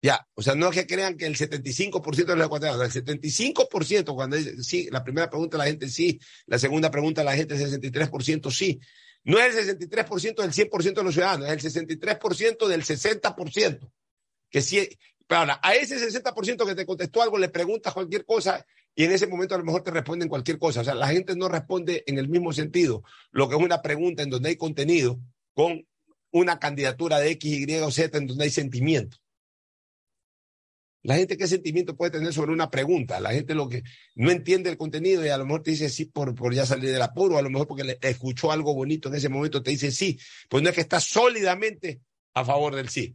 Ya, 0.00 0.28
o 0.34 0.42
sea, 0.42 0.54
no 0.54 0.68
es 0.68 0.74
que 0.76 0.86
crean 0.86 1.16
que 1.16 1.26
el 1.26 1.36
75% 1.36 2.24
de 2.24 2.36
los 2.36 2.46
ecuatorianos, 2.46 2.96
el 2.96 3.04
75% 3.04 4.14
cuando 4.14 4.36
dice 4.36 4.62
sí, 4.62 4.88
la 4.92 5.02
primera 5.02 5.28
pregunta 5.28 5.58
la 5.58 5.64
gente 5.64 5.88
sí, 5.88 6.20
la 6.46 6.56
segunda 6.58 6.88
pregunta 6.88 7.24
la 7.24 7.34
gente 7.34 7.56
63% 7.56 8.50
sí. 8.52 8.80
No 9.24 9.40
es 9.40 9.56
el 9.56 9.78
63% 9.78 10.36
del 10.36 10.52
100% 10.52 10.94
de 10.94 11.02
los 11.02 11.14
ciudadanos, 11.14 11.48
es 11.48 11.64
el 11.76 11.88
63% 11.88 12.68
del 12.68 12.84
60%. 12.84 13.90
Que 14.48 14.62
sí, 14.62 14.88
pero 15.26 15.40
ahora, 15.40 15.60
a 15.62 15.74
ese 15.74 15.98
60% 15.98 16.64
que 16.64 16.74
te 16.76 16.86
contestó 16.86 17.20
algo 17.20 17.36
le 17.36 17.48
preguntas 17.48 17.92
cualquier 17.92 18.24
cosa 18.24 18.64
y 18.98 19.04
en 19.04 19.12
ese 19.12 19.28
momento 19.28 19.54
a 19.54 19.58
lo 19.58 19.64
mejor 19.64 19.84
te 19.84 19.92
responden 19.92 20.28
cualquier 20.28 20.58
cosa. 20.58 20.80
O 20.80 20.84
sea, 20.84 20.96
la 20.96 21.06
gente 21.06 21.36
no 21.36 21.48
responde 21.48 22.02
en 22.08 22.18
el 22.18 22.28
mismo 22.28 22.52
sentido. 22.52 23.04
Lo 23.30 23.48
que 23.48 23.54
es 23.54 23.62
una 23.62 23.80
pregunta 23.80 24.24
en 24.24 24.28
donde 24.28 24.48
hay 24.48 24.56
contenido 24.56 25.20
con 25.54 25.86
una 26.32 26.58
candidatura 26.58 27.20
de 27.20 27.30
X, 27.30 27.60
Y 27.60 27.76
o 27.76 27.92
Z 27.92 28.18
en 28.18 28.26
donde 28.26 28.42
hay 28.42 28.50
sentimiento. 28.50 29.16
La 31.04 31.14
gente 31.14 31.36
qué 31.36 31.46
sentimiento 31.46 31.96
puede 31.96 32.10
tener 32.10 32.32
sobre 32.32 32.50
una 32.50 32.70
pregunta. 32.70 33.20
La 33.20 33.30
gente 33.30 33.54
lo 33.54 33.68
que 33.68 33.84
no 34.16 34.32
entiende 34.32 34.68
el 34.68 34.76
contenido 34.76 35.24
y 35.24 35.28
a 35.28 35.38
lo 35.38 35.46
mejor 35.46 35.62
te 35.62 35.70
dice 35.70 35.90
sí 35.90 36.06
por, 36.06 36.34
por 36.34 36.52
ya 36.52 36.66
salir 36.66 36.90
del 36.90 37.00
apuro, 37.00 37.38
a 37.38 37.42
lo 37.42 37.50
mejor 37.50 37.68
porque 37.68 37.98
escuchó 38.02 38.50
algo 38.50 38.74
bonito 38.74 39.08
en 39.08 39.14
ese 39.14 39.28
momento 39.28 39.62
te 39.62 39.70
dice 39.70 39.92
sí. 39.92 40.18
Pues 40.48 40.60
no 40.60 40.70
es 40.70 40.74
que 40.74 40.80
está 40.80 40.98
sólidamente 40.98 42.00
a 42.34 42.44
favor 42.44 42.74
del 42.74 42.88
sí. 42.88 43.14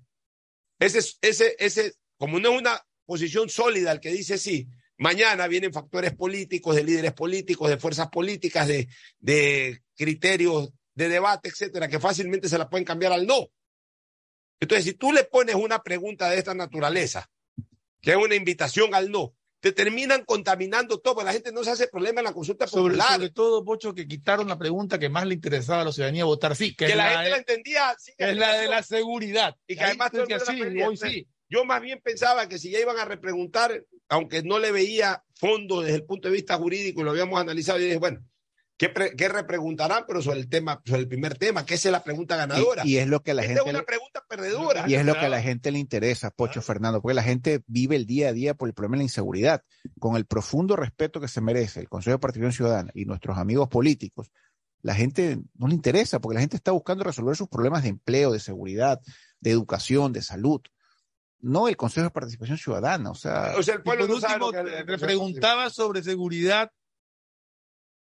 Ese, 0.80 1.00
ese, 1.20 1.58
ese, 1.60 1.96
como 2.16 2.40
no 2.40 2.54
es 2.54 2.62
una 2.62 2.82
posición 3.06 3.50
sólida 3.50 3.92
el 3.92 4.00
que 4.00 4.14
dice 4.14 4.38
sí, 4.38 4.70
Mañana 5.04 5.48
vienen 5.48 5.74
factores 5.74 6.16
políticos, 6.16 6.76
de 6.78 6.84
líderes 6.86 7.12
políticos, 7.12 7.70
de 7.70 7.76
fuerzas 7.78 8.08
políticas, 8.08 8.70
de, 8.70 8.88
de 9.20 9.82
criterios 9.98 10.70
de 10.96 11.10
debate, 11.10 11.50
etcétera, 11.50 11.90
que 11.90 12.00
fácilmente 12.00 12.48
se 12.48 12.58
la 12.58 12.70
pueden 12.70 12.86
cambiar 12.86 13.12
al 13.12 13.28
no. 13.28 13.48
Entonces, 14.62 14.86
si 14.86 14.94
tú 14.94 15.12
le 15.12 15.26
pones 15.26 15.56
una 15.56 15.84
pregunta 15.84 16.30
de 16.30 16.38
esta 16.38 16.54
naturaleza, 16.54 17.30
que 18.02 18.12
es 18.12 18.18
una 18.18 18.36
invitación 18.36 18.96
al 18.96 19.12
no, 19.12 19.36
te 19.60 19.74
terminan 19.74 20.24
contaminando 20.24 21.00
todo, 21.02 21.16
porque 21.16 21.26
la 21.26 21.34
gente 21.34 21.52
no 21.52 21.66
se 21.66 21.72
hace 21.72 21.90
problema 21.90 22.22
en 22.22 22.26
la 22.26 22.34
consulta 22.34 22.66
Sobre, 22.66 22.94
popular. 22.96 23.16
sobre 23.16 23.30
todo, 23.32 23.66
Pocho, 23.66 23.94
que 23.94 24.08
quitaron 24.08 24.48
la 24.48 24.58
pregunta 24.58 25.00
que 25.00 25.10
más 25.10 25.26
le 25.28 25.34
interesaba 25.34 25.82
a 25.82 25.86
la 25.86 25.92
ciudadanía 25.92 26.24
votar 26.24 26.56
sí, 26.56 26.74
que, 26.76 26.86
que 26.86 26.96
la 26.96 27.06
la, 27.06 27.10
gente 27.10 27.24
de, 27.24 27.30
la 27.32 27.38
entendía. 27.38 27.96
sin 28.00 28.16
que 28.16 28.30
es 28.32 28.38
la 28.38 28.54
de 28.56 28.68
la 28.70 28.84
seguridad. 28.84 29.58
Y 29.68 29.76
que 29.76 29.82
Ahí 29.84 29.90
además 29.90 30.12
tú 30.12 30.18
todo 30.18 30.24
el 30.24 30.30
decías, 30.30 30.48
mundo 30.50 30.64
la 30.64 30.70
sí, 30.70 30.70
pedía. 30.70 30.88
hoy 30.88 30.98
sí. 30.98 31.28
Yo 31.50 31.66
más 31.66 31.82
bien 31.82 32.00
pensaba 32.02 32.48
que 32.48 32.58
si 32.58 32.72
ya 32.72 32.80
iban 32.80 32.98
a 32.98 33.06
repreguntar, 33.06 33.84
aunque 34.10 34.44
no 34.44 34.60
le 34.60 34.72
veía 34.72 35.24
fondo 35.36 35.82
desde 35.82 35.96
el 35.96 36.04
punto 36.04 36.28
de 36.28 36.34
vista 36.36 36.58
jurídico 36.58 37.02
y 37.02 37.04
lo 37.04 37.12
habíamos 37.12 37.40
analizado, 37.40 37.80
yo 37.80 37.86
dije, 37.86 37.98
bueno, 37.98 38.22
¿qué, 38.78 38.90
pre- 38.90 39.16
qué 39.16 39.28
repreguntarán? 39.30 40.04
Pero 40.08 40.22
sobre 40.22 40.40
el 40.40 40.50
tema, 40.50 40.82
sobre 40.86 41.02
el 41.02 41.08
primer 41.08 41.38
tema, 41.38 41.66
que 41.66 41.76
esa 41.76 41.90
es 41.90 41.92
la 41.92 42.04
pregunta 42.04 42.36
ganadora. 42.36 42.84
Y, 42.86 42.94
y 42.94 42.98
es 42.98 43.08
lo 43.08 43.22
que 43.22 43.32
a 43.32 43.34
la 43.34 43.42
Esta 43.44 43.54
gente 43.56 43.62
es 43.70 43.74
una 43.74 43.80
le- 43.80 43.86
pregunta 43.86 44.24
perdedora. 44.28 44.86
y 44.88 44.96
es 44.96 45.06
lo 45.06 45.14
que 45.14 45.26
a 45.26 45.30
la 45.30 45.42
gente 45.42 45.72
le 45.72 45.80
interesa, 45.80 46.32
Pocho 46.32 46.62
Fernando, 46.62 47.02
porque 47.02 47.16
la 47.16 47.24
gente 47.24 47.62
vive 47.68 47.96
el 47.96 48.06
día 48.06 48.30
a 48.30 48.34
día 48.34 48.54
por 48.54 48.68
el 48.68 48.74
problema 48.74 48.94
de 48.96 49.00
la 49.00 49.04
inseguridad. 49.04 49.62
Con 50.00 50.16
el 50.16 50.26
profundo 50.26 50.76
respeto 50.76 51.20
que 51.20 51.28
se 51.28 51.42
merece 51.42 51.80
el 51.80 51.90
Consejo 51.90 52.16
de 52.16 52.20
Participación 52.20 52.54
Ciudadana 52.54 52.92
y 52.94 53.06
nuestros 53.06 53.38
amigos 53.38 53.68
políticos, 53.70 54.32
la 54.82 54.96
gente 54.96 55.40
no 55.56 55.68
le 55.68 55.76
interesa, 55.76 56.20
porque 56.20 56.36
la 56.36 56.42
gente 56.42 56.58
está 56.58 56.72
buscando 56.72 57.04
resolver 57.06 57.36
sus 57.38 57.48
problemas 57.48 57.84
de 57.84 57.90
empleo, 57.90 58.32
de 58.32 58.40
seguridad, 58.40 59.00
de 59.40 59.52
educación, 59.52 60.12
de 60.14 60.22
salud. 60.22 60.60
No 61.46 61.68
el 61.68 61.76
Consejo 61.76 62.06
de 62.06 62.12
Participación 62.12 62.58
Ciudadana, 62.58 63.12
o 63.12 63.16
sea, 63.16 63.54
O 63.58 63.64
sea, 63.64 63.76
el 63.76 63.82
Y 63.82 63.84
pueblo 63.84 64.08
por 64.08 64.16
no 64.16 64.22
sabe 64.22 64.86
te- 64.86 64.98
preguntaba 64.98 65.70
sobre 65.70 66.02
seguridad, 66.02 66.72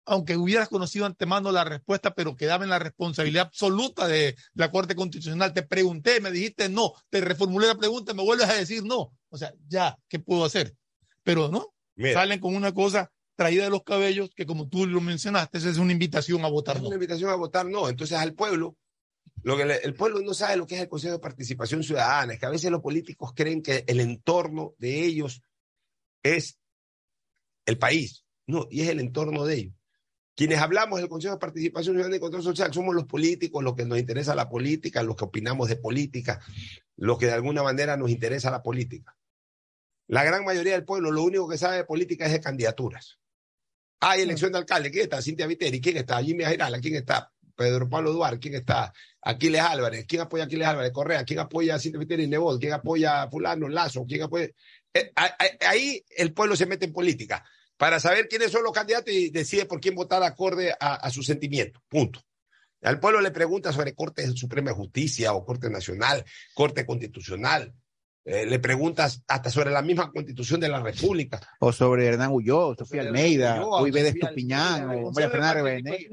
aunque 0.07 0.37
hubieras 0.37 0.69
conocido 0.69 1.07
antemano 1.07 1.51
la 1.51 1.65
respuesta, 1.65 2.15
pero 2.15 2.37
quedaba 2.37 2.63
en 2.65 2.71
la 2.71 2.79
responsabilidad 2.79 3.47
absoluta 3.47 4.07
de 4.07 4.37
la 4.53 4.71
Corte 4.71 4.95
Constitucional. 4.95 5.53
Te 5.53 5.63
pregunté, 5.63 6.21
me 6.21 6.31
dijiste 6.31 6.69
no, 6.69 6.93
te 7.11 7.21
reformulé 7.23 7.67
la 7.67 7.75
pregunta, 7.75 8.15
me 8.15 8.23
vuelves 8.23 8.49
a 8.49 8.55
decir 8.55 8.85
no. 8.85 9.13
O 9.31 9.37
sea, 9.37 9.53
ya, 9.67 9.99
¿qué 10.09 10.19
puedo 10.21 10.45
hacer? 10.45 10.77
Pero 11.23 11.49
no, 11.49 11.75
Mira. 11.97 12.15
salen 12.21 12.39
con 12.39 12.55
una 12.55 12.73
cosa 12.73 13.11
traída 13.35 13.65
de 13.65 13.71
los 13.71 13.83
cabellos 13.83 14.31
que 14.37 14.47
como 14.47 14.69
tú 14.69 14.87
lo 14.87 15.01
mencionaste, 15.01 15.59
es 15.59 15.79
una 15.79 15.91
invitación 15.93 16.45
a 16.45 16.49
votar 16.49 16.77
Es 16.77 16.83
no. 16.83 16.89
una 16.89 16.97
invitación 16.97 17.31
a 17.31 17.35
votar 17.35 17.67
no. 17.67 17.89
Entonces 17.89 18.17
al 18.17 18.35
pueblo, 18.35 18.77
lo 19.45 19.57
que 19.57 19.65
le- 19.67 19.77
el 19.85 19.95
pueblo 19.95 20.21
no 20.23 20.35
sabe 20.35 20.57
lo 20.57 20.67
que 20.67 20.75
es 20.75 20.81
el 20.81 20.89
Consejo 20.89 21.15
de 21.15 21.21
Participación 21.21 21.83
Ciudadana, 21.83 22.33
es 22.35 22.41
que 22.41 22.47
a 22.47 22.51
veces 22.51 22.71
los 22.71 22.81
políticos 22.81 23.33
creen 23.35 23.63
que 23.63 23.85
el 23.87 24.01
entorno 24.01 24.75
de 24.79 25.05
ellos 25.05 25.43
es 26.23 26.59
el 27.67 27.79
país, 27.79 28.25
no, 28.47 28.67
y 28.71 28.81
es 28.83 28.89
el 28.89 29.01
entorno 29.01 29.45
de 29.45 29.55
ellos. 29.55 29.75
Quienes 30.35 30.59
hablamos 30.59 30.99
del 30.99 31.09
Consejo 31.09 31.35
de 31.35 31.41
Participación 31.41 31.95
Ciudadana 31.95 32.17
y 32.17 32.21
Control 32.21 32.43
Social 32.43 32.73
somos 32.73 32.95
los 32.95 33.05
políticos, 33.05 33.63
los 33.63 33.75
que 33.77 33.85
nos 33.85 33.99
interesa 33.99 34.35
la 34.35 34.49
política, 34.49 35.03
los 35.03 35.15
que 35.15 35.25
opinamos 35.25 35.69
de 35.69 35.77
política, 35.77 36.41
los 36.97 37.19
que 37.19 37.27
de 37.27 37.33
alguna 37.33 37.63
manera 37.63 37.97
nos 37.97 38.11
interesa 38.11 38.51
la 38.51 38.63
política. 38.63 39.17
La 40.07 40.25
gran 40.25 40.45
mayoría 40.45 40.73
del 40.73 40.85
pueblo 40.85 41.11
lo 41.13 41.23
único 41.23 41.49
que 41.49 41.59
sabe 41.59 41.77
de 41.77 41.85
política 41.85 42.27
es 42.27 42.33
de 42.33 42.41
candidaturas. 42.41 43.21
Hay 44.01 44.23
elección 44.23 44.53
de 44.53 44.59
alcalde. 44.59 44.91
¿Quién 44.91 45.05
está? 45.05 45.23
Cintia 45.23 45.47
Viteri. 45.47 45.81
¿Quién 45.81 45.99
está? 45.99 46.23
Jimmy 46.23 46.45
Jairala. 46.45 46.81
¿Quién 46.81 46.97
está? 46.97 47.33
Pedro 47.55 47.89
Pablo 47.89 48.13
Duarte. 48.13 48.41
¿Quién 48.41 48.55
está? 48.55 48.93
Aquiles 49.23 49.61
Álvarez. 49.61 50.07
¿Quién 50.07 50.23
apoya 50.23 50.45
a 50.45 50.47
Aquiles 50.47 50.67
Álvarez? 50.67 50.93
Correa. 50.93 51.25
¿Quién 51.25 51.41
apoya 51.41 51.75
a 51.75 51.79
Cintia? 51.79 52.01
¿Quién 52.59 52.73
apoya 52.73 53.23
a 53.23 53.31
Fulano 53.31 53.69
Lazo? 53.69 54.05
¿Quién 54.07 54.23
apoya? 54.23 54.49
Eh, 54.93 55.13
ahí 55.67 56.05
el 56.17 56.33
pueblo 56.33 56.57
se 56.57 56.67
mete 56.67 56.87
en 56.87 56.93
política 56.93 57.45
para 57.77 57.99
saber 57.99 58.29
quiénes 58.29 58.53
son 58.53 58.63
los 58.63 58.73
candidatos 58.73 59.13
y 59.13 59.31
decide 59.31 59.67
por 59.67 59.81
quién 59.81 59.95
votar 59.95 60.23
acorde 60.23 60.73
a, 60.79 60.95
a 60.95 61.11
su 61.11 61.23
sentimiento. 61.23 61.83
Punto. 61.89 62.21
Al 62.83 63.01
pueblo 63.01 63.21
le 63.21 63.31
pregunta 63.31 63.73
sobre 63.73 63.95
Corte 63.95 64.27
Suprema 64.37 64.71
de 64.71 64.77
Justicia 64.77 65.33
o 65.33 65.45
Corte 65.45 65.71
Nacional, 65.71 66.25
Corte 66.53 66.85
Constitucional. 66.85 67.75
Eh, 68.27 68.47
le 68.47 68.59
preguntas 68.59 69.23
hasta 69.29 69.51
sobre 69.51 69.71
la 69.71 69.83
misma 69.83 70.11
Constitución 70.11 70.59
de 70.59 70.69
la 70.71 70.81
República. 70.83 71.39
o 71.61 71.73
sobre 71.73 72.07
Hernán 72.07 72.33
Ulloa, 72.33 72.75
Sofía 72.77 73.03
Almeida, 73.03 73.57
Sofía 73.81 74.03
Estupiñán, 74.29 74.91
el 74.91 75.05
María 75.13 75.29
Fernanda. 75.31 75.55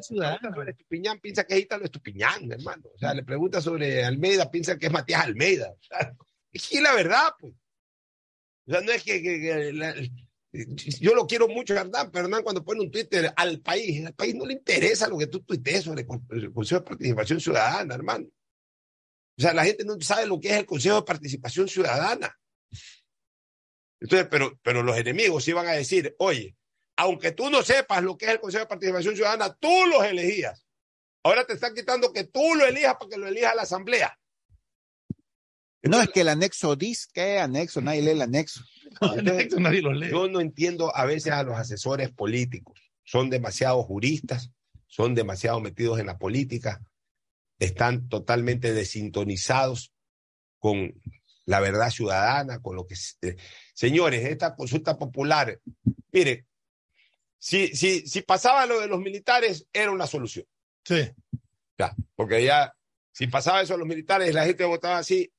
Ciudadana, 0.01 0.55
sobre 0.55 0.71
Estupiñán 0.71 1.19
piensa 1.21 1.43
que 1.45 1.53
es 1.55 1.61
Ítalo 1.61 1.85
Estupiñán, 1.85 2.51
hermano. 2.51 2.83
O 2.93 2.97
sea, 2.97 3.13
le 3.13 3.23
pregunta 3.23 3.61
sobre 3.61 4.03
Almeida, 4.03 4.51
piensa 4.51 4.77
que 4.77 4.87
es 4.87 4.91
Matías 4.91 5.23
Almeida. 5.23 5.69
O 5.71 5.77
sea, 5.83 6.13
es 6.51 6.67
que 6.67 6.77
es 6.77 6.83
la 6.83 6.93
verdad, 6.93 7.29
pues. 7.39 7.53
O 8.67 8.71
sea, 8.71 8.81
no 8.81 8.91
es 8.91 9.03
que, 9.03 9.21
que- 9.23 9.39
que 9.41 9.73
la- 9.73 9.95
yo 10.99 11.15
lo 11.15 11.25
quiero 11.27 11.47
mucho, 11.47 11.73
Hernán, 11.73 12.11
pero 12.11 12.25
Hernán 12.25 12.43
cuando 12.43 12.61
pone 12.61 12.81
un 12.81 12.91
Twitter 12.91 13.31
al 13.37 13.61
país, 13.61 14.05
al 14.05 14.13
país 14.13 14.35
no 14.35 14.45
le 14.45 14.51
interesa 14.53 15.07
lo 15.07 15.17
que 15.17 15.27
tú 15.27 15.39
tuitees 15.39 15.85
sobre 15.85 16.01
el 16.01 16.51
Consejo 16.51 16.81
de 16.81 16.87
Participación 16.87 17.39
Ciudadana, 17.39 17.95
hermano. 17.95 18.25
O 19.37 19.41
sea, 19.41 19.53
la 19.53 19.65
gente 19.65 19.85
no 19.85 19.99
sabe 20.01 20.25
lo 20.25 20.39
que 20.39 20.49
es 20.49 20.57
el 20.57 20.65
Consejo 20.65 20.97
de 20.97 21.03
Participación 21.03 21.67
Ciudadana. 21.67 22.37
Entonces, 23.99 24.27
pero, 24.29 24.59
pero 24.61 24.83
los 24.83 24.97
enemigos 24.97 25.47
iban 25.47 25.67
a 25.67 25.73
decir, 25.73 26.15
oye, 26.19 26.55
aunque 26.95 27.31
tú 27.31 27.49
no 27.49 27.63
sepas 27.63 28.03
lo 28.03 28.17
que 28.17 28.25
es 28.25 28.31
el 28.31 28.39
Consejo 28.39 28.65
de 28.65 28.69
Participación 28.69 29.15
Ciudadana, 29.15 29.55
tú 29.59 29.85
los 29.87 30.03
elegías. 30.03 30.65
Ahora 31.23 31.45
te 31.45 31.53
están 31.53 31.73
quitando 31.75 32.11
que 32.11 32.23
tú 32.25 32.55
lo 32.55 32.65
elijas 32.65 32.95
para 32.95 33.09
que 33.09 33.17
lo 33.17 33.27
elija 33.27 33.55
la 33.55 33.61
Asamblea. 33.61 34.17
No, 35.83 36.01
es 36.01 36.09
que 36.09 36.21
el 36.21 36.29
anexo 36.29 36.75
dice 36.75 37.07
que 37.11 37.39
anexo, 37.39 37.81
nadie 37.81 38.01
lee 38.01 38.11
el 38.11 38.21
anexo. 38.21 38.63
Entonces, 39.01 39.57
nadie 39.57 39.81
lo 39.81 39.93
lee. 39.93 40.11
Yo 40.11 40.27
no 40.27 40.39
entiendo 40.39 40.95
a 40.95 41.05
veces 41.05 41.33
a 41.33 41.43
los 41.43 41.57
asesores 41.57 42.11
políticos. 42.11 42.79
Son 43.03 43.29
demasiado 43.29 43.81
juristas, 43.83 44.51
son 44.87 45.15
demasiado 45.15 45.59
metidos 45.59 45.99
en 45.99 46.05
la 46.05 46.17
política, 46.17 46.81
están 47.61 48.09
totalmente 48.09 48.73
desintonizados 48.73 49.93
con 50.57 50.99
la 51.45 51.59
verdad 51.59 51.91
ciudadana, 51.91 52.59
con 52.59 52.75
lo 52.75 52.87
que... 52.87 52.95
eh, 53.21 53.35
señores, 53.73 54.25
esta 54.25 54.55
consulta 54.55 54.97
popular, 54.97 55.59
mire, 56.11 56.47
si, 57.37 57.67
si, 57.75 58.07
si 58.07 58.21
pasaba 58.21 58.65
lo 58.65 58.79
de 58.79 58.87
los 58.87 58.99
militares, 58.99 59.67
era 59.71 59.91
una 59.91 60.07
solución. 60.07 60.45
Sí. 60.83 61.11
Ya, 61.77 61.95
porque 62.15 62.43
ya, 62.43 62.75
si 63.11 63.27
pasaba 63.27 63.61
eso 63.61 63.75
a 63.75 63.77
los 63.77 63.87
militares, 63.87 64.33
la 64.33 64.45
gente 64.45 64.65
votaba 64.65 64.97
así. 64.97 65.31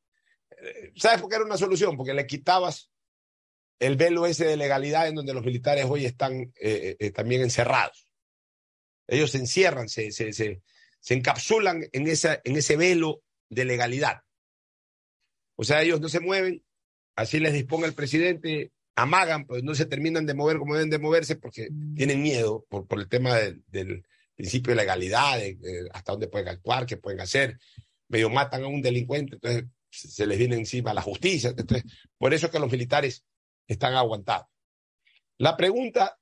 eh, 0.50 0.92
¿Sabes 0.96 1.20
por 1.20 1.28
qué 1.28 1.36
era 1.36 1.44
una 1.44 1.58
solución? 1.58 1.96
Porque 1.96 2.14
le 2.14 2.26
quitabas 2.26 2.90
el 3.80 3.96
velo 3.96 4.26
ese 4.26 4.44
de 4.44 4.56
legalidad 4.56 5.08
en 5.08 5.16
donde 5.16 5.34
los 5.34 5.44
militares 5.44 5.86
hoy 5.88 6.06
están 6.06 6.52
eh, 6.60 6.96
eh, 7.00 7.10
también 7.10 7.42
encerrados. 7.42 8.06
Ellos 9.08 9.32
se 9.32 9.38
encierran, 9.38 9.88
se, 9.88 10.12
se, 10.12 10.32
se, 10.32 10.62
se 11.02 11.14
encapsulan 11.14 11.84
en, 11.92 12.06
esa, 12.06 12.40
en 12.44 12.56
ese 12.56 12.76
velo 12.76 13.22
de 13.50 13.64
legalidad. 13.64 14.22
O 15.56 15.64
sea, 15.64 15.82
ellos 15.82 16.00
no 16.00 16.08
se 16.08 16.20
mueven, 16.20 16.64
así 17.16 17.40
les 17.40 17.52
disponga 17.52 17.86
el 17.86 17.92
presidente, 17.92 18.72
amagan, 18.94 19.44
pues 19.46 19.64
no 19.64 19.74
se 19.74 19.86
terminan 19.86 20.26
de 20.26 20.34
mover 20.34 20.58
como 20.58 20.74
deben 20.74 20.90
de 20.90 20.98
moverse 21.00 21.36
porque 21.36 21.68
tienen 21.96 22.22
miedo 22.22 22.64
por, 22.68 22.86
por 22.86 23.00
el 23.00 23.08
tema 23.08 23.36
del, 23.36 23.64
del 23.66 24.04
principio 24.36 24.70
de 24.70 24.76
legalidad, 24.76 25.38
de, 25.38 25.56
de 25.56 25.88
hasta 25.92 26.12
dónde 26.12 26.28
pueden 26.28 26.48
actuar, 26.48 26.86
qué 26.86 26.96
pueden 26.96 27.20
hacer. 27.20 27.58
Medio 28.08 28.30
matan 28.30 28.62
a 28.62 28.68
un 28.68 28.80
delincuente, 28.80 29.34
entonces 29.34 29.64
se 29.90 30.08
se 30.08 30.26
les 30.26 30.38
viene 30.38 30.54
encima 30.54 30.94
la 30.94 31.02
justicia. 31.02 31.50
Entonces, 31.50 31.84
por 32.16 32.32
eso 32.32 32.46
es 32.46 32.52
que 32.52 32.60
los 32.60 32.70
militares 32.70 33.24
están 33.66 33.94
aguantados. 33.94 34.46
La 35.38 35.56
pregunta, 35.56 36.16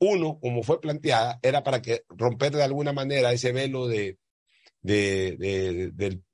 uno, 0.00 0.38
como 0.40 0.62
fue 0.62 0.80
planteada, 0.80 1.38
era 1.42 1.62
para 1.62 1.82
que 1.82 2.04
romper 2.08 2.52
de 2.52 2.64
alguna 2.64 2.92
manera 2.92 3.32
ese 3.32 3.52
velo 3.52 3.86
de, 3.86 4.18
de, 4.82 6.24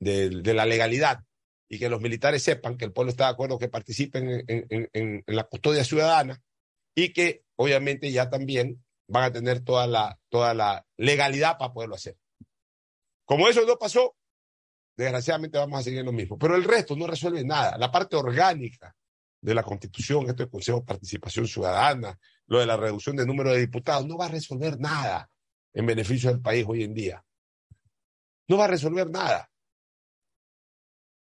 la 0.54 0.66
legalidad 0.66 1.24
y 1.68 1.78
que 1.78 1.88
los 1.88 2.00
militares 2.00 2.42
sepan 2.42 2.76
que 2.76 2.84
el 2.84 2.92
pueblo 2.92 3.10
está 3.10 3.24
de 3.24 3.32
acuerdo 3.32 3.58
que 3.58 3.68
participen 3.68 4.44
en, 4.46 5.24
la 5.26 5.44
custodia 5.44 5.84
ciudadana 5.84 6.40
y 6.94 7.12
que 7.12 7.42
obviamente 7.56 8.12
ya 8.12 8.30
también 8.30 8.84
van 9.08 9.24
a 9.24 9.32
tener 9.32 9.60
toda 9.64 9.86
la, 9.86 10.86
legalidad 10.96 11.58
para 11.58 11.72
poderlo 11.72 11.96
hacer. 11.96 12.16
Como 13.24 13.48
eso 13.48 13.66
no 13.66 13.76
pasó, 13.76 14.14
desgraciadamente 14.96 15.58
vamos 15.58 15.80
a 15.80 15.82
seguir 15.82 16.04
lo 16.04 16.12
mismo. 16.12 16.38
Pero 16.38 16.54
el 16.54 16.62
resto 16.62 16.94
no 16.94 17.08
resuelve 17.08 17.44
nada. 17.44 17.76
La 17.76 17.90
parte 17.90 18.14
orgánica 18.14 18.94
de 19.40 19.54
la 19.54 19.64
Constitución, 19.64 20.28
esto 20.28 20.44
del 20.44 20.50
Consejo 20.50 20.78
de 20.78 20.86
Participación 20.86 21.48
Ciudadana, 21.48 22.16
lo 22.46 22.60
de 22.60 22.66
la 22.66 22.76
reducción 22.76 23.16
del 23.16 23.26
número 23.26 23.52
de 23.52 23.60
diputados, 23.60 24.06
no 24.06 24.16
va 24.16 24.26
a 24.26 24.30
resolver 24.30 24.78
nada 24.78 25.28
en 25.72 25.86
beneficio 25.86 26.30
del 26.30 26.40
país 26.40 26.64
hoy 26.66 26.84
en 26.84 26.94
día. 26.94 27.24
No 28.48 28.56
va 28.56 28.64
a 28.64 28.68
resolver 28.68 29.10
nada. 29.10 29.50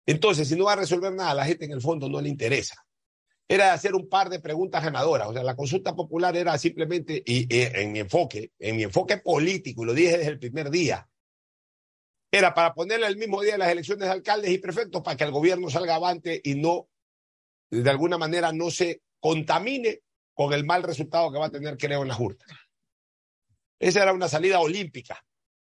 Entonces, 0.05 0.49
si 0.49 0.57
no 0.57 0.65
va 0.65 0.73
a 0.73 0.77
resolver 0.77 1.13
nada, 1.13 1.31
a 1.31 1.35
la 1.35 1.45
gente 1.45 1.65
en 1.65 1.73
el 1.73 1.81
fondo 1.81 2.09
no 2.09 2.21
le 2.21 2.29
interesa. 2.29 2.85
Era 3.49 3.73
hacer 3.73 3.95
un 3.95 4.09
par 4.09 4.29
de 4.29 4.41
preguntas 4.41 4.83
ganadoras. 4.83 5.29
O 5.29 5.33
sea, 5.33 5.45
la 5.45 5.55
consulta 5.55 5.95
popular 5.95 6.37
era 6.37 6.59
simplemente, 6.59 7.23
y, 7.25 7.47
en 7.51 7.93
mi 7.93 8.01
enfoque, 8.01 8.53
en 8.59 8.77
mi 8.77 8.83
enfoque 8.83 9.19
político, 9.19 9.83
y 9.83 9.87
lo 9.87 9.95
dije 9.95 10.19
desde 10.19 10.33
el 10.33 10.39
primer 10.39 10.71
día, 10.71 11.09
era 12.31 12.55
para 12.55 12.73
ponerle 12.75 13.07
el 13.07 13.19
mismo 13.19 13.43
día 13.43 13.53
de 13.53 13.59
las 13.59 13.69
elecciones 13.69 14.07
de 14.07 14.13
alcaldes 14.13 14.51
y 14.51 14.59
prefectos 14.59 15.03
para 15.03 15.17
que 15.17 15.25
el 15.25 15.31
gobierno 15.31 15.69
salga 15.69 15.97
avante 15.97 16.41
y 16.43 16.55
no, 16.55 16.89
de 17.71 17.89
alguna 17.91 18.17
manera, 18.17 18.53
no 18.53 18.71
se 18.71 19.03
contamine 19.21 20.01
con 20.35 20.53
el 20.53 20.65
mal 20.65 20.83
resultado 20.83 21.31
que 21.33 21.39
va 21.39 21.47
a 21.47 21.51
tener, 21.51 21.77
creo, 21.77 22.03
en 22.03 22.09
las 22.09 22.19
urnas. 22.21 22.49
Esa 23.79 24.03
era 24.03 24.13
una 24.13 24.29
salida 24.29 24.61
olímpica, 24.61 25.25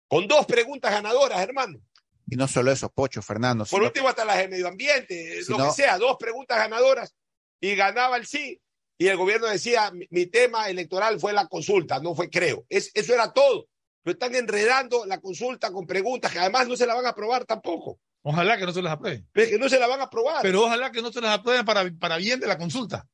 con 0.08 0.28
dos 0.28 0.46
preguntas 0.46 0.92
ganadoras, 0.92 1.40
hermano. 1.42 1.80
Y 2.28 2.36
no 2.38 2.48
solo 2.48 2.72
eso, 2.72 2.90
Pocho, 2.90 3.22
Fernando. 3.22 3.66
Por 3.66 3.70
sino- 3.80 3.86
último, 3.86 4.08
hasta 4.10 4.26
las 4.26 4.38
de 4.38 4.48
medio 4.48 4.68
ambiente, 4.68 5.44
Si 5.44 5.52
lo 5.52 5.58
no- 5.60 5.66
que 5.68 5.72
sea, 5.74 5.98
dos 5.98 6.18
preguntas 6.18 6.58
ganadoras 6.58 7.14
y 7.60 7.76
ganaba 7.76 8.18
el 8.18 8.26
sí. 8.26 8.60
Y 8.98 9.08
el 9.08 9.18
gobierno 9.18 9.48
decía, 9.48 9.92
mi, 9.92 10.08
mi 10.10 10.26
tema 10.28 10.70
electoral 10.70 11.20
fue 11.20 11.34
la 11.34 11.48
consulta, 11.48 12.00
no 12.00 12.16
fue 12.16 12.30
creo. 12.30 12.66
Es, 12.70 12.90
eso 12.94 13.14
era 13.14 13.34
todo. 13.34 13.68
Lo 14.06 14.12
están 14.14 14.34
enredando 14.36 15.06
la 15.06 15.20
consulta 15.20 15.72
con 15.72 15.86
preguntas 15.86 16.32
que 16.32 16.40
además 16.40 16.68
no 16.68 16.78
se 16.78 16.86
la 16.88 16.96
van 16.96 17.06
a 17.06 17.10
aprobar 17.10 17.44
tampoco. 17.46 18.00
Ojalá 18.22 18.58
que 18.58 18.66
no 18.66 18.72
se 18.72 18.82
las 18.82 18.94
aprueben. 18.94 19.28
Es 19.34 19.50
que 19.50 19.60
no 19.60 19.68
se 19.68 19.78
la 19.80 19.88
van 19.88 20.00
a 20.00 20.06
aprobar. 20.06 20.42
Pero 20.42 20.64
ojalá 20.64 20.92
que 20.92 21.02
no 21.02 21.12
se 21.12 21.22
las 21.22 21.38
aprueben 21.40 21.66
para, 21.66 21.92
para 22.00 22.18
bien 22.18 22.40
de 22.40 22.48
la 22.48 22.58
consulta. 22.58 23.06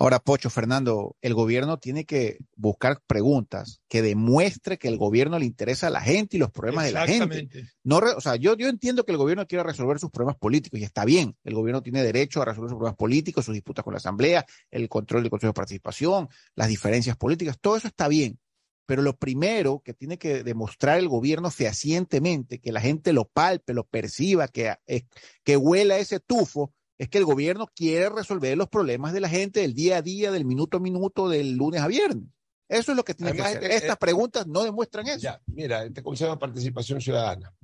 Ahora, 0.00 0.20
Pocho, 0.20 0.48
Fernando, 0.48 1.16
el 1.22 1.34
gobierno 1.34 1.78
tiene 1.78 2.04
que 2.04 2.38
buscar 2.54 3.00
preguntas 3.06 3.82
que 3.88 4.00
demuestre 4.00 4.78
que 4.78 4.86
el 4.86 4.96
gobierno 4.96 5.40
le 5.40 5.44
interesa 5.44 5.88
a 5.88 5.90
la 5.90 6.00
gente 6.00 6.36
y 6.36 6.40
los 6.40 6.52
problemas 6.52 6.84
de 6.84 6.92
la 6.92 7.06
gente. 7.06 7.48
No, 7.82 7.98
o 7.98 8.20
sea, 8.20 8.36
yo, 8.36 8.56
yo 8.56 8.68
entiendo 8.68 9.04
que 9.04 9.10
el 9.10 9.18
gobierno 9.18 9.46
quiere 9.48 9.64
resolver 9.64 9.98
sus 9.98 10.10
problemas 10.10 10.36
políticos 10.36 10.78
y 10.78 10.84
está 10.84 11.04
bien. 11.04 11.36
El 11.42 11.54
gobierno 11.54 11.82
tiene 11.82 12.04
derecho 12.04 12.40
a 12.40 12.44
resolver 12.44 12.70
sus 12.70 12.76
problemas 12.76 12.96
políticos, 12.96 13.44
sus 13.44 13.54
disputas 13.54 13.84
con 13.84 13.92
la 13.92 13.98
Asamblea, 13.98 14.46
el 14.70 14.88
control 14.88 15.22
del 15.22 15.30
Consejo 15.30 15.50
de 15.50 15.56
Participación, 15.56 16.28
las 16.54 16.68
diferencias 16.68 17.16
políticas, 17.16 17.58
todo 17.60 17.76
eso 17.76 17.88
está 17.88 18.06
bien. 18.06 18.38
Pero 18.86 19.02
lo 19.02 19.16
primero 19.16 19.82
que 19.84 19.94
tiene 19.94 20.16
que 20.16 20.44
demostrar 20.44 20.98
el 20.98 21.08
gobierno 21.08 21.50
fehacientemente, 21.50 22.60
que 22.60 22.72
la 22.72 22.80
gente 22.80 23.12
lo 23.12 23.26
palpe, 23.26 23.74
lo 23.74 23.84
perciba, 23.84 24.48
que, 24.48 24.76
eh, 24.86 25.02
que 25.44 25.56
huela 25.56 25.98
ese 25.98 26.20
tufo, 26.20 26.72
es 26.98 27.08
que 27.08 27.18
el 27.18 27.24
gobierno 27.24 27.66
quiere 27.74 28.08
resolver 28.10 28.56
los 28.58 28.68
problemas 28.68 29.12
de 29.12 29.20
la 29.20 29.28
gente 29.28 29.60
del 29.60 29.72
día 29.74 29.98
a 29.98 30.02
día, 30.02 30.30
del 30.32 30.44
minuto 30.44 30.76
a 30.78 30.80
minuto, 30.80 31.28
del 31.28 31.52
lunes 31.56 31.80
a 31.80 31.86
viernes. 31.88 32.24
Eso 32.68 32.92
es 32.92 32.96
lo 32.96 33.04
que 33.04 33.14
tiene 33.14 33.30
Además, 33.30 33.52
que 33.52 33.56
hacer. 33.58 33.70
este- 33.70 33.76
Estas 33.76 33.96
eh, 33.96 34.00
preguntas 34.00 34.46
no 34.46 34.62
demuestran 34.64 35.06
eso. 35.08 35.20
Ya, 35.20 35.40
mira, 35.46 35.84
este 35.84 36.02
Consejo 36.02 36.32
de 36.32 36.36
Participación 36.38 37.00
Ciudadana. 37.00 37.54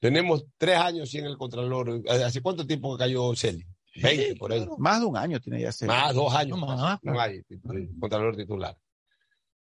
Tenemos 0.00 0.44
tres 0.58 0.76
años 0.76 1.08
sin 1.10 1.24
el 1.24 1.36
Contralor. 1.38 2.02
¿Hace 2.08 2.40
cuánto 2.42 2.66
tiempo 2.66 2.96
que 2.96 3.04
cayó 3.04 3.34
Celi? 3.36 3.64
20 4.02 4.34
por 4.36 4.52
ahí. 4.52 4.66
Más 4.76 4.98
de 5.00 5.06
un 5.06 5.16
año 5.16 5.40
tiene 5.40 5.60
ya 5.60 5.68
ese. 5.68 5.86
Más, 5.86 6.12
dos 6.14 6.34
años. 6.34 6.58
No, 6.58 6.66
más. 6.66 6.78
más, 6.80 6.98
No 7.02 7.20
hay 7.20 7.36
eh, 7.48 7.88
Contralor 8.00 8.36
titular. 8.36 8.76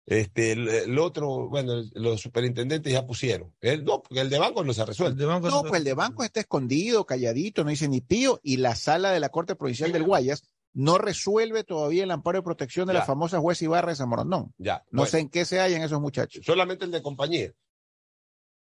Este, 0.08 0.52
el, 0.52 0.70
el 0.70 1.00
otro, 1.00 1.50
bueno, 1.50 1.82
los 1.94 2.22
superintendentes 2.22 2.94
ya 2.94 3.08
pusieron. 3.08 3.54
El, 3.60 3.84
no, 3.84 4.04
porque 4.04 4.22
el 4.22 4.30
de 4.30 4.38
banco 4.38 4.64
no 4.64 4.72
se 4.74 4.82
ha 4.82 4.86
resuelto. 4.86 5.26
No, 5.26 5.64
pues 5.64 5.80
el 5.80 5.84
de 5.84 5.94
banco 5.96 6.24
está 6.24 6.42
escondido, 6.42 7.06
calladito, 7.06 7.64
no 7.64 7.72
dice 7.72 7.88
ni 7.88 8.02
pío, 8.02 8.40
y 8.44 8.58
la 8.58 8.76
sala 8.76 9.12
de 9.12 9.20
la 9.20 9.30
Corte 9.30 9.56
Provincial 9.56 9.92
del 9.92 10.04
Guayas 10.04 10.44
no 10.74 10.98
resuelve 10.98 11.64
todavía 11.64 12.04
el 12.04 12.12
amparo 12.12 12.38
de 12.40 12.44
protección 12.44 12.88
de 12.88 12.94
la 12.94 13.04
famosa 13.06 13.40
juez 13.40 13.62
Ibarra 13.62 13.90
de 13.92 13.96
Zamorandón. 13.96 14.54
Ya. 14.58 14.84
No 14.92 15.02
bueno, 15.02 15.10
sé 15.12 15.20
en 15.20 15.30
qué 15.30 15.46
se 15.46 15.60
hallan 15.60 15.82
esos 15.82 16.02
muchachos. 16.02 16.46
Solamente 16.46 16.86
el 16.86 16.92
de 16.92 17.02
compañía. 17.02 17.52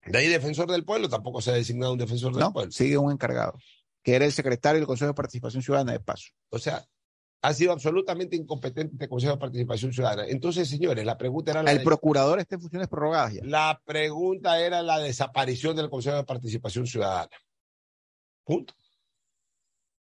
De 0.05 0.19
ahí 0.19 0.29
defensor 0.29 0.71
del 0.71 0.85
pueblo, 0.85 1.09
tampoco 1.09 1.41
se 1.41 1.51
ha 1.51 1.55
designado 1.55 1.93
un 1.93 1.99
defensor 1.99 2.33
del 2.33 2.41
No, 2.41 2.53
pueblo. 2.53 2.73
sigue 2.73 2.99
un 2.99 3.13
encargado, 3.13 3.59
que 4.03 4.15
era 4.15 4.25
el 4.25 4.33
secretario 4.33 4.81
del 4.81 4.87
Consejo 4.87 5.09
de 5.11 5.15
Participación 5.15 5.63
Ciudadana 5.63 5.93
de 5.93 6.01
paso. 6.01 6.31
O 6.51 6.59
sea, 6.59 6.85
ha 7.43 7.55
sido 7.55 7.73
absolutamente 7.73 8.37
incompetente 8.37 8.95
este 8.95 9.09
Consejo 9.09 9.33
de 9.35 9.39
Participación 9.41 9.93
Ciudadana. 9.93 10.27
Entonces, 10.29 10.69
señores, 10.69 11.05
la 11.05 11.17
pregunta 11.17 11.51
era 11.53 11.63
la 11.63 11.73
El 11.73 11.79
de- 11.79 11.85
procurador 11.85 12.39
está 12.39 12.57
en 12.57 12.61
funciones 12.61 12.89
prorrogadas 12.89 13.35
ya. 13.35 13.41
La 13.45 13.81
pregunta 13.85 14.61
era 14.61 14.83
la 14.83 14.99
desaparición 14.99 15.75
del 15.77 15.89
Consejo 15.89 16.17
de 16.17 16.25
Participación 16.25 16.87
Ciudadana. 16.87 17.31
Punto. 18.45 18.75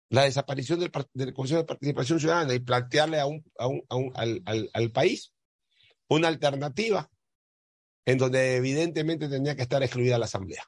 La 0.10 0.24
desaparición 0.24 0.80
del, 0.80 0.92
Consejo 1.34 1.62
de 1.62 1.66
Participación 1.66 2.20
Ciudadana 2.20 2.54
y 2.54 2.60
plantearle 2.60 3.20
a 3.20 3.26
un, 3.26 3.44
a 3.58 3.68
un- 3.68 3.84
a 3.90 3.96
un- 3.96 4.12
al, 4.16 4.42
al- 4.46 4.70
al 4.74 4.92
país 4.92 5.34
una 6.08 6.28
alternativa 6.28 7.10
en 8.06 8.18
donde 8.20 8.58
evidentemente 8.58 9.28
tenía 9.28 9.56
que 9.56 9.64
estar 9.64 9.82
excluida 9.82 10.20
la 10.20 10.26
Asamblea. 10.26 10.64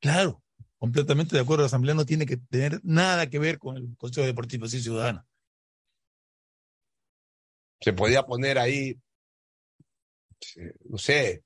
Claro, 0.00 0.42
completamente 0.78 1.36
de 1.36 1.42
acuerdo. 1.42 1.62
La 1.62 1.66
Asamblea 1.66 1.94
no 1.94 2.04
tiene 2.06 2.26
que 2.26 2.38
tener 2.38 2.80
nada 2.82 3.30
que 3.30 3.38
ver 3.38 3.58
con 3.60 3.76
el 3.76 3.96
Consejo 3.96 4.26
de 4.26 4.34
Participación 4.34 4.82
Ciudadana. 4.82 5.24
Se 7.84 7.92
podía 7.92 8.22
poner 8.22 8.58
ahí, 8.58 8.98
no 10.86 10.96
sé, 10.96 11.44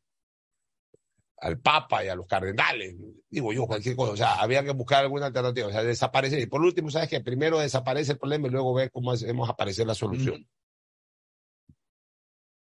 al 1.38 1.58
Papa 1.60 2.04
y 2.04 2.08
a 2.08 2.14
los 2.14 2.26
cardenales, 2.26 2.94
digo 3.28 3.52
yo, 3.52 3.66
cualquier 3.66 3.96
cosa. 3.96 4.12
O 4.12 4.16
sea, 4.16 4.34
había 4.40 4.62
que 4.62 4.70
buscar 4.70 5.02
alguna 5.02 5.26
alternativa. 5.26 5.66
O 5.66 5.72
sea, 5.72 5.82
desaparecer. 5.82 6.38
Y 6.38 6.46
por 6.46 6.60
último, 6.62 6.90
¿sabes 6.90 7.08
qué? 7.08 7.20
Primero 7.20 7.58
desaparece 7.58 8.12
el 8.12 8.18
problema 8.18 8.46
y 8.46 8.50
luego 8.52 8.72
ver 8.72 8.92
cómo 8.92 9.10
hacemos 9.10 9.48
aparecer 9.48 9.84
la 9.86 9.96
solución. 9.96 10.48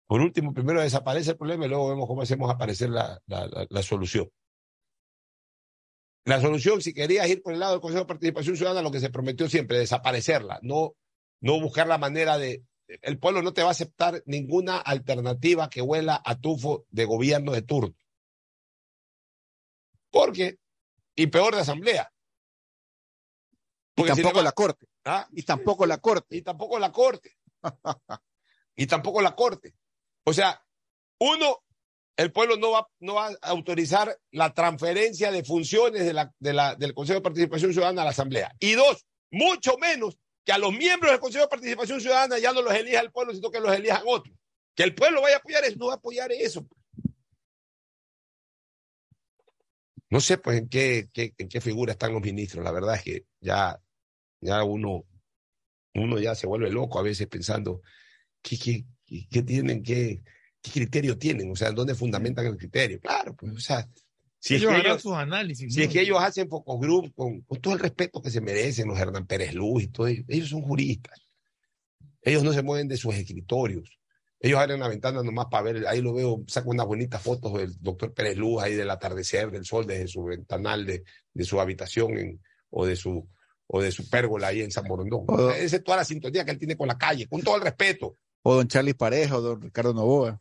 Por 0.07 0.21
último, 0.21 0.55
primero 0.55 0.81
desaparece 0.81 1.33
el 1.33 1.37
problema 1.37 1.67
y 1.67 1.69
luego 1.69 1.89
vemos 1.89 2.07
cómo 2.07 2.23
hacemos 2.23 2.51
aparecer 2.51 2.91
la, 2.91 3.21
la- 3.27 3.47
la- 3.49 3.67
la 3.69 3.83
solución. 3.83 4.31
La 6.25 6.41
solución, 6.41 6.81
si 6.81 6.95
querías 6.95 7.29
ir 7.29 7.43
por 7.43 7.55
el 7.55 7.59
lado 7.61 7.73
del 7.73 7.81
Consejo 7.81 8.05
de 8.05 8.09
Participación 8.09 8.57
Ciudadana, 8.57 8.83
lo 8.83 8.91
que 8.93 9.01
se 9.01 9.11
prometió 9.11 9.49
siempre, 9.49 9.79
desaparecerla, 9.79 10.61
no, 10.63 10.95
no 11.41 11.61
buscar 11.61 11.87
la 11.89 11.99
manera 11.99 12.39
de... 12.39 12.63
El 13.03 13.19
pueblo 13.19 13.43
no 13.43 13.53
te 13.53 13.63
va 13.63 13.69
a 13.69 13.73
aceptar 13.73 14.23
ninguna 14.27 14.79
alternativa 14.79 15.69
que 15.69 15.83
huela 15.83 16.21
a 16.25 16.41
tufo 16.41 16.87
de 16.91 17.05
gobierno 17.05 17.53
de 17.53 17.63
turno. 17.63 17.95
Porque, 20.11 20.59
y 21.15 21.27
peor 21.27 21.55
de 21.55 21.61
asamblea. 21.61 22.11
Y 23.97 24.03
Porque 24.03 24.15
si 24.15 24.23
tampoco 24.23 24.43
la 24.43 24.53
Corte. 24.53 24.87
¿Ah? 25.05 25.29
Y 25.33 25.43
tampoco 25.43 25.87
la 25.87 25.99
Corte. 25.99 26.37
Y 26.37 26.43
tampoco 26.43 26.79
la 26.79 26.93
Corte. 26.93 27.37
y 28.77 28.87
tampoco 28.87 29.21
la 29.21 29.35
Corte. 29.35 29.75
O 30.25 30.33
sea, 30.33 30.63
uno, 31.21 31.59
el 32.17 32.33
pueblo 32.33 32.57
no 32.57 32.71
va, 32.71 32.89
no 33.01 33.15
va 33.15 33.29
a 33.29 33.49
autorizar 33.49 34.19
la 34.31 34.55
transferencia 34.55 35.31
de 35.31 35.45
funciones 35.45 36.05
de 36.05 36.13
la, 36.13 36.33
de 36.39 36.53
la- 36.53 36.75
del 36.75 36.95
Consejo 36.95 37.19
de 37.19 37.23
Participación 37.25 37.73
Ciudadana 37.73 38.03
a 38.03 38.05
la 38.07 38.11
Asamblea. 38.13 38.55
Y 38.61 38.73
dos, 38.73 39.05
mucho 39.31 39.77
menos 39.79 40.17
que 40.49 40.53
a 40.53 40.57
los 40.57 40.73
miembros 40.73 41.13
del 41.13 41.21
Consejo 41.21 41.45
de 41.45 41.51
Participación 41.51 42.01
Ciudadana 42.01 42.39
ya 42.39 42.55
no 42.55 42.63
los 42.63 42.73
elija 42.73 43.01
el 43.03 43.13
pueblo, 43.13 43.35
sino 43.35 43.51
que 43.51 43.61
los 43.61 43.71
elijan 43.71 44.01
otros. 44.07 44.35
Que 44.75 44.83
el 44.83 44.95
pueblo 44.95 45.21
vaya 45.21 45.37
a 45.37 45.39
apoyar 45.41 45.63
eso, 45.63 45.77
no 45.77 45.89
va 45.89 45.93
a 45.93 45.97
apoyar 45.97 46.33
eso. 46.33 46.67
No 50.09 50.21
sé, 50.23 50.39
pues, 50.39 50.57
en 50.57 50.71
qué, 50.71 51.11
en 51.13 51.49
qué 51.51 51.61
figura 51.61 51.93
están 51.93 52.15
los 52.15 52.23
ministros. 52.23 52.65
La 52.65 52.73
verdad 52.73 52.95
es 52.95 53.03
que 53.03 53.27
ya, 53.43 53.79
ya 54.41 54.65
uno, 54.65 55.05
uno 55.95 56.19
ya 56.19 56.35
se 56.35 56.47
vuelve 56.47 56.71
loco 56.71 56.99
a 56.99 57.03
veces 57.03 57.27
pensando 57.27 57.83
qué, 58.41 58.59
qué, 58.59 58.87
qué- 59.05 59.29
qué 59.31 59.43
tienen, 59.43 59.83
qué, 59.83 60.23
qué 60.63 60.71
criterio 60.71 61.19
tienen, 61.19 61.53
o 61.53 61.57
sea, 61.57 61.73
¿dónde 61.73 61.95
fundamentan 61.95 62.47
el 62.47 62.57
criterio? 62.57 62.99
Claro, 63.01 63.37
pues, 63.37 63.53
o 63.53 63.61
sea, 63.61 63.87
si 64.41 64.55
es 64.55 64.61
ellos 64.61 64.71
que 64.71 64.77
harán 64.77 64.87
ellos, 64.93 65.03
sus 65.03 65.13
análisis. 65.15 65.73
si 65.75 65.81
¿no? 65.81 65.87
es 65.87 65.93
que 65.93 66.01
ellos 66.01 66.19
hacen 66.21 66.49
focus 66.49 66.81
group 66.81 67.13
con, 67.15 67.41
con 67.43 67.61
todo 67.61 67.75
el 67.75 67.81
respeto 67.81 68.23
que 68.23 68.31
se 68.31 68.41
merecen 68.41 68.89
los 68.89 68.99
Hernán 68.99 69.27
Pérez 69.27 69.55
Luz 69.55 69.83
y 69.85 69.89
todo, 69.89 70.07
ellos, 70.07 70.25
ellos 70.29 70.49
son 70.49 70.63
juristas. 70.63 71.21
Ellos 72.23 72.43
no 72.43 72.53
se 72.53 72.63
mueven 72.63 72.89
de 72.89 72.97
sus 72.97 73.15
escritorios. 73.15 73.99
Ellos 74.41 74.61
abren 74.61 74.79
la 74.81 74.89
ventana 74.89 75.23
nomás 75.23 75.47
para 75.51 75.63
ver, 75.65 75.87
ahí 75.89 76.01
lo 76.01 76.15
veo, 76.15 76.45
saco 76.47 76.71
unas 76.71 76.87
bonitas 76.87 77.21
fotos 77.21 77.55
del 77.55 77.73
doctor 77.81 78.13
Pérez 78.15 78.37
Luz 78.37 78.63
ahí 78.63 78.75
del 78.75 78.91
atardecer, 78.91 79.51
del 79.51 79.65
sol, 79.65 79.87
desde 79.87 80.07
su 80.07 80.23
ventanal 80.25 80.87
de, 80.87 81.03
de 81.33 81.45
su 81.45 81.61
habitación 81.61 82.17
en, 82.19 82.41
o 82.71 82.87
de 82.87 82.95
su 82.97 83.29
o 83.71 83.83
de 83.83 83.93
su 83.93 84.09
pérgola 84.09 84.47
ahí 84.47 84.63
en 84.63 84.71
San 84.71 84.85
Borondón. 84.85 85.25
O- 85.27 85.51
Esa 85.51 85.77
es 85.77 85.85
toda 85.85 85.99
la 85.99 86.05
sintonía 86.05 86.43
que 86.45 86.53
él 86.53 86.59
tiene 86.59 86.75
con 86.77 86.89
la 86.89 86.97
calle, 86.97 87.27
con 87.27 87.43
todo 87.43 87.57
el 87.57 87.63
respeto. 87.63 88.17
O 88.43 88.55
don 88.55 88.67
Charlie 88.69 88.95
Pareja 88.95 89.37
o 89.37 89.41
don 89.43 89.61
Ricardo 89.61 89.93
Novoa. 89.93 90.41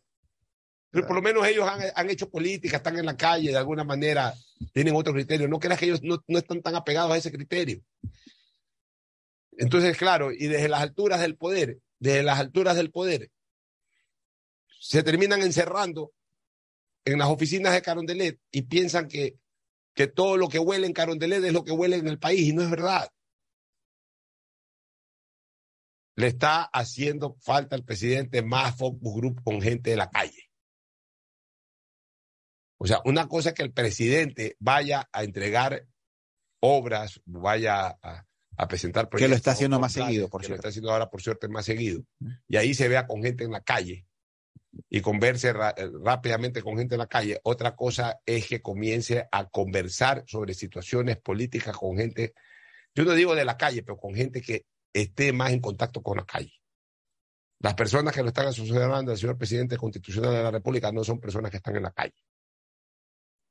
Pero 0.90 1.06
por 1.06 1.16
lo 1.16 1.22
menos 1.22 1.46
ellos 1.46 1.68
han, 1.68 1.82
han 1.94 2.10
hecho 2.10 2.30
política, 2.30 2.78
están 2.78 2.98
en 2.98 3.06
la 3.06 3.16
calle, 3.16 3.50
de 3.50 3.56
alguna 3.56 3.84
manera 3.84 4.34
tienen 4.72 4.96
otro 4.96 5.12
criterio. 5.12 5.48
No 5.48 5.58
creas 5.58 5.78
que 5.78 5.86
ellos 5.86 6.02
no, 6.02 6.22
no 6.26 6.38
están 6.38 6.62
tan 6.62 6.74
apegados 6.74 7.12
a 7.12 7.16
ese 7.16 7.30
criterio. 7.30 7.82
Entonces, 9.58 9.96
claro, 9.96 10.32
y 10.32 10.46
desde 10.46 10.68
las 10.68 10.80
alturas 10.80 11.20
del 11.20 11.36
poder, 11.36 11.78
desde 11.98 12.22
las 12.22 12.38
alturas 12.38 12.76
del 12.76 12.90
poder, 12.90 13.30
se 14.80 15.02
terminan 15.02 15.42
encerrando 15.42 16.12
en 17.04 17.18
las 17.18 17.28
oficinas 17.28 17.72
de 17.72 17.82
Carondelet 17.82 18.38
y 18.52 18.62
piensan 18.62 19.08
que, 19.08 19.36
que 19.94 20.06
todo 20.06 20.36
lo 20.36 20.48
que 20.48 20.60
huele 20.60 20.86
en 20.86 20.92
Carondelet 20.92 21.42
es 21.42 21.52
lo 21.52 21.64
que 21.64 21.72
huele 21.72 21.96
en 21.96 22.06
el 22.06 22.18
país, 22.18 22.40
y 22.48 22.52
no 22.52 22.62
es 22.62 22.70
verdad. 22.70 23.10
Le 26.14 26.28
está 26.28 26.62
haciendo 26.62 27.36
falta 27.40 27.74
al 27.74 27.84
presidente 27.84 28.42
más 28.42 28.76
focus 28.76 29.14
group 29.14 29.42
con 29.42 29.60
gente 29.60 29.90
de 29.90 29.96
la 29.96 30.08
calle. 30.08 30.37
O 32.78 32.86
sea, 32.86 33.00
una 33.04 33.28
cosa 33.28 33.50
es 33.50 33.54
que 33.54 33.62
el 33.62 33.72
presidente 33.72 34.56
vaya 34.60 35.08
a 35.12 35.24
entregar 35.24 35.86
obras, 36.60 37.20
vaya 37.24 37.98
a, 38.02 38.26
a 38.56 38.68
presentar 38.68 39.08
proyectos. 39.08 39.26
Que 39.26 39.30
lo 39.30 39.36
está 39.36 39.50
haciendo 39.52 39.78
más 39.78 39.94
planes, 39.94 40.10
seguido, 40.10 40.28
por 40.28 40.40
que 40.40 40.46
cierto. 40.46 40.56
Lo 40.56 40.60
está 40.60 40.68
haciendo 40.68 40.90
ahora, 40.90 41.10
por 41.10 41.22
suerte, 41.22 41.48
más 41.48 41.64
seguido. 41.64 42.02
Y 42.48 42.56
ahí 42.56 42.74
se 42.74 42.88
vea 42.88 43.06
con 43.06 43.22
gente 43.22 43.44
en 43.44 43.52
la 43.52 43.60
calle 43.60 44.06
y 44.88 45.00
converse 45.00 45.50
eh, 45.50 45.54
rápidamente 46.02 46.62
con 46.62 46.76
gente 46.76 46.94
en 46.94 47.00
la 47.00 47.06
calle. 47.06 47.40
Otra 47.44 47.74
cosa 47.74 48.20
es 48.24 48.46
que 48.46 48.62
comience 48.62 49.28
a 49.30 49.48
conversar 49.48 50.24
sobre 50.26 50.54
situaciones 50.54 51.18
políticas 51.18 51.76
con 51.76 51.96
gente, 51.96 52.34
yo 52.94 53.04
no 53.04 53.12
digo 53.14 53.34
de 53.34 53.44
la 53.44 53.56
calle, 53.56 53.82
pero 53.82 53.96
con 53.96 54.14
gente 54.14 54.40
que 54.40 54.66
esté 54.92 55.32
más 55.32 55.52
en 55.52 55.60
contacto 55.60 56.02
con 56.02 56.16
la 56.16 56.24
calle. 56.24 56.52
Las 57.60 57.74
personas 57.74 58.14
que 58.14 58.22
lo 58.22 58.28
están 58.28 58.46
asesorando 58.46 59.10
al 59.10 59.18
señor 59.18 59.36
presidente 59.36 59.76
constitucional 59.76 60.32
de 60.32 60.42
la 60.42 60.50
República 60.50 60.92
no 60.92 61.02
son 61.02 61.18
personas 61.18 61.50
que 61.50 61.56
están 61.56 61.76
en 61.76 61.82
la 61.82 61.90
calle. 61.90 62.14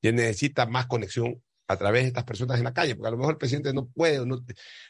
Él 0.02 0.16
necesita 0.16 0.66
más 0.66 0.88
conexión 0.88 1.44
a 1.68 1.78
través 1.78 2.04
de 2.04 2.08
estas 2.10 2.24
personas 2.24 2.58
en 2.58 2.64
la 2.64 2.74
calle, 2.74 2.96
porque 2.96 3.08
a 3.10 3.12
lo 3.12 3.18
mejor 3.18 3.34
el 3.34 3.38
presidente 3.38 3.74
no 3.74 3.88
puede. 3.88 4.26
No, 4.26 4.44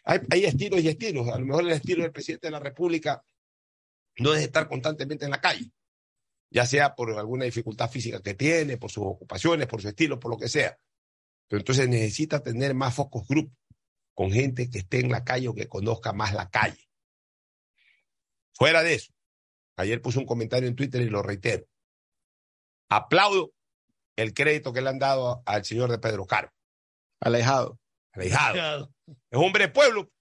hay, 0.03 0.19
hay 0.29 0.45
estilos 0.45 0.81
y 0.81 0.89
estilos. 0.89 1.27
A 1.29 1.39
lo 1.39 1.45
mejor 1.45 1.63
el 1.63 1.71
estilo 1.71 2.03
del 2.03 2.11
presidente 2.11 2.47
de 2.47 2.51
la 2.51 2.59
República 2.59 3.23
no 4.17 4.34
es 4.34 4.43
estar 4.43 4.67
constantemente 4.67 5.25
en 5.25 5.31
la 5.31 5.41
calle, 5.41 5.71
ya 6.49 6.65
sea 6.65 6.95
por 6.95 7.11
alguna 7.17 7.45
dificultad 7.45 7.89
física 7.89 8.21
que 8.21 8.35
tiene, 8.35 8.77
por 8.77 8.91
sus 8.91 9.03
ocupaciones, 9.05 9.67
por 9.67 9.81
su 9.81 9.88
estilo, 9.88 10.19
por 10.19 10.31
lo 10.31 10.38
que 10.38 10.49
sea. 10.49 10.77
Pero 11.47 11.59
entonces 11.59 11.88
necesita 11.88 12.41
tener 12.41 12.75
más 12.75 12.93
focus 12.93 13.27
group 13.27 13.51
con 14.13 14.31
gente 14.31 14.69
que 14.69 14.79
esté 14.79 14.99
en 14.99 15.11
la 15.11 15.23
calle 15.23 15.47
o 15.47 15.55
que 15.55 15.67
conozca 15.67 16.13
más 16.13 16.34
la 16.34 16.49
calle. 16.49 16.89
Fuera 18.53 18.81
de 18.81 18.95
eso, 18.95 19.13
ayer 19.75 20.01
puse 20.01 20.19
un 20.19 20.25
comentario 20.25 20.67
en 20.67 20.75
Twitter 20.75 21.01
y 21.01 21.09
lo 21.09 21.21
reitero. 21.21 21.65
Aplaudo 22.89 23.53
el 24.18 24.34
crédito 24.34 24.73
que 24.73 24.81
le 24.81 24.89
han 24.89 24.99
dado 24.99 25.44
al 25.45 25.64
señor 25.64 25.89
de 25.89 25.99
Pedro 25.99 26.26
Caro. 26.26 26.52
Alejado. 27.22 27.80
Alejado. 28.11 28.91
Es 29.07 29.39
hombre 29.39 29.68
de 29.68 29.72
pueblo. 29.72 30.11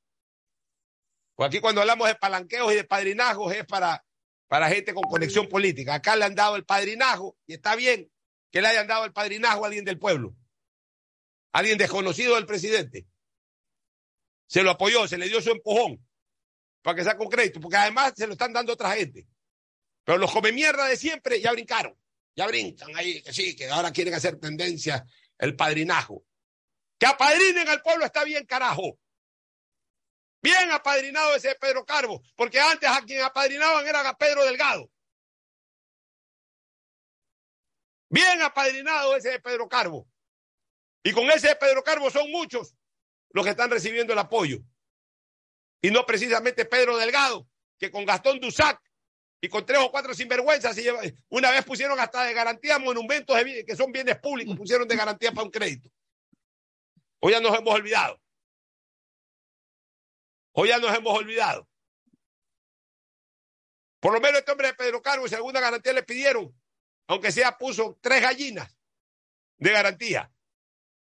Pues 1.34 1.48
aquí 1.48 1.60
cuando 1.60 1.80
hablamos 1.80 2.06
de 2.06 2.14
palanqueos 2.14 2.72
y 2.72 2.76
de 2.76 2.84
padrinazgos 2.84 3.54
es 3.54 3.66
para, 3.66 4.04
para 4.46 4.68
gente 4.68 4.94
con 4.94 5.02
conexión 5.04 5.48
política. 5.48 5.94
Acá 5.94 6.14
le 6.14 6.24
han 6.24 6.34
dado 6.34 6.56
el 6.56 6.64
padrinajo 6.64 7.36
y 7.46 7.54
está 7.54 7.74
bien 7.74 8.10
que 8.50 8.60
le 8.62 8.68
hayan 8.68 8.86
dado 8.86 9.04
el 9.04 9.12
padrinajo 9.12 9.64
a 9.64 9.66
alguien 9.66 9.84
del 9.84 9.98
pueblo. 9.98 10.34
Alguien 11.52 11.78
desconocido 11.78 12.36
del 12.36 12.46
presidente. 12.46 13.06
Se 14.46 14.62
lo 14.62 14.70
apoyó, 14.70 15.08
se 15.08 15.18
le 15.18 15.28
dio 15.28 15.40
su 15.40 15.50
empujón 15.50 16.06
para 16.82 16.96
que 16.96 17.04
saque 17.04 17.24
un 17.24 17.30
crédito, 17.30 17.60
porque 17.60 17.78
además 17.78 18.12
se 18.14 18.26
lo 18.26 18.34
están 18.34 18.52
dando 18.52 18.72
a 18.72 18.74
otra 18.74 18.92
gente. 18.92 19.26
Pero 20.04 20.18
los 20.18 20.30
come 20.30 20.52
mierda 20.52 20.86
de 20.86 20.96
siempre 20.96 21.40
ya 21.40 21.50
brincaron. 21.50 21.98
Ya 22.36 22.46
brincan 22.46 22.94
ahí, 22.94 23.22
que 23.22 23.32
sí, 23.32 23.56
que 23.56 23.68
ahora 23.70 23.90
quieren 23.90 24.12
hacer 24.12 24.38
tendencia 24.38 25.04
el 25.38 25.56
padrinajo. 25.56 26.22
Que 26.98 27.06
apadrinen 27.06 27.68
al 27.68 27.82
pueblo 27.82 28.04
está 28.04 28.24
bien, 28.24 28.44
carajo. 28.44 28.98
Bien 30.42 30.70
apadrinado 30.70 31.34
ese 31.34 31.54
Pedro 31.56 31.84
Carbo, 31.84 32.22
porque 32.36 32.60
antes 32.60 32.88
a 32.88 33.02
quien 33.02 33.22
apadrinaban 33.22 33.86
era 33.86 34.06
a 34.06 34.16
Pedro 34.16 34.44
Delgado. 34.44 34.90
Bien 38.10 38.40
apadrinado 38.42 39.16
ese 39.16 39.30
de 39.30 39.40
Pedro 39.40 39.68
Carbo. 39.68 40.06
Y 41.02 41.12
con 41.12 41.28
ese 41.30 41.48
de 41.48 41.56
Pedro 41.56 41.82
Carbo 41.82 42.10
son 42.10 42.30
muchos 42.30 42.76
los 43.30 43.44
que 43.44 43.50
están 43.50 43.70
recibiendo 43.70 44.12
el 44.12 44.18
apoyo. 44.18 44.58
Y 45.80 45.90
no 45.90 46.04
precisamente 46.04 46.64
Pedro 46.66 46.96
Delgado, 46.96 47.48
que 47.78 47.90
con 47.90 48.04
Gastón 48.04 48.40
Dusac 48.40 48.80
y 49.40 49.48
con 49.48 49.64
tres 49.66 49.78
o 49.80 49.90
cuatro 49.90 50.14
sinvergüenzas, 50.14 50.76
una 51.28 51.50
vez 51.50 51.64
pusieron 51.64 51.98
hasta 52.00 52.24
de 52.24 52.32
garantía 52.32 52.78
monumentos 52.78 53.36
de 53.36 53.64
que 53.64 53.76
son 53.76 53.92
bienes 53.92 54.18
públicos, 54.18 54.56
pusieron 54.56 54.88
de 54.88 54.96
garantía 54.96 55.32
para 55.32 55.44
un 55.44 55.50
crédito. 55.50 55.90
Hoy 57.20 57.32
ya 57.32 57.40
nos 57.40 57.56
hemos 57.56 57.74
olvidado. 57.74 58.20
Hoy 60.52 60.68
ya 60.68 60.78
nos 60.78 60.96
hemos 60.96 61.14
olvidado. 61.14 61.68
Por 64.00 64.12
lo 64.12 64.20
menos 64.20 64.38
este 64.38 64.52
hombre 64.52 64.68
de 64.68 64.74
Pedro 64.74 65.02
Carbo, 65.02 65.28
si 65.28 65.34
alguna 65.34 65.60
garantía 65.60 65.92
le 65.92 66.02
pidieron, 66.02 66.54
aunque 67.08 67.32
sea 67.32 67.58
puso 67.58 67.98
tres 68.00 68.22
gallinas 68.22 68.76
de 69.58 69.70
garantía. 69.70 70.30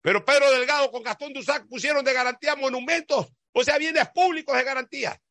Pero 0.02 0.26
Pedro 0.26 0.52
Delgado 0.52 0.92
con 0.92 1.04
Gastón 1.04 1.34
Dusac 1.34 1.68
pusieron 1.68 2.04
de 2.04 2.14
garantía 2.14 2.56
monumentos, 2.56 3.28
o 3.52 3.64
sea, 3.64 3.78
bienes 3.78 4.10
públicos 4.10 4.56
de 4.56 4.64
garantía, 4.64 5.22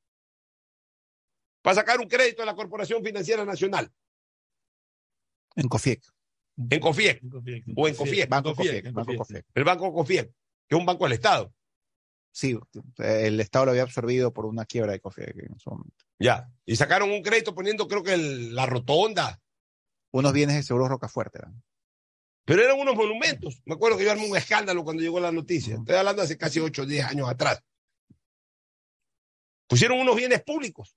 para 1.63 1.75
sacar 1.77 2.01
un 2.01 2.09
crédito 2.09 2.43
de 2.43 2.47
la 2.47 2.55
Corporación 2.55 3.03
Financiera 3.05 3.45
Nacional, 3.45 3.91
En 5.57 5.69
COFIEC. 5.69 6.03
en 6.71 6.81
COFIEC 6.81 7.23
o 7.77 7.89
en 7.89 7.95
COFIEC. 7.95 8.29
Banco 8.29 8.55
COFIEC. 8.55 8.93
Banco 8.93 9.17
COFIEC. 9.17 9.47
El 9.55 9.65
Banco 9.65 9.93
COFIEC, 9.93 10.27
que 10.69 10.75
es 10.75 10.79
un 10.79 10.87
banco 10.87 11.05
del 11.05 11.13
Estado. 11.15 11.53
Sí, 12.35 12.59
el 12.99 13.41
Estado 13.41 13.67
lo 13.67 13.71
había 13.73 13.83
absorbido 13.83 14.33
por 14.33 14.47
una 14.47 14.65
quiebra 14.65 14.93
de 14.93 15.01
COFIEC 15.01 15.37
en 15.51 15.59
su 15.59 15.71
momento. 15.71 16.05
Ya. 16.19 16.49
Y 16.65 16.77
sacaron 16.77 17.11
un 17.11 17.23
crédito 17.23 17.55
poniendo, 17.55 17.87
creo 17.87 18.03
que 18.03 18.15
el- 18.15 18.55
la 18.55 18.67
rotonda. 18.67 19.39
Unos 20.13 20.33
bienes 20.33 20.57
de 20.57 20.63
seguro 20.63 20.89
Rocafuerte. 20.89 21.39
eran. 21.39 21.63
Pero 22.45 22.63
eran 22.63 22.79
unos 22.81 22.95
monumentos. 22.97 23.61
Me 23.65 23.75
acuerdo 23.75 23.97
que 23.97 24.05
yo 24.05 24.11
armé 24.11 24.29
un 24.29 24.37
escándalo 24.37 24.83
cuando 24.83 25.03
llegó 25.03 25.21
la 25.21 25.31
noticia. 25.33 25.77
Estoy 25.77 25.95
hablando 25.95 26.23
hace 26.23 26.37
casi 26.37 26.59
8 26.59 26.83
o 26.83 26.87
10 26.87 27.05
años 27.05 27.29
atrás. 27.29 27.63
Pusieron 29.69 30.01
unos 30.01 30.17
bienes 30.17 30.43
públicos 30.43 30.97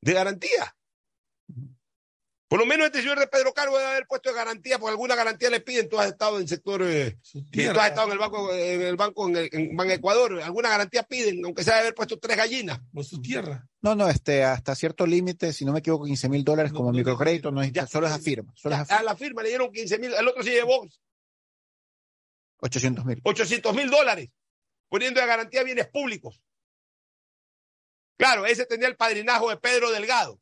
de 0.00 0.12
garantía. 0.12 0.74
Por 2.48 2.58
lo 2.58 2.64
menos 2.64 2.86
este 2.86 3.02
señor 3.02 3.18
de 3.18 3.26
Pedro 3.26 3.52
Cargo 3.52 3.76
debe 3.76 3.90
haber 3.90 4.06
puesto 4.06 4.30
de 4.30 4.34
garantía, 4.34 4.78
porque 4.78 4.92
alguna 4.92 5.14
garantía 5.14 5.50
le 5.50 5.60
piden. 5.60 5.86
Tú 5.86 5.98
has 5.98 6.06
estado 6.08 6.36
en 6.36 6.42
el 6.42 6.48
sector, 6.48 6.82
eh, 6.82 7.18
tú 7.30 7.78
has 7.78 7.88
estado 7.90 8.06
en 8.06 8.12
el 8.12 8.18
banco, 8.18 8.54
en 8.54 8.82
el 8.82 8.96
banco, 8.96 9.28
en, 9.28 9.36
el, 9.36 9.48
en 9.52 9.76
Ban 9.76 9.90
Ecuador. 9.90 10.40
Alguna 10.40 10.70
garantía 10.70 11.02
piden, 11.02 11.44
aunque 11.44 11.62
sea 11.62 11.74
de 11.74 11.80
haber 11.80 11.94
puesto 11.94 12.18
tres 12.18 12.38
gallinas. 12.38 12.80
Por 12.90 13.04
su 13.04 13.20
tierra. 13.20 13.68
No, 13.82 13.94
no, 13.94 14.08
este, 14.08 14.44
hasta 14.44 14.74
cierto 14.74 15.06
límite, 15.06 15.52
si 15.52 15.66
no 15.66 15.72
me 15.72 15.80
equivoco, 15.80 16.06
15 16.06 16.30
mil 16.30 16.42
dólares 16.42 16.72
como 16.72 16.90
microcrédito, 16.90 17.50
no 17.50 17.60
necesita, 17.60 17.86
solo 17.86 18.06
es 18.06 18.14
a 18.14 18.18
firma, 18.18 18.50
solo 18.56 18.76
es 18.76 18.90
a 18.90 18.98
A 18.98 19.02
la 19.02 19.14
firma 19.14 19.42
le 19.42 19.50
dieron 19.50 19.70
15 19.70 19.98
mil, 19.98 20.14
el 20.14 20.28
otro 20.28 20.42
se 20.42 20.50
llevó 20.50 20.88
800 22.60 23.04
mil. 23.04 23.20
800 23.24 23.74
mil 23.74 23.90
dólares, 23.90 24.30
poniendo 24.88 25.20
de 25.20 25.26
garantía 25.26 25.62
bienes 25.62 25.86
públicos. 25.88 26.40
Claro, 28.18 28.44
ese 28.46 28.66
tenía 28.66 28.88
el 28.88 28.96
padrinajo 28.96 29.48
de 29.48 29.56
Pedro 29.56 29.90
Delgado. 29.92 30.40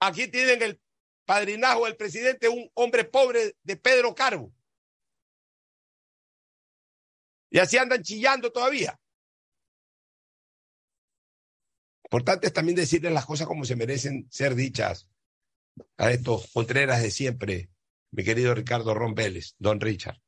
Aquí 0.00 0.28
tienen 0.28 0.62
el 0.62 0.80
padrinajo 1.26 1.84
del 1.84 1.96
presidente, 1.96 2.48
un 2.48 2.70
hombre 2.74 3.04
pobre 3.04 3.56
de 3.62 3.76
Pedro 3.76 4.14
Carbo. 4.14 4.52
Y 7.50 7.58
así 7.58 7.76
andan 7.76 8.02
chillando 8.02 8.52
todavía. 8.52 8.98
Importante 12.04 12.46
es 12.46 12.52
también 12.52 12.76
decirles 12.76 13.12
las 13.12 13.26
cosas 13.26 13.46
como 13.46 13.64
se 13.64 13.76
merecen 13.76 14.28
ser 14.30 14.54
dichas 14.54 15.08
a 15.96 16.10
estos 16.10 16.50
Contreras 16.52 17.02
de 17.02 17.10
siempre, 17.10 17.68
mi 18.12 18.24
querido 18.24 18.54
Ricardo 18.54 18.94
Ron 18.94 19.14
Vélez, 19.14 19.54
Don 19.58 19.80
Richard. 19.80 20.20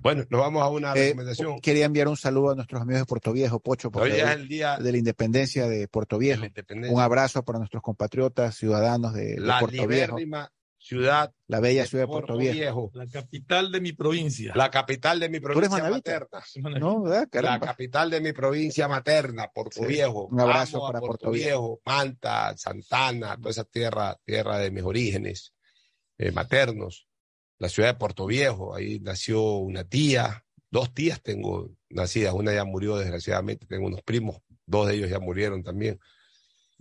Bueno, 0.00 0.24
nos 0.30 0.40
vamos 0.40 0.62
a 0.62 0.68
una 0.68 0.94
Eh, 0.94 1.08
recomendación. 1.08 1.60
quería 1.60 1.84
enviar 1.84 2.08
un 2.08 2.16
saludo 2.16 2.50
a 2.50 2.54
nuestros 2.54 2.80
amigos 2.80 3.02
de 3.02 3.06
Puerto 3.06 3.32
Viejo, 3.32 3.60
Pocho, 3.60 3.90
porque 3.90 4.12
Hoy 4.12 4.20
es 4.20 4.30
el 4.30 4.48
día 4.48 4.78
de 4.78 4.90
la 4.90 4.96
independencia 4.98 5.68
de 5.68 5.86
Puerto 5.86 6.16
Viejo. 6.18 6.42
Un 6.90 7.00
abrazo 7.00 7.44
para 7.44 7.58
nuestros 7.58 7.82
compatriotas, 7.82 8.56
ciudadanos 8.56 9.12
de, 9.12 9.34
de 9.34 9.40
la 9.40 9.58
Puerto 9.60 9.86
Viejo, 9.86 10.16
ciudad, 10.78 11.32
la 11.46 11.60
bella 11.60 11.82
de 11.82 11.88
ciudad 11.88 12.04
de 12.04 12.08
Puerto, 12.08 12.36
Viejo. 12.38 12.90
La 12.94 13.06
capital 13.06 13.70
de 13.70 13.80
mi 13.82 13.92
provincia. 13.92 14.52
la 14.56 14.70
capital 14.70 15.20
de 15.20 15.28
mi 15.28 15.40
provincia 15.40 15.88
materna. 15.90 16.42
No, 16.80 17.02
¿verdad? 17.02 17.28
La 17.42 17.60
capital 17.60 18.10
de 18.10 18.20
mi 18.22 18.32
provincia 18.32 18.88
materna, 18.88 19.48
Puerto 19.54 19.80
Sí. 19.82 19.86
Viejo. 19.86 20.26
Un 20.26 20.40
abrazo 20.40 20.78
Amo 20.78 20.86
para 20.86 21.00
Puerto, 21.00 21.18
Puerto 21.26 21.30
Viejo. 21.32 21.60
Viejo, 21.60 21.80
Manta, 21.84 22.56
Santana, 22.56 23.36
toda 23.36 23.50
esa 23.50 23.64
tierra, 23.64 24.16
tierra 24.24 24.58
de 24.58 24.70
mis 24.70 24.82
orígenes 24.82 25.52
eh, 26.18 26.32
maternos. 26.32 27.06
La 27.58 27.68
ciudad 27.68 27.90
de 27.92 27.98
Puerto 27.98 28.26
Viejo, 28.26 28.74
ahí 28.74 28.98
nació 29.00 29.42
una 29.58 29.84
tía, 29.84 30.44
dos 30.70 30.92
tías 30.94 31.22
tengo 31.22 31.70
nacidas, 31.90 32.34
una 32.34 32.52
ya 32.52 32.64
murió 32.64 32.96
desgraciadamente, 32.96 33.66
tengo 33.66 33.86
unos 33.86 34.02
primos, 34.02 34.38
dos 34.66 34.88
de 34.88 34.94
ellos 34.96 35.10
ya 35.10 35.20
murieron 35.20 35.62
también. 35.62 35.98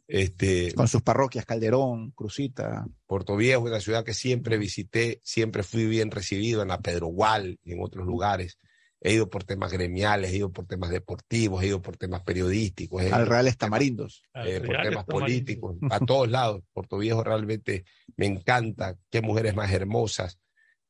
Este, 0.08 0.74
Con 0.74 0.88
sus 0.88 1.02
parroquias, 1.04 1.46
Calderón, 1.46 2.12
Crucita. 2.12 2.86
Puerto 3.06 3.36
Viejo, 3.38 3.62
una 3.64 3.80
ciudad 3.80 4.04
que 4.04 4.14
siempre 4.14 4.58
visité, 4.58 5.22
siempre 5.24 5.64
fui 5.64 5.86
bien 5.86 6.12
recibido 6.12 6.62
en 6.62 6.68
la 6.70 6.82
Pedro 6.82 7.08
Gual 7.08 7.60
y 7.64 7.74
en 7.74 7.82
otros 7.82 8.06
lugares. 8.06 8.58
He 9.00 9.14
ido 9.14 9.30
por 9.30 9.44
temas 9.46 9.72
gremiales, 9.72 10.32
he 10.32 10.38
ido 10.38 10.52
por 10.52 10.68
temas 10.68 10.90
deportivos, 10.90 11.64
he 11.64 11.68
ido 11.68 11.82
por 11.82 11.98
temas 11.98 12.22
periodísticos, 12.24 13.02
he 13.02 13.08
ido 13.08 13.16
Al 13.16 13.22
por 13.24 13.30
Reales 13.32 13.54
temas- 13.58 13.58
Tamarindos. 13.70 14.24
eh, 14.46 14.62
por 14.66 14.82
temas 14.82 15.06
políticos, 15.06 15.78
a 15.90 16.00
todos 16.00 16.30
lados. 16.30 16.62
Puerto 16.74 16.98
Viejo 16.98 17.24
realmente 17.24 17.86
me 18.18 18.26
encanta. 18.26 18.98
Qué 19.10 19.22
mujeres 19.22 19.56
más 19.56 19.72
hermosas, 19.72 20.38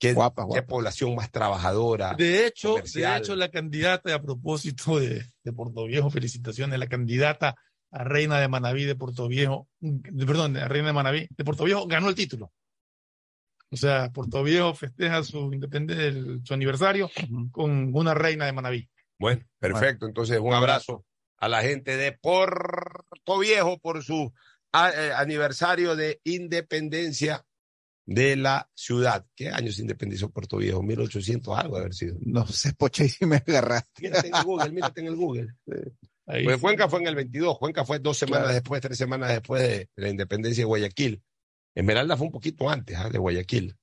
qué, 0.01 0.61
población 0.63 1.15
más 1.15 1.31
trabajadora. 1.31 2.13
De 2.15 2.45
hecho, 2.47 2.69
de 2.69 2.73
comercial. 2.81 3.21
hecho, 3.21 3.35
la 3.35 3.49
candidata, 3.49 4.13
a 4.13 4.21
propósito 4.21 4.99
de, 4.99 5.23
de 5.43 5.53
Puerto 5.53 5.85
Viejo, 5.85 6.09
felicitaciones, 6.09 6.77
la 6.79 6.87
candidata 6.87 7.55
a 7.93 8.03
reina 8.03 8.39
de 8.39 8.47
Manaví 8.47 8.85
de 8.85 8.95
Puerto 8.95 9.27
Viejo, 9.27 9.67
de- 9.79 10.25
perdón, 10.25 10.57
a 10.57 10.67
reina 10.67 10.87
de 10.87 10.93
Manaví 10.93 11.27
de 11.29 11.43
Puerto 11.43 11.63
Viejo, 11.65 11.85
ganó 11.87 12.09
el 12.09 12.15
título. 12.15 12.51
O 13.69 13.77
sea, 13.77 14.09
Puerto 14.11 14.43
Viejo 14.43 14.73
festeja 14.73 15.23
su 15.23 15.53
independencia, 15.53 16.05
el- 16.07 16.41
su 16.43 16.53
aniversario 16.53 17.09
con 17.51 17.95
una 17.95 18.13
reina 18.13 18.45
de 18.45 18.51
Manaví. 18.53 18.89
Bueno, 19.19 19.43
perfecto. 19.59 20.05
Entonces, 20.07 20.39
un 20.39 20.53
abrazo 20.53 21.05
a 21.37 21.47
la 21.47 21.61
gente 21.61 21.95
de 21.95 22.11
Puerto 22.13 23.39
Viejo 23.39 23.77
por 23.79 24.03
su 24.03 24.33
a- 24.73 24.89
eh, 24.91 25.13
aniversario 25.13 25.95
de 25.95 26.19
independencia 26.23 27.45
de 28.13 28.35
la 28.35 28.69
ciudad. 28.73 29.25
¿Qué 29.35 29.49
año 29.49 29.71
se 29.71 29.81
independizó 29.81 30.29
Puerto 30.29 30.57
Viejo? 30.57 30.81
1800 30.83 31.57
algo 31.57 31.75
de 31.75 31.81
haber 31.81 31.93
sido. 31.93 32.17
No 32.21 32.45
sé, 32.47 32.73
Pocha, 32.73 33.03
y 33.05 33.09
si 33.09 33.25
me 33.25 33.37
agarraste. 33.37 34.01
Mírate 34.01 34.27
en 34.27 34.35
el 34.35 34.43
Google, 34.43 34.71
mírate 34.71 35.01
en 35.01 35.07
el 35.07 35.15
Google. 35.15 35.47
Pues. 35.65 36.59
Cuenca 36.61 36.87
fue 36.87 36.99
en 37.01 37.07
el 37.07 37.15
22, 37.15 37.57
Cuenca 37.59 37.83
fue 37.85 37.99
dos 37.99 38.17
semanas 38.17 38.43
Claro. 38.43 38.53
después, 38.53 38.81
tres 38.81 38.97
semanas 38.97 39.29
después 39.29 39.61
de 39.61 39.89
la 39.95 40.09
independencia 40.09 40.61
de 40.61 40.65
Guayaquil. 40.65 41.23
Esmeralda 41.73 42.15
fue 42.17 42.27
un 42.27 42.31
poquito 42.33 42.69
antes 42.69 42.97
ah, 42.97 43.09
de 43.09 43.17
Guayaquil. 43.17 43.75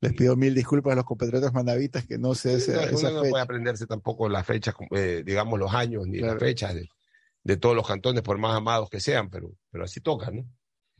Les 0.00 0.14
pido 0.14 0.34
mil 0.36 0.54
disculpas 0.54 0.92
a 0.92 0.96
los 0.96 1.04
compatriotas 1.04 1.52
manavitas 1.52 2.06
que 2.06 2.16
no 2.18 2.34
sé 2.34 2.54
esa, 2.54 2.88
uno 2.96 3.10
no 3.22 3.28
puede 3.28 3.42
aprenderse 3.42 3.86
tampoco 3.86 4.28
las 4.28 4.46
fechas, 4.46 4.74
eh, 4.92 5.22
digamos 5.26 5.58
los 5.58 5.74
años 5.74 6.06
ni 6.06 6.18
Claro. 6.18 6.34
las 6.34 6.42
fechas 6.42 6.74
de, 6.74 6.88
de 7.44 7.56
todos 7.58 7.76
los 7.76 7.86
cantones, 7.86 8.22
por 8.22 8.38
más 8.38 8.56
amados 8.56 8.88
que 8.88 8.98
sean, 9.00 9.28
pero, 9.28 9.52
pero 9.70 9.84
así 9.84 10.00
toca, 10.00 10.30
¿no? 10.30 10.46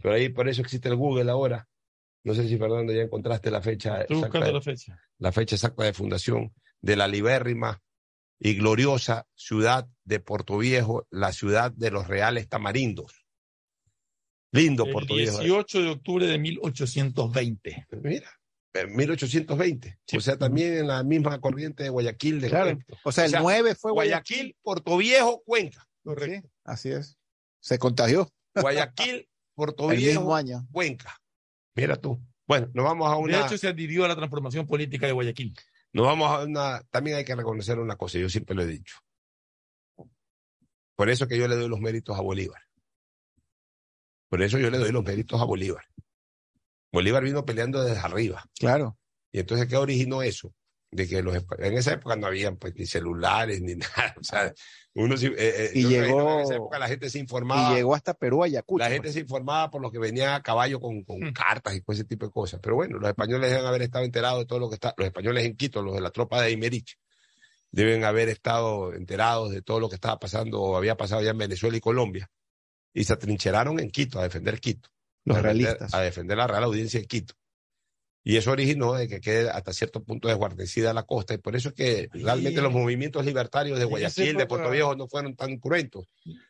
Pero 0.03 0.15
ahí 0.15 0.29
por 0.29 0.49
eso 0.49 0.61
existe 0.63 0.89
el 0.91 0.97
Google 0.97 1.31
ahora. 1.31 1.67
No 2.25 2.35
sé 2.35 2.47
si 2.49 2.59
Fernando 2.59 2.93
ya 2.93 3.03
encontraste 3.03 3.51
la 3.51 3.63
fecha 3.63 4.01
Estoy 4.03 4.17
exacta, 4.19 4.39
buscando 4.39 4.47
de- 4.47 4.53
la 4.53 4.61
fecha. 4.61 5.01
la 5.19 5.33
fecha 5.33 5.55
exacta 5.57 5.85
de 5.85 5.93
fundación 5.93 6.55
de 6.81 6.97
la 6.97 7.09
libérrima 7.09 7.83
y 8.39 8.55
gloriosa 8.55 9.27
ciudad 9.35 9.89
de 10.05 10.21
Puerto 10.21 10.59
Viejo, 10.59 11.07
la 11.11 11.33
ciudad 11.33 11.73
de 11.73 11.91
los 11.91 12.09
reales 12.09 12.49
tamarindos. 12.49 13.25
Lindo 14.53 14.85
El 14.87 14.93
Puerto 14.93 15.15
Viejo. 15.15 15.39
18 15.39 15.83
de 15.83 15.89
octubre 15.91 16.27
de 16.27 16.39
1820. 16.39 17.87
Mira, 18.03 18.31
en 18.75 18.97
1820. 18.97 19.99
O 20.17 20.21
sea, 20.21 20.37
también 20.39 20.79
en 20.79 20.87
la 20.89 21.03
misma 21.05 21.41
corriente 21.41 21.85
de 21.85 21.89
Guayaquil. 21.91 22.41
De 22.41 22.49
Claro. 22.49 22.67
Cuenca. 22.77 23.01
O 23.05 23.13
sea, 23.13 23.27
el 23.27 23.33
9 23.41 23.75
fue 23.77 23.93
Guayaquil, 23.93 24.57
Puerto 24.63 24.97
Viejo, 24.97 25.43
Cuenca. 25.45 25.87
Sí, 26.05 26.43
así 26.65 26.91
es. 26.91 27.17
Se 27.61 27.79
contagió. 27.79 28.29
Guayaquil, 28.55 29.29
Puerto 29.55 29.91
El 29.93 29.99
Viejo, 29.99 30.21
mismo 30.21 30.35
año. 30.35 30.67
Cuenca. 30.73 31.20
Mira 31.81 31.97
tú. 31.97 32.21
Bueno, 32.47 32.69
nos 32.75 32.85
vamos 32.85 33.09
a 33.09 33.15
De 33.15 33.19
una. 33.19 33.47
hecho, 33.47 33.57
se 33.57 33.69
adhirió 33.69 34.05
a 34.05 34.09
la 34.09 34.17
transformación 34.17 34.67
política 34.67 35.07
de 35.07 35.13
Guayaquil. 35.13 35.55
Nos 35.93 36.07
vamos 36.07 36.31
a 36.31 36.45
una. 36.45 36.83
También 36.91 37.17
hay 37.17 37.25
que 37.25 37.35
reconocer 37.35 37.79
una 37.79 37.97
cosa, 37.97 38.19
yo 38.19 38.29
siempre 38.29 38.55
lo 38.55 38.63
he 38.63 38.67
dicho. 38.67 38.97
Por 40.97 41.09
eso 41.09 41.27
que 41.27 41.39
yo 41.39 41.49
le 41.49 41.57
doy 41.57 41.69
los 41.69 41.81
méritos 41.81 42.17
a 42.19 42.21
Bolívar. 42.21 42.61
Por 44.29 44.43
eso 44.43 44.59
yo 44.59 44.71
le 44.71 44.79
doy 44.79 44.93
los 44.93 45.05
méritos 45.05 45.41
a 45.41 45.45
Bolívar. 45.45 45.85
Bolívar 46.93 47.23
vino 47.23 47.45
peleando 47.45 47.83
desde 47.83 48.01
arriba. 48.01 48.45
Claro. 48.59 48.99
Y 49.33 49.41
entonces, 49.41 49.67
¿qué 49.69 49.77
originó 49.77 50.23
eso? 50.23 50.53
De 50.93 51.07
que 51.07 51.23
los 51.23 51.37
en 51.59 51.75
esa 51.79 51.93
época 51.93 52.17
no 52.17 52.27
habían 52.27 52.57
pues, 52.57 52.75
ni 52.75 52.85
celulares 52.85 53.61
ni 53.63 53.75
nada. 53.77 54.15
O 54.21 54.25
sea, 54.25 54.53
uno 54.95 55.15
eh, 55.15 55.31
eh, 55.39 55.71
Y 55.75 55.85
llegó- 55.87 56.35
en 56.35 56.41
esa 56.41 56.55
época 56.57 56.79
la 56.81 56.89
gente 56.89 57.09
se 57.11 57.21
informaba. 57.21 57.73
Y 57.73 57.77
llegó 57.77 57.95
hasta 57.95 58.13
Perú, 58.15 58.43
Ayacucho. 58.43 58.83
La 58.83 58.91
gente 58.91 59.13
se 59.13 59.21
informaba 59.21 59.71
por 59.71 59.81
lo 59.83 59.93
que 59.93 60.01
venía 60.01 60.35
a 60.35 60.43
caballo 60.43 60.81
con, 60.81 61.05
con 61.05 61.21
cartas 61.33 61.77
y 61.77 61.81
con 61.83 61.95
ese 61.95 62.03
tipo 62.05 62.27
de 62.27 62.33
cosas. 62.33 62.59
Pero 62.61 62.75
bueno, 62.75 62.99
los 62.99 63.09
españoles 63.09 63.51
deben 63.51 63.67
haber 63.67 63.83
estado 63.83 64.05
enterados 64.05 64.41
de 64.41 64.47
todo 64.47 64.59
lo 64.59 64.69
que 64.69 64.75
está, 64.75 64.93
los 64.97 65.07
españoles 65.07 65.45
en 65.47 65.57
Quito, 65.57 65.81
los 65.81 65.95
de 65.95 66.01
la 66.01 66.11
tropa 66.11 66.41
de 66.43 66.49
Aymerich, 66.49 66.99
deben 67.71 68.03
haber 68.03 68.29
estado 68.29 68.93
enterados 68.93 69.53
de 69.53 69.63
todo 69.63 69.79
lo 69.79 69.89
que 69.89 69.95
estaba 69.95 70.19
pasando 70.19 70.61
o 70.61 70.77
había 70.77 70.97
pasado 70.97 71.23
ya 71.23 71.31
en 71.31 71.39
Venezuela 71.39 71.77
y 71.77 71.81
Colombia. 71.81 72.29
Y 72.93 73.05
se 73.05 73.13
atrincheraron 73.13 73.79
en 73.79 73.93
Quito 73.93 74.19
a 74.19 74.25
defender 74.25 74.59
Quito. 74.59 74.89
Los 75.25 75.37
a 75.37 75.41
defender- 75.41 75.45
realistas. 75.67 75.95
A 75.95 76.01
defender 76.01 76.37
la 76.37 76.49
Real 76.49 76.65
Audiencia 76.65 76.99
de 76.99 77.07
Quito. 77.07 77.35
Y 78.23 78.37
eso 78.37 78.51
originó 78.51 78.93
de 78.95 79.09
que 79.09 79.21
quede 79.21 79.49
hasta 79.49 79.73
cierto 79.73 80.03
punto 80.05 80.29
desguarnecida 80.29 80.93
la 80.93 81.05
costa. 81.05 81.33
Y 81.33 81.39
por 81.39 81.57
eso 81.57 81.71
es 81.71 81.75
que 81.75 82.09
realmente 82.13 82.61
los 82.61 82.71
movimientos 82.73 83.25
libertarios 83.25 83.79
de 83.79 83.87
Guayaquil, 83.87 84.37
de 84.37 84.47
Puerto 84.47 84.71
Viejo, 84.71 84.95
no 84.95 85.09
fueron 85.09 85.35
tan 85.37 85.57
cruentos. 85.57 86.05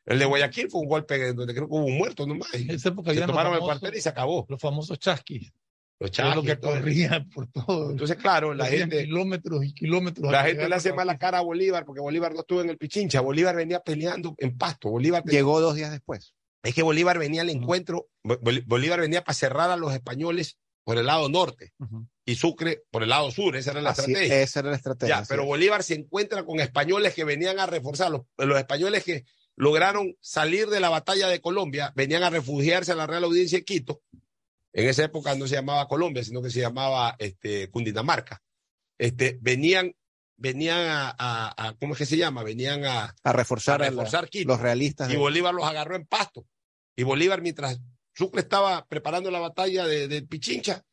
El 0.04 0.18
de 0.18 0.24
Guayaquil 0.24 0.68
fue 0.68 0.80
un 0.80 0.88
golpe 0.88 1.32
donde 1.32 1.54
creo 1.54 1.68
que 1.68 1.74
hubo 1.74 1.84
un 1.86 1.96
muerto 1.96 2.26
nomás. 2.26 2.52
En 2.54 2.70
esa 2.70 2.88
época 2.88 3.14
Se 3.14 3.20
tomaron 3.20 3.52
el 3.54 3.60
famosos- 3.60 3.64
cuartel 3.80 3.98
y 3.98 4.00
se 4.00 4.08
acabó. 4.08 4.46
Los 4.48 4.60
famosos 4.60 4.98
chasquis. 4.98 5.52
Los 6.00 6.08
lo 6.08 6.12
chasquis, 6.12 6.44
que 6.50 6.56
todo 6.56 6.72
eso. 6.72 6.80
corría 6.80 7.26
por 7.32 7.46
todo. 7.52 7.90
Entonces, 7.92 8.16
claro, 8.16 8.52
la 8.54 8.64
Corrían 8.64 8.90
gente, 8.90 9.04
kilómetros 9.04 9.64
y 9.64 9.72
kilómetros. 9.72 10.32
la 10.32 10.42
gente 10.44 10.68
le 10.68 10.74
hace 10.74 10.92
mala 10.92 11.18
cara 11.18 11.38
a 11.38 11.42
Bolívar 11.42 11.84
porque 11.84 12.00
Bolívar 12.00 12.32
no 12.34 12.40
estuvo 12.40 12.62
en 12.62 12.70
el 12.70 12.78
Pichincha. 12.78 13.20
Bolívar 13.20 13.54
venía 13.54 13.78
peleando 13.80 14.34
en 14.38 14.58
Pasto. 14.58 14.90
Bolívar 14.90 15.22
Llegó 15.24 15.60
dos 15.60 15.76
días 15.76 15.92
después. 15.92 16.34
Es 16.64 16.74
que 16.74 16.82
Bolívar 16.82 17.18
venía 17.18 17.42
al 17.42 17.50
encuentro, 17.50 18.08
Bol- 18.24 18.64
Bolívar 18.66 19.00
venía 19.00 19.22
para 19.22 19.34
cerrar 19.34 19.70
a 19.70 19.76
los 19.76 19.92
españoles 19.94 20.56
por 20.84 20.98
el 20.98 21.06
lado 21.06 21.28
norte 21.28 21.72
y 22.24 22.34
Sucre 22.36 22.82
por 22.90 23.02
el 23.02 23.08
lado 23.10 23.30
sur. 23.30 23.56
Esa 23.56 23.72
era 23.72 23.80
la 23.82 23.90
Así- 23.90 24.02
estrategia. 24.02 24.42
esa 24.42 24.60
era 24.60 24.70
la 24.70 24.76
estrategia. 24.76 25.20
Ya, 25.20 25.26
pero 25.28 25.42
es. 25.42 25.48
Bolívar 25.48 25.82
se 25.82 25.94
encuentra 25.94 26.44
con 26.44 26.60
españoles 26.60 27.14
que 27.14 27.24
venían 27.24 27.58
a 27.58 27.66
reforzar, 27.66 28.10
los, 28.10 28.22
los 28.38 28.58
españoles 28.58 29.04
que 29.04 29.24
lograron 29.56 30.16
salir 30.20 30.68
de 30.68 30.80
la 30.80 30.88
batalla 30.88 31.28
de 31.28 31.40
Colombia, 31.40 31.92
venían 31.94 32.22
a 32.22 32.30
refugiarse 32.30 32.92
a 32.92 32.96
la 32.96 33.06
Real 33.06 33.24
Audiencia 33.24 33.58
de 33.58 33.64
Quito. 33.64 34.00
En 34.72 34.88
esa 34.88 35.04
época 35.04 35.34
no 35.34 35.46
se 35.48 35.56
llamaba 35.56 35.86
Colombia, 35.88 36.22
sino 36.24 36.40
que 36.40 36.50
se 36.50 36.60
llamaba 36.60 37.16
este, 37.18 37.68
Cundinamarca. 37.70 38.40
Este, 38.98 39.36
venían, 39.40 39.94
venían 40.36 40.78
a, 40.88 41.08
a- 41.18 41.68
a- 41.68 41.74
¿cómo 41.78 41.92
es 41.94 41.98
que 41.98 42.06
se 42.06 42.16
llama? 42.16 42.42
Venían 42.44 42.84
a, 42.84 43.14
a 43.22 43.32
reforzar, 43.32 43.82
a 43.82 43.86
a 43.86 43.90
la- 43.90 43.96
reforzar 43.96 44.28
Quito. 44.30 44.48
los 44.48 44.60
realistas. 44.60 45.10
Y 45.12 45.16
Bolívar 45.16 45.52
los 45.52 45.66
agarró 45.66 45.96
en 45.96 46.06
pasto. 46.06 46.46
Y 46.96 47.02
Bolívar, 47.02 47.42
mientras 47.42 47.80
Sucre 48.20 48.42
estaba 48.42 48.86
preparando 48.86 49.30
la 49.30 49.38
batalla 49.40 49.86
de, 49.86 50.06
de 50.08 50.22
Pichincha. 50.22 50.84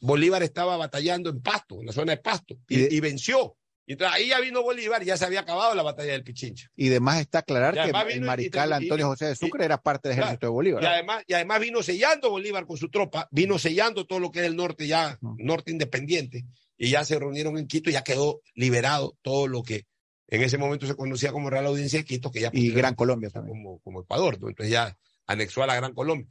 Bolívar 0.00 0.42
estaba 0.42 0.76
batallando 0.76 1.30
en 1.30 1.40
Pasto, 1.42 1.80
en 1.80 1.86
la 1.86 1.92
zona 1.92 2.12
de 2.12 2.18
Pasto, 2.18 2.58
y, 2.68 2.74
Y 2.74 2.82
de- 2.82 2.94
y 2.94 3.00
venció. 3.00 3.56
Y 3.86 3.92
entonces 3.92 4.14
ahí 4.16 4.28
ya 4.28 4.38
vino 4.40 4.62
Bolívar, 4.62 5.02
ya 5.02 5.16
se 5.16 5.24
había 5.24 5.40
acabado 5.40 5.74
la 5.74 5.82
batalla 5.82 6.12
del 6.12 6.22
Pichincha. 6.22 6.68
Y 6.76 6.88
además 6.90 7.20
está 7.20 7.38
aclarar 7.40 7.74
Y 7.74 7.90
que 7.90 8.12
el 8.14 8.22
y- 8.22 8.26
mariscal 8.26 8.68
y- 8.68 8.72
y- 8.72 8.76
Antonio 8.76 9.06
José 9.08 9.26
de 9.26 9.34
Sucre 9.36 9.64
era 9.64 9.78
parte 9.82 10.08
del 10.10 10.18
ejército 10.18 10.46
de 10.46 10.50
Bolívar. 10.52 10.82
Y 10.82 10.86
además, 10.86 11.24
y 11.26 11.32
además 11.34 11.60
vino 11.60 11.82
sellando 11.82 12.30
Bolívar 12.30 12.66
con 12.66 12.76
su 12.76 12.88
tropa, 12.88 13.26
vino 13.32 13.58
sellando 13.58 14.06
todo 14.06 14.20
lo 14.20 14.30
que 14.30 14.40
es 14.40 14.46
el 14.46 14.54
norte 14.54 14.86
ya, 14.86 15.18
norte 15.38 15.72
independiente, 15.72 16.44
y 16.78 16.90
ya 16.90 17.04
se 17.04 17.18
reunieron 17.18 17.58
en 17.58 17.66
Quito 17.66 17.90
y 17.90 17.94
ya 17.94 18.04
quedó 18.04 18.40
liberado 18.54 19.16
todo 19.22 19.48
lo 19.48 19.62
que 19.62 19.86
en 20.28 20.42
ese 20.42 20.56
momento 20.56 20.86
se 20.86 20.94
conocía 20.94 21.32
como 21.32 21.50
Real 21.50 21.66
Audiencia 21.66 21.98
de 21.98 22.04
Quito, 22.04 22.30
que 22.30 22.40
ya 22.42 22.50
Y 22.52 22.70
Gran 22.70 22.94
Colombia 22.94 23.28
también. 23.30 23.56
como, 23.58 23.80
como 23.80 24.00
Ecuador, 24.02 24.40
¿no? 24.40 24.48
entonces 24.48 24.72
ya 24.72 24.96
anexó 25.30 25.62
a 25.62 25.66
la 25.66 25.76
Gran 25.76 25.94
Colombia. 25.94 26.28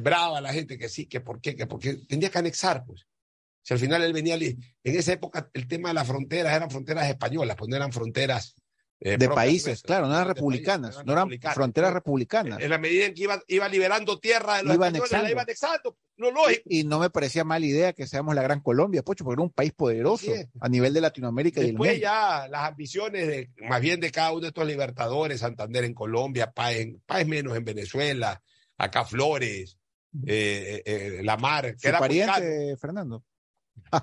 Brava 0.00 0.40
la 0.40 0.52
gente 0.52 0.78
que 0.78 0.88
sí, 0.88 1.06
que 1.06 1.20
por 1.20 1.40
qué, 1.40 1.54
que 1.54 1.66
porque 1.66 1.94
tendría 2.08 2.30
que 2.30 2.38
anexar, 2.38 2.84
pues. 2.86 3.06
Si 3.62 3.74
al 3.74 3.80
final 3.80 4.02
él 4.04 4.12
venía, 4.12 4.36
en 4.36 4.58
esa 4.84 5.12
época 5.12 5.50
el 5.52 5.66
tema 5.66 5.88
de 5.88 5.94
las 5.94 6.06
fronteras 6.06 6.54
eran 6.54 6.70
fronteras 6.70 7.08
españolas, 7.08 7.56
pues 7.56 7.68
no 7.68 7.74
eran 7.74 7.92
fronteras 7.92 8.54
eh, 9.00 9.18
de 9.18 9.28
países, 9.28 9.82
claro, 9.82 10.06
no 10.06 10.12
eran 10.14 10.24
países, 10.24 10.36
republicanas, 10.36 10.96
no 11.04 11.12
eran 11.12 11.24
republicanas. 11.24 11.54
fronteras 11.54 11.92
republicanas. 11.92 12.60
En 12.62 12.70
la 12.70 12.78
medida 12.78 13.06
en 13.06 13.14
que 13.14 13.22
iba, 13.24 13.42
iba 13.46 13.68
liberando 13.68 14.18
tierra 14.18 14.56
de 14.56 14.62
los 14.64 14.74
Iba 14.74 14.86
españoles, 14.88 15.22
la 15.22 15.30
iba 15.30 15.42
anexando, 15.42 15.96
lo 16.16 16.30
lógico. 16.30 16.62
Y 16.64 16.84
no 16.84 16.98
me 16.98 17.10
parecía 17.10 17.44
mala 17.44 17.66
idea 17.66 17.92
que 17.92 18.06
seamos 18.06 18.34
la 18.34 18.42
Gran 18.42 18.60
Colombia, 18.60 19.02
Pocho, 19.02 19.24
porque 19.24 19.34
era 19.40 19.42
un 19.44 19.50
país 19.52 19.72
poderoso 19.74 20.32
a 20.60 20.68
nivel 20.68 20.94
de 20.94 21.00
Latinoamérica 21.02 21.60
y 21.60 21.64
del 21.64 21.72
Después 21.72 21.90
mundo. 21.92 22.02
ya 22.02 22.48
las 22.48 22.68
ambiciones 22.70 23.26
de, 23.28 23.50
más 23.68 23.80
bien 23.82 24.00
de 24.00 24.10
cada 24.10 24.32
uno 24.32 24.40
de 24.40 24.48
estos 24.48 24.66
libertadores, 24.66 25.40
Santander 25.40 25.84
en 25.84 25.92
Colombia, 25.94 26.50
Páez, 26.52 26.80
en- 26.80 27.02
Páez 27.04 27.26
menos 27.26 27.54
en 27.56 27.64
Venezuela, 27.64 28.42
acá 28.78 29.04
Flores, 29.04 29.76
eh, 30.26 30.82
eh, 30.86 31.18
eh, 31.18 31.20
La 31.22 31.36
Mar, 31.36 31.72
que 31.74 31.78
Su 31.80 31.88
era 31.88 31.98
pariente. 31.98 32.76
Fernando. 32.78 33.22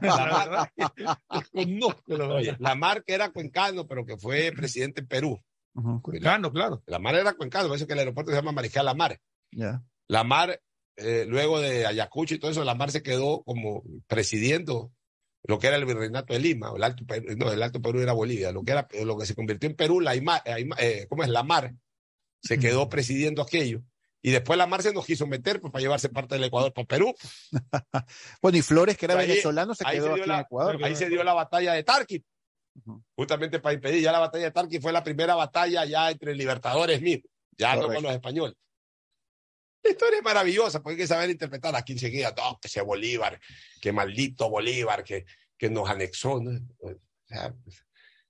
La 0.01 0.25
Mar, 0.25 0.71
Conozco 1.53 2.17
la 2.17 2.27
oye, 2.27 2.51
verdad. 2.51 2.57
La 2.59 3.03
era 3.07 3.29
cuencano, 3.31 3.87
pero 3.87 4.05
que 4.05 4.17
fue 4.17 4.51
presidente 4.55 5.01
en 5.01 5.07
Perú. 5.07 5.39
Cuencano, 6.01 6.51
claro. 6.51 6.83
La 6.85 6.99
Mar 6.99 7.15
era 7.15 7.33
cuencano, 7.33 7.67
por 7.67 7.77
eso 7.77 7.87
que 7.87 7.93
el 7.93 7.99
aeropuerto 7.99 8.31
se 8.31 8.37
llama 8.37 8.51
Mariscal 8.51 8.85
La 8.85 8.93
Mar. 8.93 9.19
La 10.07 10.23
Mar, 10.23 10.61
eh, 10.97 11.25
luego 11.27 11.59
de 11.59 11.85
Ayacucho 11.85 12.35
y 12.35 12.39
todo 12.39 12.51
eso, 12.51 12.63
la 12.63 12.75
Mar 12.75 12.91
se 12.91 13.01
quedó 13.03 13.43
como 13.43 13.83
presidiendo 14.07 14.91
lo 15.45 15.59
que 15.59 15.67
era 15.67 15.75
el 15.75 15.85
virreinato 15.85 16.33
de 16.33 16.39
Lima, 16.39 16.71
o 16.71 16.77
el 16.77 16.83
Alto 16.83 17.05
Perú, 17.05 17.35
no, 17.37 17.51
el 17.51 17.61
Alto 17.61 17.81
Perú 17.81 17.99
era 17.99 18.13
Bolivia, 18.13 18.51
lo 18.53 18.63
que 18.63 18.71
era 18.71 18.87
lo 19.03 19.17
que 19.17 19.25
se 19.25 19.35
convirtió 19.35 19.69
en 19.69 19.75
Perú, 19.75 19.99
la 19.99 20.11
Aima- 20.15 20.41
Aima- 20.45 20.77
eh, 20.79 21.05
¿cómo 21.09 21.23
es? 21.23 21.29
La 21.29 21.43
Mar, 21.43 21.73
se 22.41 22.59
quedó 22.59 22.87
presidiendo 22.89 23.41
aquello. 23.41 23.83
Y 24.25 24.31
después 24.31 24.57
la 24.57 24.65
Mar 24.67 24.81
se 24.81 24.93
nos 24.93 25.05
quiso 25.05 25.27
meter 25.27 25.59
pues, 25.59 25.71
para 25.71 25.81
llevarse 25.81 26.07
parte 26.07 26.35
del 26.35 26.45
Ecuador 26.45 26.71
para 26.73 26.87
Perú. 26.87 27.13
Bueno, 28.41 28.57
y 28.57 28.61
Flores, 28.61 28.97
que 28.97 29.05
era 29.05 29.19
Ahí- 29.19 29.27
venezolano, 29.27 29.75
se 29.75 29.83
quedó 29.83 30.05
dio 30.05 30.13
aquí 30.15 30.29
la, 30.29 30.35
en 30.35 30.41
Ecuador. 30.41 30.83
Ahí 30.83 30.95
se 30.95 31.09
dio 31.09 31.23
la 31.23 31.33
batalla 31.33 31.73
de 31.73 31.83
Tarqui. 31.83 32.23
Justamente 33.15 33.59
para 33.59 33.73
impedir, 33.75 34.01
ya 34.01 34.11
la 34.11 34.19
batalla 34.19 34.45
de 34.45 34.51
Tarqui 34.51 34.79
fue 34.79 34.91
la 34.93 35.03
primera 35.03 35.35
batalla 35.35 35.85
ya 35.85 36.09
entre 36.09 36.33
libertadores 36.33 37.01
mismos, 37.01 37.29
ya 37.57 37.75
no 37.75 37.85
con 37.87 38.01
los 38.01 38.11
españoles. 38.13 38.55
La 39.83 39.91
historia 39.91 40.17
es 40.19 40.23
maravillosa, 40.23 40.81
porque 40.81 40.93
hay 40.93 40.97
que 40.99 41.07
saber 41.07 41.29
interpretar 41.29 41.75
aquí 41.75 41.91
enseguida, 41.91 42.33
no, 42.35 42.57
que 42.61 42.69
ese 42.69 42.81
Bolívar, 42.81 43.37
que 43.81 43.91
maldito 43.91 44.49
Bolívar, 44.49 45.03
que, 45.03 45.25
que 45.57 45.69
nos 45.69 45.89
anexó. 45.89 46.39
¿no? 46.41 46.51
O 46.79 46.93
sea, 47.27 47.53
pues, 47.63 47.85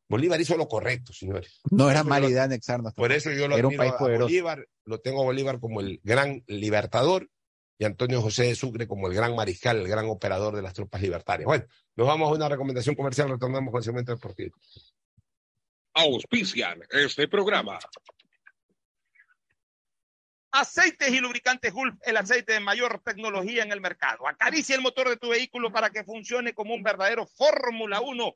Bolívar 0.08 0.40
hizo 0.40 0.58
lo 0.58 0.68
correcto, 0.68 1.14
señores. 1.14 1.62
No 1.72 1.90
era 1.90 2.04
mala 2.04 2.28
idea 2.28 2.44
anexarnos. 2.44 2.94
Por 2.94 3.12
eso 3.12 3.32
yo 3.32 3.48
lo 3.48 3.58
Era 3.58 3.68
un 3.68 3.74
admiro 3.74 3.78
país 3.78 3.94
a 3.94 3.98
poderoso. 3.98 4.26
Bolívar, 4.26 4.68
lo 4.86 5.00
tengo 5.00 5.22
a 5.22 5.26
Bolívar 5.26 5.60
como 5.60 5.82
el 5.82 6.00
gran 6.04 6.44
libertador 6.48 7.30
y 7.78 7.86
Antonio 7.86 8.22
José 8.22 8.44
de 8.44 8.56
Sucre 8.56 8.88
como 8.88 9.08
el 9.08 9.14
gran 9.14 9.36
mariscal, 9.36 9.78
el 9.78 9.88
gran 9.88 10.06
operador 10.06 10.56
de 10.56 10.62
las 10.62 10.74
tropas 10.74 11.02
libertarias. 11.02 11.46
Bueno, 11.46 11.66
nos 11.96 12.08
vamos 12.08 12.30
a 12.30 12.36
una 12.36 12.50
recomendación 12.50 12.96
comercial, 12.96 13.30
retornamos 13.30 13.72
con 13.72 13.80
el 13.80 13.84
segmento 13.84 14.12
deportivo. 14.12 14.56
Auspician 15.94 16.82
este 16.92 17.28
programa. 17.28 17.80
Aceites 20.52 21.10
y 21.10 21.20
lubricantes 21.20 21.74
Gulf, 21.74 21.96
el 22.04 22.18
aceite 22.18 22.54
de 22.54 22.60
mayor 22.60 23.02
tecnología 23.04 23.64
en 23.64 23.72
el 23.72 23.82
mercado. 23.82 24.28
Acaricia 24.28 24.76
el 24.76 24.82
motor 24.82 25.10
de 25.10 25.18
tu 25.18 25.30
vehículo 25.30 25.72
para 25.72 25.90
que 25.90 26.04
funcione 26.04 26.54
como 26.54 26.76
un 26.76 26.84
verdadero 26.84 27.26
Fórmula 27.26 28.02
1 28.02 28.36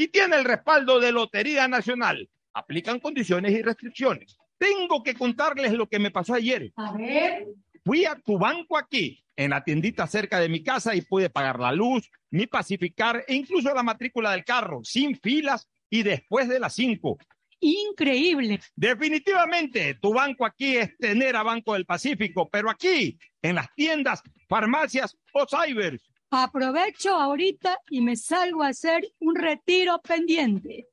y 0.00 0.08
tiene 0.08 0.36
el 0.36 0.46
respaldo 0.46 0.98
de 0.98 1.12
Lotería 1.12 1.68
Nacional. 1.68 2.26
Aplican 2.54 3.00
condiciones 3.00 3.52
y 3.52 3.60
restricciones. 3.60 4.34
Tengo 4.56 5.02
que 5.02 5.12
contarles 5.12 5.74
lo 5.74 5.90
que 5.90 5.98
me 5.98 6.10
pasó 6.10 6.32
ayer. 6.32 6.72
A 6.76 6.92
ver. 6.96 7.48
Fui 7.84 8.06
a 8.06 8.14
tu 8.14 8.38
banco 8.38 8.78
aquí, 8.78 9.22
en 9.36 9.50
la 9.50 9.62
tiendita 9.62 10.06
cerca 10.06 10.40
de 10.40 10.48
mi 10.48 10.62
casa, 10.62 10.94
y 10.94 11.02
pude 11.02 11.28
pagar 11.28 11.60
la 11.60 11.72
luz, 11.72 12.10
mi 12.30 12.46
pacificar 12.46 13.22
e 13.28 13.34
incluso 13.34 13.74
la 13.74 13.82
matrícula 13.82 14.32
del 14.32 14.42
carro, 14.42 14.80
sin 14.84 15.20
filas 15.20 15.68
y 15.90 16.02
después 16.02 16.48
de 16.48 16.60
las 16.60 16.74
cinco. 16.74 17.18
Increíble. 17.60 18.58
Definitivamente, 18.74 19.98
tu 20.00 20.14
banco 20.14 20.46
aquí 20.46 20.78
es 20.78 20.96
tener 20.96 21.36
a 21.36 21.42
Banco 21.42 21.74
del 21.74 21.84
Pacífico, 21.84 22.48
pero 22.48 22.70
aquí, 22.70 23.18
en 23.42 23.54
las 23.54 23.68
tiendas, 23.74 24.22
farmacias 24.48 25.14
o 25.34 25.44
cybers. 25.46 26.09
Aprovecho 26.30 27.16
ahorita 27.16 27.78
y 27.90 28.00
me 28.02 28.14
salgo 28.14 28.62
a 28.62 28.68
hacer 28.68 29.02
un 29.18 29.34
retiro 29.34 30.00
pendiente. 30.00 30.86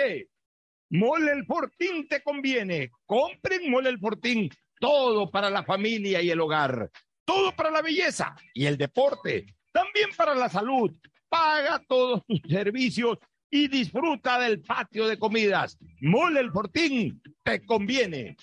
Mole 0.90 1.32
el 1.32 1.46
Fortín 1.46 2.08
te 2.08 2.20
conviene. 2.20 2.90
Compren 3.06 3.70
Mole 3.70 3.90
el 3.90 3.98
Fortín. 3.98 4.50
Todo 4.80 5.30
para 5.30 5.48
la 5.48 5.62
familia 5.62 6.20
y 6.20 6.30
el 6.30 6.40
hogar. 6.40 6.90
Todo 7.24 7.54
para 7.54 7.70
la 7.70 7.80
belleza 7.80 8.34
y 8.52 8.66
el 8.66 8.76
deporte. 8.76 9.46
También 9.72 10.10
para 10.16 10.34
la 10.34 10.48
salud. 10.48 10.90
Paga 11.28 11.80
todos 11.86 12.26
tus 12.26 12.40
servicios 12.48 13.18
y 13.48 13.68
disfruta 13.68 14.40
del 14.40 14.62
patio 14.62 15.06
de 15.06 15.18
comidas. 15.18 15.78
Mole 16.00 16.40
el 16.40 16.50
Fortín 16.50 17.22
te 17.44 17.64
conviene. 17.64 18.36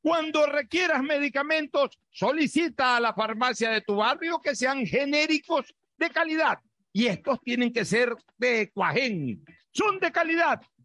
Cuando 0.00 0.46
requieras 0.46 1.02
medicamentos, 1.02 1.98
solicita 2.10 2.96
a 2.96 3.00
la 3.00 3.12
farmacia 3.12 3.70
de 3.70 3.82
tu 3.82 3.96
barrio 3.96 4.40
que 4.40 4.56
sean 4.56 4.86
genéricos 4.86 5.74
de 5.98 6.08
calidad. 6.08 6.60
Y 6.94 7.06
estos 7.06 7.42
tienen 7.42 7.72
que 7.74 7.84
ser 7.84 8.14
de 8.38 8.70
Cuajén. 8.70 9.44
Son 9.70 9.98
de 9.98 10.10
calidad 10.10 10.62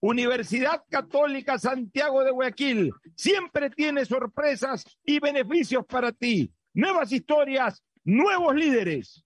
Universidad 0.00 0.82
Católica 0.90 1.58
Santiago 1.58 2.22
de 2.22 2.30
Guayaquil 2.30 2.92
siempre 3.14 3.70
tiene 3.70 4.04
sorpresas 4.04 4.84
y 5.04 5.18
beneficios 5.20 5.84
para 5.86 6.12
ti. 6.12 6.52
Nuevas 6.74 7.10
historias, 7.12 7.82
nuevos 8.04 8.54
líderes. 8.54 9.24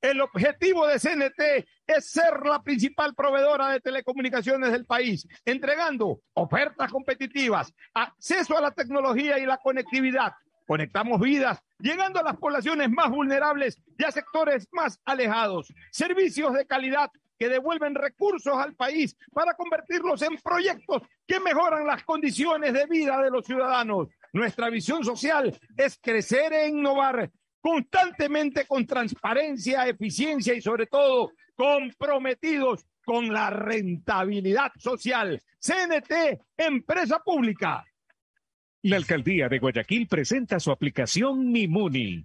El 0.00 0.20
objetivo 0.20 0.86
de 0.86 1.00
CNT 1.00 1.66
es 1.86 2.10
ser 2.10 2.40
la 2.44 2.62
principal 2.62 3.14
proveedora 3.14 3.70
de 3.70 3.80
telecomunicaciones 3.80 4.70
del 4.70 4.84
país, 4.84 5.26
entregando 5.44 6.20
ofertas 6.34 6.92
competitivas, 6.92 7.72
acceso 7.94 8.56
a 8.56 8.60
la 8.60 8.70
tecnología 8.70 9.38
y 9.38 9.46
la 9.46 9.56
conectividad. 9.56 10.32
Conectamos 10.66 11.20
vidas, 11.20 11.58
llegando 11.78 12.20
a 12.20 12.24
las 12.24 12.36
poblaciones 12.36 12.90
más 12.90 13.10
vulnerables 13.10 13.80
y 13.98 14.04
a 14.04 14.10
sectores 14.10 14.68
más 14.70 15.00
alejados. 15.04 15.72
Servicios 15.92 16.52
de 16.54 16.66
calidad 16.66 17.10
que 17.38 17.48
devuelven 17.48 17.94
recursos 17.94 18.56
al 18.56 18.74
país 18.74 19.16
para 19.32 19.54
convertirlos 19.54 20.22
en 20.22 20.36
proyectos 20.36 21.02
que 21.26 21.40
mejoran 21.40 21.86
las 21.86 22.04
condiciones 22.04 22.72
de 22.72 22.86
vida 22.86 23.22
de 23.22 23.30
los 23.30 23.44
ciudadanos. 23.44 24.08
Nuestra 24.32 24.70
visión 24.70 25.04
social 25.04 25.58
es 25.76 25.98
crecer 26.00 26.52
e 26.52 26.68
innovar 26.68 27.30
constantemente 27.60 28.66
con 28.66 28.86
transparencia, 28.86 29.88
eficiencia 29.88 30.54
y 30.54 30.60
sobre 30.60 30.86
todo 30.86 31.32
comprometidos 31.56 32.86
con 33.04 33.32
la 33.32 33.50
rentabilidad 33.50 34.72
social. 34.78 35.40
CNT, 35.58 36.40
empresa 36.56 37.18
pública. 37.20 37.84
La 38.82 38.96
alcaldía 38.96 39.48
de 39.48 39.58
Guayaquil 39.58 40.06
presenta 40.06 40.60
su 40.60 40.70
aplicación 40.70 41.50
Mimuni, 41.50 42.24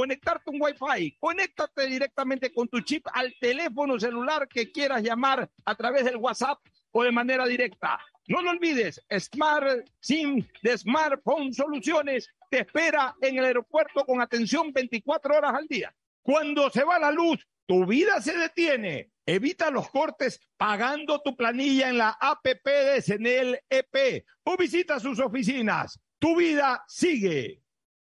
conectarte 0.00 0.48
un 0.48 0.62
Wi-Fi. 0.62 1.18
Conéctate 1.20 1.86
directamente 1.86 2.50
con 2.54 2.66
tu 2.68 2.80
chip 2.80 3.06
al 3.12 3.34
teléfono 3.38 4.00
celular 4.00 4.48
que 4.48 4.72
quieras 4.72 5.02
llamar 5.02 5.50
a 5.66 5.74
través 5.74 6.06
del 6.06 6.16
WhatsApp 6.16 6.58
o 6.92 7.04
de 7.04 7.12
manera 7.12 7.44
directa. 7.46 8.00
No 8.26 8.40
lo 8.40 8.50
olvides, 8.50 9.02
Smart 9.18 9.86
SIM 10.00 10.46
de 10.62 10.78
Smartphone 10.78 11.52
Soluciones 11.52 12.30
te 12.48 12.60
espera 12.60 13.14
en 13.20 13.36
el 13.36 13.44
aeropuerto 13.44 14.06
con 14.06 14.22
atención 14.22 14.72
24 14.72 15.36
horas 15.36 15.54
al 15.54 15.66
día. 15.66 15.94
Cuando 16.22 16.70
se 16.70 16.82
va 16.82 16.98
la 16.98 17.10
luz, 17.10 17.46
tu 17.66 17.84
vida 17.84 18.22
se 18.22 18.34
detiene. 18.38 19.10
Evita 19.26 19.70
los 19.70 19.90
cortes 19.90 20.40
pagando 20.56 21.20
tu 21.20 21.36
planilla 21.36 21.90
en 21.90 21.98
la 21.98 22.16
APP 22.18 22.64
de 22.64 23.02
Senel 23.02 23.60
EP 23.68 24.24
o 24.44 24.56
visita 24.56 24.98
sus 24.98 25.20
oficinas. 25.20 26.00
Tu 26.18 26.36
vida 26.36 26.82
sigue. 26.88 27.60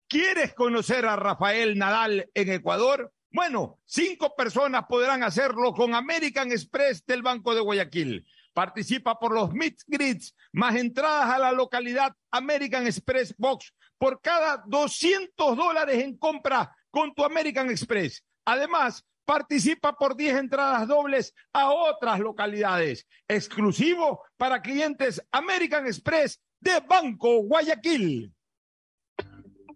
¿Quieres 0.10 0.54
conocer 0.54 1.06
a 1.06 1.18
Rafael 1.18 1.78
Nadal 1.78 2.30
en 2.34 2.50
Ecuador? 2.50 3.12
Bueno, 3.30 3.82
cinco 3.84 4.34
personas 4.38 4.86
podrán 4.88 5.22
hacerlo 5.22 5.74
con 5.74 5.94
American 5.94 6.50
Express 6.50 7.06
del 7.06 7.22
Banco 7.22 7.54
de 7.54 7.60
Guayaquil. 7.60 8.26
Participa 8.54 9.20
por 9.20 9.34
los 9.34 9.52
Meet 9.52 9.82
Grids, 9.86 10.34
más 10.54 10.78
entradas 10.78 11.30
a 11.30 11.40
la 11.40 11.52
localidad 11.52 12.14
American 12.32 12.88
Express 12.88 13.36
Box 13.38 13.74
por 13.98 14.22
cada 14.22 14.64
200 14.66 15.58
dólares 15.58 16.02
en 16.02 16.18
compra 16.18 16.74
con 16.90 17.14
tu 17.14 17.26
American 17.26 17.70
Express. 17.70 18.24
Además, 18.46 19.04
participa 19.26 19.92
por 19.92 20.16
10 20.16 20.38
entradas 20.38 20.88
dobles 20.88 21.34
a 21.52 21.70
otras 21.70 22.22
localidades, 22.22 23.06
exclusivo 23.28 24.24
para 24.38 24.62
clientes 24.62 25.22
American 25.32 25.86
Express 25.86 26.40
de 26.62 26.80
Banco 26.80 27.44
Guayaquil. 27.44 28.34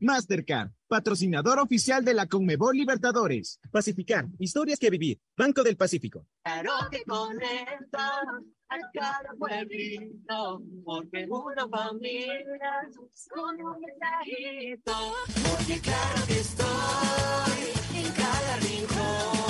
Mastercard, 0.00 0.70
patrocinador 0.88 1.58
oficial 1.58 2.04
de 2.04 2.14
la 2.14 2.26
Conmebol 2.26 2.76
Libertadores. 2.76 3.60
Pacificar, 3.70 4.26
historias 4.38 4.78
que 4.78 4.90
vivir. 4.90 5.20
Banco 5.36 5.62
del 5.62 5.76
Pacífico. 5.76 6.26
Claro 6.42 6.72
que 6.90 7.02
conecta 7.04 8.22
a 8.70 8.78
cada 8.94 9.32
pueblito, 9.38 10.62
porque 10.84 11.26
una 11.28 11.68
familia 11.68 12.88
con 13.28 13.60
un 13.60 13.80
mensajito. 13.80 15.14
Porque 15.48 15.80
claro 15.80 16.26
que 16.26 16.38
estoy 16.38 18.04
en 18.04 18.12
cada 18.12 18.56
rincón, 18.58 19.49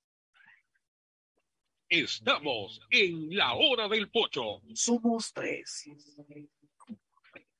Estamos 1.91 2.79
en 2.89 3.35
la 3.35 3.53
hora 3.53 3.89
del 3.89 4.09
pocho. 4.09 4.61
Somos 4.73 5.33
tres. 5.33 5.89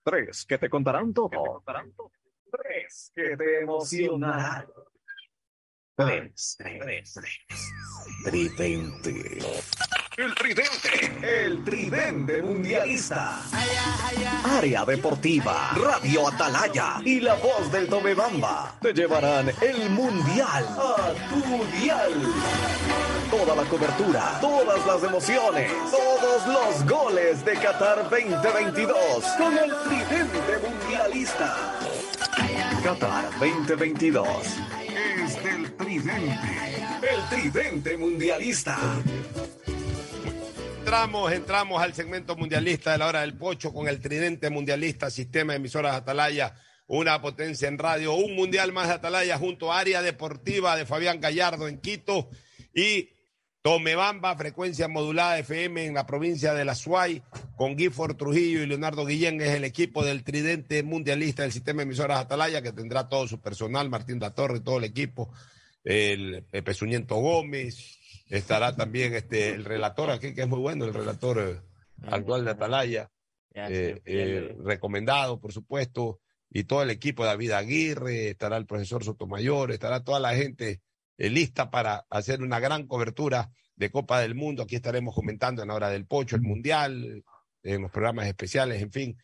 Tres 0.05 0.45
que 0.45 0.57
te 0.57 0.69
contarán 0.69 1.13
todo. 1.13 1.61
Tres 2.49 3.11
que 3.13 3.35
te 3.35 3.59
emocionarán. 3.59 4.67
Tres, 5.97 6.55
tres, 6.57 7.13
tres. 7.13 7.45
Tridente. 8.23 9.39
El 10.15 10.33
tridente. 10.35 11.45
El 11.45 11.63
tridente 11.65 12.41
mundialista. 12.41 13.41
Área 14.45 14.85
deportiva, 14.85 15.71
Radio 15.75 16.29
Atalaya 16.29 17.01
y 17.03 17.19
la 17.19 17.33
voz 17.33 17.69
del 17.69 17.89
Tomebamba 17.89 18.77
te 18.81 18.93
llevarán 18.93 19.51
el 19.61 19.89
mundial 19.89 20.65
a 20.77 21.13
tu 21.29 21.65
dial. 21.81 22.13
Toda 23.31 23.55
la 23.55 23.63
cobertura, 23.63 24.37
todas 24.41 24.85
las 24.85 25.03
emociones, 25.03 25.71
todos 25.89 26.47
los 26.47 26.85
goles 26.85 27.45
de 27.45 27.53
Qatar 27.53 28.09
2022 28.09 28.95
con 29.37 29.57
el 29.57 29.71
tridente 29.87 30.57
mundialista. 30.61 31.79
Qatar 32.83 33.31
2022 33.39 34.27
es 35.23 35.43
del 35.43 35.77
tridente, 35.77 36.39
el 37.09 37.29
tridente 37.29 37.97
mundialista. 37.97 38.77
Entramos, 40.79 41.31
entramos 41.31 41.81
al 41.81 41.93
segmento 41.93 42.35
mundialista 42.35 42.91
de 42.91 42.97
la 42.97 43.07
hora 43.07 43.21
del 43.21 43.37
pocho 43.37 43.71
con 43.71 43.87
el 43.87 44.01
tridente 44.01 44.49
mundialista, 44.49 45.09
sistema 45.09 45.53
de 45.53 45.57
emisoras 45.57 45.95
Atalaya, 45.95 46.53
una 46.85 47.21
potencia 47.21 47.69
en 47.69 47.77
radio, 47.77 48.13
un 48.13 48.35
mundial 48.35 48.73
más 48.73 48.89
de 48.89 48.95
Atalaya 48.95 49.37
junto 49.37 49.71
a 49.71 49.79
área 49.79 50.01
deportiva 50.01 50.75
de 50.75 50.85
Fabián 50.85 51.21
Gallardo 51.21 51.69
en 51.69 51.79
Quito 51.79 52.29
y 52.73 53.20
Tomebamba, 53.63 54.35
frecuencia 54.35 54.87
modulada 54.87 55.37
FM 55.37 55.85
en 55.85 55.93
la 55.93 56.07
provincia 56.07 56.55
de 56.55 56.65
La 56.65 56.73
Suay, 56.73 57.21
con 57.55 57.77
Gifford 57.77 58.15
Trujillo 58.15 58.63
y 58.63 58.65
Leonardo 58.65 59.05
Guillén, 59.05 59.39
es 59.39 59.49
el 59.49 59.63
equipo 59.65 60.03
del 60.03 60.23
tridente 60.23 60.81
mundialista 60.81 61.43
del 61.43 61.51
sistema 61.51 61.77
de 61.77 61.83
emisoras 61.83 62.19
Atalaya, 62.19 62.63
que 62.63 62.71
tendrá 62.71 63.07
todo 63.07 63.27
su 63.27 63.39
personal, 63.39 63.87
Martín 63.87 64.17
da 64.17 64.33
Torre, 64.33 64.61
todo 64.61 64.79
el 64.79 64.85
equipo, 64.85 65.31
el 65.83 66.43
Pepe 66.49 66.73
Suñento 66.73 67.17
Gómez, 67.17 67.99
estará 68.29 68.75
también 68.75 69.13
este 69.13 69.49
el 69.49 69.63
relator 69.63 70.09
aquí, 70.09 70.33
que 70.33 70.41
es 70.41 70.47
muy 70.47 70.59
bueno, 70.59 70.85
el 70.85 70.93
relator 70.95 71.39
eh, 71.39 71.59
actual 72.07 72.43
de 72.43 72.51
Atalaya, 72.51 73.11
eh, 73.53 74.01
eh, 74.05 74.55
recomendado, 74.63 75.39
por 75.39 75.53
supuesto, 75.53 76.19
y 76.49 76.63
todo 76.63 76.81
el 76.81 76.89
equipo, 76.89 77.25
David 77.25 77.51
Aguirre, 77.51 78.29
estará 78.31 78.57
el 78.57 78.65
profesor 78.65 79.03
Sotomayor, 79.03 79.71
estará 79.71 80.03
toda 80.03 80.19
la 80.19 80.33
gente 80.33 80.81
lista 81.29 81.69
para 81.69 82.05
hacer 82.09 82.41
una 82.41 82.59
gran 82.59 82.87
cobertura 82.87 83.51
de 83.75 83.91
Copa 83.91 84.19
del 84.21 84.35
Mundo. 84.35 84.63
Aquí 84.63 84.75
estaremos 84.75 85.13
comentando 85.15 85.61
en 85.61 85.67
la 85.69 85.75
hora 85.75 85.89
del 85.89 86.05
pocho, 86.05 86.35
el 86.35 86.41
Mundial, 86.41 87.23
en 87.63 87.81
los 87.81 87.91
programas 87.91 88.27
especiales, 88.27 88.81
en 88.81 88.91
fin. 88.91 89.17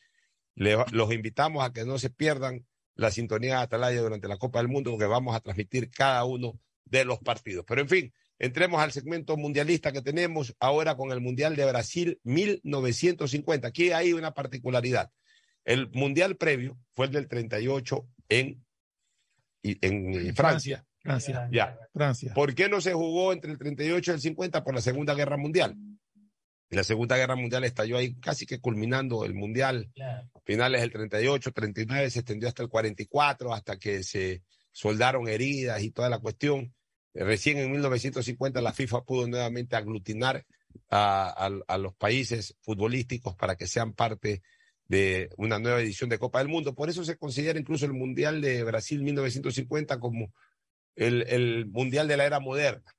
Le- 0.56 0.78
los 0.92 1.12
invitamos 1.14 1.64
a 1.64 1.72
que 1.74 1.86
no 1.86 1.98
se 2.00 2.10
pierdan 2.10 2.66
la 2.96 3.12
sintonía 3.12 3.58
de 3.58 3.62
Atalaya 3.64 4.02
durante 4.02 4.28
la 4.28 4.38
Copa 4.38 4.60
del 4.60 4.68
Mundo, 4.68 4.92
porque 4.92 5.06
vamos 5.06 5.36
a 5.36 5.40
transmitir 5.40 5.90
cada 5.92 6.24
uno 6.26 6.60
de 6.86 7.06
los 7.06 7.20
partidos. 7.20 7.64
Pero 7.68 7.82
en 7.82 7.90
fin, 7.90 8.14
entremos 8.40 8.80
al 8.82 8.92
segmento 8.92 9.38
mundialista 9.38 9.92
que 9.92 10.02
tenemos 10.02 10.56
ahora 10.60 10.96
con 10.98 11.12
el 11.12 11.22
Mundial 11.22 11.56
de 11.56 11.66
Brasil 11.66 12.20
1950. 12.24 13.68
Aquí 13.68 13.92
hay 13.92 14.14
una 14.14 14.34
particularidad. 14.34 15.12
El 15.64 15.90
Mundial 15.92 16.38
previo 16.38 16.80
fue 16.96 17.08
el 17.08 17.12
del 17.12 17.28
38 17.28 18.08
en, 18.30 18.66
en 19.64 20.12
Francia. 20.12 20.34
Francia. 20.36 20.86
Ya. 21.52 21.78
Francia. 21.94 22.34
¿Por 22.34 22.54
qué 22.56 22.70
no 22.70 22.82
se 22.82 22.94
jugó 22.94 23.34
entre 23.34 23.52
el 23.52 23.58
38 23.58 24.12
y 24.12 24.14
el 24.16 24.22
50? 24.22 24.64
Por 24.64 24.76
la 24.76 24.82
Segunda 24.82 25.14
Guerra 25.14 25.38
Mundial. 25.38 25.76
Y 26.70 26.76
la 26.76 26.84
Segunda 26.84 27.16
Guerra 27.16 27.36
Mundial 27.38 27.64
estalló 27.64 27.98
ahí 27.98 28.16
casi 28.16 28.46
que 28.46 28.60
culminando 28.60 29.24
el 29.24 29.34
Mundial. 29.34 29.90
Finales 30.44 30.82
del 30.82 30.92
38, 30.92 31.52
39, 31.54 32.10
se 32.10 32.20
extendió 32.20 32.50
hasta 32.50 32.62
el 32.64 32.70
44, 32.70 33.54
hasta 33.54 33.78
que 33.78 34.04
se 34.04 34.44
soldaron 34.74 35.28
heridas 35.30 35.82
y 35.82 35.92
toda 35.92 36.10
la 36.10 36.20
cuestión. 36.20 36.74
Eh, 37.14 37.24
Recién 37.24 37.58
en 37.58 37.72
1950 37.72 38.62
la 38.62 38.74
FIFA 38.74 39.04
pudo 39.04 39.28
nuevamente 39.28 39.76
aglutinar 39.78 40.46
a, 40.90 41.46
a- 41.48 41.74
a 41.74 41.78
los 41.78 41.96
países 41.96 42.56
futbolísticos 42.62 43.34
para 43.36 43.56
que 43.56 43.66
sean 43.66 43.94
parte 43.94 44.42
de 44.90 45.30
una 45.38 45.60
nueva 45.60 45.80
edición 45.82 46.10
de 46.10 46.20
Copa 46.20 46.40
del 46.40 46.48
Mundo. 46.50 46.76
Por 46.76 46.90
eso 46.90 47.04
se 47.06 47.18
considera 47.18 47.58
incluso 47.60 47.86
el 47.86 47.94
Mundial 47.94 48.42
de 48.42 48.64
Brasil 48.64 49.02
1950 49.04 50.00
como 50.00 50.34
el, 50.98 51.24
el 51.30 51.66
Mundial 51.68 52.10
de 52.10 52.18
la 52.18 52.26
era 52.26 52.42
moderna. 52.42 52.94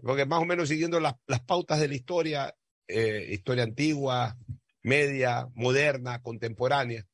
Porque 0.00 0.24
más 0.24 0.40
o 0.40 0.44
menos 0.44 0.68
siguiendo 0.68 1.00
las, 1.00 1.14
las 1.26 1.40
pautas 1.40 1.80
de 1.80 1.88
la 1.88 1.94
historia, 1.96 2.54
eh, 2.86 3.30
historia 3.32 3.64
antigua, 3.64 4.36
media, 4.82 5.48
moderna, 5.54 6.22
contemporánea, 6.22 7.04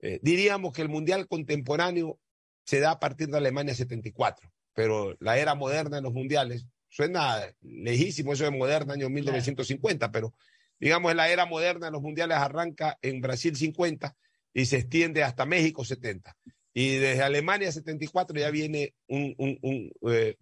eh, 0.00 0.20
diríamos 0.22 0.74
que 0.74 0.82
el 0.82 0.90
Mundial 0.90 1.26
contemporáneo 1.26 2.18
se 2.64 2.80
da 2.80 2.90
a 2.90 3.00
partir 3.00 3.28
de 3.28 3.38
Alemania 3.38 3.74
74, 3.74 4.52
pero 4.74 5.16
la 5.20 5.38
era 5.38 5.54
moderna 5.54 5.96
en 5.96 6.04
los 6.04 6.12
mundiales 6.12 6.66
Suena 6.92 7.40
lejísimo 7.62 8.34
eso 8.34 8.44
de 8.44 8.50
moderna, 8.50 8.92
año 8.92 9.08
1950, 9.08 10.12
pero 10.12 10.34
digamos 10.78 11.14
la 11.14 11.30
era 11.30 11.46
moderna 11.46 11.86
de 11.86 11.92
los 11.92 12.02
mundiales 12.02 12.36
arranca 12.36 12.98
en 13.00 13.22
Brasil 13.22 13.56
50 13.56 14.14
y 14.52 14.66
se 14.66 14.76
extiende 14.76 15.24
hasta 15.24 15.46
México 15.46 15.86
70. 15.86 16.36
Y 16.74 16.96
desde 16.96 17.22
Alemania 17.22 17.70
74 17.70 18.38
ya 18.38 18.50
viene 18.50 18.94
un, 19.08 19.34
un- 19.38 19.58
un, 19.62 19.92
eh, 20.10 20.36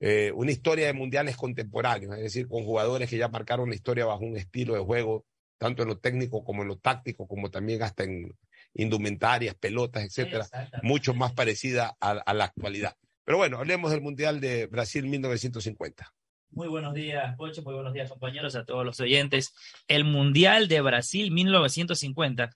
eh, 0.00 0.32
una 0.34 0.50
historia 0.52 0.86
de 0.86 0.92
mundiales 0.92 1.36
contemporáneos, 1.36 2.14
es 2.16 2.22
decir, 2.22 2.48
con 2.48 2.64
jugadores 2.64 3.10
que 3.10 3.18
ya 3.18 3.28
marcaron 3.28 3.68
la 3.68 3.74
historia 3.74 4.06
bajo 4.06 4.24
un 4.24 4.36
estilo 4.36 4.74
de 4.74 4.80
juego, 4.80 5.26
tanto 5.58 5.82
en 5.82 5.88
lo 5.88 5.98
técnico 5.98 6.42
como 6.44 6.62
en 6.62 6.68
lo 6.68 6.78
táctico, 6.78 7.26
como 7.26 7.50
también 7.50 7.82
hasta 7.82 8.04
en 8.04 8.32
indumentarias, 8.74 9.54
pelotas, 9.56 10.04
etcétera, 10.04 10.46
mucho 10.82 11.12
más 11.12 11.32
parecida 11.32 11.96
a, 12.00 12.12
a 12.12 12.34
la 12.34 12.44
actualidad. 12.44 12.96
Pero 13.24 13.36
bueno, 13.38 13.58
hablemos 13.58 13.90
del 13.90 14.00
Mundial 14.00 14.40
de 14.40 14.66
Brasil 14.66 15.06
1950. 15.06 16.12
Muy 16.52 16.68
buenos 16.68 16.94
días, 16.94 17.36
Pocho. 17.36 17.62
Muy 17.62 17.74
buenos 17.74 17.92
días, 17.92 18.08
compañeros, 18.10 18.56
a 18.56 18.64
todos 18.64 18.84
los 18.84 18.98
oyentes. 19.00 19.52
El 19.86 20.04
Mundial 20.04 20.66
de 20.68 20.80
Brasil 20.80 21.30
1950, 21.30 22.50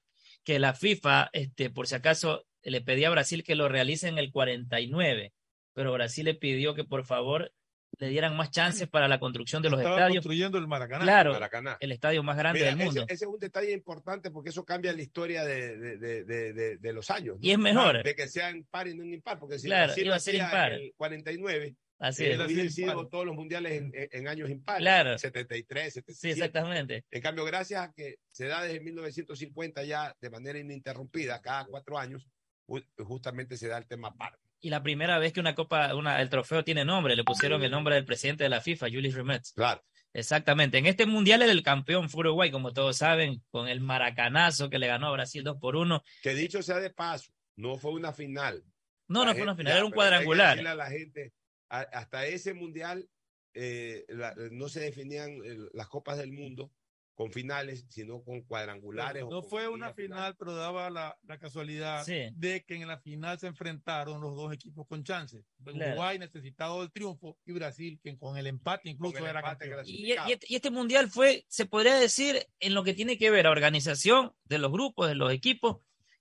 que 0.44 0.58
la 0.58 0.74
FIFA, 0.74 1.30
este, 1.32 1.70
por 1.70 1.86
si 1.86 1.94
acaso, 1.94 2.46
le 2.62 2.80
pedía 2.80 3.08
a 3.08 3.12
Brasil 3.12 3.42
que 3.44 3.54
lo 3.54 3.68
realice 3.68 4.08
en 4.08 4.18
el 4.18 4.30
49, 4.30 5.32
pero 5.72 5.92
Brasil 5.92 6.24
le 6.26 6.34
pidió 6.34 6.74
que 6.74 6.84
por 6.84 7.04
favor 7.04 7.52
le 7.98 8.08
dieran 8.08 8.36
más 8.36 8.50
chances 8.50 8.88
para 8.88 9.06
la 9.06 9.20
construcción 9.20 9.62
de 9.62 9.70
los 9.70 9.78
Estaba 9.78 9.96
estadios. 9.96 10.24
construyendo 10.24 10.58
el 10.58 10.66
Maracaná. 10.66 11.04
Claro, 11.04 11.32
Maracaná. 11.34 11.76
el 11.78 11.92
estadio 11.92 12.24
más 12.24 12.36
grande 12.36 12.58
Mira, 12.60 12.74
del 12.74 12.84
mundo. 12.84 13.04
Ese, 13.08 13.24
es 13.24 13.30
un 13.30 13.38
detalle 13.38 13.70
importante 13.72 14.32
porque 14.32 14.50
eso 14.50 14.64
cambia 14.64 14.92
la 14.92 15.00
historia 15.00 15.44
de, 15.44 15.78
de- 15.78 16.24
de- 16.24 16.76
de- 16.78 16.92
los 16.92 17.08
años. 17.10 17.36
¿no? 17.36 17.46
Y 17.46 17.52
es 17.52 17.58
mejor. 17.58 18.02
De 18.02 18.14
que 18.16 18.26
sea 18.26 18.50
impar 18.50 18.88
y 18.88 18.96
no 18.96 19.04
impar, 19.04 19.38
porque 19.38 19.58
si 19.60 19.68
Claro, 19.68 19.92
iba 19.96 20.16
a 20.16 20.18
ser 20.18 20.34
impar. 20.34 20.72
el 20.72 20.92
49, 20.96 21.76
Así 21.98 22.24
es. 22.26 22.74
sido 22.74 23.08
todos 23.08 23.24
los 23.24 23.34
mundiales 23.36 23.82
en, 23.92 24.28
años 24.28 24.50
impares. 24.50 24.80
Claro. 24.80 25.16
73, 25.18 25.94
77. 25.94 26.14
Sí, 26.14 26.30
exactamente. 26.40 27.04
En 27.10 27.22
cambio, 27.22 27.44
gracias 27.44 27.82
a 27.88 27.92
que 27.92 28.16
se 28.30 28.46
da 28.46 28.62
desde 28.62 28.80
1950 28.80 29.84
ya 29.84 30.14
de 30.20 30.30
manera 30.30 30.58
ininterrumpida, 30.58 31.40
cada 31.40 31.64
cuatro 31.66 31.98
años, 31.98 32.28
ju- 32.66 32.84
justamente 32.98 33.56
se 33.56 33.68
da 33.68 33.78
el 33.78 33.86
tema 33.86 34.14
par. 34.14 34.36
Y 34.60 34.70
la 34.70 34.82
primera 34.82 35.18
vez 35.18 35.32
que 35.32 35.40
una 35.40 35.54
copa, 35.54 35.94
una, 35.94 36.20
el 36.22 36.30
trofeo 36.30 36.64
tiene 36.64 36.84
nombre, 36.84 37.16
le 37.16 37.24
pusieron 37.24 37.62
el 37.62 37.70
nombre 37.70 37.94
del 37.96 38.04
presidente 38.06 38.44
de 38.44 38.50
la 38.50 38.60
FIFA, 38.60 38.86
Julius 38.88 39.14
Rimet. 39.14 39.42
Claro. 39.54 39.82
Exactamente. 40.14 40.78
En 40.78 40.86
este 40.86 41.06
mundial 41.06 41.42
el 41.42 41.62
campeón 41.62 42.08
fue 42.08 42.20
Uruguay, 42.20 42.50
como 42.50 42.72
todos 42.72 42.96
saben, 42.96 43.42
con 43.50 43.68
el 43.68 43.80
maracanazo 43.80 44.70
que 44.70 44.78
le 44.78 44.86
ganó 44.86 45.08
a 45.08 45.12
Brasil 45.12 45.42
2 45.42 45.58
por 45.60 45.76
1. 45.76 46.02
Que 46.22 46.34
dicho 46.34 46.62
sea 46.62 46.78
de 46.78 46.90
paso, 46.90 47.32
no 47.56 47.76
fue 47.78 47.92
una 47.92 48.12
final. 48.12 48.62
No, 49.08 49.20
La 49.20 49.26
no 49.26 49.34
fue 49.34 49.42
una 49.42 49.56
final, 49.56 49.72
ya, 49.72 49.76
era 49.76 49.84
un 49.84 49.90
pero 49.90 50.02
hay 50.02 50.08
que 50.20 50.24
cuadrangular. 50.24 50.76
la 50.76 50.86
gente, 50.86 51.32
a- 51.68 51.80
hasta 51.80 52.26
ese 52.26 52.54
mundial 52.54 53.08
eh, 53.54 54.04
la- 54.08 54.34
no 54.50 54.68
se 54.68 54.80
definían 54.80 55.30
eh, 55.44 55.56
las 55.74 55.88
copas 55.88 56.18
del 56.18 56.32
mundo 56.32 56.72
con 57.16 57.30
finales, 57.30 57.86
sino 57.90 58.24
con 58.24 58.42
cuadrangulares. 58.42 59.22
No 59.22 59.42
con 59.42 59.44
fue 59.48 59.68
una 59.68 59.86
ligas 59.86 59.94
final, 59.94 60.36
pero 60.36 60.56
daba 60.56 60.90
la, 60.90 61.16
la 61.22 61.38
casualidad 61.38 62.02
Sí. 62.04 62.30
de 62.34 62.64
que 62.64 62.74
en 62.74 62.88
la 62.88 62.98
final 62.98 63.38
se 63.38 63.46
enfrentaron 63.46 64.20
los 64.20 64.34
dos 64.34 64.52
equipos 64.52 64.84
con 64.88 65.04
chances. 65.04 65.44
Claro. 65.62 65.78
Uruguay 65.92 66.18
necesitado 66.18 66.80
del 66.80 66.90
triunfo 66.90 67.38
y 67.46 67.52
Brasil, 67.52 68.00
que 68.02 68.18
con 68.18 68.36
el 68.36 68.48
empate 68.48 68.88
incluso 68.90 69.18
el 69.18 69.26
era 69.26 69.38
empate 69.38 69.68
campeón. 69.70 69.84
Y, 69.86 70.06
y 70.08 70.12
este, 70.32 70.46
y 70.48 70.56
este 70.56 70.70
mundial 70.72 71.08
fue, 71.08 71.44
se 71.46 71.66
podría 71.66 71.94
decir, 71.94 72.48
en 72.58 72.74
lo 72.74 72.82
que 72.82 72.94
tiene 72.94 73.16
que 73.16 73.30
ver 73.30 73.46
a 73.46 73.52
organización 73.52 74.32
de 74.46 74.58
los 74.58 74.72
grupos, 74.72 75.06
de 75.06 75.14
los 75.14 75.32
equipos, 75.32 75.76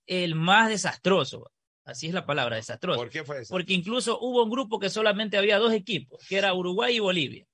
el 0.06 0.36
más 0.36 0.68
desastroso. 0.68 1.50
Así 1.84 2.06
es 2.06 2.14
la 2.14 2.24
palabra, 2.24 2.56
desastroso. 2.56 2.98
¿Por 2.98 3.10
qué 3.10 3.24
fue? 3.24 3.42
Porque 3.48 3.74
incluso 3.74 4.18
hubo 4.20 4.42
un 4.42 4.50
grupo 4.50 4.78
que 4.78 4.88
solamente 4.88 5.36
había 5.36 5.58
dos 5.58 5.72
equipos, 5.72 6.24
que 6.28 6.36
era 6.36 6.54
Uruguay 6.54 6.96
y 6.96 7.00
Bolivia. 7.00 7.46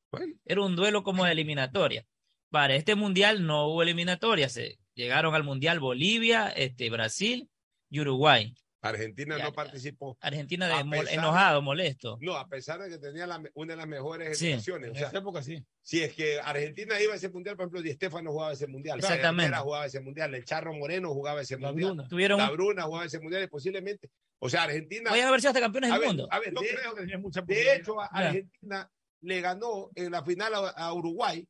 Era 0.45 0.63
un 0.63 0.77
duelo 0.77 1.03
como 1.03 1.25
de 1.25 1.33
eliminatoria. 1.33 2.05
Para 2.51 2.75
este 2.75 2.95
mundial 2.95 3.47
no 3.47 3.69
hubo 3.69 3.83
eliminatoria. 3.83 4.49
Se 4.49 4.79
llegaron 4.95 5.35
al 5.35 5.45
mundial 5.45 5.81
Bolivia, 5.81 6.49
este, 6.49 6.91
Brasil 6.91 7.49
y 7.89 8.01
Uruguay. 8.01 8.55
Argentina 8.83 9.37
Ya, 9.37 9.45
no 9.45 9.53
participó. 9.53 10.17
Argentina 10.21 10.67
A 10.75 10.79
de 10.79 10.85
mol- 10.85 11.01
pesar- 11.05 11.19
enojado, 11.19 11.61
molesto. 11.63 12.17
No, 12.21 12.37
a 12.37 12.49
pesar 12.49 12.81
de 12.81 12.89
que 12.89 12.99
tenía 12.99 13.27
la 13.27 13.43
una 13.55 13.73
de 13.75 13.77
las 13.77 13.87
mejores 13.87 14.39
Sí. 14.39 14.47
generaciones. 14.47 14.89
O 14.89 14.93
En 14.93 14.99
sea, 14.99 15.09
esa 15.09 15.19
época 15.19 15.43
sí. 15.43 15.63
si 15.83 16.03
es 16.03 16.15
que 16.15 16.41
Argentina 16.41 17.01
iba 17.01 17.13
a 17.13 17.17
ese 17.17 17.29
mundial, 17.29 17.57
por 17.57 17.65
ejemplo, 17.65 17.83
Di 17.83 17.93
Stefano 17.93 18.31
jugaba 18.33 18.53
ese 18.53 18.67
mundial. 18.67 18.99
Exactamente. 18.99 19.57
Jugaba 19.59 19.87
ese 19.87 20.01
mundial. 20.01 20.35
El 20.35 20.45
Charro 20.45 20.73
Moreno 20.73 21.13
jugaba 21.13 21.43
ese 21.43 21.59
La 21.59 21.69
mundial. 21.69 21.91
Bruna. 21.95 22.09
Tuvieron 22.09 22.39
La 22.39 22.51
un- 22.51 22.57
Bruna 22.57 22.83
jugaba 22.85 23.05
ese 23.05 23.21
mundial 23.21 23.43
y 23.43 23.47
posiblemente. 23.49 24.11
O 24.39 24.49
sea, 24.49 24.63
Argentina. 24.63 25.11
Podían 25.11 25.29
haber 25.29 25.41
sido 25.41 25.51
hasta 25.51 25.61
campeones 25.61 25.91
A 25.91 25.95
del 25.95 26.01
ver, 26.01 26.09
mundo. 26.09 26.29
a 26.31 26.39
ver, 26.39 26.55
Yo 26.55 26.61
de, 26.63 26.69
creo 26.69 26.95
que 26.95 27.19
mucha 27.19 27.43
de 27.43 27.75
hecho, 27.75 28.01
a- 28.01 28.09
Ya. 28.15 28.29
Argentina 28.29 28.91
le 29.23 29.41
ganó 29.43 29.91
en 29.95 30.11
la 30.11 30.25
final 30.25 30.55
a, 30.55 30.69
a 30.71 30.95
Uruguay 30.95 31.47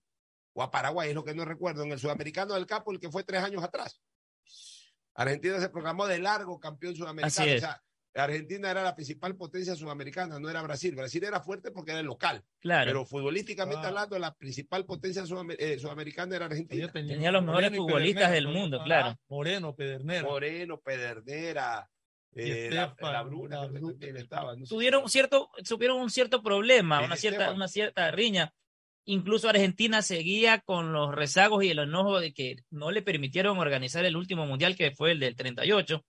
o 0.55 0.62
a 0.65 0.70
Paraguay, 0.73 1.11
es 1.11 1.15
lo 1.15 1.23
que 1.23 1.32
no 1.32 1.44
recuerdo, 1.44 1.85
en 1.85 1.93
el 1.93 2.01
sudamericano 2.01 2.55
del 2.55 2.66
Capo, 2.66 2.90
el 2.90 2.98
que 2.98 3.09
fue 3.09 3.23
tres 3.23 3.40
años 3.44 3.62
atrás. 3.62 4.01
Argentina 5.15 5.59
se 5.61 5.69
proclamó 5.69 6.07
de 6.07 6.19
largo 6.19 6.59
campeón 6.61 6.95
sudamericano. 6.97 7.27
Así 7.28 7.43
O 7.43 7.55
es. 7.55 7.61
sea, 7.61 7.82
Argentina 8.15 8.70
era 8.70 8.82
la 8.82 8.95
principal 8.97 9.37
potencia 9.37 9.77
sudamericana, 9.77 10.41
no 10.41 10.49
era 10.51 10.62
Brasil. 10.62 10.95
Brasil 10.97 11.23
era 11.23 11.41
fuerte 11.41 11.70
porque 11.70 11.93
era 11.93 12.01
el 12.01 12.07
local. 12.07 12.43
Claro. 12.59 12.87
Pero 12.91 13.05
futbolísticamente 13.05 13.85
Ah. 13.87 13.89
hablando, 13.89 14.19
la 14.19 14.35
principal 14.35 14.85
potencia 14.85 15.23
eh, 15.59 15.78
sudamericana 15.78 16.35
era 16.37 16.47
Argentina. 16.47 16.91
Tenía 16.93 17.31
los 17.31 17.43
mejores 17.45 17.70
Moreno 17.70 17.85
futbolistas 17.87 18.31
del 18.32 18.49
mundo, 18.49 18.81
Ah, 18.81 18.85
claro. 18.85 19.19
Moreno, 19.28 19.74
Pedernera. 19.77 20.23
Moreno, 20.24 20.81
Pedernera, 20.81 21.89
eh, 22.35 22.69
la, 22.73 22.85
Estefan, 22.87 23.12
la 23.12 23.23
Bruna, 23.23 23.57
la 23.62 23.66
Bruna. 23.69 23.97
estaba. 24.19 24.57
no 24.57 24.65
tuvieron 24.66 25.09
cierto, 25.09 25.51
tuvieron 25.69 26.01
un 26.01 26.11
cierto 26.11 26.43
problema, 26.43 27.03
una 27.05 27.16
cierta, 27.16 27.53
una 27.53 27.69
cierta 27.69 28.11
riña. 28.11 28.53
Incluso 29.05 29.48
Argentina 29.48 30.02
seguía 30.02 30.60
con 30.60 30.93
los 30.93 31.14
rezagos 31.14 31.64
y 31.64 31.70
el 31.70 31.78
enojo 31.81 32.20
de 32.20 32.32
que 32.32 32.56
no 32.70 32.90
le 32.90 33.02
permitieron 33.02 33.59
organizar 33.59 34.05
el 34.05 34.16
último 34.16 34.47
mundial 34.47 34.77
que 34.77 34.93
fue 34.93 35.12
el 35.12 35.20
del 35.20 35.36
38. 35.36 36.05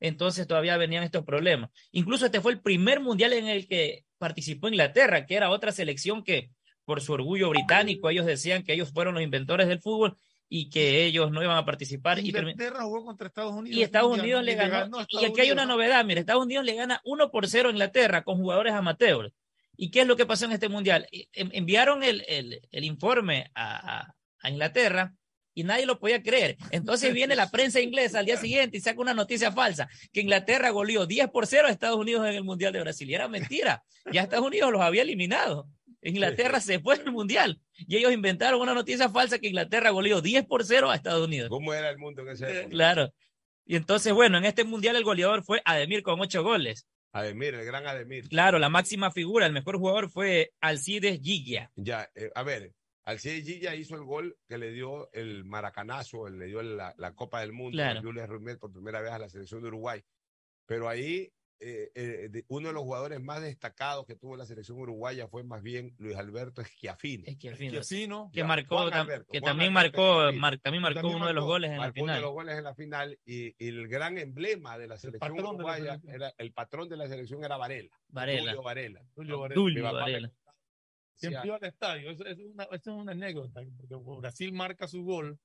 Entonces 0.00 0.46
todavía 0.46 0.76
venían 0.76 1.02
estos 1.02 1.24
problemas. 1.24 1.70
Incluso 1.92 2.26
este 2.26 2.40
fue 2.40 2.52
el 2.52 2.60
primer 2.60 3.00
mundial 3.00 3.32
en 3.32 3.48
el 3.48 3.66
que 3.66 4.04
participó 4.18 4.68
Inglaterra, 4.68 5.26
que 5.26 5.34
era 5.34 5.50
otra 5.50 5.72
selección 5.72 6.22
que 6.22 6.50
por 6.84 7.00
su 7.00 7.12
orgullo 7.12 7.50
británico 7.50 8.10
ellos 8.10 8.26
decían 8.26 8.62
que 8.62 8.74
ellos 8.74 8.92
fueron 8.92 9.14
los 9.14 9.22
inventores 9.22 9.66
del 9.66 9.80
fútbol 9.80 10.16
y 10.48 10.70
que 10.70 11.04
ellos 11.04 11.30
no 11.32 11.42
iban 11.42 11.56
a 11.56 11.64
participar. 11.64 12.18
Y, 12.18 12.28
Inglaterra 12.28 12.84
jugó 12.84 13.04
contra 13.04 13.26
Estados 13.26 13.52
Unidos. 13.52 13.76
y 13.76 13.82
Estados 13.82 14.18
Unidos 14.18 14.44
le 14.44 14.52
y 14.52 14.54
ganó. 14.54 15.06
Y 15.08 15.24
aquí 15.24 15.40
hay 15.40 15.50
una 15.50 15.66
novedad, 15.66 16.04
mira, 16.04 16.20
Estados 16.20 16.44
Unidos 16.44 16.64
le 16.64 16.74
gana 16.74 17.00
1 17.04 17.30
por 17.30 17.48
0 17.48 17.68
a 17.68 17.72
Inglaterra 17.72 18.22
con 18.22 18.36
jugadores 18.36 18.72
amateurs. 18.72 19.32
¿Y 19.76 19.90
qué 19.90 20.00
es 20.02 20.06
lo 20.06 20.16
que 20.16 20.26
pasó 20.26 20.44
en 20.46 20.52
este 20.52 20.68
mundial? 20.68 21.06
En- 21.10 21.50
Enviaron 21.54 22.02
el, 22.02 22.24
el- 22.28 22.60
el 22.70 22.84
informe 22.84 23.50
a, 23.54 24.00
a- 24.42 24.48
Inglaterra 24.48 25.12
y 25.54 25.64
nadie 25.64 25.86
lo 25.86 25.98
podía 25.98 26.22
creer. 26.22 26.56
Entonces 26.70 27.12
viene 27.12 27.34
la 27.34 27.50
prensa 27.50 27.80
inglesa 27.80 28.20
al 28.20 28.26
día 28.26 28.36
siguiente 28.36 28.76
y 28.76 28.80
saca 28.80 29.00
una 29.00 29.14
noticia 29.14 29.50
falsa, 29.50 29.88
que 30.12 30.20
Inglaterra 30.20 30.70
goleó 30.70 31.06
10 31.06 31.28
por 31.30 31.46
0 31.46 31.66
a 31.66 31.70
Estados 31.72 31.98
Unidos 31.98 32.26
en 32.28 32.34
el 32.34 32.44
Mundial 32.44 32.72
de 32.72 32.80
Brasil. 32.80 33.10
Y 33.10 33.14
era 33.14 33.26
mentira. 33.26 33.82
Ya 34.12 34.22
Estados 34.22 34.46
Unidos 34.46 34.70
los 34.70 34.82
había 34.82 35.02
eliminado. 35.02 35.68
Inglaterra 36.02 36.60
se 36.60 36.78
fue 36.78 36.96
del 36.98 37.10
Mundial 37.10 37.60
y 37.74 37.96
ellos 37.96 38.12
inventaron 38.12 38.60
una 38.60 38.74
noticia 38.74 39.08
falsa 39.08 39.38
que 39.40 39.48
Inglaterra 39.48 39.90
goleó 39.90 40.20
10 40.20 40.44
por 40.46 40.64
0 40.64 40.90
a 40.90 40.94
Estados 40.94 41.26
Unidos. 41.26 41.48
¿Cómo 41.48 41.74
era 41.74 41.90
el 41.90 41.98
mundo 41.98 42.22
en 42.22 42.28
esa 42.28 42.48
época? 42.48 42.68
Claro. 42.70 43.12
Y 43.64 43.74
entonces, 43.74 44.12
bueno, 44.12 44.38
en 44.38 44.44
este 44.44 44.62
mundial 44.62 44.94
el 44.94 45.02
goleador 45.02 45.42
fue 45.42 45.60
Ademir 45.64 46.02
con 46.04 46.20
ocho 46.20 46.44
goles. 46.44 46.86
Ademir, 47.18 47.54
el 47.54 47.64
gran 47.64 47.86
Ademir. 47.86 48.28
Claro, 48.28 48.58
la 48.58 48.68
máxima 48.68 49.10
figura, 49.10 49.46
el 49.46 49.52
mejor 49.52 49.78
jugador 49.78 50.10
fue 50.10 50.52
Alcides 50.60 51.20
Gigia. 51.22 51.70
Ya, 51.76 52.10
eh, 52.14 52.30
a 52.34 52.42
ver, 52.42 52.74
Alcides 53.04 53.44
Gilla 53.46 53.74
hizo 53.74 53.94
el 53.94 54.02
gol 54.04 54.36
que 54.48 54.58
le 54.58 54.72
dio 54.72 55.10
el 55.12 55.44
maracanazo, 55.44 56.28
le 56.28 56.46
dio 56.46 56.62
la, 56.62 56.94
la 56.98 57.14
Copa 57.14 57.40
del 57.40 57.52
Mundo 57.52 57.76
Claro. 57.76 58.00
a 58.00 58.02
Jules 58.02 58.28
Rimet 58.28 58.58
por 58.58 58.72
primera 58.72 59.00
vez 59.00 59.12
a 59.12 59.18
la 59.18 59.28
selección 59.28 59.62
de 59.62 59.68
Uruguay. 59.68 60.02
Pero 60.66 60.88
ahí 60.88 61.32
eh, 61.60 61.90
eh, 61.94 62.28
de- 62.30 62.44
uno 62.48 62.68
de 62.68 62.74
los 62.74 62.82
jugadores 62.82 63.20
más 63.20 63.40
destacados 63.42 64.06
que 64.06 64.14
tuvo 64.16 64.36
la 64.36 64.44
selección 64.46 64.78
uruguaya 64.78 65.26
fue 65.28 65.42
más 65.42 65.62
bien 65.62 65.94
Luis 65.98 66.16
Alberto 66.16 66.62
Schiaffini. 66.64 67.24
Schiaffino, 67.34 67.70
Schiaffino. 67.82 68.30
que 68.32 68.40
Ya, 68.40 68.46
marcó, 68.46 68.78
Alberto, 68.80 69.32
que 69.32 69.40
también 69.40 69.76
Alberto 69.76 70.02
marcó, 70.02 70.38
mar- 70.38 70.58
también 70.58 70.82
marcó 70.82 71.00
También 71.00 71.16
uno 71.16 71.26
de 71.26 71.32
los 71.32 71.42
marcó- 71.44 71.48
goles 71.52 71.70
en 71.70 71.76
la 71.76 71.82
marcó 71.82 72.02
uno 72.02 72.12
de 72.12 72.16
final. 72.18 72.22
los 72.22 72.32
goles 72.32 72.58
en 72.58 72.64
la 72.64 72.74
final 72.74 73.18
y, 73.24 73.46
y 73.64 73.68
el 73.68 73.88
gran 73.88 74.18
emblema 74.18 74.76
de 74.78 74.86
la 74.88 74.98
selección 74.98 75.34
de 75.36 75.42
la 75.42 75.48
uruguaya 75.50 75.84
selección. 75.84 76.14
era 76.14 76.34
el 76.38 76.52
patrón 76.52 76.88
de 76.88 76.96
la 76.96 77.08
selección 77.08 77.44
era 77.44 77.56
Varela. 77.56 77.96
Varela. 78.08 78.40
Julio 78.52 78.62
Varela. 78.62 79.02
Julio 79.14 79.40
Varela. 79.40 80.00
Varela. 80.00 80.32
Siempre 81.14 81.40
iba 81.46 81.56
al 81.56 81.64
estadio. 81.64 82.10
Eso, 82.10 82.26
eso 82.26 82.42
es 82.42 82.46
una, 82.52 82.64
eso 82.64 82.74
es 82.74 82.86
una 82.88 83.12
anécdota. 83.12 83.62
Porque 83.78 83.94
Brasil 84.20 84.52
marca 84.52 84.86
su 84.86 85.02
gol 85.02 85.38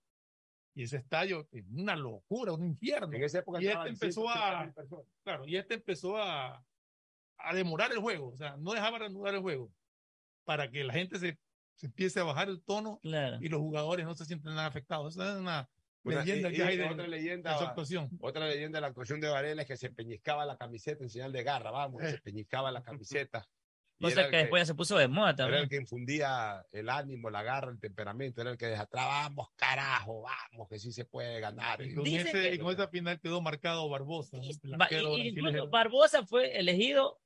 y 0.74 0.84
ese 0.84 0.98
estadio 0.98 1.48
es 1.52 1.66
una 1.70 1.96
locura, 1.96 2.54
un 2.54 2.66
infierno. 2.66 3.14
En 3.16 3.24
esa 3.24 3.40
época 3.40 3.62
y 3.62 3.68
este 3.68 3.90
empezó 3.90 4.24
180.000 4.26 4.34
a, 4.36 4.74
claro, 5.24 5.46
y 5.48 5.58
este 5.58 5.74
empezó 5.76 6.18
a, 6.18 6.64
a 7.38 7.54
demorar 7.56 7.92
el 7.92 8.00
juego. 8.00 8.30
O 8.30 8.38
sea, 8.38 8.56
no 8.58 8.72
dejaba 8.74 9.00
reanudar 9.00 9.36
el 9.36 9.42
juego 9.42 9.72
para 10.46 10.70
que 10.72 10.84
la 10.84 10.94
gente 10.94 11.20
se, 11.20 11.38
se 11.76 11.86
empiece 11.88 12.20
a 12.20 12.24
bajar 12.24 12.50
el 12.50 12.62
tono 12.64 13.00
Claro. 13.02 13.38
y 13.42 13.50
los 13.50 13.60
jugadores 13.60 14.06
no 14.06 14.16
se 14.16 14.26
sientan 14.26 14.56
nada 14.56 14.68
afectados. 14.68 15.16
Esa 15.16 15.34
es 15.34 15.38
una 15.40 15.70
leyenda 16.04 16.50
y- 16.50 16.56
que 16.56 16.64
hay 16.64 16.78
de, 16.78 16.90
otra 16.90 17.08
leyenda 17.08 17.52
de 17.54 17.58
su 17.60 17.64
actuación. 17.66 18.10
Otra 18.22 18.48
leyenda 18.48 18.78
de 18.78 18.82
la 18.82 18.88
actuación 18.88 19.20
de 19.20 19.30
Varela 19.30 19.62
es 19.64 19.68
que 19.68 19.78
se 19.78 19.90
peñiscaba 19.92 20.46
la 20.46 20.58
camiseta 20.58 21.04
en 21.04 21.10
señal 21.10 21.32
de 21.32 21.44
garra, 21.44 21.70
vamos, 21.72 22.02
Eh. 22.04 22.12
se 22.12 22.18
peñiscaba 22.22 22.72
la 22.72 22.82
camiseta. 22.82 23.46
Cosa 24.02 24.14
era 24.14 24.26
el 24.26 24.32
que 24.32 24.38
después 24.38 24.62
ya 24.62 24.66
se 24.66 24.76
puso 24.76 24.98
de 24.98 25.08
moda 25.08 25.30
Era 25.30 25.36
también. 25.38 25.64
el 25.64 25.70
que 25.70 25.76
infundía 25.78 26.66
el 26.72 26.90
ánimo, 26.90 27.30
la 27.30 27.44
garra, 27.44 27.72
el 27.72 27.80
temperamento, 27.80 28.42
era 28.42 28.52
el 28.52 28.58
que 28.58 28.76
atrás, 28.76 29.06
vamos, 29.08 29.50
carajo, 29.56 30.22
vamos, 30.24 30.68
que 30.70 30.80
sí 30.80 30.92
se 30.92 31.06
puede 31.06 31.40
ganar. 31.40 31.82
Y 31.82 31.94
con, 31.96 32.04
Dicen 32.04 32.28
ese- 32.28 32.42
que- 32.50 32.56
y 32.56 32.60
con 32.60 32.74
esa 32.74 32.88
final 32.88 33.20
quedó 33.20 33.42
marcado 33.42 33.88
Barbosa. 33.90 34.38
y- 34.38 35.28
incluso 35.30 35.70
Barbosa 35.70 36.26
fue 36.26 36.58
elegido 36.60 37.20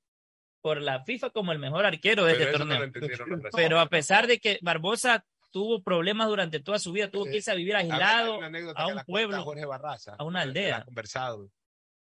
por 0.62 0.82
la 0.82 1.04
FIFA 1.04 1.30
como 1.30 1.52
el 1.52 1.60
mejor 1.60 1.86
arquero 1.86 2.26
de 2.26 2.34
Pero 2.34 2.46
este 2.52 2.60
no 2.66 2.80
torneo. 2.80 3.50
Pero 3.56 3.80
a 3.80 3.88
pesar 3.90 4.26
de 4.28 4.40
que 4.40 4.58
Barbosa 4.62 5.24
tuvo 5.52 5.82
problemas 5.84 6.28
durante 6.28 6.60
toda 6.60 6.80
su 6.80 6.92
vida, 6.92 7.10
tuvo 7.10 7.26
que 7.26 7.38
irse 7.38 7.52
a 7.52 7.56
vivir 7.56 7.76
A 7.76 7.80
aislado 7.80 8.40
una 8.40 8.48
a 8.48 8.52
que 8.88 8.94
un 8.94 9.04
pueblo. 9.06 9.44
Jorge 9.44 9.66
Barraza, 9.66 10.16
a 10.18 10.24
una 10.24 10.40
que 10.42 10.46
la 10.46 10.50
aldea. 10.50 10.84
conversado. 10.86 11.50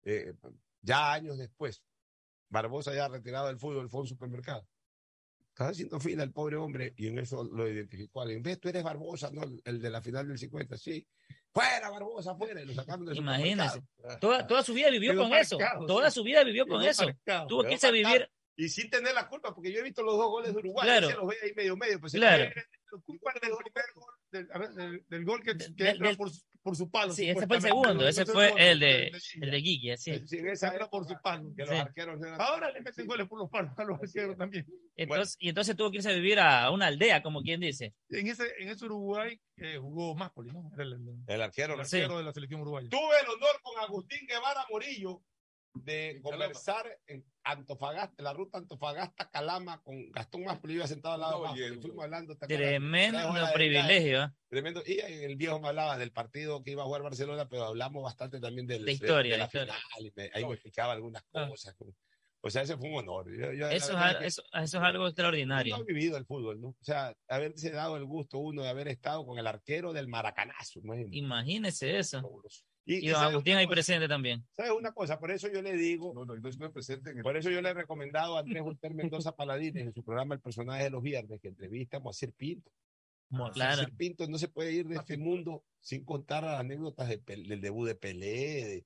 eh, 0.06 0.34
ya 0.82 1.14
años 1.14 1.38
después, 1.38 1.82
Barbosa 2.54 2.94
ya 2.94 3.08
retirado 3.08 3.48
del 3.48 3.58
fútbol, 3.58 3.90
fue 3.90 4.00
a 4.00 4.02
un 4.04 4.08
supermercado. 4.08 4.66
Estaba 5.50 5.72
haciendo 5.72 6.00
fila 6.00 6.24
el 6.24 6.32
pobre 6.32 6.56
hombre 6.56 6.94
y 6.98 7.08
en 7.08 7.20
eso 7.20 7.44
lo 7.44 7.68
identificó 7.68 8.22
alguien. 8.22 8.42
¿Ves? 8.42 8.60
Tú 8.60 8.70
eres 8.70 8.84
Barbosa, 8.84 9.30
¿no? 9.32 9.42
El, 9.66 9.82
de 9.82 9.90
la 9.90 10.02
final 10.02 10.28
del 10.28 10.38
50, 10.38 10.78
sí. 10.78 11.06
Fuera, 11.52 11.90
Barbosa, 11.90 12.36
fuera. 12.36 12.62
Y 12.62 12.66
lo 12.66 12.74
sacaron 12.74 13.06
del 13.06 13.18
Imagínese. 13.18 13.82
Toda, 14.22 14.48
toda 14.48 14.64
su 14.64 14.74
vida 14.74 14.90
vivió 14.90 15.12
Quedó 15.12 15.24
con 15.24 15.34
eso. 15.34 15.60
marcado, 15.60 15.86
Toda 15.86 16.10
sí. 16.12 16.16
su 16.16 16.24
vida 16.24 16.44
vivió 16.44 16.66
con 16.68 16.80
Quedó 16.80 16.90
eso. 16.90 17.06
marcado. 17.06 17.48
Tuvo 17.48 17.64
que 17.64 17.74
irse 17.74 17.88
a 17.88 17.92
vivir. 17.92 18.30
Y 18.56 18.70
sin 18.70 18.90
tener 18.90 19.16
la 19.16 19.28
culpa, 19.28 19.54
porque 19.54 19.72
yo 19.72 19.80
he 19.80 19.84
visto 19.84 20.04
los 20.04 20.16
dos 20.16 20.28
goles 20.30 20.54
de 20.54 20.60
Uruguay. 20.60 20.86
Claro. 20.86 21.08
y 21.08 21.12
se 21.12 21.18
los 21.18 21.28
ve 21.28 21.36
ahí 21.44 21.54
medio 21.56 21.76
medio. 21.76 22.00
Pues, 22.00 22.14
Claro. 22.14 22.46
Del, 24.34 24.50
a 24.52 24.58
ver, 24.58 24.70
del, 24.72 25.06
del 25.08 25.24
gol 25.26 25.42
que, 25.42 25.56
que 25.58 25.64
del- 25.84 25.88
entra 25.94 26.08
del- 26.10 26.18
por, 26.18 26.30
su- 26.32 26.44
por 26.62 26.76
su 26.76 26.90
palo. 26.90 27.14
Sí, 27.14 27.30
ese 27.30 27.46
fue 27.48 27.58
el 27.58 27.62
segundo. 27.62 28.08
Ese 28.08 28.26
fue 28.26 28.50
el 28.58 28.80
de- 28.80 28.86
de, 28.88 28.94
de- 29.12 29.20
el 29.46 29.52
de 29.52 29.58
Guille, 29.58 29.98
sí. 29.98 30.22
Sí, 30.28 30.38
esa 30.46 30.70
entra 30.70 30.90
por 30.90 31.06
su 31.08 31.16
palo. 31.22 31.54
que 31.56 31.62
los 31.64 31.70
Sí. 31.72 31.76
arqueros 31.78 32.22
eran- 32.22 32.40
Ahora 32.42 32.72
le 32.72 32.82
meten 32.82 33.06
goles 33.06 33.28
por 33.28 33.40
los 33.40 33.50
palos 33.50 33.72
a 33.78 33.84
los 33.84 34.00
arqueros 34.02 34.38
también. 34.38 34.66
Entonces, 34.96 35.36
y 35.40 35.50
entonces 35.50 35.76
tuvo 35.76 35.92
que 35.92 35.98
irse 35.98 36.10
a 36.10 36.14
vivir 36.16 36.40
a 36.40 36.70
una 36.72 36.88
aldea, 36.88 37.22
como 37.24 37.42
quien 37.42 37.60
dice. 37.62 37.94
En 38.10 38.28
ese, 38.28 38.46
en 38.60 38.70
ese 38.70 38.86
Uruguay 38.86 39.40
eh, 39.58 39.78
jugó 39.80 40.16
Máspoli, 40.16 40.52
¿no? 40.52 40.70
Era 40.74 40.84
el, 40.84 40.94
el- 40.94 41.10
El 41.28 41.42
arquero. 41.42 41.74
el 41.76 41.80
arquero 41.82 42.18
de 42.18 42.24
la 42.24 42.34
selección 42.34 42.62
uruguaya. 42.62 42.90
Tuve 42.90 43.20
el 43.22 43.28
honor 43.30 43.62
con 43.62 43.80
Agustín 43.84 44.26
Guevara 44.28 44.66
Morillo 44.70 45.22
de 45.74 46.20
conversar 46.22 46.86
en 47.08 47.26
Antofagasta, 47.44 48.22
la 48.24 48.34
ruta 48.34 48.58
Antofagasta-Calama 48.60 49.82
con 49.82 50.12
Gastón 50.12 50.44
Máspoli, 50.46 50.76
iba 50.76 50.88
sentado 50.88 51.16
al 51.16 51.22
lado 51.22 51.42
de 51.42 51.48
Máspoli, 51.48 51.82
fuimos 51.82 52.04
hablando. 52.06 52.38
Tremendo 52.38 53.34
de 53.34 53.54
privilegio. 53.54 54.24
¿eh? 54.24 54.30
Tremendo. 54.50 54.84
Y 54.86 55.00
el 55.00 55.36
viejo 55.36 55.60
me 55.60 55.70
hablaba 55.70 55.98
del 55.98 56.12
partido 56.12 56.64
que 56.64 56.72
iba 56.72 56.84
a 56.84 56.86
jugar 56.86 57.02
Barcelona, 57.02 57.50
pero 57.50 57.66
hablamos 57.66 58.04
bastante 58.04 58.40
también 58.40 58.68
del, 58.68 58.86
De 58.86 58.92
historia, 58.94 59.34
de 59.34 59.38
la 59.40 59.46
de 59.46 59.48
historia. 59.48 59.74
final. 59.74 60.06
y 60.08 60.14
me- 60.16 60.32
ahí 60.34 60.46
me 60.46 60.54
explicaba 60.54 60.94
algunas 60.94 61.24
cosas. 61.24 61.76
O 62.46 62.50
sea, 62.50 62.62
ese 62.64 62.76
fue 62.78 62.90
un 62.90 62.96
honor. 62.98 63.26
Yo- 63.32 63.54
yo- 63.54 63.68
la 63.68 63.74
Eso 63.74 63.98
es, 63.98 64.18
que- 64.18 64.26
eso, 64.26 64.44
eso 64.54 64.78
es 64.78 64.84
algo 64.84 65.08
extraordinario. 65.08 65.76
uno 65.76 65.84
ha 65.84 65.88
vivido 65.88 66.18
el 66.18 66.26
fútbol, 66.26 66.60
¿no? 66.60 66.68
O 66.70 66.84
sea, 66.84 67.16
haberse 67.30 67.72
dado 67.72 67.96
el 67.96 68.04
gusto 68.04 68.38
uno 68.38 68.64
de 68.64 68.70
haber 68.70 68.90
estado 68.90 69.26
con 69.26 69.40
el 69.40 69.48
arquero 69.48 69.94
del 69.94 70.10
Maracanazo. 70.10 70.80
imagínate. 70.80 71.16
Imagínese 71.18 71.98
eso. 71.98 72.20
Y- 72.20 72.64
Y 72.86 73.06
y 73.06 73.08
don 73.08 73.16
¿sabes 73.16 73.34
Agustín 73.34 73.56
ahí 73.56 73.68
presente 73.68 74.08
también. 74.08 74.46
¿Sabes 74.52 74.72
una 74.72 74.92
cosa? 74.92 75.20
Por 75.20 75.32
eso 75.32 75.48
yo 75.48 75.62
le 75.62 75.74
digo, 75.74 76.14
por 77.24 77.38
eso 77.38 77.50
yo 77.50 77.62
le 77.62 77.70
he 77.70 77.74
recomendado 77.74 78.36
a 78.36 78.42
Andrés 78.42 78.62
Volter 78.62 78.94
Mendoza 78.94 79.36
Paladines 79.36 79.88
en 79.88 79.94
su 79.94 80.04
programa 80.04 80.36
El 80.36 80.42
personaje 80.42 80.84
de 80.84 80.90
los 80.90 81.02
viernes 81.02 81.40
que 81.42 81.48
entrevista 81.48 81.98
a 81.98 82.00
Moacir 82.02 82.34
Pinto. 82.34 82.72
Moacir 83.30 83.54
Claro. 83.54 83.88
Pinto 83.98 84.28
no 84.28 84.38
se 84.38 84.48
puede 84.48 84.74
ir 84.74 84.88
de 84.88 84.96
este 84.96 85.18
mundo 85.18 85.64
sin 85.80 86.04
contar 86.04 86.44
las 86.44 86.60
anécdotas 86.60 87.08
de 87.08 87.18
del 87.18 87.62
debut 87.62 87.88
de 87.88 87.96
Pelé, 87.96 88.66
de, 88.66 88.86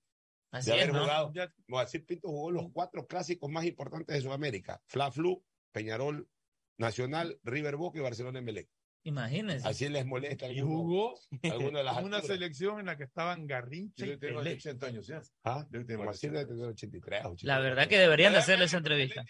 Así 0.51 0.69
de 0.69 0.73
haber 0.73 0.87
es, 0.89 0.93
¿no? 0.93 1.01
jugado. 1.01 1.33
Moacir 1.67 2.05
Pinto 2.05 2.29
jugó 2.29 2.51
los 2.51 2.71
cuatro 2.71 3.07
clásicos 3.07 3.49
más 3.49 3.65
importantes 3.65 4.15
de 4.15 4.21
Sudamérica: 4.21 4.81
Fla 4.85 5.11
Flu, 5.11 5.43
Peñarol, 5.71 6.29
Nacional, 6.77 7.39
River 7.43 7.75
Boca 7.75 7.97
y 7.97 8.01
Barcelona 8.01 8.39
Emelec. 8.39 8.69
Imagínense. 9.07 9.65
Así 9.65 9.87
les 9.87 10.05
molesta. 10.05 10.51
Y 10.51 10.59
jugó 10.59 11.17
alguno 11.43 11.77
de 11.77 11.83
las 11.85 11.93
una 12.03 12.17
alturas. 12.17 12.27
selección 12.27 12.79
en 12.81 12.87
la 12.87 12.97
que 12.97 13.05
estaban 13.05 13.47
Garrincha 13.47 14.05
y 14.05 14.17
Pelé. 14.17 14.59
años 14.81 15.07
ya. 15.07 15.21
¿Ah? 15.45 15.65
Moacir 15.97 16.31
debe 16.31 16.45
tener 16.45 16.65
83, 16.65 17.19
84. 17.25 17.47
La 17.47 17.59
verdad 17.59 17.87
que 17.87 17.97
deberían 17.97 18.33
de 18.33 18.39
hacerle 18.39 18.65
esa 18.65 18.77
entrevista. 18.77 19.23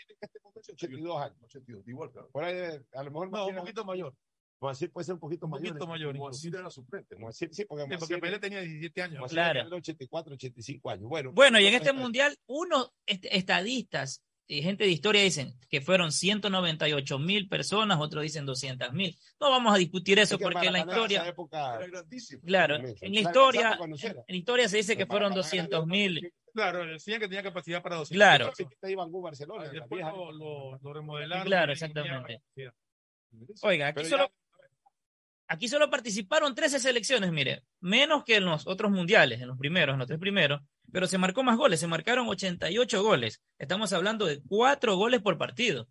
82 0.55 1.21
años. 1.21 1.37
igual, 1.85 2.09
Por 2.31 2.43
ahí 2.43 2.55
a 2.93 3.03
lo 3.03 3.11
mejor 3.11 3.29
No, 3.31 3.47
un 3.47 3.55
poquito 3.55 3.85
mayor. 3.85 4.13
Moacir 4.59 4.91
puede 4.91 5.05
ser 5.05 5.13
un 5.13 5.19
poquito 5.19 5.45
Un 5.45 5.51
mayor. 5.51 5.67
poquito 5.67 5.87
mayor, 5.87 6.15
incluso. 6.15 6.29
Moacir 6.31 6.55
era 6.55 6.69
suplente. 6.71 7.15
Moacir, 7.15 7.49
sí, 7.53 7.65
porque, 7.65 7.83
Sí, 7.83 7.89
porque 7.99 8.15
Moacir- 8.15 8.21
Pelé 8.21 8.39
tenía 8.39 8.61
17 8.61 9.01
años. 9.03 9.19
Moacir 9.19 9.35
Claro. 9.35 9.59
era 9.67 9.75
84, 9.75 10.33
85 10.33 10.89
años. 10.89 11.07
Bueno, 11.07 11.31
Bueno, 11.31 11.59
y 11.59 11.67
en 11.67 11.75
este 11.75 11.93
mundial, 11.93 12.35
unos 12.47 12.91
est- 13.05 13.27
estadistas 13.29 14.23
gente 14.47 14.85
de 14.85 14.91
historia 14.91 15.21
dicen 15.21 15.53
que 15.69 15.81
fueron 15.81 16.11
198 16.11 17.19
mil 17.19 17.49
personas, 17.49 17.99
otros 17.99 18.23
dicen 18.23 18.45
200 18.45 18.93
mil. 18.93 19.17
No 19.39 19.49
vamos 19.49 19.73
a 19.73 19.77
discutir 19.77 20.19
eso 20.19 20.35
Es 20.35 20.39
que 20.39 20.43
porque 20.43 20.67
en 20.67 20.73
la 20.73 20.79
en 20.79 20.87
esa 20.89 20.97
historia, 20.97 21.27
época 21.27 21.79
claro, 22.45 22.75
en 22.77 23.13
la 23.13 23.19
historia, 23.19 23.79
en 23.81 24.23
la 24.27 24.35
historia 24.35 24.69
se 24.69 24.77
dice 24.77 24.95
que 24.97 25.05
fueron 25.05 25.31
Maracaná 25.31 25.63
200 25.65 25.87
mil. 25.87 26.33
Claro, 26.53 26.85
decían 26.87 27.19
que 27.19 27.27
tenía 27.27 27.43
capacidad 27.43 27.83
para 27.83 27.97
200. 27.97 28.15
Claro. 28.17 28.51
Barcelona. 29.21 29.69
Después 29.69 30.01
lo, 30.01 30.31
lo, 30.31 30.79
lo 30.81 30.93
remodelaron. 30.93 31.45
Claro, 31.45 31.71
exactamente. 31.73 32.41
Oiga, 33.61 33.87
aquí 33.89 33.95
Pero 33.97 34.09
solo, 34.09 34.23
ya- 34.27 34.31
aquí 35.47 35.67
solo 35.67 35.89
participaron 35.89 36.53
13 36.55 36.79
selecciones, 36.79 37.31
mire, 37.31 37.63
menos 37.79 38.23
que 38.23 38.35
en 38.37 38.45
los 38.45 38.67
otros 38.67 38.91
mundiales, 38.91 39.41
en 39.41 39.47
los 39.47 39.57
primeros, 39.57 39.93
en 39.93 39.99
los 39.99 40.07
tres 40.07 40.19
primeros, 40.19 40.61
pero 40.91 41.07
se 41.07 41.17
marcó 41.17 41.43
más 41.43 41.57
goles, 41.57 41.79
se 41.79 41.87
marcaron 41.87 42.27
88 42.27 43.03
goles. 43.03 43.41
Estamos 43.57 43.91
hablando 43.93 44.25
de 44.25 44.41
cuatro 44.47 44.95
goles 44.95 45.21
por 45.21 45.37
partido 45.37 45.87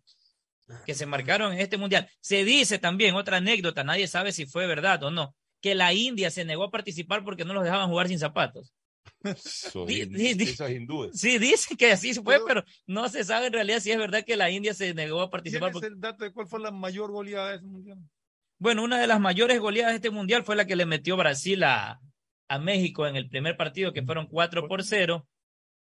que 0.85 0.93
se 0.95 1.05
marcaron 1.05 1.53
en 1.53 1.59
este 1.59 1.77
mundial. 1.77 2.09
Se 2.19 2.43
dice 2.43 2.77
también, 2.79 3.15
otra 3.15 3.37
anécdota, 3.37 3.83
nadie 3.83 4.07
sabe 4.07 4.31
si 4.31 4.45
fue 4.45 4.67
verdad 4.67 5.01
o 5.03 5.11
no, 5.11 5.35
que 5.61 5.75
la 5.75 5.93
India 5.93 6.29
se 6.29 6.43
negó 6.45 6.63
a 6.65 6.71
participar 6.71 7.23
porque 7.23 7.45
no 7.45 7.53
los 7.53 7.63
dejaban 7.63 7.89
jugar 7.89 8.07
sin 8.09 8.19
zapatos. 8.19 8.73
Eso, 9.23 9.85
Di- 9.85 10.01
es- 10.01 10.09
di- 10.09 10.33
di- 10.33 10.43
eso 10.51 10.67
es 10.67 10.75
hindú. 10.75 11.09
Sí, 11.13 11.37
dice 11.39 11.75
que 11.75 11.91
así 11.91 12.13
fue, 12.13 12.39
pero 12.45 12.63
no 12.85 13.07
se 13.09 13.23
sabe 13.23 13.47
en 13.47 13.53
realidad 13.53 13.79
si 13.79 13.91
es 13.91 13.97
verdad 13.97 14.23
que 14.25 14.35
la 14.35 14.51
India 14.51 14.73
se 14.73 14.93
negó 14.93 15.21
a 15.21 15.29
participar. 15.29 15.71
¿Tienes 15.71 15.73
porque- 15.73 15.87
el 15.95 15.99
dato 16.01 16.23
de 16.23 16.31
cuál 16.33 16.47
fue 16.47 16.59
la 16.59 16.71
mayor 16.71 17.11
goleada 17.11 17.49
de 17.51 17.55
ese 17.57 17.65
mundial? 17.65 17.97
Bueno, 18.59 18.83
una 18.83 18.99
de 18.99 19.07
las 19.07 19.19
mayores 19.19 19.59
goleadas 19.59 19.91
de 19.93 19.97
este 19.97 20.09
mundial 20.09 20.43
fue 20.43 20.55
la 20.55 20.65
que 20.65 20.75
le 20.75 20.85
metió 20.85 21.15
Brasil 21.17 21.63
a, 21.63 21.99
a 22.47 22.59
México 22.59 23.07
en 23.07 23.15
el 23.15 23.29
primer 23.29 23.57
partido, 23.57 23.93
que 23.93 24.03
fueron 24.03 24.27
4 24.27 24.67
por 24.67 24.83
0, 24.83 25.27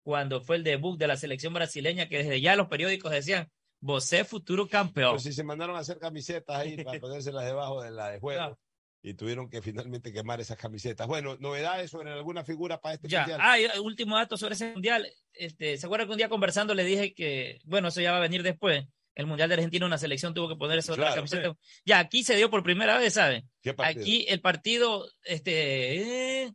cuando 0.03 0.41
fue 0.41 0.57
el 0.57 0.65
debut 0.65 0.99
de 0.99 1.07
la 1.07 1.17
selección 1.17 1.53
brasileña, 1.53 2.09
que 2.09 2.19
desde 2.19 2.41
ya 2.41 2.57
los 2.57 2.69
periódicos 2.69 3.11
decían, 3.11 3.51
Vosé 3.83 4.25
futuro 4.25 4.69
campeón. 4.69 5.13
Pero 5.13 5.19
si 5.19 5.33
se 5.33 5.43
mandaron 5.43 5.75
a 5.75 5.79
hacer 5.79 5.99
camisetas 5.99 6.55
ahí 6.55 6.83
para 6.85 7.01
ponérselas 7.01 7.47
debajo 7.47 7.83
de 7.83 7.91
la 7.91 8.11
de 8.11 8.21
juego. 8.21 8.59
Y 9.03 9.15
tuvieron 9.15 9.49
que 9.49 9.63
finalmente 9.63 10.13
quemar 10.13 10.43
esas 10.43 10.59
camisetas. 10.59 11.07
Bueno, 11.07 11.39
novedades 11.41 11.91
sobre 11.91 12.13
alguna 12.13 12.45
figura 12.45 12.79
para 12.79 12.97
este 12.97 13.09
Ya, 13.09 13.21
mundial. 13.21 13.41
ah, 13.43 13.59
y 13.59 13.67
último 13.79 14.17
dato 14.17 14.37
sobre 14.37 14.55
ese 14.55 14.73
mundial. 14.73 15.09
Este, 15.33 15.79
¿Se 15.79 15.87
acuerdan 15.87 16.07
que 16.09 16.13
un 16.13 16.19
día 16.19 16.29
conversando 16.29 16.75
le 16.75 16.85
dije 16.85 17.15
que, 17.15 17.61
bueno, 17.65 17.89
eso 17.89 18.03
ya 18.03 18.13
va 18.13 18.19
a 18.19 18.21
venir 18.21 18.43
después? 18.43 18.87
El 19.21 19.27
mundial 19.27 19.49
de 19.49 19.55
Argentina, 19.57 19.87
una 19.87 19.99
selección 19.99 20.35
tuvo 20.35 20.49
que 20.49 20.57
ponerse 20.57 20.91
otra 20.93 21.05
Claro, 21.05 21.17
camiseta. 21.17 21.57
Ya, 21.85 21.99
aquí 22.01 22.25
se 22.25 22.35
dio 22.37 22.51
por 22.51 22.63
primera 22.63 22.99
vez, 22.99 23.15
¿saben? 23.15 23.49
¿Qué 23.63 23.75
partido? 23.75 24.03
Aquí 24.03 24.27
el 24.29 24.41
partido, 24.41 25.09
este, 25.23 26.43
eh, 26.45 26.53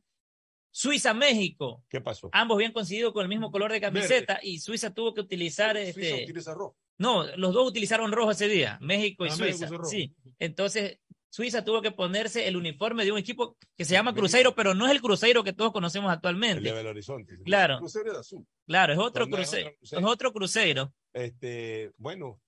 Suiza-México. 0.71 1.83
¿Qué 1.89 2.01
pasó? 2.01 2.29
Ambos 2.33 2.55
habían 2.55 2.73
coincidido 2.73 3.13
con 3.13 3.23
el 3.23 3.29
mismo 3.29 3.49
color 3.51 3.71
de 3.71 3.79
camiseta 3.81 4.39
y 4.43 4.59
Suiza 4.59 4.93
tuvo 4.93 5.13
que 5.13 5.21
utilizar 5.21 5.77
este. 5.77 6.25
rojo. 6.53 6.75
No, 6.97 7.25
los 7.37 7.53
dos 7.53 7.67
utilizaron 7.67 8.11
rojo 8.11 8.31
ese 8.31 8.47
día, 8.47 8.77
México 8.81 9.25
y 9.25 9.29
Ah, 9.29 9.35
México 9.37 9.57
Suiza. 9.59 9.67
rojo. 9.77 9.89
Sí. 9.89 10.13
Entonces, 10.39 10.99
Suiza 11.29 11.63
tuvo 11.65 11.81
que 11.81 11.91
ponerse 11.91 12.47
el 12.47 12.55
uniforme 12.55 13.03
de 13.03 13.11
un 13.11 13.17
equipo 13.17 13.57
que 13.77 13.83
se 13.85 13.93
llama 13.93 14.13
Cruzeiro, 14.13 14.55
pero 14.55 14.73
no 14.73 14.85
es 14.85 14.91
el 14.91 15.01
Cruzeiro 15.01 15.43
que 15.43 15.51
todos 15.53 15.71
conocemos 15.73 16.07
El 16.07 16.11
de 16.11 16.15
actualmente. 16.15 16.71
Belo 16.71 16.89
Horizonte. 16.89 17.37
Claro. 17.43 17.73
El 17.75 17.79
crucero 17.79 18.11
era 18.11 18.19
azul. 18.21 18.45
Claro, 18.65 18.93
es 18.93 18.99
otro 18.99 19.25
es 19.25 19.29
Cruzeiro. 19.29 19.71
Cruzeiro. 19.77 20.05
Es 20.07 20.13
otro 20.13 20.33
Cruzeiro. 20.33 20.93
Este, 21.13 21.91
bueno, 21.97 22.39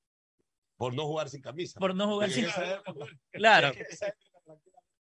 por 0.77 0.93
no 0.93 1.03
jugar 1.05 1.29
sin 1.29 1.41
camisa. 1.41 1.79
Por 1.79 1.95
no 1.95 2.07
jugar 2.07 2.29
sin- 2.31 2.45
época- 2.45 3.05
Claro. 3.31 3.71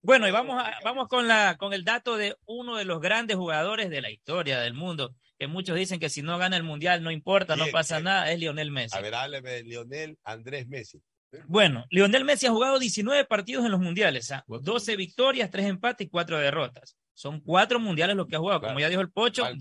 Bueno, 0.03 0.27
y 0.27 0.31
vamos, 0.31 0.59
a- 0.59 0.73
vamos 0.83 1.07
con, 1.07 1.27
la, 1.27 1.57
con 1.57 1.73
el 1.73 1.83
dato 1.83 2.17
de 2.17 2.35
uno 2.45 2.77
de 2.77 2.85
los 2.85 3.01
grandes 3.01 3.37
jugadores 3.37 3.89
de 3.91 4.01
la 4.01 4.09
historia 4.09 4.59
del 4.59 4.73
mundo, 4.73 5.13
que 5.37 5.45
muchos 5.45 5.75
dicen 5.75 5.99
que 5.99 6.09
si 6.09 6.23
no 6.23 6.39
gana 6.39 6.57
el 6.57 6.63
mundial 6.63 7.03
no 7.03 7.11
importa, 7.11 7.55
no 7.55 7.67
pasa 7.71 7.99
nada, 7.99 8.31
es 8.31 8.39
Lionel 8.39 8.71
Messi. 8.71 8.97
A 8.97 9.01
ver, 9.01 9.13
hábleme 9.13 9.51
de 9.51 9.63
Lionel 9.63 10.17
Andrés 10.23 10.67
Messi. 10.67 10.99
Bueno, 11.45 11.85
Lionel 11.91 12.25
Messi 12.25 12.47
ha 12.47 12.51
jugado 12.51 12.79
19 12.79 13.25
partidos 13.25 13.63
en 13.63 13.71
los 13.71 13.79
mundiales, 13.79 14.31
¿ah? 14.31 14.43
12 14.47 14.95
victorias, 14.95 15.51
3 15.51 15.67
empates 15.67 16.07
y 16.07 16.09
4 16.09 16.39
derrotas. 16.39 16.97
Son 17.13 17.39
cuatro 17.39 17.79
mundiales 17.79 18.15
los 18.15 18.25
que 18.25 18.35
ha 18.35 18.39
jugado. 18.39 18.61
Como 18.61 18.79
ya 18.79 18.89
dijo 18.89 19.01
el 19.01 19.11
Pocho, 19.11 19.43
Va 19.43 19.49
al 19.49 19.59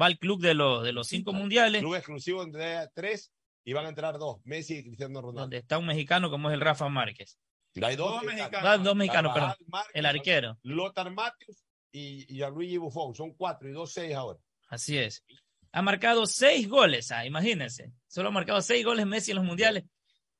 va 0.00 0.14
club 0.18 0.40
de 0.40 0.54
los, 0.54 0.82
de 0.82 0.92
los 0.92 1.06
cinco 1.06 1.32
mundiales, 1.32 1.80
Club 1.80 1.94
exclusivo 1.94 2.42
entre 2.42 2.88
tres 2.92 3.30
y 3.64 3.72
van 3.72 3.86
a 3.86 3.88
entrar 3.90 4.18
dos, 4.18 4.38
Messi 4.44 4.78
y 4.78 4.82
Cristiano 4.84 5.20
Ronaldo. 5.20 5.40
donde 5.42 5.58
está 5.58 5.78
un 5.78 5.86
mexicano 5.86 6.30
como 6.30 6.48
es 6.50 6.54
el 6.54 6.60
Rafa 6.60 6.88
Márquez. 6.88 7.38
Hay 7.82 7.94
dos, 7.96 8.10
Dos 8.12 8.22
mexicanos. 8.24 8.50
mexicanos. 8.50 8.68
Ah, 8.70 8.78
dos 8.82 8.96
mexicanos, 8.96 9.32
perdón. 9.32 9.48
Carvajal, 9.50 9.66
Márquez, 9.68 9.92
El 9.94 10.06
arquero. 10.06 10.58
Lothar 10.62 11.10
Matthews 11.12 11.64
y, 11.92 12.32
y 12.32 12.36
Gianluigi 12.36 12.76
Buffon. 12.78 13.14
Son 13.14 13.32
cuatro 13.34 13.68
y 13.68 13.72
dos 13.72 13.92
seis 13.92 14.14
ahora. 14.14 14.38
Así 14.68 14.98
es. 14.98 15.24
Ha 15.72 15.82
marcado 15.82 16.26
seis 16.26 16.68
goles, 16.68 17.12
ah, 17.12 17.24
imagínense. 17.26 17.92
Solo 18.08 18.28
ha 18.28 18.32
marcado 18.32 18.60
seis 18.60 18.84
goles 18.84 19.06
Messi 19.06 19.30
en 19.30 19.36
los 19.36 19.44
mundiales. 19.46 19.84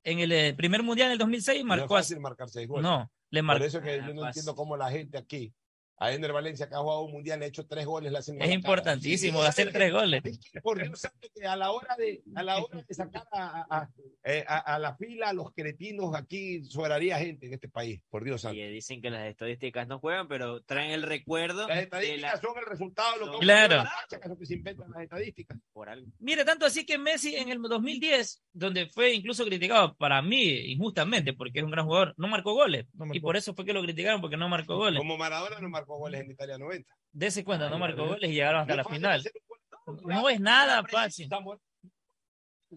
En 0.02 0.18
el 0.18 0.32
eh, 0.32 0.54
primer 0.54 0.82
mundial 0.82 1.06
en 1.08 1.12
el 1.12 1.18
2006 1.18 1.58
No 1.64 1.74
es 1.74 1.78
marcó 1.80 1.96
a- 1.96 1.98
fácil 2.00 2.18
marcar 2.20 2.48
seis 2.48 2.66
goles. 2.66 2.82
No, 2.82 3.10
le 3.30 3.40
Por 3.40 3.44
marcó. 3.46 3.64
eso 3.64 3.80
que 3.80 3.98
yo 3.98 4.12
no 4.14 4.26
entiendo 4.26 4.54
cómo 4.56 4.76
la 4.76 4.90
gente 4.90 5.18
aquí, 5.18 5.52
a 6.02 6.12
Ender 6.12 6.32
Valencia, 6.32 6.66
que 6.68 6.74
ha 6.74 6.78
jugado 6.78 7.02
un 7.02 7.12
mundial, 7.12 7.38
le 7.38 7.44
ha 7.44 7.48
hecho 7.48 7.66
tres 7.66 7.84
goles, 7.86 8.10
le 8.10 8.18
hacen 8.18 8.40
Es 8.40 8.50
importantísimo 8.50 9.42
hacer 9.42 9.70
tres 9.70 9.92
goles. 9.92 10.22
Por 10.62 10.82
Dios 10.82 10.98
santo, 10.98 11.28
que 11.34 11.46
a 11.46 11.54
la 11.56 11.70
hora 11.70 11.94
de, 11.96 12.22
a 12.34 12.42
la 12.42 12.58
hora 12.58 12.82
de 12.88 12.94
sacar 12.94 13.24
a, 13.30 13.60
a- 13.60 13.66
a- 13.82 13.90
eh, 14.24 14.44
a- 14.48 14.78
la 14.78 14.96
fila 14.96 15.28
a 15.28 15.32
los 15.34 15.52
cretinos, 15.52 16.14
aquí 16.14 16.64
sobraría 16.64 17.18
gente 17.18 17.46
en 17.46 17.52
este 17.54 17.68
país, 17.68 18.00
por 18.10 18.24
Dios 18.24 18.40
santo. 18.40 18.56
Y 18.58 18.66
dicen 18.70 19.00
que 19.02 19.10
las 19.10 19.26
estadísticas 19.28 19.86
no 19.86 19.98
juegan, 19.98 20.26
pero 20.26 20.62
traen 20.62 20.90
el 20.92 21.02
recuerdo. 21.02 21.68
Las 21.68 21.76
de 21.76 21.82
estadísticas 21.84 22.32
la- 22.34 22.40
son 22.40 22.58
el 22.58 22.64
resultado 22.66 23.12
de 23.18 23.26
lo 23.26 23.32
que 23.32 23.38
Claro. 23.40 23.66
ocurre 23.66 23.78
en 23.78 23.84
la 23.84 23.90
cancha, 24.00 24.18
que 24.18 24.24
es 24.24 24.30
lo 24.30 24.38
que 24.38 24.46
se 24.46 24.54
inventan 24.54 24.90
las 24.90 25.02
estadísticas. 25.02 25.58
Por 25.72 25.88
algo. 25.90 26.10
Mire, 26.18 26.44
tanto 26.46 26.64
así 26.64 26.86
que 26.86 26.96
Messi 26.96 27.36
en 27.36 27.50
el 27.50 27.60
2010, 27.60 28.42
donde 28.52 28.86
fue 28.86 29.12
incluso 29.12 29.44
criticado 29.44 29.94
para 29.96 30.22
mí 30.22 30.42
injustamente, 30.72 31.34
porque 31.34 31.58
es 31.58 31.64
un 31.64 31.70
gran 31.70 31.84
jugador, 31.84 32.14
no 32.16 32.26
marcó 32.26 32.54
goles. 32.54 32.86
Y 33.12 33.20
por 33.20 33.36
eso 33.36 33.54
fue 33.54 33.64
que 33.66 33.72
lo 33.74 33.82
criticaron, 33.82 34.20
porque 34.22 34.36
no 34.38 34.48
marcó 34.48 34.76
goles. 34.76 34.98
Como 34.98 35.18
Maradona 35.18 35.60
no 35.60 35.68
marcó 35.68 35.89
goles 35.98 36.20
en 36.22 36.30
Italia 36.30 36.58
90. 36.58 36.96
Dese 37.12 37.44
cuenta, 37.44 37.68
no 37.68 37.78
marcó 37.78 38.06
goles 38.06 38.30
y 38.30 38.34
llegaron 38.34 38.60
hasta 38.60 38.72
No 38.76 38.82
la 38.82 38.84
final. 38.84 39.22
No 40.04 40.28
es 40.28 40.40
nada 40.40 40.84
fácil. 40.84 41.28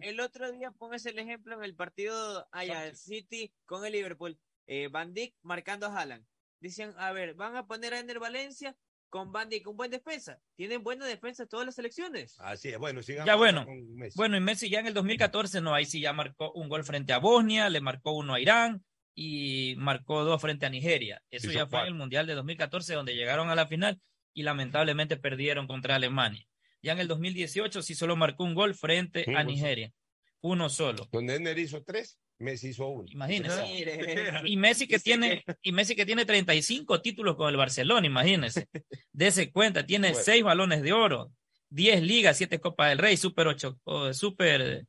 El 0.00 0.18
otro 0.20 0.50
día 0.50 0.72
póngase 0.72 1.10
el 1.10 1.18
ejemplo 1.20 1.54
en 1.56 1.62
el 1.64 1.76
partido 1.76 2.48
allá, 2.50 2.86
el 2.86 2.96
City 2.96 3.52
con 3.64 3.84
el 3.84 3.92
Liverpool. 3.92 4.38
Eh, 4.66 4.88
Van 4.88 5.12
Dijk 5.12 5.34
marcando 5.42 5.86
a 5.86 5.96
Haaland. 5.96 6.24
Dicen, 6.58 6.94
a 6.96 7.12
ver, 7.12 7.34
van 7.34 7.54
a 7.56 7.66
poner 7.66 7.94
a 7.94 8.00
Ender 8.00 8.18
Valencia 8.18 8.74
con 9.10 9.30
Van 9.30 9.48
Dijk, 9.48 9.68
un 9.68 9.76
buen 9.76 9.90
defensa. 9.90 10.40
Tienen 10.56 10.82
buena 10.82 11.06
defensa 11.06 11.46
todas 11.46 11.66
las 11.66 11.76
selecciones. 11.76 12.34
Así 12.40 12.70
es, 12.70 12.78
bueno, 12.78 13.02
sigamos 13.02 13.26
Ya 13.28 13.36
bueno, 13.36 13.64
con 13.64 13.94
Messi. 13.94 14.16
bueno, 14.16 14.36
y 14.36 14.40
Messi 14.40 14.68
ya 14.68 14.80
en 14.80 14.88
el 14.88 14.94
2014, 14.94 15.60
no, 15.60 15.74
ahí 15.74 15.84
sí 15.84 16.00
ya 16.00 16.12
marcó 16.12 16.50
un 16.52 16.68
gol 16.68 16.82
frente 16.82 17.12
a 17.12 17.18
Bosnia, 17.18 17.68
le 17.68 17.80
marcó 17.80 18.12
uno 18.12 18.34
a 18.34 18.40
Irán 18.40 18.84
y 19.14 19.74
marcó 19.78 20.24
dos 20.24 20.40
frente 20.40 20.66
a 20.66 20.70
Nigeria. 20.70 21.22
Eso 21.30 21.46
Hizo 21.48 21.58
ya 21.58 21.66
fue 21.66 21.80
en 21.80 21.86
el 21.86 21.94
Mundial 21.94 22.26
de 22.26 22.34
2014, 22.34 22.94
donde 22.94 23.14
llegaron 23.14 23.50
a 23.50 23.54
la 23.54 23.66
final 23.66 24.00
y 24.32 24.42
lamentablemente 24.42 25.16
perdieron 25.16 25.66
contra 25.66 25.94
Alemania. 25.96 26.44
Ya 26.82 26.92
en 26.92 26.98
el 26.98 27.08
2018 27.08 27.82
sí 27.82 27.94
solo 27.94 28.16
marcó 28.16 28.44
un 28.44 28.54
gol 28.54 28.74
frente 28.74 29.24
a 29.34 29.42
Nigeria. 29.44 29.92
Uno 30.40 30.68
solo. 30.68 31.08
Donde 31.10 31.36
Ender 31.36 31.58
hizo 31.58 31.82
tres, 31.82 32.18
Messi 32.38 32.68
hizo 32.68 32.86
uno. 32.88 33.06
Imagínese. 33.10 33.62
Mire. 33.62 34.40
Y 34.44 34.56
Messi 34.58 34.86
que 34.86 34.98
tiene, 34.98 35.42
y 35.62 35.72
Messi 35.72 35.94
que 35.96 36.04
tiene 36.04 36.26
35 36.26 37.00
títulos 37.00 37.36
con 37.36 37.48
el 37.48 37.56
Barcelona, 37.56 38.06
imagínese. 38.06 38.68
Dese 39.12 39.50
cuenta, 39.50 39.86
tiene 39.86 40.08
Bueno. 40.10 40.22
seis 40.24 40.42
balones 40.42 40.82
de 40.82 40.92
oro, 40.92 41.32
10 41.70 42.02
ligas, 42.02 42.36
7 42.36 42.60
Copas 42.60 42.90
del 42.90 42.98
Rey, 42.98 43.16
Super 43.16 43.46
8, 43.46 43.78
super, 44.12 44.84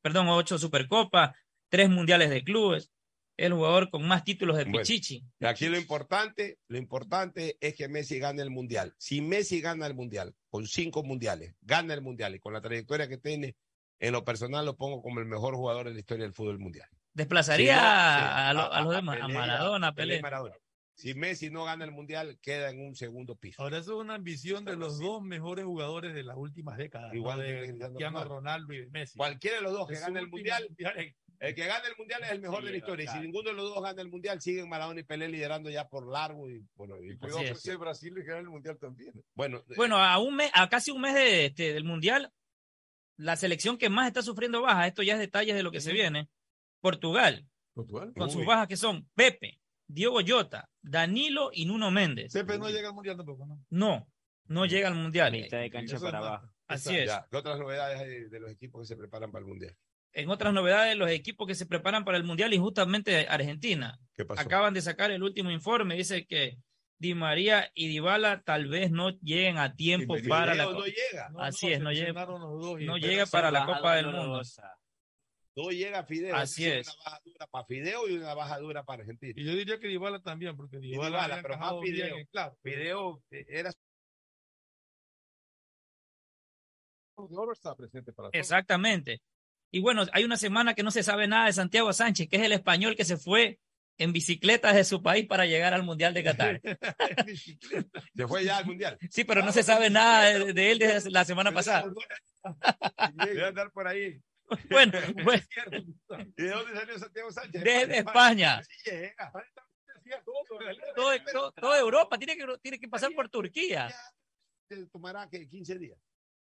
perdón, 0.00 0.28
8 0.28 0.58
Supercopas, 0.58 1.36
3 1.68 1.90
mundiales 1.90 2.30
de 2.30 2.42
clubes. 2.42 2.90
El 3.36 3.52
jugador 3.52 3.90
con 3.90 4.06
más 4.08 4.24
títulos 4.24 4.56
de 4.56 4.64
Bueno. 4.64 4.78
Pichichi. 4.78 5.22
Aquí 5.40 5.66
lo 5.68 5.76
importante, 5.76 6.58
lo 6.68 6.78
importante 6.78 7.58
es 7.60 7.74
que 7.74 7.86
Messi 7.88 8.18
gane 8.18 8.42
el 8.42 8.50
mundial. 8.50 8.94
Si 8.98 9.20
Messi 9.20 9.60
gana 9.60 9.86
el 9.86 9.94
mundial, 9.94 10.34
con 10.48 10.66
cinco 10.66 11.02
mundiales, 11.02 11.54
gana 11.60 11.92
el 11.94 12.00
mundial 12.00 12.34
y 12.34 12.40
con 12.40 12.54
la 12.54 12.60
trayectoria 12.62 13.08
que 13.08 13.18
tiene, 13.18 13.54
en 14.00 14.12
lo 14.12 14.24
personal 14.24 14.64
lo 14.64 14.76
pongo 14.76 15.02
como 15.02 15.20
el 15.20 15.26
mejor 15.26 15.54
jugador 15.54 15.86
en 15.88 15.94
la 15.94 16.00
historia 16.00 16.24
del 16.24 16.32
fútbol 16.34 16.58
mundial. 16.58 16.88
Desplazaría 17.12 17.74
Si 17.76 17.80
no, 17.80 17.86
a, 17.86 18.52
lo- 18.54 18.72
a 18.72 18.80
los 18.82 18.94
demás, 18.94 19.18
a 19.20 19.28
Maradona, 19.28 19.88
a 19.88 19.94
Pelé, 19.94 20.12
Pelé. 20.14 20.22
Maradona. 20.22 20.54
Si 20.94 21.12
Messi 21.12 21.50
no 21.50 21.64
gana 21.64 21.84
el 21.84 21.92
mundial, 21.92 22.38
queda 22.40 22.70
en 22.70 22.80
un 22.80 22.94
segundo 22.94 23.36
piso. 23.36 23.60
Ahora 23.62 23.76
eso 23.78 23.96
es 23.98 24.04
una 24.04 24.14
ambición 24.14 24.64
de 24.64 24.76
los 24.76 24.98
dos 24.98 25.22
mejores 25.22 25.66
jugadores 25.66 26.14
de 26.14 26.22
las 26.22 26.38
últimas 26.38 26.78
décadas. 26.78 27.08
¿no? 27.12 27.18
Igual 27.18 27.40
de 27.40 27.46
que 27.66 27.74
Cristiano 27.78 28.24
Ronaldo. 28.24 28.72
Y 28.72 28.78
de 28.78 28.86
Messi. 28.86 29.18
Cualquiera 29.18 29.56
de 29.58 29.62
los 29.62 29.72
dos 29.74 29.88
que 29.88 29.98
gane 29.98 30.20
el 30.20 30.28
mundial. 30.28 30.66
El 31.40 31.54
que 31.54 31.66
gane 31.66 31.88
el 31.88 31.96
mundial 31.96 32.22
es 32.24 32.30
el 32.30 32.40
mejor 32.40 32.64
de 32.64 32.70
la 32.70 32.76
historia. 32.76 33.04
Y 33.04 33.08
si 33.08 33.18
ninguno 33.20 33.50
de 33.50 33.56
los 33.56 33.74
dos 33.74 33.82
gana 33.82 34.02
el 34.02 34.08
mundial, 34.08 34.40
siguen 34.40 34.68
Maradona 34.68 35.00
y 35.00 35.04
Pelé 35.04 35.28
liderando 35.28 35.70
ya 35.70 35.88
por 35.88 36.10
largo. 36.10 36.48
Y, 36.50 36.66
bueno, 36.74 36.96
y 37.02 37.10
es. 37.12 37.60
si 37.60 37.74
Brasil 37.76 38.14
le 38.14 38.24
gana 38.24 38.40
el 38.40 38.48
mundial 38.48 38.78
también. 38.78 39.12
Bueno, 39.34 39.62
Bueno, 39.76 39.96
a 39.98 40.18
un 40.18 40.36
mes, 40.36 40.50
a 40.54 40.68
casi 40.68 40.90
un 40.90 41.00
mes 41.00 41.14
de, 41.14 41.46
este, 41.46 41.72
del 41.72 41.84
Mundial, 41.84 42.32
la 43.16 43.36
selección 43.36 43.78
que 43.78 43.88
más 43.88 44.06
está 44.06 44.22
sufriendo 44.22 44.62
bajas, 44.62 44.88
esto 44.88 45.02
ya 45.02 45.14
es 45.14 45.18
detalles 45.18 45.54
de 45.54 45.62
lo 45.62 45.70
que 45.70 45.80
se 45.80 45.92
viene, 45.92 46.28
Portugal, 46.80 47.46
Portugal. 47.74 48.12
con 48.16 48.30
sus 48.30 48.44
bajas 48.44 48.68
que 48.68 48.76
son 48.76 49.08
Pepe, 49.14 49.60
Diogo 49.86 50.20
Jota, 50.26 50.68
Danilo 50.82 51.50
y 51.52 51.66
Nuno 51.66 51.90
Méndez. 51.90 52.32
Pepe 52.32 52.58
no 52.58 52.68
llega 52.68 52.88
al 52.88 52.94
mundial 52.94 53.16
tampoco, 53.16 53.46
¿no? 53.46 53.64
No, 53.70 54.08
no 54.48 54.66
llega 54.66 54.88
al 54.88 54.94
Mundial. 54.94 55.32
Mitad 55.32 55.60
de 55.60 55.70
cancha 55.70 55.98
para 55.98 56.18
abajo. 56.18 56.48
Así 56.68 56.96
es. 56.96 57.06
Ya, 57.06 57.26
¿Qué 57.30 57.36
otras 57.36 57.58
novedades 57.58 58.00
hay 58.00 58.28
de 58.28 58.40
los 58.40 58.50
equipos 58.50 58.82
que 58.82 58.86
se 58.86 58.96
preparan 58.96 59.30
para 59.30 59.44
el 59.44 59.48
mundial? 59.48 59.76
En 60.16 60.30
otras 60.30 60.54
novedades, 60.54 60.96
los 60.96 61.10
equipos 61.10 61.46
que 61.46 61.54
se 61.54 61.66
preparan 61.66 62.02
para 62.02 62.16
el 62.16 62.24
Mundial 62.24 62.54
y 62.54 62.58
justamente 62.58 63.26
Argentina 63.28 63.98
¿Qué 64.14 64.24
pasó? 64.24 64.40
acaban 64.40 64.72
de 64.72 64.80
sacar 64.80 65.10
el 65.10 65.22
último 65.22 65.50
informe. 65.50 65.94
Dice 65.94 66.26
que 66.26 66.56
Di 66.98 67.12
María 67.12 67.70
y 67.74 67.88
Dybala 67.88 68.40
tal 68.40 68.66
vez 68.66 68.90
no 68.90 69.10
lleguen 69.20 69.58
a 69.58 69.74
tiempo 69.74 70.16
para 70.26 70.54
la 70.54 70.64
no 70.64 70.86
llega. 70.86 71.30
Así 71.38 71.70
es, 71.70 71.82
no 71.82 71.92
llega, 71.92 72.24
no 72.24 72.96
llega 72.96 73.26
para 73.26 73.50
la 73.50 73.66
Copa 73.66 73.96
del. 73.96 74.06
Mundo. 74.06 74.40
No 75.54 75.70
llega 75.70 76.02
Fideo. 76.04 76.34
Así 76.34 76.66
es. 76.66 76.88
Una 76.88 77.04
baja 77.04 77.20
dura 77.22 77.46
para 77.48 77.66
Fideo 77.66 78.08
y 78.08 78.16
una 78.16 78.34
baja 78.34 78.58
dura 78.58 78.84
para 78.84 79.02
Argentina. 79.02 79.34
Y 79.36 79.44
yo 79.44 79.52
diría 79.52 79.78
que 79.78 79.88
Dybala 79.88 80.22
también, 80.22 80.56
porque 80.56 80.78
Dybala, 80.78 81.24
Dybala, 81.24 81.42
pero 81.42 81.58
más 81.58 81.72
bien 81.82 81.94
Fideo. 81.94 82.16
claro. 82.30 82.56
Fideo 82.62 83.22
eh, 83.30 83.44
era 83.48 83.70
Oro 87.16 87.52
está 87.52 87.74
presente 87.74 88.14
para. 88.14 88.30
Exactamente. 88.32 89.20
Y 89.76 89.80
bueno, 89.80 90.06
hay 90.14 90.24
una 90.24 90.38
semana 90.38 90.72
que 90.72 90.82
no 90.82 90.90
se 90.90 91.02
sabe 91.02 91.26
nada 91.28 91.44
de 91.44 91.52
Santiago 91.52 91.92
Sánchez, 91.92 92.30
que 92.30 92.36
es 92.36 92.42
el 92.44 92.52
español 92.52 92.96
que 92.96 93.04
se 93.04 93.18
fue 93.18 93.58
en 93.98 94.14
bicicleta 94.14 94.72
de 94.72 94.84
su 94.84 95.02
país 95.02 95.26
para 95.26 95.44
llegar 95.44 95.74
al 95.74 95.82
Mundial 95.82 96.14
de 96.14 96.24
Qatar. 96.24 96.60
Se 98.16 98.26
fue 98.26 98.44
ya 98.44 98.56
al 98.56 98.64
mundial. 98.64 98.96
Sí, 99.10 99.24
pero 99.24 99.44
no 99.44 99.52
se 99.52 99.62
sabe 99.62 99.90
nada 99.90 100.24
de, 100.24 100.54
de 100.54 100.70
él 100.70 100.78
desde 100.78 101.10
la 101.10 101.26
semana 101.26 101.52
pasada. 101.52 101.92
Debe 103.26 103.44
andar 103.44 103.70
por 103.70 103.86
ahí. 103.86 104.18
Bueno, 104.70 104.92
bueno, 105.24 105.42
¿Y 106.38 106.42
de 106.42 106.48
dónde 106.50 106.72
salió 106.74 106.98
Santiago 106.98 107.30
Sánchez? 107.32 107.64
desde 107.64 107.98
España. 107.98 108.62
Llega. 108.84 109.32
Todo, 110.94 111.10
todo- 111.32 111.52
toda 111.52 111.78
Europa 111.80 112.16
tiene 112.16 112.34
que, 112.36 112.46
tiene 112.62 112.78
que 112.78 112.88
pasar 112.88 113.10
por 113.12 113.28
Turquía. 113.28 113.88
Se 114.70 114.86
tomará 114.86 115.28
que 115.28 115.46
15 115.48 115.78
días. 115.78 115.98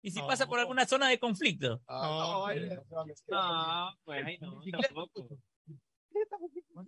Y 0.04 0.10
si 0.10 0.20
pasa 0.20 0.46
por 0.46 0.58
alguna 0.60 0.84
zona 0.84 1.08
de 1.08 1.18
conflicto. 1.18 1.80
Ah, 1.88 2.46
no. 2.46 2.76
No, 3.28 3.96
pues 4.04 4.24
ahí 4.26 4.38
no, 4.38 4.60
tampoco. 4.82 5.28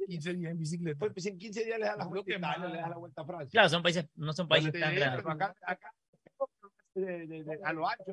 15 0.06 0.34
días 0.34 0.52
en 0.52 0.58
bicicleta. 0.58 0.98
Pues, 0.98 1.12
pues 1.14 1.26
en 1.26 1.38
15 1.38 1.64
días 1.64 1.78
le 1.78 1.86
da 1.86 1.96
la 1.96 2.04
vuelta 2.06 2.30
a 2.34 2.36
Italia, 2.38 2.68
le 2.68 2.76
da 2.78 2.88
la 2.90 2.96
vuelta 2.96 3.22
a 3.22 3.24
Francia. 3.24 3.50
Claro, 3.50 3.68
son 3.70 3.82
países, 3.82 4.06
no 4.16 4.32
son 4.34 4.46
países 4.48 4.70
Sí, 4.72 4.80
tan 4.80 4.94
grandes. 4.94 5.24
acá, 5.26 5.54
acá, 5.62 5.94
de- 6.94 7.26
de- 7.26 7.44
de- 7.44 7.60
a 7.64 7.72
lo 7.72 7.88
ancho, 7.88 8.04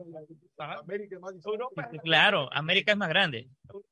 América 0.57 1.15
es 1.15 1.21
más 1.21 1.33
Europa 1.45 1.89
es 1.91 2.01
Claro, 2.01 2.49
América 2.53 2.91
es 2.93 2.97
más 2.97 3.09
grande. 3.09 3.49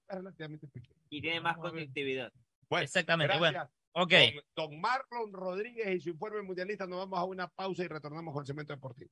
relativamente 0.07 0.67
pequeña. 0.67 0.95
Y 1.09 1.21
tiene 1.21 1.41
más 1.41 1.57
conectividad. 1.57 2.31
Bueno, 2.69 2.83
Exactamente, 2.85 3.37
bueno. 3.37 3.59
gracias. 3.59 3.77
Ok. 3.93 4.11
Don, 4.55 4.69
don 4.71 4.79
Marlon 4.81 5.33
Rodríguez 5.33 5.93
y 5.97 5.99
su 5.99 6.09
informe 6.11 6.41
mundialista, 6.41 6.87
nos 6.87 6.99
vamos 6.99 7.19
a 7.19 7.25
una 7.25 7.47
pausa 7.49 7.83
y 7.83 7.87
retornamos 7.89 8.33
con 8.33 8.43
el 8.43 8.47
cemento 8.47 8.73
deportivo. 8.73 9.11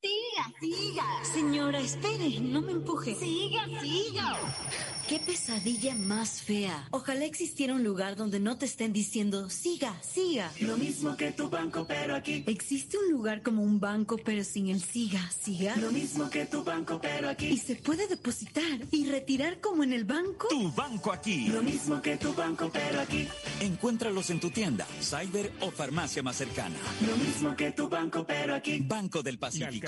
Siga, 0.00 0.52
siga. 0.60 1.24
Señora, 1.34 1.80
espere, 1.80 2.38
no 2.40 2.62
me 2.62 2.70
empuje. 2.70 3.16
Siga, 3.16 3.66
siga. 3.80 4.38
Qué 5.08 5.18
pesadilla 5.18 5.94
más 5.94 6.42
fea. 6.42 6.86
Ojalá 6.90 7.24
existiera 7.24 7.74
un 7.74 7.82
lugar 7.82 8.14
donde 8.14 8.38
no 8.38 8.58
te 8.58 8.66
estén 8.66 8.92
diciendo, 8.92 9.48
siga, 9.50 10.00
siga. 10.02 10.52
Lo 10.60 10.76
mismo 10.76 11.16
que 11.16 11.32
tu 11.32 11.48
banco, 11.48 11.86
pero 11.88 12.14
aquí. 12.14 12.44
¿Existe 12.46 12.98
un 12.98 13.10
lugar 13.10 13.42
como 13.42 13.62
un 13.62 13.80
banco 13.80 14.18
pero 14.22 14.44
sin 14.44 14.68
el 14.68 14.82
siga, 14.82 15.30
siga? 15.32 15.74
Lo 15.76 15.90
mismo 15.90 16.28
que 16.30 16.44
tu 16.44 16.62
banco, 16.62 17.00
pero 17.00 17.30
aquí. 17.30 17.46
¿Y 17.46 17.56
se 17.56 17.74
puede 17.74 18.06
depositar 18.06 18.80
y 18.90 19.06
retirar 19.06 19.60
como 19.60 19.82
en 19.82 19.94
el 19.94 20.04
banco? 20.04 20.46
Tu 20.48 20.70
banco 20.72 21.10
aquí. 21.10 21.48
Lo 21.48 21.62
mismo 21.62 22.00
que 22.02 22.18
tu 22.18 22.34
banco, 22.34 22.70
pero 22.70 23.00
aquí. 23.00 23.26
Encuéntralos 23.60 24.30
en 24.30 24.40
tu 24.40 24.50
tienda, 24.50 24.86
cyber 25.00 25.50
o 25.60 25.70
farmacia 25.70 26.22
más 26.22 26.36
cercana. 26.36 26.76
Lo 27.04 27.16
mismo 27.16 27.56
que 27.56 27.72
tu 27.72 27.88
banco, 27.88 28.24
pero 28.26 28.54
aquí. 28.54 28.80
Banco 28.80 29.22
del 29.22 29.38
Pacífico. 29.38 29.87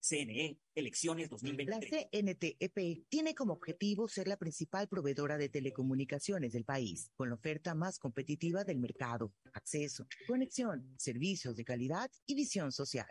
CNE, 0.00 0.58
elecciones 0.74 1.30
La 1.30 1.36
2023. 1.36 2.08
CNTEP 2.10 2.78
E 2.78 3.04
tiene 3.08 3.34
como 3.34 3.52
objetivo 3.52 4.08
ser 4.08 4.28
la 4.28 4.36
principal 4.36 4.88
proveedora 4.88 5.36
de 5.36 5.48
telecomunicaciones 5.48 6.52
del 6.52 6.64
país, 6.64 7.10
con 7.14 7.28
la 7.28 7.34
oferta 7.34 7.74
más 7.74 7.98
competitiva 7.98 8.64
del 8.64 8.78
mercado, 8.78 9.34
acceso, 9.52 10.06
conexión, 10.26 10.94
servicios 10.96 11.54
de 11.54 11.64
calidad 11.64 12.10
y 12.26 12.34
visión 12.34 12.72
social. 12.72 13.10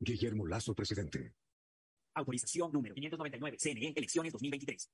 Guillermo 0.00 0.46
Lazo, 0.46 0.74
presidente. 0.74 1.34
Autorización 2.14 2.72
número 2.72 2.94
599. 2.94 3.58
CNE, 3.58 3.92
elecciones 3.94 4.32
2023. 4.32 4.90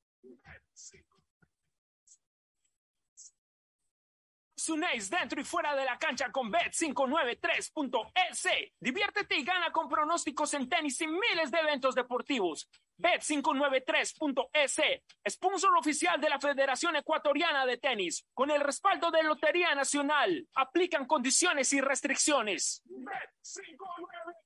Sunéis 4.56 5.08
dentro 5.08 5.40
y 5.40 5.44
fuera 5.44 5.76
de 5.76 5.84
la 5.84 5.96
cancha 5.96 6.32
con 6.32 6.50
Bet593.es. 6.52 8.48
Diviértete 8.80 9.36
y 9.36 9.44
gana 9.44 9.70
con 9.70 9.88
pronósticos 9.88 10.52
en 10.54 10.68
tenis 10.68 11.00
y 11.00 11.06
miles 11.06 11.52
de 11.52 11.58
eventos 11.60 11.94
deportivos. 11.94 12.68
Bet593.es, 12.98 14.80
sponsor 15.28 15.76
oficial 15.78 16.20
de 16.20 16.30
la 16.30 16.40
Federación 16.40 16.96
Ecuatoriana 16.96 17.64
de 17.64 17.76
Tenis, 17.76 18.26
con 18.34 18.50
el 18.50 18.60
respaldo 18.60 19.12
de 19.12 19.22
Lotería 19.22 19.72
Nacional. 19.76 20.48
Aplican 20.54 21.06
condiciones 21.06 21.72
y 21.72 21.80
restricciones. 21.80 22.82
Bet593.es. 22.88 24.45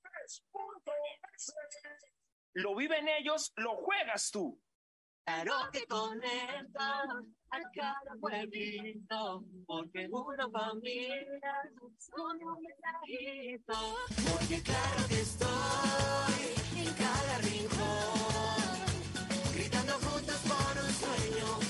Lo 2.54 2.74
viven 2.74 3.08
ellos, 3.08 3.52
lo 3.56 3.76
juegas 3.76 4.30
tú. 4.30 4.60
Claro 5.24 5.54
que 5.72 5.86
conecta 5.86 7.02
a 7.50 7.58
cada 7.74 8.14
pueblito, 8.20 9.44
porque 9.66 10.08
una 10.10 10.50
familia 10.50 11.62
con 12.10 12.42
un 12.42 12.62
mensajito. 12.62 13.96
Porque 14.32 14.62
claro 14.62 15.08
que 15.08 15.20
estoy 15.20 16.84
en 16.84 16.94
cada 16.94 17.38
rincón, 17.38 18.74
gritando 19.54 19.92
juntos 19.92 20.40
por 20.48 20.84
un 20.84 20.90
sueño. 20.90 21.69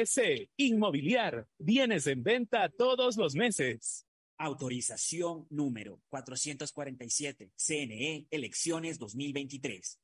Inmobiliar, 0.57 1.47
bienes 1.59 2.07
en 2.07 2.23
venta 2.23 2.69
todos 2.69 3.17
los 3.17 3.35
meses. 3.35 4.05
Autorización 4.37 5.45
número 5.51 6.01
447. 6.09 7.51
CNE, 7.55 8.25
elecciones 8.31 8.97
2023. 8.97 9.99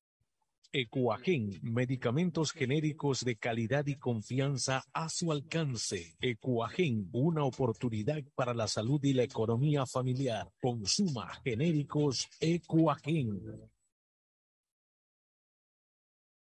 Ecuagen, 0.72 1.60
medicamentos 1.64 2.52
genéricos 2.52 3.26
de 3.26 3.38
calidad 3.38 3.88
y 3.88 3.96
confianza 3.96 4.84
a 4.94 5.10
su 5.10 5.32
alcance. 5.32 6.16
Ecuagen, 6.20 7.10
una 7.14 7.46
oportunidad 7.46 8.22
para 8.36 8.54
la 8.54 8.68
salud 8.68 9.04
y 9.04 9.14
la 9.14 9.24
economía 9.24 9.86
familiar. 9.86 10.52
Consuma 10.62 11.34
genéricos 11.44 12.28
Ecuagen. 12.40 13.42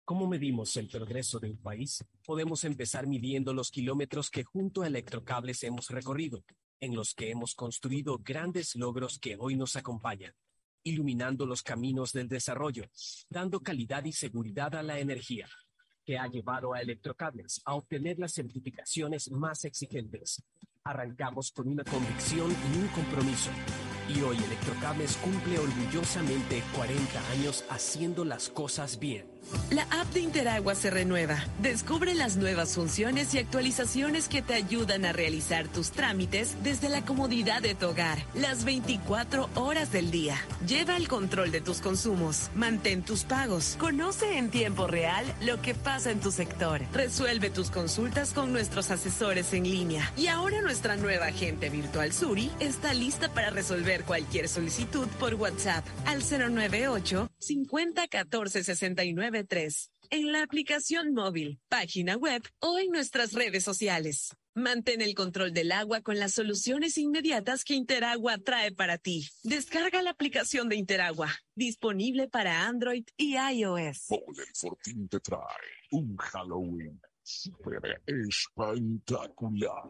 ¿Cómo 0.05 0.27
medimos 0.27 0.75
el 0.75 0.89
progreso 0.89 1.39
de 1.39 1.49
un 1.49 1.57
país? 1.57 2.03
Podemos 2.25 2.65
empezar 2.65 3.07
midiendo 3.07 3.53
los 3.53 3.71
kilómetros 3.71 4.30
que 4.30 4.43
junto 4.43 4.81
a 4.81 4.88
Electrocables 4.88 5.63
hemos 5.63 5.89
recorrido, 5.89 6.43
en 6.81 6.93
los 6.93 7.13
que 7.13 7.31
hemos 7.31 7.55
construido 7.55 8.19
grandes 8.21 8.75
logros 8.75 9.17
que 9.17 9.38
hoy 9.39 9.55
nos 9.55 9.77
acompañan, 9.77 10.34
iluminando 10.84 11.45
los 11.45 11.63
caminos 11.63 12.11
del 12.11 12.27
desarrollo, 12.27 12.84
dando 13.30 13.61
calidad 13.61 14.03
y 14.03 14.11
seguridad 14.11 14.75
a 14.75 14.84
la 14.84 14.99
energía, 14.99 15.47
que 16.03 16.17
ha 16.17 16.27
llevado 16.27 16.73
a 16.73 16.81
Electrocables 16.81 17.61
a 17.63 17.75
obtener 17.75 18.19
las 18.19 18.34
certificaciones 18.34 19.31
más 19.31 19.63
exigentes. 19.63 20.43
Arrancamos 20.84 21.53
con 21.53 21.69
una 21.69 21.85
convicción 21.85 22.51
y 22.51 22.77
un 22.77 22.88
compromiso. 22.89 23.51
Y 24.13 24.19
hoy 24.19 24.35
Electrocables 24.35 25.15
cumple 25.15 25.59
orgullosamente 25.59 26.61
40 26.75 27.31
años 27.31 27.63
haciendo 27.69 28.25
las 28.25 28.49
cosas 28.49 28.99
bien. 28.99 29.32
La 29.70 29.84
app 29.84 30.14
de 30.14 30.20
Interagua 30.20 30.76
se 30.76 30.90
renueva. 30.90 31.44
Descubre 31.60 32.14
las 32.14 32.38
nuevas 32.38 32.76
funciones 32.76 33.34
y 33.34 33.40
actualizaciones 33.40 34.28
que 34.28 34.41
te 34.41 34.53
ayudan 34.53 35.03
a 35.06 35.14
realizar 35.14 35.68
tus 35.68 35.91
trámites 35.91 36.56
desde 36.64 36.90
la 36.90 37.03
comodidad 37.03 37.61
de 37.61 37.74
tu 37.74 37.88
hogar, 37.88 38.20
las 38.36 38.65
24 38.65 39.49
horas 39.56 39.91
del 39.91 40.11
día. 40.11 40.36
Lleva 40.68 40.95
el 40.95 41.07
control 41.07 41.52
de 41.52 41.61
tus 41.61 41.82
consumos, 41.82 42.52
mantén 42.53 43.03
tus 43.03 43.24
pagos, 43.24 43.76
conoce 43.80 44.38
en 44.38 44.52
tiempo 44.52 44.86
real 44.86 45.26
lo 45.41 45.61
que 45.61 45.74
pasa 45.74 46.11
en 46.11 46.20
tu 46.20 46.32
sector, 46.32 46.82
resuelve 46.94 47.49
tus 47.49 47.72
consultas 47.72 48.34
con 48.34 48.53
nuestros 48.53 48.91
asesores 48.91 49.53
en 49.53 49.64
línea. 49.64 50.11
Y 50.15 50.28
ahora 50.28 50.61
nuestra 50.61 50.95
nueva 50.98 51.28
agente 51.28 51.70
virtual 51.70 52.14
Suri 52.14 52.52
está 52.60 52.94
lista 52.94 53.34
para 53.34 53.49
resolver 53.49 54.03
cualquier 54.03 54.48
solicitud 54.48 55.07
por 55.20 55.34
WhatsApp 55.36 55.86
al 56.06 56.22
098 56.22 57.30
50 57.40 58.07
14 58.07 58.64
69 58.64 59.32
3 59.41 59.89
en 60.14 60.31
la 60.31 60.43
aplicación 60.43 61.14
móvil, 61.15 61.60
página 61.69 62.15
web 62.15 62.43
o 62.60 62.77
en 62.77 62.91
nuestras 62.91 63.34
redes 63.34 63.64
sociales. 63.64 64.35
Mantén 64.53 65.01
el 65.01 65.15
control 65.15 65.51
del 65.53 65.72
agua 65.72 66.01
con 66.01 66.19
las 66.19 66.34
soluciones 66.34 66.99
inmediatas 66.99 67.64
que 67.64 67.73
Interagua 67.73 68.38
trae 68.38 68.72
para 68.72 68.99
ti. 68.99 69.27
Descarga 69.41 70.03
la 70.03 70.11
aplicación 70.11 70.69
de 70.69 70.76
Interagua, 70.76 71.34
disponible 71.55 72.27
para 72.27 72.68
Android 72.68 73.05
y 73.18 73.35
iOS. 73.38 74.10
Te 75.10 75.19
trae 75.19 75.41
un 75.89 76.15
Halloween 76.18 77.01
super 77.23 78.03
espectacular. 78.05 79.89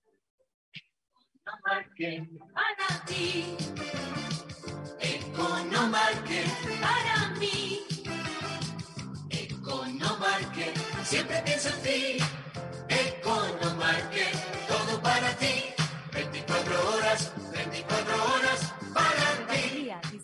Economarket 1.43 2.29
para 2.53 3.05
ti. 3.07 3.57
Economarket 4.99 6.47
para 6.79 7.29
mí. 7.39 7.79
Economarket 9.31 10.77
siempre 11.03 11.41
pienso 11.43 11.69
en 11.69 11.81
ti. 11.81 12.17
Economarket 12.89 14.35
todo 14.67 15.01
para 15.01 15.35
ti. 15.37 15.70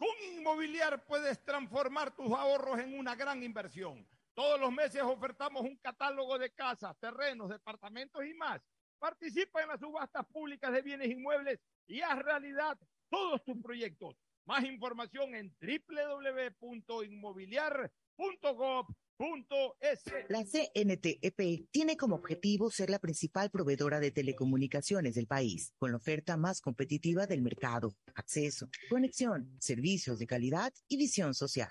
Con 0.00 0.08
Inmobiliar 0.32 1.04
puedes 1.04 1.44
transformar 1.44 2.16
tus 2.16 2.32
ahorros 2.32 2.78
en 2.78 2.98
una 2.98 3.14
gran 3.14 3.42
inversión. 3.42 4.08
Todos 4.32 4.58
los 4.58 4.72
meses 4.72 5.02
ofertamos 5.02 5.60
un 5.60 5.76
catálogo 5.76 6.38
de 6.38 6.50
casas, 6.54 6.98
terrenos, 6.98 7.50
departamentos 7.50 8.24
y 8.24 8.32
más. 8.32 8.62
Participa 8.98 9.60
en 9.60 9.68
las 9.68 9.78
subastas 9.78 10.24
públicas 10.24 10.72
de 10.72 10.80
bienes 10.80 11.10
inmuebles 11.10 11.60
y 11.86 12.00
haz 12.00 12.18
realidad 12.20 12.78
todos 13.10 13.44
tus 13.44 13.60
proyectos. 13.60 14.16
Más 14.46 14.64
información 14.64 15.34
en 15.34 15.54
La 20.30 20.44
CNTEP 20.44 21.68
tiene 21.70 21.98
como 21.98 22.16
objetivo 22.16 22.70
ser 22.70 22.88
la 22.88 22.98
principal 22.98 23.50
proveedora 23.50 24.00
de 24.00 24.10
telecomunicaciones 24.10 25.14
del 25.14 25.26
país, 25.26 25.74
con 25.76 25.90
la 25.90 25.98
oferta 25.98 26.38
más 26.38 26.62
competitiva 26.62 27.26
del 27.26 27.42
mercado, 27.42 27.94
acceso, 28.14 28.70
conexión, 28.88 29.54
servicios 29.60 30.18
de 30.18 30.26
calidad 30.26 30.72
y 30.88 30.96
visión 30.96 31.34
social. 31.34 31.70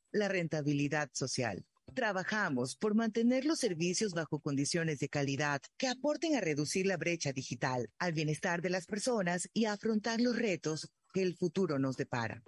la 0.11 0.27
rentabilidad 0.27 1.09
social. 1.13 1.65
Trabajamos 1.93 2.77
por 2.77 2.95
mantener 2.95 3.45
los 3.45 3.59
servicios 3.59 4.13
bajo 4.13 4.39
condiciones 4.39 4.99
de 4.99 5.09
calidad 5.09 5.61
que 5.77 5.87
aporten 5.87 6.35
a 6.35 6.41
reducir 6.41 6.85
la 6.85 6.97
brecha 6.97 7.33
digital, 7.33 7.89
al 7.99 8.13
bienestar 8.13 8.61
de 8.61 8.69
las 8.69 8.85
personas 8.85 9.49
y 9.53 9.65
a 9.65 9.73
afrontar 9.73 10.21
los 10.21 10.37
retos 10.37 10.89
que 11.13 11.21
el 11.21 11.35
futuro 11.35 11.79
nos 11.79 11.97
depara. 11.97 12.43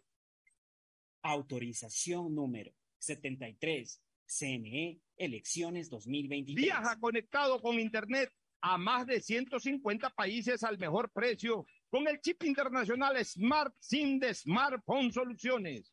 Autorización 1.24 2.34
número 2.34 2.74
73. 3.00 4.02
CNE, 4.26 5.00
elecciones 5.18 5.90
2023. 5.90 6.56
Viaja 6.56 7.00
conectado 7.00 7.62
con 7.62 7.80
Internet 7.80 8.32
a 8.62 8.78
más 8.78 9.06
de 9.06 9.20
150 9.22 10.10
países 10.12 10.64
al 10.64 10.78
mejor 10.78 11.12
precio 11.12 11.66
con 11.90 12.08
el 12.08 12.22
chip 12.22 12.44
internacional 12.44 13.24
Smart 13.24 13.76
SIM 13.80 14.20
de 14.20 14.34
Smartphone 14.34 15.12
Soluciones. 15.12 15.93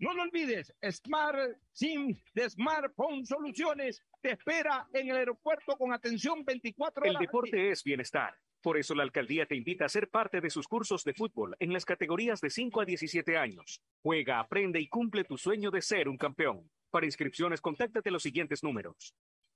No 0.00 0.14
lo 0.14 0.22
olvides, 0.22 0.74
Smart 0.90 1.58
SIM 1.72 2.16
de 2.32 2.48
Smartphone 2.48 3.26
Soluciones 3.26 4.02
te 4.22 4.32
espera 4.32 4.88
en 4.94 5.10
el 5.10 5.16
aeropuerto 5.16 5.76
con 5.76 5.92
atención 5.92 6.42
24 6.42 7.04
El 7.04 7.10
horas. 7.10 7.20
deporte 7.20 7.70
es 7.70 7.84
bienestar. 7.84 8.34
Por 8.62 8.78
eso 8.78 8.94
la 8.94 9.02
alcaldía 9.02 9.44
te 9.44 9.56
invita 9.56 9.84
a 9.84 9.90
ser 9.90 10.08
parte 10.08 10.40
de 10.40 10.48
sus 10.48 10.66
cursos 10.66 11.04
de 11.04 11.12
fútbol 11.12 11.54
en 11.58 11.74
las 11.74 11.84
categorías 11.84 12.40
de 12.40 12.48
5 12.48 12.80
a 12.80 12.84
17 12.86 13.36
años. 13.36 13.82
Juega, 14.02 14.40
aprende 14.40 14.80
y 14.80 14.88
cumple 14.88 15.24
tu 15.24 15.36
sueño 15.36 15.70
de 15.70 15.82
ser 15.82 16.08
un 16.08 16.16
campeón. 16.16 16.70
Para 16.90 17.04
inscripciones, 17.04 17.60
contáctate 17.60 18.10
los 18.10 18.22
siguientes 18.22 18.64
números. 18.64 19.14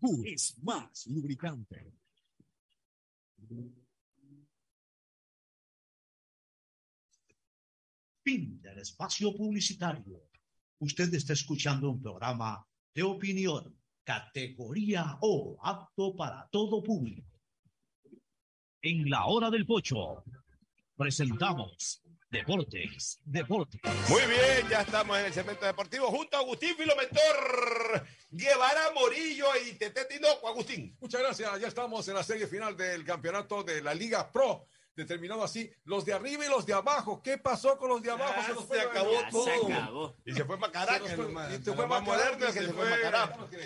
Full 0.00 0.26
es 0.26 0.58
más 0.62 1.06
lubricante. 1.06 1.92
Fin 8.22 8.60
del 8.60 8.78
espacio 8.78 9.34
publicitario. 9.34 10.22
Usted 10.78 11.12
está 11.14 11.32
escuchando 11.32 11.90
un 11.90 12.02
programa 12.02 12.66
de 12.94 13.02
opinión, 13.02 13.78
categoría 14.04 15.18
O, 15.20 15.56
apto 15.62 16.14
para 16.14 16.46
todo 16.48 16.82
público. 16.82 17.40
En 18.82 19.08
la 19.08 19.26
hora 19.26 19.50
del 19.50 19.64
pocho, 19.64 20.24
presentamos 20.96 22.02
Deportes, 22.36 23.18
Deportes. 23.24 23.80
Muy 24.08 24.20
bien, 24.26 24.68
ya 24.68 24.82
estamos 24.82 25.18
en 25.18 25.24
el 25.24 25.32
segmento 25.32 25.64
deportivo 25.64 26.08
junto 26.08 26.36
a 26.36 26.40
Agustín 26.40 26.76
Filomentor, 26.76 28.06
Guevara 28.30 28.90
Morillo 28.94 29.46
y 29.66 29.72
Tete 29.72 30.04
Tinoco. 30.04 30.46
Agustín. 30.46 30.94
Muchas 31.00 31.22
gracias. 31.22 31.60
Ya 31.60 31.68
estamos 31.68 32.06
en 32.08 32.14
la 32.14 32.22
serie 32.22 32.46
final 32.46 32.76
del 32.76 33.06
campeonato 33.06 33.62
de 33.62 33.80
la 33.80 33.94
Liga 33.94 34.30
Pro. 34.30 34.66
Determinado 34.96 35.44
así, 35.44 35.70
los 35.84 36.06
de 36.06 36.14
arriba 36.14 36.46
y 36.46 36.48
los 36.48 36.64
de 36.64 36.72
abajo. 36.72 37.22
¿Qué 37.22 37.36
pasó 37.36 37.76
con 37.76 37.90
los 37.90 38.02
de 38.02 38.10
abajo? 38.10 38.32
Ah, 38.34 38.44
se 38.46 38.54
nos 38.54 38.66
se 38.66 38.80
acabó 38.80 39.12
Ya 39.12 39.28
todo. 39.28 39.44
se 39.44 39.52
acabó. 39.74 40.16
Y 40.24 40.32
se 40.32 40.44
fue 40.46 40.56
Macará, 40.56 40.94
Se 40.94 41.00
fue- 41.00 41.08
y 41.08 41.08
se 41.08 41.14
fue 41.14 42.38
que 42.38 42.52
se 42.52 42.52
se 42.66 42.72
fue 42.72 42.88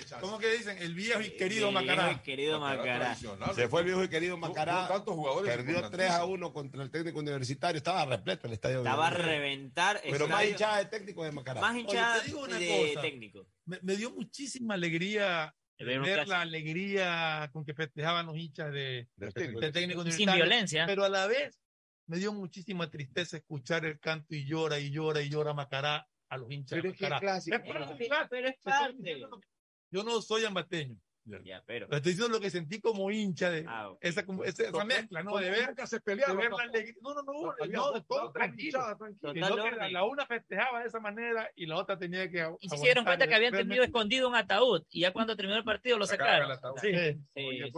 chance. 0.04 0.16
¿Cómo 0.20 0.38
que 0.38 0.50
dicen? 0.52 0.76
El 0.78 0.94
viejo 0.94 1.20
y 1.20 1.30
querido 1.36 1.68
viejo 1.70 1.72
Macará. 1.86 2.12
y 2.12 2.16
querido 2.18 2.58
Macará. 2.58 3.14
Se 3.54 3.68
fue 3.68 3.80
el 3.82 3.86
viejo 3.86 4.02
y 4.02 4.08
querido 4.08 4.36
Macará. 4.36 4.88
Tantos 4.88 5.14
jugadores 5.14 5.54
Perdió 5.56 5.74
3 5.88 6.10
a 6.10 6.24
importantísimos. 6.24 6.28
1 6.34 6.52
contra 6.52 6.82
el 6.82 6.90
técnico 6.90 7.18
universitario. 7.20 7.76
Estaba 7.78 8.04
repleto 8.06 8.48
el 8.48 8.52
estadio. 8.54 8.78
Estaba 8.78 9.06
a 9.06 9.10
reventar. 9.10 10.00
Pero 10.02 10.26
más 10.26 10.44
hinchada 10.44 10.78
de 10.78 10.86
técnico 10.86 11.22
de 11.22 11.30
Macará. 11.30 11.60
Más 11.60 11.70
Oye, 11.70 11.80
hinchada 11.80 12.20
te 12.20 12.26
digo 12.26 12.40
una 12.40 12.58
de 12.58 12.88
cosa. 12.88 13.02
técnico. 13.02 13.46
Me, 13.66 13.78
me 13.82 13.94
dio 13.96 14.10
muchísima 14.10 14.74
alegría 14.74 15.54
Ver 15.84 16.28
la 16.28 16.40
alegría 16.42 17.48
con 17.52 17.64
que 17.64 17.74
festejaban 17.74 18.26
los 18.26 18.36
hinchas 18.36 18.72
de, 18.72 19.08
Del 19.16 19.28
de 19.30 19.32
técnico. 19.32 19.72
técnico 19.72 20.04
Sin 20.10 20.30
violencia. 20.32 20.86
Pero 20.86 21.04
a 21.04 21.08
la 21.08 21.26
vez 21.26 21.58
me 22.06 22.18
dio 22.18 22.32
muchísima 22.32 22.90
tristeza 22.90 23.36
escuchar 23.38 23.84
el 23.84 23.98
canto 23.98 24.34
y 24.34 24.44
llora 24.44 24.78
y 24.78 24.90
llora 24.90 25.22
y 25.22 25.28
llora 25.30 25.54
Macará 25.54 26.06
a 26.28 26.36
los 26.36 26.50
hinchas 26.50 26.76
Pero 26.78 26.82
de 26.82 26.88
es 26.90 26.98
que 26.98 27.04
es 27.04 27.10
Macará. 27.10 27.20
clásico. 27.20 27.56
Es 27.56 27.62
parte. 27.62 28.08
Pero 28.30 28.48
es 28.48 28.58
parte. 28.58 28.96
diciendo 28.96 29.28
lo 29.28 29.40
que- 29.40 29.48
Yo 29.90 30.04
no 30.04 30.20
soy 30.22 30.44
ambateño. 30.44 30.96
Ya, 31.24 31.62
pero. 31.66 31.86
Pero 31.86 31.96
estoy 31.98 32.12
diciendo 32.12 32.34
lo 32.36 32.40
que 32.40 32.50
sentí 32.50 32.80
como 32.80 33.10
hincha 33.10 33.50
de 33.50 33.64
Ah, 33.68 33.92
esa, 34.00 34.24
como- 34.24 34.42
esa, 34.42 34.64
esa 34.64 34.84
mezcla, 34.84 35.22
¿no? 35.22 35.36
De 35.36 35.50
ver, 35.50 35.74
se 35.86 35.96
de 35.96 36.00
peleaban, 36.00 36.36
ver 36.36 36.50
la 36.50 36.56
tampoco. 36.56 36.74
alegría. 36.76 36.94
No, 37.02 37.14
no, 37.14 37.22
no, 37.22 37.66
no, 37.66 37.92
de 37.92 38.00
todo 38.02 38.32
tranquilo. 38.32 38.80
Total 39.20 39.92
la, 39.92 40.04
una 40.04 40.26
festejaba 40.26 40.80
de 40.80 40.86
esa 40.88 40.98
manera 40.98 41.50
y 41.54 41.66
la 41.66 41.76
otra 41.76 41.98
tenía 41.98 42.28
que. 42.30 42.48
Y 42.60 42.68
se 42.68 42.76
dieron 42.78 43.04
cuenta 43.04 43.26
que 43.28 43.34
habían 43.34 43.52
tenido 43.52 43.84
escondido 43.84 44.28
un 44.28 44.34
ataúd 44.34 44.82
y 44.90 45.00
ya 45.00 45.12
cuando 45.12 45.36
terminó 45.36 45.56
el 45.58 45.64
partido 45.64 45.98
lo 45.98 46.06
sacaron. 46.06 46.50
Sí. 46.80 46.92
Sí, 47.34 47.70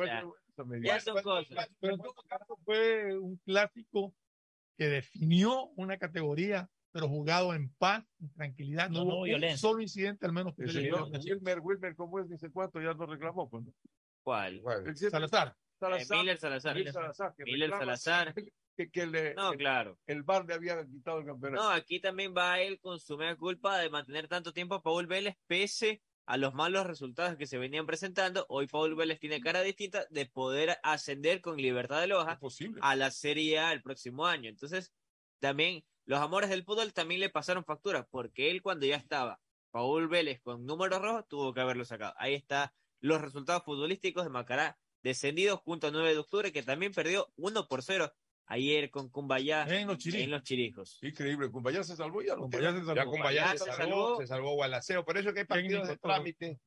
ya 0.83 1.01
son 1.01 1.23
cosas. 1.23 1.69
Pero 1.81 1.95
en 1.95 2.01
todo 2.01 2.15
caso 2.29 2.59
fue 2.65 3.19
un 3.19 3.37
clásico 3.39 4.15
que 4.79 4.89
definió 4.89 5.67
una 5.77 5.99
categoría, 5.99 6.71
pero 6.93 7.09
jugado 7.09 7.55
en 7.55 7.71
paz, 7.75 8.05
en 8.21 8.33
tranquilidad. 8.33 8.89
No, 8.91 8.99
No, 9.01 9.05
no 9.05 9.11
hubo 9.15 9.19
un 9.23 9.25
violencia. 9.29 9.59
solo 9.59 9.81
incidente, 9.83 10.27
al 10.27 10.33
menos 10.33 10.55
que 10.55 10.63
le 10.65 10.73
señor 10.73 11.11
dio. 11.11 11.21
Wilmer, 11.35 11.61
Wilmer, 11.61 11.97
¿cómo 11.97 12.21
es? 12.21 12.29
Dice 12.29 12.51
cuánto, 12.51 12.81
ya 12.81 12.95
no 12.95 13.07
reclamó. 13.07 13.49
Pues, 13.49 13.65
¿no? 13.65 13.73
¿Cuál? 14.23 14.63
Siete- 14.95 15.11
Salazar. 15.11 15.57
Salazar. 15.81 16.17
Eh, 16.17 16.21
Miller 16.21 16.39
Salazar. 16.39 16.75
Miller 16.77 16.93
Salazar. 16.93 17.35
que 17.37 17.45
Miller 17.45 17.71
reclama 17.71 17.97
Salazar. 17.97 18.35
Que, 18.75 18.91
que 18.91 19.05
le- 19.07 19.35
No, 19.35 19.53
claro. 19.53 19.99
el 20.07 20.23
bar 20.23 20.47
le 20.47 20.55
había 20.55 20.83
quitado 20.87 21.19
el 21.19 21.27
campeonato. 21.27 21.63
No, 21.63 21.69
aquí 21.69 22.01
también 22.01 22.33
va 22.35 22.59
él 22.59 22.81
con 22.81 22.99
su 22.99 23.19
mea 23.19 23.37
culpa 23.37 23.77
de 23.79 23.91
mantener 23.91 24.29
tanto 24.29 24.55
tiempo 24.55 24.77
a 24.77 24.83
Paul 24.83 25.07
Vélez 25.07 25.37
pese 25.47 26.01
a 26.25 26.39
los 26.39 26.55
malos 26.55 26.87
resultados 26.87 27.37
que 27.37 27.47
se 27.47 27.59
venían 27.59 27.85
presentando. 27.85 28.47
Hoy 28.49 28.67
Paul 28.69 28.95
Vélez 28.97 29.19
tiene 29.21 29.43
cara 29.43 29.61
distinta 29.61 30.07
de 30.09 30.25
poder 30.25 30.79
ascender 30.83 31.43
con 31.43 31.59
libertad 31.59 32.01
de 32.01 32.07
Loja 32.07 32.41
a 32.81 32.97
la 32.97 33.11
Serie 33.11 33.59
A 33.59 33.73
el 33.75 33.83
próximo 33.83 34.25
año. 34.25 34.49
Entonces, 34.49 34.91
también 35.39 35.85
los 36.05 36.21
amores 36.21 36.51
del 36.51 36.65
fútbol 36.65 36.93
también 36.93 37.21
le 37.21 37.31
pasaron 37.31 37.65
factura, 37.65 38.07
porque 38.11 38.51
él 38.51 38.63
cuando 38.63 38.87
ya 38.87 38.97
estaba 38.97 39.41
Paul 39.71 40.09
Vélez 40.09 40.41
con 40.41 40.67
números 40.67 41.01
rojos 41.01 41.27
tuvo 41.29 41.55
que 41.55 41.61
haberlo 41.61 41.85
sacado. 41.85 42.15
Ahí 42.19 42.35
está 42.35 42.75
los 43.01 43.21
resultados 43.21 43.65
futbolísticos 43.65 44.25
de 44.25 44.31
Macará, 44.31 44.79
descendido 45.03 45.57
junto 45.57 45.89
a 45.89 45.91
9 45.91 46.13
de 46.13 46.19
octubre, 46.19 46.53
que 46.53 46.63
también 46.63 46.93
perdió 46.93 47.33
1 47.37 47.69
por 47.69 47.83
0 47.83 48.13
ayer 48.47 48.91
con 48.91 49.09
Cumbayá 49.09 49.65
En 49.65 49.87
los 49.87 50.05
en 50.07 50.31
los 50.31 50.43
Chirijos. 50.43 50.99
Increíble. 51.03 51.51
Cumbayá 51.51 51.83
se 51.83 51.97
salvó 51.97 52.23
ya. 52.23 52.37
Cumbayá 52.37 52.73
se 52.73 52.85
salvó. 52.85 53.31
Ya 53.31 53.53
se 53.53 53.59
se 53.59 53.73
salvó, 53.73 54.21
se 54.21 54.27
salvó 54.27 54.55
Gualaceo. 54.55 55.05
Por 55.05 55.17
eso 55.17 55.33
que 55.33 55.41
hay 55.41 55.47
partidos 55.47 55.89
de 55.89 55.97
trámite. 55.97 56.61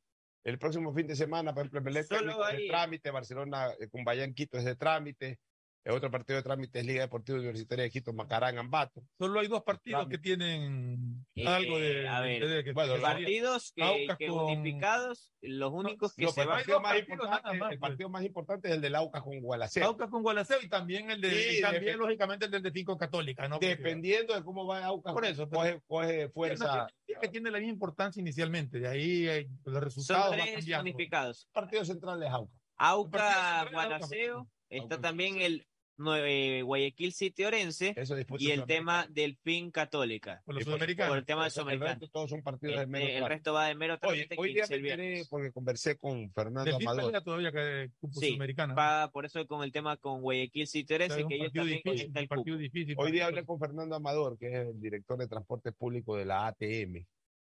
El 0.43 0.59
próximo 0.59 0.93
fin 0.93 1.07
de 1.07 1.15
semana, 1.15 1.55
por 1.55 1.65
ejemplo, 1.65 1.91
es 1.91 2.07
de 2.07 2.67
trámite, 2.67 3.09
Barcelona 3.09 3.71
eh, 3.79 3.89
Bahía 4.03 4.23
en 4.23 4.35
Quito 4.35 4.59
es 4.59 4.65
de 4.65 4.75
trámite, 4.75 5.39
el 5.85 5.93
otro 5.93 6.09
partido 6.09 6.37
de 6.37 6.43
trámite 6.43 6.79
es 6.79 6.85
Liga 6.85 7.01
Deportiva 7.03 7.37
Universitaria 7.37 7.83
de 7.83 7.91
Quito, 7.91 8.11
Macará 8.11 8.49
en 8.49 8.57
Ambato. 8.57 9.03
Solo 9.19 9.39
hay 9.39 9.47
dos 9.47 9.61
partidos 9.63 9.99
Trámite. 10.01 10.17
que 10.17 10.23
tienen 10.23 11.25
Eh, 11.35 11.47
algo 11.47 11.77
de. 11.79 12.07
a 12.07 12.19
ver, 12.21 12.63
de- 12.65 12.73
bueno. 12.73 12.95
Partidos 12.99 13.71
que, 13.75 13.83
Aucas 13.83 14.17
que 14.17 14.27
con- 14.27 14.45
unificados, 14.45 15.31
los 15.41 15.71
únicos 15.71 16.15
que 16.15 16.25
No, 16.25 16.31
se 16.31 16.43
van. 16.43 16.57
partido, 16.57 16.81
más 16.81 16.93
partidos 16.93 17.11
importante, 17.13 17.43
más, 17.59 17.71
el 17.71 17.79
pues. 17.79 17.79
partido 17.91 18.09
más 18.09 18.23
importante 18.25 18.67
es 18.69 18.73
el 18.73 18.81
del 18.81 18.95
Aucas 18.95 19.21
con 19.21 19.39
Gualaceo. 19.39 19.85
Aucas 19.85 20.09
con 20.09 20.23
Gualaceo 20.23 20.57
y 20.63 20.67
también 20.69 21.11
el 21.11 21.21
de. 21.21 21.29
Sí, 21.31 21.57
y 21.59 21.61
también, 21.61 21.99
lógicamente, 21.99 22.45
el 22.45 22.51
del 22.51 22.63
de 22.63 22.71
Finco 22.71 22.97
Católica, 22.97 23.47
¿no? 23.47 23.59
Dependiendo 23.59 24.33
de 24.33 24.43
cómo 24.43 24.65
va 24.65 24.83
Aucas, 24.85 25.13
Por 25.13 25.25
eso, 25.25 25.47
coge, 25.47 25.79
coge 25.85 26.29
fuerza. 26.29 26.87
Tiene- 27.05 27.21
que 27.21 27.27
tiene 27.29 27.51
la 27.51 27.59
misma 27.59 27.73
importancia 27.73 28.19
inicialmente, 28.19 28.79
de 28.79 28.87
ahí 28.87 29.27
eh, 29.27 29.47
los 29.65 29.83
resultados 29.83 30.35
Son 30.35 30.45
tres 30.45 30.67
unificados. 30.79 31.47
Partido 31.53 31.85
central 31.85 32.19
de 32.19 32.27
Aucas. 32.27 32.59
Auca, 32.77 33.11
partido 33.19 33.29
central, 33.29 33.73
Guanaceo, 33.73 34.47
está 34.69 34.83
Aucas. 34.95 35.01
también 35.01 35.39
el 35.41 35.65
nueve- 35.97 36.61
Guayaquil 36.63 37.13
City 37.13 37.43
Orense 37.43 37.93
Eso 37.95 38.15
y 38.17 38.19
el 38.21 38.25
Sudamericana. 38.27 38.65
tema 38.65 39.07
del 39.09 39.35
fin 39.37 39.71
Católica. 39.71 40.41
Por 40.45 40.55
los 40.55 40.63
por- 40.63 40.73
sudamericanos. 40.73 41.09
Por 41.11 41.17
el 41.19 41.25
tema 41.25 41.41
de 41.43 41.47
El 41.47 41.51
Sudamericana. 41.53 41.91
resto 41.93 42.07
todos 42.09 42.29
son 42.29 42.41
partidos 42.41 42.79
de 42.79 42.85
menos 42.87 43.07
Este, 43.07 43.13
el 43.13 43.19
trámite. 43.23 43.35
resto 43.35 43.53
va 43.53 43.67
de 43.67 43.75
mero 43.75 43.97
Oye, 44.03 44.27
hoy 44.37 44.47
que 44.49 44.53
día 44.53 44.65
me 44.69 44.75
el 44.75 44.85
enteré 44.85 45.25
porque 45.29 45.51
conversé 45.51 45.97
con 45.97 46.31
Fernando 46.31 46.63
Del 46.65 46.75
Amador. 46.87 47.23
todavía 47.23 47.51
que 47.51 47.89
Cupo 47.99 48.19
Sí, 48.19 48.27
Sudamericana. 48.27 48.73
Va 48.73 49.11
por 49.11 49.25
eso 49.25 49.45
con 49.47 49.63
el 49.63 49.71
tema 49.71 49.97
con 49.97 50.21
Guayaquil 50.21 50.67
City 50.67 50.83
O 50.83 50.87
sea, 50.87 50.95
Orense, 50.97 51.17
es 51.19 51.23
un 51.23 51.29
que 51.29 51.35
ellos 51.35 51.53
también 51.53 51.81
difícil, 51.83 52.07
está 52.07 52.19
el 52.19 52.27
partido 52.27 52.55
cupo. 52.55 52.61
difícil. 52.61 52.95
Hoy 52.97 53.11
día 53.11 53.25
hablé 53.27 53.45
con 53.45 53.59
Fernando 53.59 53.95
Amador, 53.95 54.37
que 54.37 54.47
es 54.47 54.67
el 54.67 54.79
director 54.81 55.17
de 55.17 55.27
transporte 55.27 55.71
público 55.71 56.15
de 56.17 56.25
la 56.25 56.47
ATM 56.47 57.05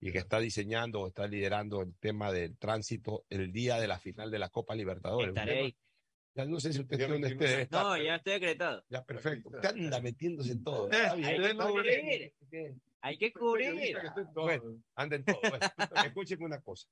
y 0.02 0.12
que 0.14 0.18
está 0.20 0.40
diseñando 0.40 1.02
o 1.02 1.08
está 1.08 1.28
liderando 1.28 1.82
el 1.82 1.94
tema 2.00 2.32
del 2.32 2.58
tránsito 2.58 3.26
el 3.30 3.52
día 3.52 3.78
de 3.82 3.88
la 3.88 4.00
final 4.00 4.32
de 4.32 4.40
la 4.40 4.48
Copa 4.50 4.74
Libertadores. 4.74 5.28
Estaré 5.30 5.76
Un 6.44 6.52
no 6.52 6.60
sé 6.60 6.74
si 6.74 6.80
usted 6.82 6.98
Día 6.98 7.06
está 7.06 7.14
donde 7.14 7.28
29. 7.30 7.52
esté. 7.54 7.64
está, 7.64 7.84
No, 7.84 7.98
ya 7.98 8.16
estoy 8.16 8.34
acreditado. 8.34 8.84
Ya, 8.90 9.04
perfecto. 9.06 9.50
Usted 9.50 9.70
anda 9.70 10.02
metiéndose 10.02 10.52
en 10.54 10.64
todo. 10.64 10.90
Está 10.92 11.16
bien, 11.16 11.28
hay 11.30 11.38
que 11.38 11.54
cubrir. 11.58 12.34
Hay 13.02 13.18
que 13.18 13.32
cubrir. 13.34 13.98
Bueno, 14.34 14.84
anda 14.96 15.16
en 15.16 15.24
todo. 15.26 15.40
Bueno, 15.42 15.66
escúcheme 16.06 16.46
una 16.46 16.60
cosa. 16.62 16.88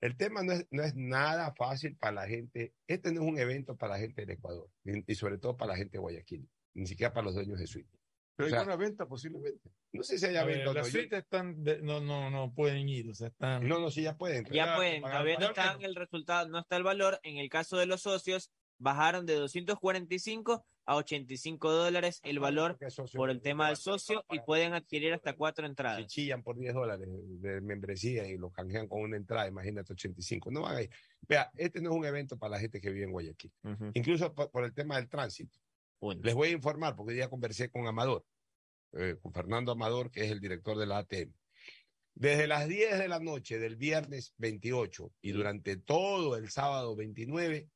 El 0.00 0.16
tema 0.16 0.42
no 0.42 0.52
es, 0.52 0.66
no 0.70 0.82
es 0.82 0.94
nada 0.96 1.52
fácil 1.54 1.96
para 1.96 2.12
la 2.22 2.26
gente. 2.26 2.74
Este 2.88 3.12
no 3.12 3.22
es 3.22 3.28
un 3.28 3.38
evento 3.38 3.76
para 3.76 3.94
la 3.94 4.00
gente 4.00 4.22
del 4.22 4.30
Ecuador 4.30 4.68
y, 4.84 5.12
y 5.12 5.14
sobre 5.14 5.38
todo 5.38 5.56
para 5.56 5.72
la 5.72 5.76
gente 5.78 5.92
de 5.92 5.98
Guayaquil, 6.00 6.48
ni 6.74 6.86
siquiera 6.86 7.12
para 7.12 7.26
los 7.26 7.34
dueños 7.34 7.58
de 7.58 7.66
suite. 7.68 7.88
Pero 8.34 8.46
O 8.46 8.50
sea, 8.50 8.60
hay 8.60 8.66
una 8.66 8.76
venta 8.76 9.06
posiblemente. 9.06 9.70
No 9.92 10.02
sé 10.02 10.18
si 10.18 10.26
haya 10.26 10.42
venta 10.44 10.64
no. 10.64 10.72
las 10.72 10.88
suites 10.88 11.18
están 11.20 11.62
de- 11.62 11.82
no, 11.82 12.00
no, 12.00 12.30
no 12.30 12.52
pueden 12.52 12.88
ir, 12.88 13.10
o 13.10 13.14
sea, 13.14 13.28
están. 13.28 13.68
No, 13.68 13.78
no, 13.78 13.90
sí, 13.90 14.02
ya 14.02 14.16
pueden. 14.16 14.44
Ya 14.46 14.66
Ya, 14.66 14.76
pueden, 14.76 15.02
todavía 15.02 15.38
no 15.38 15.46
está 15.46 15.76
el 15.80 15.94
resultado, 15.94 16.48
no 16.48 16.58
está 16.60 16.76
el 16.78 16.82
valor. 16.82 17.20
En 17.22 17.36
el 17.36 17.48
caso 17.50 17.76
de 17.76 17.86
los 17.86 18.00
socios, 18.02 18.50
bajaron 18.82 19.24
de 19.24 19.34
245 19.36 20.64
a 20.84 20.96
85 20.96 21.70
dólares 21.70 22.20
el 22.24 22.40
valor 22.40 22.76
por 23.14 23.30
el 23.30 23.40
tema 23.40 23.68
del 23.68 23.76
socio 23.76 24.24
y 24.30 24.40
pueden 24.40 24.74
adquirir 24.74 25.14
hasta 25.14 25.34
cuatro 25.34 25.64
entradas. 25.66 26.06
chillan 26.08 26.42
por 26.42 26.58
10 26.58 26.74
dólares 26.74 27.08
de 27.08 27.60
membresía 27.60 28.26
y 28.28 28.36
lo 28.36 28.50
canjean 28.50 28.88
con 28.88 29.02
una 29.02 29.16
entrada, 29.16 29.46
imagínate 29.46 29.92
85. 29.92 30.50
No 30.50 30.62
van 30.62 30.76
a 30.76 30.82
ir. 30.82 30.90
Vea, 31.22 31.50
este 31.56 31.80
no 31.80 31.90
es 31.90 31.96
un 31.96 32.04
evento 32.04 32.36
para 32.36 32.50
la 32.50 32.60
gente 32.60 32.80
que 32.80 32.90
vive 32.90 33.04
en 33.04 33.12
Guayaquil. 33.12 33.52
Incluso 33.94 34.34
por, 34.34 34.50
por 34.50 34.64
el 34.64 34.74
tema 34.74 34.96
del 34.96 35.08
tránsito. 35.08 35.58
Les 36.20 36.34
voy 36.34 36.48
a 36.48 36.52
informar 36.52 36.96
porque 36.96 37.14
día 37.14 37.30
conversé 37.30 37.70
con 37.70 37.86
Amador, 37.86 38.26
eh, 38.94 39.16
con 39.22 39.32
Fernando 39.32 39.70
Amador, 39.70 40.10
que 40.10 40.24
es 40.24 40.32
el 40.32 40.40
director 40.40 40.76
de 40.76 40.86
la 40.86 40.98
ATM. 40.98 41.32
Desde 42.14 42.46
las 42.48 42.68
10 42.68 42.98
de 42.98 43.08
la 43.08 43.20
noche 43.20 43.58
del 43.58 43.76
viernes 43.76 44.34
28 44.38 45.12
y 45.22 45.30
durante 45.30 45.76
todo 45.76 46.36
el 46.36 46.50
sábado 46.50 46.96
29 46.96 47.70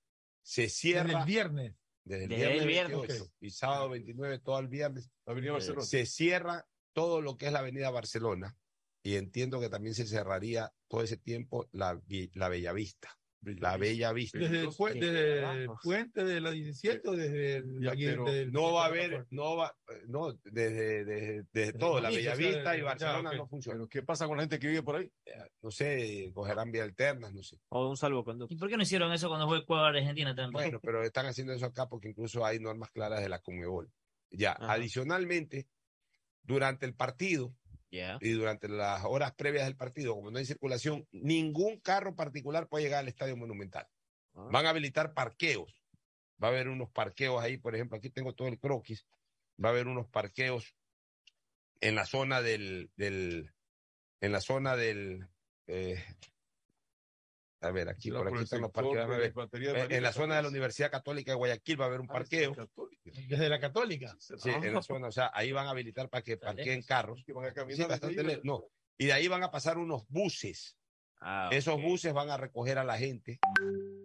se 0.47 0.63
Desde 0.63 0.75
cierra 0.77 1.21
el 1.21 1.25
viernes. 1.27 1.75
desde 2.05 2.25
el 2.25 2.29
Desde 2.31 2.37
viernes, 2.37 2.63
el 2.63 2.69
viernes, 2.69 2.99
28 2.99 3.25
ok. 3.25 3.31
y 3.41 3.51
sábado 3.51 3.89
29 3.91 4.39
todo 4.39 4.59
el 4.61 4.69
viernes 4.69 5.11
La 5.27 5.33
Avenida 5.33 5.53
Barcelona. 5.53 5.85
se 5.85 6.07
cierra 6.07 6.69
todo 6.93 7.21
lo 7.21 7.37
que 7.37 7.47
es 7.47 7.53
la 7.53 7.59
avenida 7.59 7.91
Barcelona 7.91 8.57
y 9.03 9.17
entiendo 9.17 9.59
que 9.61 9.69
también 9.69 9.95
se 9.95 10.07
cerraría 10.07 10.73
todo 10.89 11.03
ese 11.03 11.17
tiempo 11.17 11.69
la, 11.73 12.01
la 12.35 12.49
Bellavista. 12.49 13.19
La 13.43 13.77
Bella 13.77 14.13
Vista. 14.13 14.39
Desde 14.39 14.63
el, 14.63 14.71
desde 15.01 15.63
el 15.63 15.71
puente 15.83 16.25
de 16.25 16.41
la 16.41 16.51
17 16.51 17.09
o 17.09 17.13
desde 17.13 17.57
el, 17.57 17.81
Ya, 17.81 17.93
aquí, 17.93 18.07
no 18.51 18.73
va 18.73 18.85
a 18.85 18.87
haber, 18.87 19.27
no 19.31 19.57
va, 19.57 19.77
no, 20.09 20.33
desde, 20.45 21.05
desde, 21.05 21.45
desde 21.53 21.73
todo, 21.75 22.01
la 22.01 22.11
Bella 22.11 22.35
Vista 22.35 22.77
y 22.77 22.83
Barcelona 22.83 23.33
no 23.35 23.47
funciona. 23.47 23.77
¿Pero 23.79 23.89
qué 23.89 24.03
pasa 24.03 24.27
con 24.27 24.37
la 24.37 24.43
gente 24.43 24.59
que 24.59 24.69
vive 24.69 24.83
por 24.83 24.97
ahí? 24.97 25.11
No 25.63 25.71
sé, 25.71 26.31
cogerán 26.35 26.73
vía 26.73 26.83
alternas, 26.83 27.33
no 27.33 27.43
sé. 27.43 27.59
O 27.69 27.89
un 27.89 27.97
salvoconducto. 27.97 28.53
¿Y 28.53 28.57
por 28.57 28.69
qué 28.69 28.77
no 28.77 28.83
hicieron 28.83 29.13
eso 29.13 29.29
cuando 29.29 29.47
fue 29.47 29.59
Ecuador-Argentina 29.59 30.35
también? 30.35 30.53
Bueno, 30.53 30.81
pero 30.83 31.03
están 31.05 31.27
haciendo 31.27 31.53
eso 31.53 31.67
acá 31.67 31.89
porque 31.89 32.09
incluso 32.09 32.45
hay 32.45 32.59
normas 32.59 32.91
claras 32.91 33.21
de 33.21 33.29
la 33.29 33.41
Conmebol. 33.41 33.91
Ya, 34.31 34.53
Ajá. 34.53 34.73
adicionalmente, 34.73 35.69
durante 36.43 36.87
el 36.87 36.95
partido 36.95 37.55
Y 38.21 38.31
durante 38.31 38.69
las 38.69 39.05
horas 39.05 39.35
previas 39.35 39.65
del 39.67 39.77
partido, 39.77 40.15
como 40.15 40.31
no 40.31 40.39
hay 40.39 40.47
circulación, 40.47 41.07
ningún 41.13 41.81
carro 41.81 42.15
particular 42.15 42.69
puede 42.69 42.85
llegar 42.85 43.01
al 43.01 43.09
Estadio 43.09 43.37
Monumental. 43.37 43.87
Ah. 44.35 44.49
Van 44.51 44.67
a 44.67 44.71
habilitar 44.71 45.15
parqueos. 45.15 45.83
Va 46.43 46.49
a 46.49 46.51
haber 46.51 46.69
unos 46.69 46.91
parqueos 46.91 47.43
ahí, 47.43 47.57
por 47.57 47.75
ejemplo, 47.75 47.97
aquí 47.97 48.11
tengo 48.11 48.35
todo 48.35 48.49
el 48.49 48.59
croquis. 48.59 49.07
Va 49.63 49.71
a 49.71 49.73
haber 49.73 49.87
unos 49.87 50.07
parqueos 50.09 50.75
en 51.81 51.95
la 51.95 52.05
zona 52.05 52.43
del, 52.43 52.91
del 52.97 53.53
en 54.21 54.33
la 54.33 54.41
zona 54.41 54.77
del, 54.77 55.29
eh, 55.67 56.03
a 57.61 57.71
ver, 57.71 57.89
aquí, 57.89 58.11
por 58.11 58.25
por 58.25 58.35
aquí 58.35 58.45
están 58.45 58.61
los 58.61 58.71
parqueos. 58.71 59.09
de 59.09 59.27
Eh, 59.27 59.87
En 59.91 60.03
la 60.03 60.13
zona 60.13 60.37
de 60.37 60.43
la. 60.43 60.49
Universidad 60.49 60.91
Católica 60.91 61.33
de 61.33 61.37
Guayaquil 61.37 61.81
va 61.81 61.85
a 61.85 61.89
haber 61.89 62.01
un 62.01 62.07
parqueo. 62.07 62.55
Desde 63.05 63.49
la 63.49 63.59
Católica. 63.59 64.15
Sí, 64.19 64.51
en 64.51 64.75
la 64.75 64.83
zona, 64.83 65.09
o 65.09 65.13
sea, 65.13 65.31
ahí 65.33 65.53
van 65.53 65.67
a 65.67 65.71
habilitar 65.71 66.09
para 66.09 66.23
que 66.23 66.37
parqueen 66.37 66.83
carros. 66.83 67.23
Que 67.25 67.33
van 67.33 67.47
a 67.47 67.53
caminar 67.53 67.77
Sí, 67.77 67.83
desde 67.83 67.89
bastante 67.89 68.21
ahí, 68.21 68.27
lejos. 68.27 68.45
No. 68.45 68.65
Y 68.99 69.07
de 69.07 69.13
ahí 69.13 69.29
van 69.29 69.43
a 69.43 69.51
pasar 69.51 69.79
unos 69.79 70.07
buses. 70.09 70.77
Ah, 71.21 71.49
Esos 71.51 71.81
buses 71.81 72.13
van 72.13 72.29
a 72.31 72.37
recoger 72.37 72.79
a 72.79 72.85
la 72.85 72.99
gente 72.99 73.39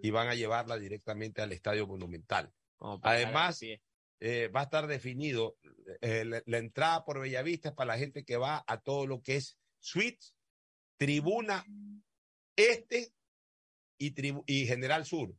y 0.02 0.10
van 0.12 0.30
a 0.30 0.36
llevarla 0.36 0.78
directamente 0.78 1.42
al 1.42 1.52
Estadio 1.52 1.86
Monumental. 1.86 2.52
Además, 3.04 3.62
eh, 4.22 4.48
va 4.48 4.62
a 4.62 4.64
estar 4.64 4.88
definido 4.88 5.58
eh, 6.00 6.24
la, 6.26 6.42
la 6.46 6.58
entrada 6.58 7.04
por 7.04 7.20
Bellavista 7.20 7.70
es 7.70 7.76
para 7.76 7.94
la 7.94 8.00
gente 8.00 8.24
que 8.24 8.38
va 8.38 8.64
a 8.66 8.80
todo 8.80 9.08
lo 9.08 9.22
que 9.22 9.36
es 9.36 9.58
suites, 9.80 10.36
tribuna 10.98 11.66
este 12.56 13.12
y, 14.06 14.14
tribu- 14.16 14.44
y 14.48 14.66
general 14.66 15.06
sur. 15.06 15.34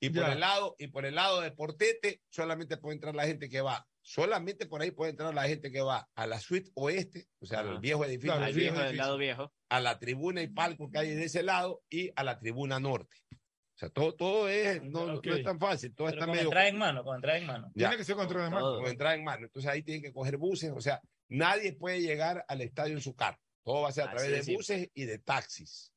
Y 0.00 0.10
por 0.10 0.22
Ya. 0.26 0.32
el 0.32 0.40
lado 0.40 0.76
y 0.78 0.86
por 0.88 1.04
el 1.04 1.16
lado 1.16 1.40
de 1.40 1.50
Portete 1.50 2.22
solamente 2.30 2.76
puede 2.76 2.94
entrar 2.94 3.14
la 3.14 3.26
gente 3.26 3.48
que 3.48 3.60
va. 3.60 3.86
Solamente 4.00 4.66
por 4.66 4.80
ahí 4.80 4.90
puede 4.92 5.10
entrar 5.10 5.34
la 5.34 5.48
gente 5.48 5.70
que 5.70 5.80
va 5.80 6.08
a 6.14 6.26
la 6.26 6.38
suite 6.40 6.70
oeste, 6.74 7.26
o 7.40 7.46
sea, 7.46 7.60
al 7.60 7.70
Ajá. 7.72 7.80
viejo 7.80 8.04
edificio, 8.04 8.28
Claro, 8.32 8.42
Al 8.44 8.48
al 8.48 8.54
viejo 8.54 8.72
viejo 8.72 8.76
del 8.78 8.86
edificio, 8.88 9.04
lado 9.04 9.18
viejo. 9.18 9.52
a 9.68 9.80
la 9.80 9.98
tribuna 9.98 10.40
y 10.42 10.46
palco 10.46 10.90
que 10.90 10.98
hay 10.98 11.14
de 11.14 11.24
ese 11.24 11.42
lado 11.42 11.82
y 11.90 12.10
a 12.16 12.22
la 12.24 12.38
tribuna 12.38 12.78
norte. 12.80 13.16
O 13.32 13.78
sea, 13.78 13.90
todo, 13.90 14.14
todo 14.14 14.48
es, 14.48 14.82
no, 14.82 15.06
no 15.06 15.14
Ok. 15.18 15.26
es 15.26 15.44
tan 15.44 15.58
fácil, 15.60 15.94
todo 15.94 16.06
Pero 16.08 16.16
está 16.16 16.26
con 16.26 16.34
medio 16.34 16.48
entrada 16.48 16.68
en 16.68 16.78
mano, 16.78 17.04
con 17.04 17.14
entrada 17.16 17.38
en 17.38 17.46
mano. 17.46 17.66
ya, 17.74 17.88
Tiene 17.88 17.96
que 17.98 18.04
ser 18.04 18.16
control 18.16 18.44
de 18.44 18.50
mano. 18.50 18.60
Todo. 18.60 18.80
con 18.80 18.88
entrada 18.90 19.14
en 19.14 19.24
mano. 19.24 19.46
Entonces 19.46 19.70
ahí 19.70 19.82
tienen 19.82 20.02
que 20.02 20.12
coger 20.12 20.36
buses, 20.36 20.70
o 20.74 20.80
sea, 20.80 21.00
nadie 21.28 21.72
puede 21.74 22.00
llegar 22.00 22.44
al 22.48 22.60
estadio 22.62 22.94
en 22.94 23.00
su 23.02 23.14
carro. 23.14 23.38
Todo 23.64 23.82
va 23.82 23.90
a 23.90 23.92
ser 23.92 24.04
a 24.04 24.06
Así 24.06 24.14
través 24.16 24.30
de 24.30 24.36
de 24.38 24.42
simple. 24.44 24.56
buses 24.56 24.90
y 24.94 25.04
de 25.04 25.18
taxis. 25.18 25.92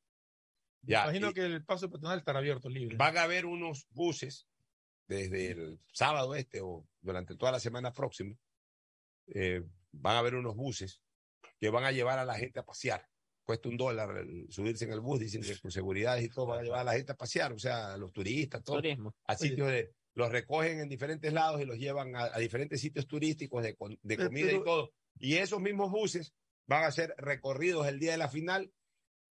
Ya, 0.82 1.04
Imagino 1.04 1.30
y 1.30 1.34
que 1.34 1.44
el 1.44 1.64
paso 1.64 1.88
peatonal 1.88 2.18
estará 2.18 2.40
abierto, 2.40 2.68
libre. 2.68 2.96
van 2.96 3.16
a 3.16 3.22
haber 3.22 3.46
unos 3.46 3.86
buses 3.90 4.46
desde 5.06 5.52
el 5.52 5.78
sábado 5.92 6.34
este 6.34 6.60
o 6.60 6.86
durante 7.00 7.36
toda 7.36 7.52
la 7.52 7.60
semana 7.60 7.92
próxima. 7.92 8.36
eh, 9.28 9.62
van 9.92 10.16
a 10.16 10.18
haber 10.20 10.34
unos 10.34 10.56
buses 10.56 11.00
que 11.60 11.68
van 11.70 11.84
a 11.84 11.92
llevar 11.92 12.18
a 12.18 12.24
la 12.24 12.34
gente 12.34 12.58
a 12.58 12.64
pasear. 12.64 13.06
Cuesta 13.44 13.68
un 13.68 13.76
dólar 13.76 14.16
el 14.18 14.46
subirse 14.50 14.84
en 14.84 14.92
el 14.92 15.00
bus, 15.00 15.20
dicen 15.20 15.42
que 15.42 15.58
con 15.60 15.70
seguridad 15.70 16.16
y 16.18 16.28
todo 16.28 16.46
van 16.46 16.60
a 16.60 16.62
llevar 16.62 16.80
a 16.80 16.84
la 16.84 16.92
gente 16.94 17.12
a 17.12 17.16
pasear, 17.16 17.52
o 17.52 17.58
sea, 17.58 17.94
a 17.94 17.98
los 17.98 18.12
turistas, 18.12 18.62
todo 18.64 18.76
Turismo. 18.76 19.14
a 19.24 19.36
sitios 19.36 19.68
de, 19.68 19.92
los 20.14 20.30
recogen 20.30 20.80
en 20.80 20.88
diferentes 20.88 21.32
lados 21.32 21.60
y 21.60 21.64
los 21.64 21.76
llevan 21.78 22.16
a, 22.16 22.24
a 22.34 22.38
diferentes 22.38 22.80
sitios 22.80 23.06
turísticos 23.06 23.62
de, 23.62 23.76
de 24.02 24.16
Pero- 24.16 24.28
comida 24.28 24.46
y 24.46 24.50
pero- 24.50 24.64
todo. 24.64 24.92
Y 25.18 25.34
esos 25.36 25.60
mismos 25.60 25.90
buses 25.90 26.32
van 26.66 26.84
a 26.84 26.90
ser 26.90 27.14
recorridos 27.18 27.86
el 27.86 27.98
día 28.00 28.12
de 28.12 28.18
la 28.18 28.28
final 28.28 28.72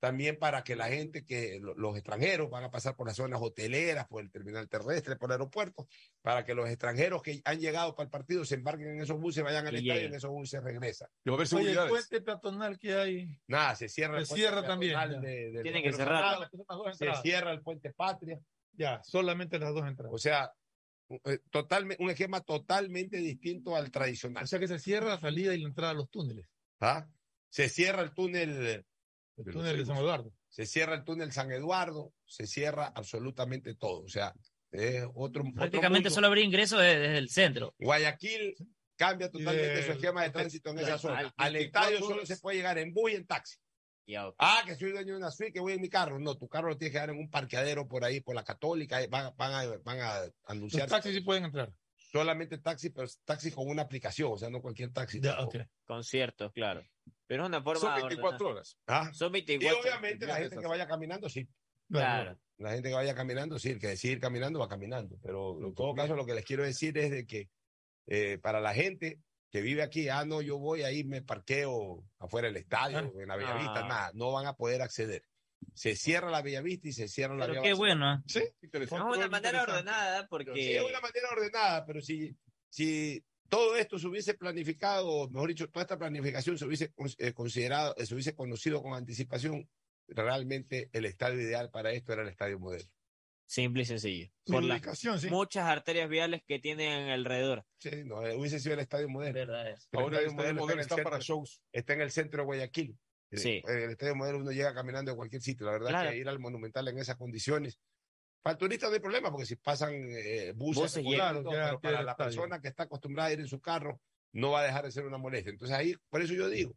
también 0.00 0.38
para 0.38 0.64
que 0.64 0.74
la 0.74 0.88
gente 0.88 1.24
que 1.24 1.60
lo- 1.60 1.74
los 1.74 1.94
extranjeros 1.94 2.50
van 2.50 2.64
a 2.64 2.70
pasar 2.70 2.96
por 2.96 3.06
las 3.06 3.16
zonas 3.16 3.40
hoteleras, 3.40 4.08
por 4.08 4.22
el 4.22 4.30
terminal 4.30 4.68
terrestre, 4.68 5.16
por 5.16 5.28
el 5.30 5.34
aeropuerto, 5.34 5.86
para 6.22 6.44
que 6.44 6.54
los 6.54 6.68
extranjeros 6.68 7.22
que 7.22 7.40
han 7.44 7.60
llegado 7.60 7.94
para 7.94 8.06
el 8.06 8.10
partido 8.10 8.44
se 8.44 8.56
embarquen 8.56 8.88
en 8.96 9.00
esos 9.02 9.20
buses, 9.20 9.44
vayan 9.44 9.66
al 9.66 9.74
Y 9.74 9.76
estadio 9.76 9.92
y 9.92 9.94
lleguen. 9.96 10.12
en 10.12 10.16
esos 10.16 10.30
buses 10.30 10.62
regresan. 10.64 11.08
Oye, 11.26 11.70
el 11.72 11.88
puente 11.88 12.20
peatonal 12.22 12.78
que 12.78 12.94
hay. 12.94 13.28
Nada, 13.46 13.76
se 13.76 13.88
cierra 13.88 14.18
el 14.18 14.24
Se 14.26 14.30
puente 14.30 14.42
cierra 14.48 14.66
también, 14.66 15.20
de- 15.20 15.50
de- 15.52 15.62
Tienen 15.62 15.82
de 15.84 15.90
que 15.90 15.96
cerrar. 15.96 16.50
Dos 16.66 16.96
Se 16.98 17.14
cierra 17.22 17.52
el 17.52 17.60
puente 17.60 17.92
Patria. 17.92 18.40
Ya, 18.72 19.02
solamente 19.04 19.58
las 19.58 19.74
dos 19.74 19.86
entradas. 19.86 20.14
O 20.14 20.18
sea, 20.18 20.50
eh, 21.24 21.40
totalmente, 21.50 22.02
un 22.02 22.08
esquema 22.08 22.40
totalmente 22.40 23.18
distinto 23.18 23.76
al 23.76 23.90
tradicional. 23.90 24.44
O 24.44 24.46
sea 24.46 24.58
que 24.58 24.68
se 24.68 24.78
cierra 24.78 25.08
la 25.08 25.20
salida 25.20 25.54
y 25.54 25.60
la 25.60 25.68
entrada 25.68 25.90
a 25.92 25.94
los 25.94 26.08
túneles. 26.08 26.46
¿Ah? 26.80 27.06
Se 27.50 27.68
cierra 27.68 28.00
el 28.02 28.14
túnel, 28.14 28.86
El 29.46 29.52
túnel 29.52 29.72
de 29.72 29.78
los 29.78 29.88
San 29.88 29.96
Eduardo. 29.98 30.32
se 30.48 30.66
cierra 30.66 30.94
el 30.94 31.04
túnel 31.04 31.32
San 31.32 31.50
Eduardo, 31.52 32.12
se 32.24 32.46
cierra 32.46 32.86
absolutamente 32.94 33.74
todo. 33.74 34.02
O 34.02 34.08
sea, 34.08 34.34
es 34.70 35.04
otro, 35.14 35.42
Prácticamente 35.54 36.10
solo 36.10 36.26
habría 36.28 36.44
ingreso 36.44 36.78
de- 36.78 36.98
desde 36.98 37.18
el 37.18 37.28
centro. 37.30 37.74
Guayaquil 37.78 38.54
cambia 38.96 39.30
totalmente 39.30 39.76
de- 39.76 39.82
su 39.86 39.92
esquema 39.92 40.22
de 40.22 40.30
tránsito 40.30 40.70
en 40.70 40.78
esa 40.80 40.98
zona. 40.98 41.18
al 41.20 41.32
Al 41.36 41.52
24 41.54 41.90
estadio 41.90 42.08
solo 42.08 42.26
se 42.26 42.36
puede 42.38 42.56
llegar 42.58 42.78
en 42.78 42.92
bus 42.92 43.12
y 43.12 43.14
en 43.16 43.26
taxi. 43.26 43.56
Ah, 44.38 44.62
que 44.66 44.74
soy 44.74 44.90
dueño 44.90 45.12
de 45.12 45.18
una 45.18 45.30
suite, 45.30 45.52
que 45.52 45.60
voy 45.60 45.74
en 45.74 45.80
mi 45.80 45.88
carro. 45.88 46.18
No, 46.18 46.36
tu 46.36 46.48
carro 46.48 46.68
lo 46.68 46.76
tienes 46.76 46.92
que 46.92 46.98
dar 46.98 47.10
en 47.10 47.18
un 47.18 47.30
parqueadero 47.30 47.86
por 47.86 48.04
ahí, 48.04 48.20
por 48.20 48.34
la 48.34 48.42
Católica. 48.42 48.96
ahí 48.96 49.06
Van, 49.06 49.32
van 49.36 49.52
a, 49.52 49.76
van 49.84 50.00
a 50.00 50.18
Los 50.24 50.32
anunciar 50.46 50.88
taxis 50.88 51.14
sí 51.14 51.20
pueden 51.20 51.44
entrar. 51.44 51.72
Solamente 52.10 52.58
taxi, 52.58 52.90
pero 52.90 53.06
taxi 53.24 53.50
con 53.50 53.68
una 53.68 53.82
aplicación, 53.82 54.32
o 54.32 54.38
sea, 54.38 54.50
no 54.50 54.60
cualquier 54.60 54.92
taxi. 54.92 55.20
Ya, 55.20 55.36
tampoco. 55.36 55.58
ok. 55.58 55.64
Conciertos, 55.84 56.52
claro. 56.52 56.82
Pero 57.26 57.44
es 57.44 57.48
una 57.48 57.62
forma 57.62 57.80
Son 57.80 57.94
de 57.96 58.02
24 58.02 58.48
horas. 58.48 58.76
Ah, 58.86 59.10
Son 59.12 59.28
Y 59.30 59.32
24. 59.42 59.80
obviamente 59.80 60.26
la 60.26 60.36
gente 60.36 60.56
que 60.58 60.66
vaya 60.66 60.86
caminando, 60.86 61.28
sí. 61.28 61.48
Claro. 61.88 62.38
La 62.58 62.72
gente 62.72 62.88
que 62.88 62.94
vaya 62.94 63.14
caminando, 63.14 63.58
sí, 63.58 63.70
el 63.70 63.78
que 63.80 63.88
decide 63.88 64.14
ir 64.14 64.20
caminando 64.20 64.58
va 64.58 64.68
caminando. 64.68 65.18
Pero 65.22 65.58
en 65.66 65.74
todo 65.74 65.94
caso, 65.94 66.14
lo 66.14 66.26
que 66.26 66.34
les 66.34 66.44
quiero 66.44 66.62
decir 66.64 66.96
es 66.98 67.10
de 67.10 67.26
que 67.26 67.48
eh, 68.06 68.38
para 68.38 68.60
la 68.60 68.74
gente 68.74 69.20
que 69.50 69.60
vive 69.60 69.82
aquí, 69.82 70.08
ah, 70.08 70.24
no, 70.24 70.42
yo 70.42 70.58
voy 70.58 70.82
ahí, 70.82 71.02
me 71.04 71.22
parqueo 71.22 72.04
afuera 72.18 72.48
del 72.48 72.56
estadio, 72.58 72.98
Ah. 72.98 73.10
en 73.20 73.28
la 73.28 73.36
Bellavista, 73.36 73.84
Ah. 73.84 73.88
nada, 73.88 74.10
no 74.14 74.30
van 74.32 74.46
a 74.46 74.54
poder 74.54 74.82
acceder. 74.82 75.24
Se 75.74 75.96
cierra 75.96 76.30
la 76.30 76.42
Bellavista 76.42 76.88
y 76.88 76.92
se 76.92 77.08
cierra 77.08 77.34
la 77.34 77.46
Pero 77.46 77.60
Vía 77.60 77.70
qué 77.70 77.74
bueno. 77.74 78.14
¿eh? 78.14 78.18
Sí, 78.26 78.38
Es 78.40 78.54
Interesante. 78.62 79.18
una 79.18 79.28
manera 79.28 79.62
ordenada 79.62 80.26
porque. 80.28 80.52
sí, 80.54 80.72
es 80.72 80.82
una 80.82 81.00
manera 81.00 81.28
ordenada, 81.32 81.86
pero 81.86 82.00
si, 82.00 82.36
si 82.68 83.24
todo 83.48 83.76
esto 83.76 83.98
se 83.98 84.06
hubiese 84.06 84.34
planificado, 84.34 85.08
o 85.08 85.30
mejor 85.30 85.48
dicho, 85.48 85.68
toda 85.70 85.82
esta 85.82 85.98
planificación 85.98 86.58
se 86.58 86.66
hubiese 86.66 86.92
eh, 87.18 87.32
considerado, 87.32 87.94
eh, 87.96 88.06
se 88.06 88.14
hubiese 88.14 88.34
conocido 88.34 88.82
con 88.82 88.94
anticipación, 88.94 89.68
realmente 90.08 90.88
el 90.92 91.04
estadio 91.04 91.40
ideal 91.40 91.70
para 91.70 91.92
esto 91.92 92.12
era 92.12 92.22
el 92.22 92.28
estadio 92.28 92.58
modelo. 92.58 92.88
Simple 93.46 93.82
y 93.82 93.84
sencillo. 93.84 94.30
Por 94.46 94.62
las 94.62 94.80
sí. 94.96 95.28
muchas 95.28 95.66
arterias 95.66 96.08
viales 96.08 96.42
que 96.46 96.60
tienen 96.60 97.08
alrededor. 97.10 97.64
Sí, 97.80 97.90
no, 98.04 98.20
hubiese 98.20 98.60
sido 98.60 98.74
el 98.74 98.80
estadio 98.80 99.08
modelo. 99.08 99.34
Verdad 99.34 99.70
es. 99.70 99.88
Ahora 99.92 100.20
el 100.20 100.26
estadio 100.26 100.36
Modelo 100.36 100.60
modelo 100.60 100.80
está 100.80 100.94
está 100.94 100.94
en 100.94 101.00
el 101.00 101.04
para 101.04 101.16
centro. 101.16 101.34
shows. 101.34 101.62
Está 101.72 101.92
en 101.94 102.00
el 102.02 102.10
centro 102.12 102.42
de 102.42 102.46
Guayaquil. 102.46 102.96
Sí. 103.32 103.62
El 103.66 103.90
estadio 103.90 104.14
modelo 104.16 104.38
uno 104.38 104.50
llega 104.50 104.74
caminando 104.74 105.10
de 105.12 105.16
cualquier 105.16 105.40
sitio. 105.42 105.66
La 105.66 105.72
verdad 105.72 105.88
Claro. 105.90 106.10
que 106.10 106.16
ir 106.16 106.28
al 106.28 106.38
Monumental 106.40 106.88
en 106.88 106.98
esas 106.98 107.16
condiciones. 107.16 107.78
Para 108.42 108.52
el 108.52 108.58
turista 108.58 108.88
no 108.88 108.94
hay 108.94 109.00
problema, 109.00 109.30
porque 109.30 109.46
si 109.46 109.56
pasan 109.56 109.92
eh, 109.94 110.52
buses, 110.56 110.94
ya 111.04 111.32
pero 111.42 111.80
para 111.80 112.02
la 112.02 112.16
persona 112.16 112.60
que 112.60 112.68
está 112.68 112.84
acostumbrada 112.84 113.28
a 113.28 113.32
ir 113.32 113.40
en 113.40 113.46
su 113.48 113.60
carro, 113.60 114.00
no 114.32 114.52
va 114.52 114.60
a 114.60 114.64
dejar 114.64 114.84
de 114.84 114.90
ser 114.92 115.04
una 115.06 115.18
molestia. 115.18 115.50
Entonces 115.50 115.76
ahí, 115.76 115.94
por 116.08 116.22
eso 116.22 116.32
yo 116.32 116.48
digo, 116.48 116.74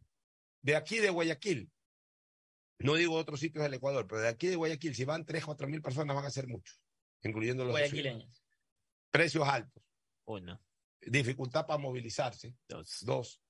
de 0.62 0.76
aquí 0.76 0.98
de 0.98 1.08
Guayaquil, 1.10 1.70
no 2.80 2.94
digo 2.96 3.14
otros 3.16 3.40
sitios 3.40 3.62
del 3.64 3.74
Ecuador, 3.74 4.06
pero 4.06 4.20
de 4.20 4.28
aquí 4.28 4.48
de 4.48 4.56
Guayaquil, 4.56 4.94
si 4.94 5.04
van 5.04 5.24
3 5.24 5.42
o 5.44 5.46
4 5.46 5.68
mil 5.68 5.80
personas, 5.80 6.14
van 6.14 6.24
a 6.26 6.30
ser 6.30 6.46
muchos, 6.48 6.80
incluyendo 7.22 7.64
los. 7.64 7.72
Guayaquileños. 7.72 8.44
precios 9.10 9.48
altos, 9.48 9.82
Uno, 10.26 10.60
dificultad 11.00 11.66
para 11.66 11.78
movilizarse, 11.78 12.54
dos. 12.68 12.98
dos, 13.06 13.40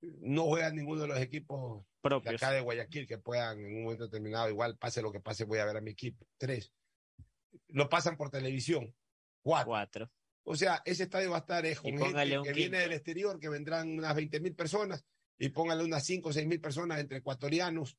no 0.00 0.44
juegan 0.44 0.76
ninguno 0.76 1.02
de 1.02 1.08
los 1.08 1.18
equipos 1.18 1.84
de 2.02 2.08
Propios. 2.08 2.42
acá 2.42 2.52
de 2.52 2.60
Guayaquil 2.60 3.06
que 3.06 3.18
puedan 3.18 3.58
en 3.58 3.76
un 3.76 3.82
momento 3.84 4.04
determinado, 4.04 4.48
igual 4.48 4.76
pase 4.76 5.02
lo 5.02 5.12
que 5.12 5.20
pase, 5.20 5.44
voy 5.44 5.58
a 5.58 5.64
ver 5.64 5.76
a 5.76 5.80
mi 5.80 5.90
equipo. 5.90 6.26
Tres, 6.36 6.72
lo 7.68 7.88
pasan 7.88 8.16
por 8.16 8.30
televisión. 8.30 8.94
Cuatro. 9.42 9.68
Cuatro. 9.68 10.10
O 10.44 10.56
sea, 10.56 10.80
ese 10.84 11.02
estadio 11.04 11.30
va 11.30 11.36
a 11.36 11.40
estar 11.40 11.66
eh, 11.66 11.76
con 11.76 11.90
gente 11.90 12.04
póngale 12.04 12.38
un 12.38 12.44
que 12.44 12.52
viene 12.52 12.78
del 12.78 12.92
exterior, 12.92 13.38
que 13.38 13.48
vendrán 13.48 13.90
unas 13.90 14.14
20 14.14 14.40
mil 14.40 14.54
personas, 14.54 15.04
y 15.38 15.50
póngale 15.50 15.84
unas 15.84 16.04
5 16.04 16.28
o 16.28 16.32
6 16.32 16.46
mil 16.46 16.60
personas 16.60 17.00
entre 17.00 17.18
ecuatorianos, 17.18 17.98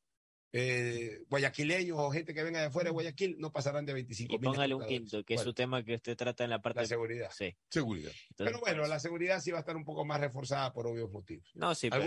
eh, 0.51 1.23
guayaquileños 1.29 1.97
o 1.99 2.09
gente 2.11 2.33
que 2.33 2.43
venga 2.43 2.59
de 2.59 2.65
afuera 2.67 2.87
de 2.89 2.93
Guayaquil, 2.93 3.35
no 3.39 3.51
pasarán 3.51 3.85
de 3.85 3.93
25 3.93 4.33
Y 4.33 4.37
mil. 4.39 4.49
póngale 4.49 4.73
un 4.73 4.85
quinto, 4.85 5.23
que 5.23 5.35
es 5.35 5.41
su 5.41 5.53
tema 5.53 5.83
que 5.83 5.95
usted 5.95 6.17
trata 6.17 6.43
en 6.43 6.49
la 6.49 6.61
parte 6.61 6.81
la 6.81 6.87
seguridad. 6.87 7.29
Sí. 7.31 7.55
Seguridad. 7.69 8.11
Entonces, 8.29 8.51
Pero 8.53 8.59
bueno, 8.59 8.87
la 8.87 8.99
seguridad 8.99 9.39
sí 9.41 9.51
va 9.51 9.57
a 9.57 9.61
estar 9.61 9.75
un 9.75 9.85
poco 9.85 10.05
más 10.05 10.19
reforzada 10.19 10.73
por 10.73 10.87
obvios 10.87 11.11
motivos. 11.11 11.49
No, 11.53 11.75
sí, 11.75 11.89
pero 11.89 12.03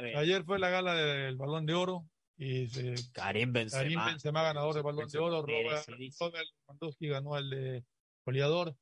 ver, 0.00 0.16
Ayer 0.16 0.44
fue 0.44 0.58
la 0.58 0.70
gala 0.70 0.94
del 0.94 1.36
Balón 1.36 1.66
de 1.66 1.74
Oro. 1.74 2.08
Y 2.36 2.66
se- 2.68 2.94
Karim 3.12 3.52
Benzema. 3.52 3.82
Karim 3.82 4.04
Benzema, 4.04 4.42
ganador 4.42 4.74
del 4.74 4.82
Balón 4.82 5.08
de 5.08 5.18
Oro. 5.18 5.42
Robert 5.42 5.88
Lewandowski 5.88 7.08
ganó 7.08 7.36
el 7.38 7.50
de 7.50 7.84
goleador. 8.24 8.76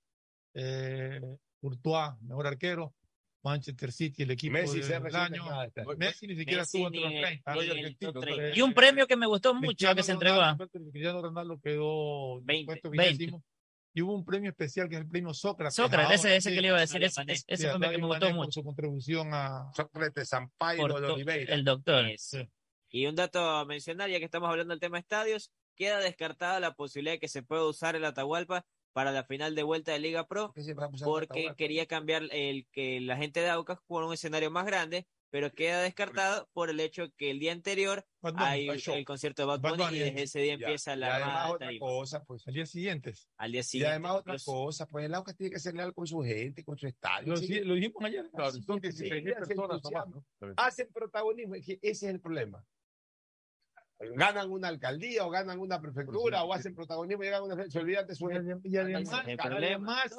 Eh, 0.55 1.21
Courtois, 1.61 2.13
mejor 2.23 2.47
arquero. 2.47 2.95
Manchester 3.43 3.91
City, 3.93 4.23
el 4.23 4.31
equipo 4.31 4.53
Messi 4.55 4.79
de- 4.79 4.83
se 4.85 5.01
del 5.01 5.17
año. 5.17 5.45
Messi 5.97 6.27
ni 6.29 6.37
siquiera 6.37 6.63
Messi 6.63 6.79
estuvo 6.79 6.87
entre 6.87 7.01
los 7.01 7.11
ni- 7.13 7.21
30. 7.21 7.55
ni 7.55 7.61
el 7.61 7.97
30. 7.97 8.57
Y 8.57 8.63
un 8.63 8.73
premio 8.73 9.07
que 9.07 9.17
me 9.17 9.27
gustó 9.27 9.53
mucho 9.55 9.67
Cristiano 9.69 9.97
que 9.97 10.03
se 10.03 10.13
entregó. 10.13 10.37
Ronaldo, 10.37 10.69
Cristiano 10.69 11.23
Ronaldo 11.23 11.61
quedó 11.61 12.41
20, 12.43 12.67
puesto 12.67 12.91
20. 12.91 13.09
vigésimo. 13.13 13.43
Y 13.95 14.01
hubo 14.01 14.15
un 14.15 14.25
premio 14.25 14.49
especial 14.51 14.89
que 14.89 14.95
es 14.95 15.03
el 15.03 15.09
premio 15.09 15.35
Sócrates. 15.35 15.75
Sócrates, 15.75 16.21
ese, 16.21 16.37
ese 16.37 16.49
sí, 16.51 16.55
que 16.57 16.63
le 16.63 16.69
iba 16.69 16.79
a 16.79 16.81
decir, 16.81 17.03
ese, 17.05 17.21
ese- 17.27 17.45
ese 17.47 17.63
Sí, 17.65 17.69
el 17.69 17.73
que 17.81 17.99
me 17.99 18.07
gustó 18.07 18.27
por 18.29 18.35
mucho. 18.37 18.51
su 18.53 18.65
contribución 18.65 19.35
a 19.35 19.71
Sócrates 19.75 20.29
Sampaio 20.29 20.87
de 20.87 21.07
Oliveira. 21.09 21.53
el 21.55 21.65
doctor. 21.65 22.07
Y 22.91 23.07
un 23.07 23.15
dato 23.17 23.41
a 23.51 23.65
mencionar, 23.67 24.09
ya 24.09 24.19
que 24.19 24.25
estamos 24.25 24.49
hablando 24.49 24.73
del 24.73 24.81
tema 24.81 24.99
estadios, 24.99 25.51
queda 25.77 25.99
descartada 25.99 26.61
la 26.61 26.73
posibilidad 26.75 27.15
de 27.15 27.19
que 27.19 27.29
se 27.29 27.43
pueda 27.43 27.65
usar 27.67 27.97
el 27.97 28.05
Atahualpa 28.05 28.65
para 28.93 29.13
la 29.13 29.25
final 29.25 29.55
de 29.55 29.63
vuelta 29.63 29.93
de 29.93 29.99
Liga 29.99 30.27
Pro, 30.27 30.53
porque 31.05 31.53
quería 31.57 31.87
cambiar 31.87 32.25
el 32.31 32.67
que 32.73 33.01
la 33.01 33.17
gente 33.17 33.41
de 33.41 33.49
Aucas 33.51 33.79
por 33.87 34.05
un 34.05 34.13
escenario 34.13 34.51
más 34.51 34.67
grande, 34.67 35.07
pero 35.31 35.51
queda 35.51 35.81
descartado 35.81 36.49
por 36.53 36.69
el 36.69 36.79
hecho 36.79 37.05
que 37.17 37.31
el 37.31 37.39
día 37.39 37.53
anterior 37.53 38.05
Bad 38.21 38.35
Bunny, 38.35 38.45
hay 38.45 38.69
el 38.69 39.05
concierto 39.07 39.43
de 39.43 39.47
Bad 39.47 39.61
Bad 39.61 39.71
Bunny, 39.71 39.85
Bunny, 39.85 39.97
y 39.97 40.01
desde 40.01 40.23
ese 40.25 40.39
día 40.41 40.57
Ya. 40.59 40.67
empieza 40.67 40.95
Y 40.95 40.99
la 40.99 41.15
además 41.15 41.29
armada 41.31 41.53
otra 41.55 41.71
cosa, 41.81 42.25
pues. 42.25 42.47
Al 42.47 42.53
día 42.55 42.67
siguiente. 42.67 43.15
Al 43.39 43.53
día 43.53 43.61
Y 43.61 43.65
siguiente. 43.65 43.91
además 43.93 44.13
otra 44.17 44.33
incluso. 44.35 44.53
cosa, 44.53 44.87
pues 44.87 45.07
el 45.07 45.15
Aucas 45.15 45.37
tiene 45.37 45.51
que 45.51 45.59
ser 45.59 45.75
leal 45.75 45.95
con 45.95 46.07
su 46.07 46.21
gente, 46.21 46.63
con 46.65 46.77
su 46.77 46.87
estadio. 46.87 47.29
Lo, 47.29 47.37
Sí, 47.39 47.61
lo 47.61 47.75
dijimos 47.75 48.05
ayer. 48.05 48.31
Claro, 48.31 48.51
son 48.53 48.63
Sí, 48.77 48.81
16 48.83 49.13
hacen 49.13 49.35
personas 49.57 49.77
entusiasmo. 49.77 50.15
nomás, 50.17 50.25
¿no? 50.41 50.55
Hacen 50.59 50.89
protagonismo, 50.93 51.55
ese 51.55 51.79
es 51.83 52.03
el 52.03 52.21
problema. 52.21 52.63
Ganan 53.99 54.51
una 54.51 54.67
alcaldía 54.69 55.25
o 55.25 55.31
ganan 55.31 55.61
una 55.61 55.81
prefectura 55.81 56.43
o 56.43 56.53
hacen 56.53 56.75
protagonismo 56.75 57.23
y 57.23 57.27
llegan 57.27 57.43
a 57.43 57.45
una 57.45 57.71
se 57.71 57.79
olvidan 57.79 58.05
de 58.07 58.15
su 58.17 58.29
Y 58.31 58.35
adem- 58.35 58.61
y 58.65 58.77
además, 58.77 59.25
además, 59.39 60.17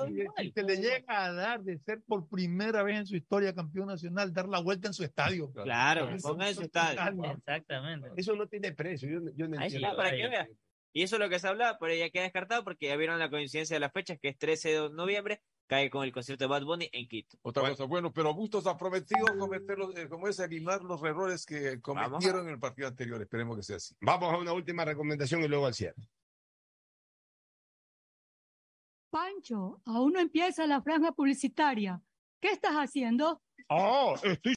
se 0.54 0.64
le 0.64 0.78
llega 0.78 1.26
a 1.26 1.34
dar 1.34 1.62
de 1.64 1.78
ser 1.80 2.02
por 2.08 2.28
primera 2.30 2.82
vez 2.84 3.00
en 3.00 3.06
su 3.08 3.16
historia 3.18 3.54
campeón 3.54 3.88
nacional, 3.88 4.32
dar 4.34 4.48
la 4.48 4.60
vuelta 4.62 4.88
en 4.88 4.94
su 4.94 5.04
estadio. 5.04 5.52
Claro, 5.52 6.10
Eso 6.10 6.30
pongan 6.30 6.48
es 6.48 6.56
su 6.56 6.62
estadio. 6.62 7.26
Exactamente. 7.26 8.10
Eso 8.16 8.36
no 8.36 8.48
tiene 8.48 8.72
precio. 8.72 9.10
Yo, 9.10 9.20
no- 9.20 9.32
yo 9.36 9.48
no 9.50 9.60
Ahí 9.60 9.68
está, 9.68 9.78
entiendo. 9.78 9.98
para 9.98 10.12
que 10.12 10.28
veas. 10.30 10.50
Y 10.96 11.02
eso 11.02 11.16
es 11.16 11.20
lo 11.20 11.28
que 11.30 11.40
se 11.40 11.48
habla, 11.48 11.78
pero 11.80 11.94
ya 11.96 12.10
queda 12.10 12.24
descartado 12.24 12.64
porque 12.64 12.88
ya 12.88 12.96
vieron 12.96 13.18
la 13.20 13.30
coincidencia 13.30 13.76
de 13.76 13.80
las 13.82 13.92
fechas, 13.92 14.18
que 14.22 14.30
es 14.30 14.38
13 14.38 14.70
de 14.70 14.90
noviembre, 14.92 15.42
cae 15.68 15.90
con 15.90 16.04
el 16.04 16.12
concierto 16.12 16.44
de 16.44 16.48
Bad 16.48 16.64
Bunny 16.64 16.90
en 16.92 17.08
Quito. 17.08 17.38
Otra 17.42 17.70
cosa, 17.70 17.86
bueno, 17.86 18.12
pero 18.12 18.34
Bustos 18.34 18.68
ha 18.68 18.78
prometido 18.78 19.26
cometer 19.38 19.78
los, 19.78 19.96
eh, 19.96 20.08
como 20.10 20.28
es, 20.28 20.40
eliminar 20.40 20.84
los 20.84 21.02
errores 21.04 21.46
que 21.46 21.82
cometieron 21.82 22.48
en 22.48 22.54
el 22.54 22.60
partido 22.60 22.88
anterior. 22.88 23.22
Esperemos 23.22 23.58
que 23.58 23.64
sea 23.64 23.78
así. 23.78 23.96
Vamos 24.02 24.34
a 24.34 24.38
una 24.38 24.54
última 24.54 24.86
recomendación 24.86 25.44
y 25.44 25.48
luego 25.48 25.66
al 25.66 25.74
cierre. 25.74 26.10
Pancho, 29.10 29.80
aún 29.86 30.14
no 30.14 30.20
empieza 30.20 30.66
la 30.66 30.82
franja 30.82 31.12
publicitaria. 31.12 32.02
¿Qué 32.42 32.52
estás 32.52 32.74
haciendo? 32.74 33.42
Oh, 33.70 34.16
estoy 34.22 34.52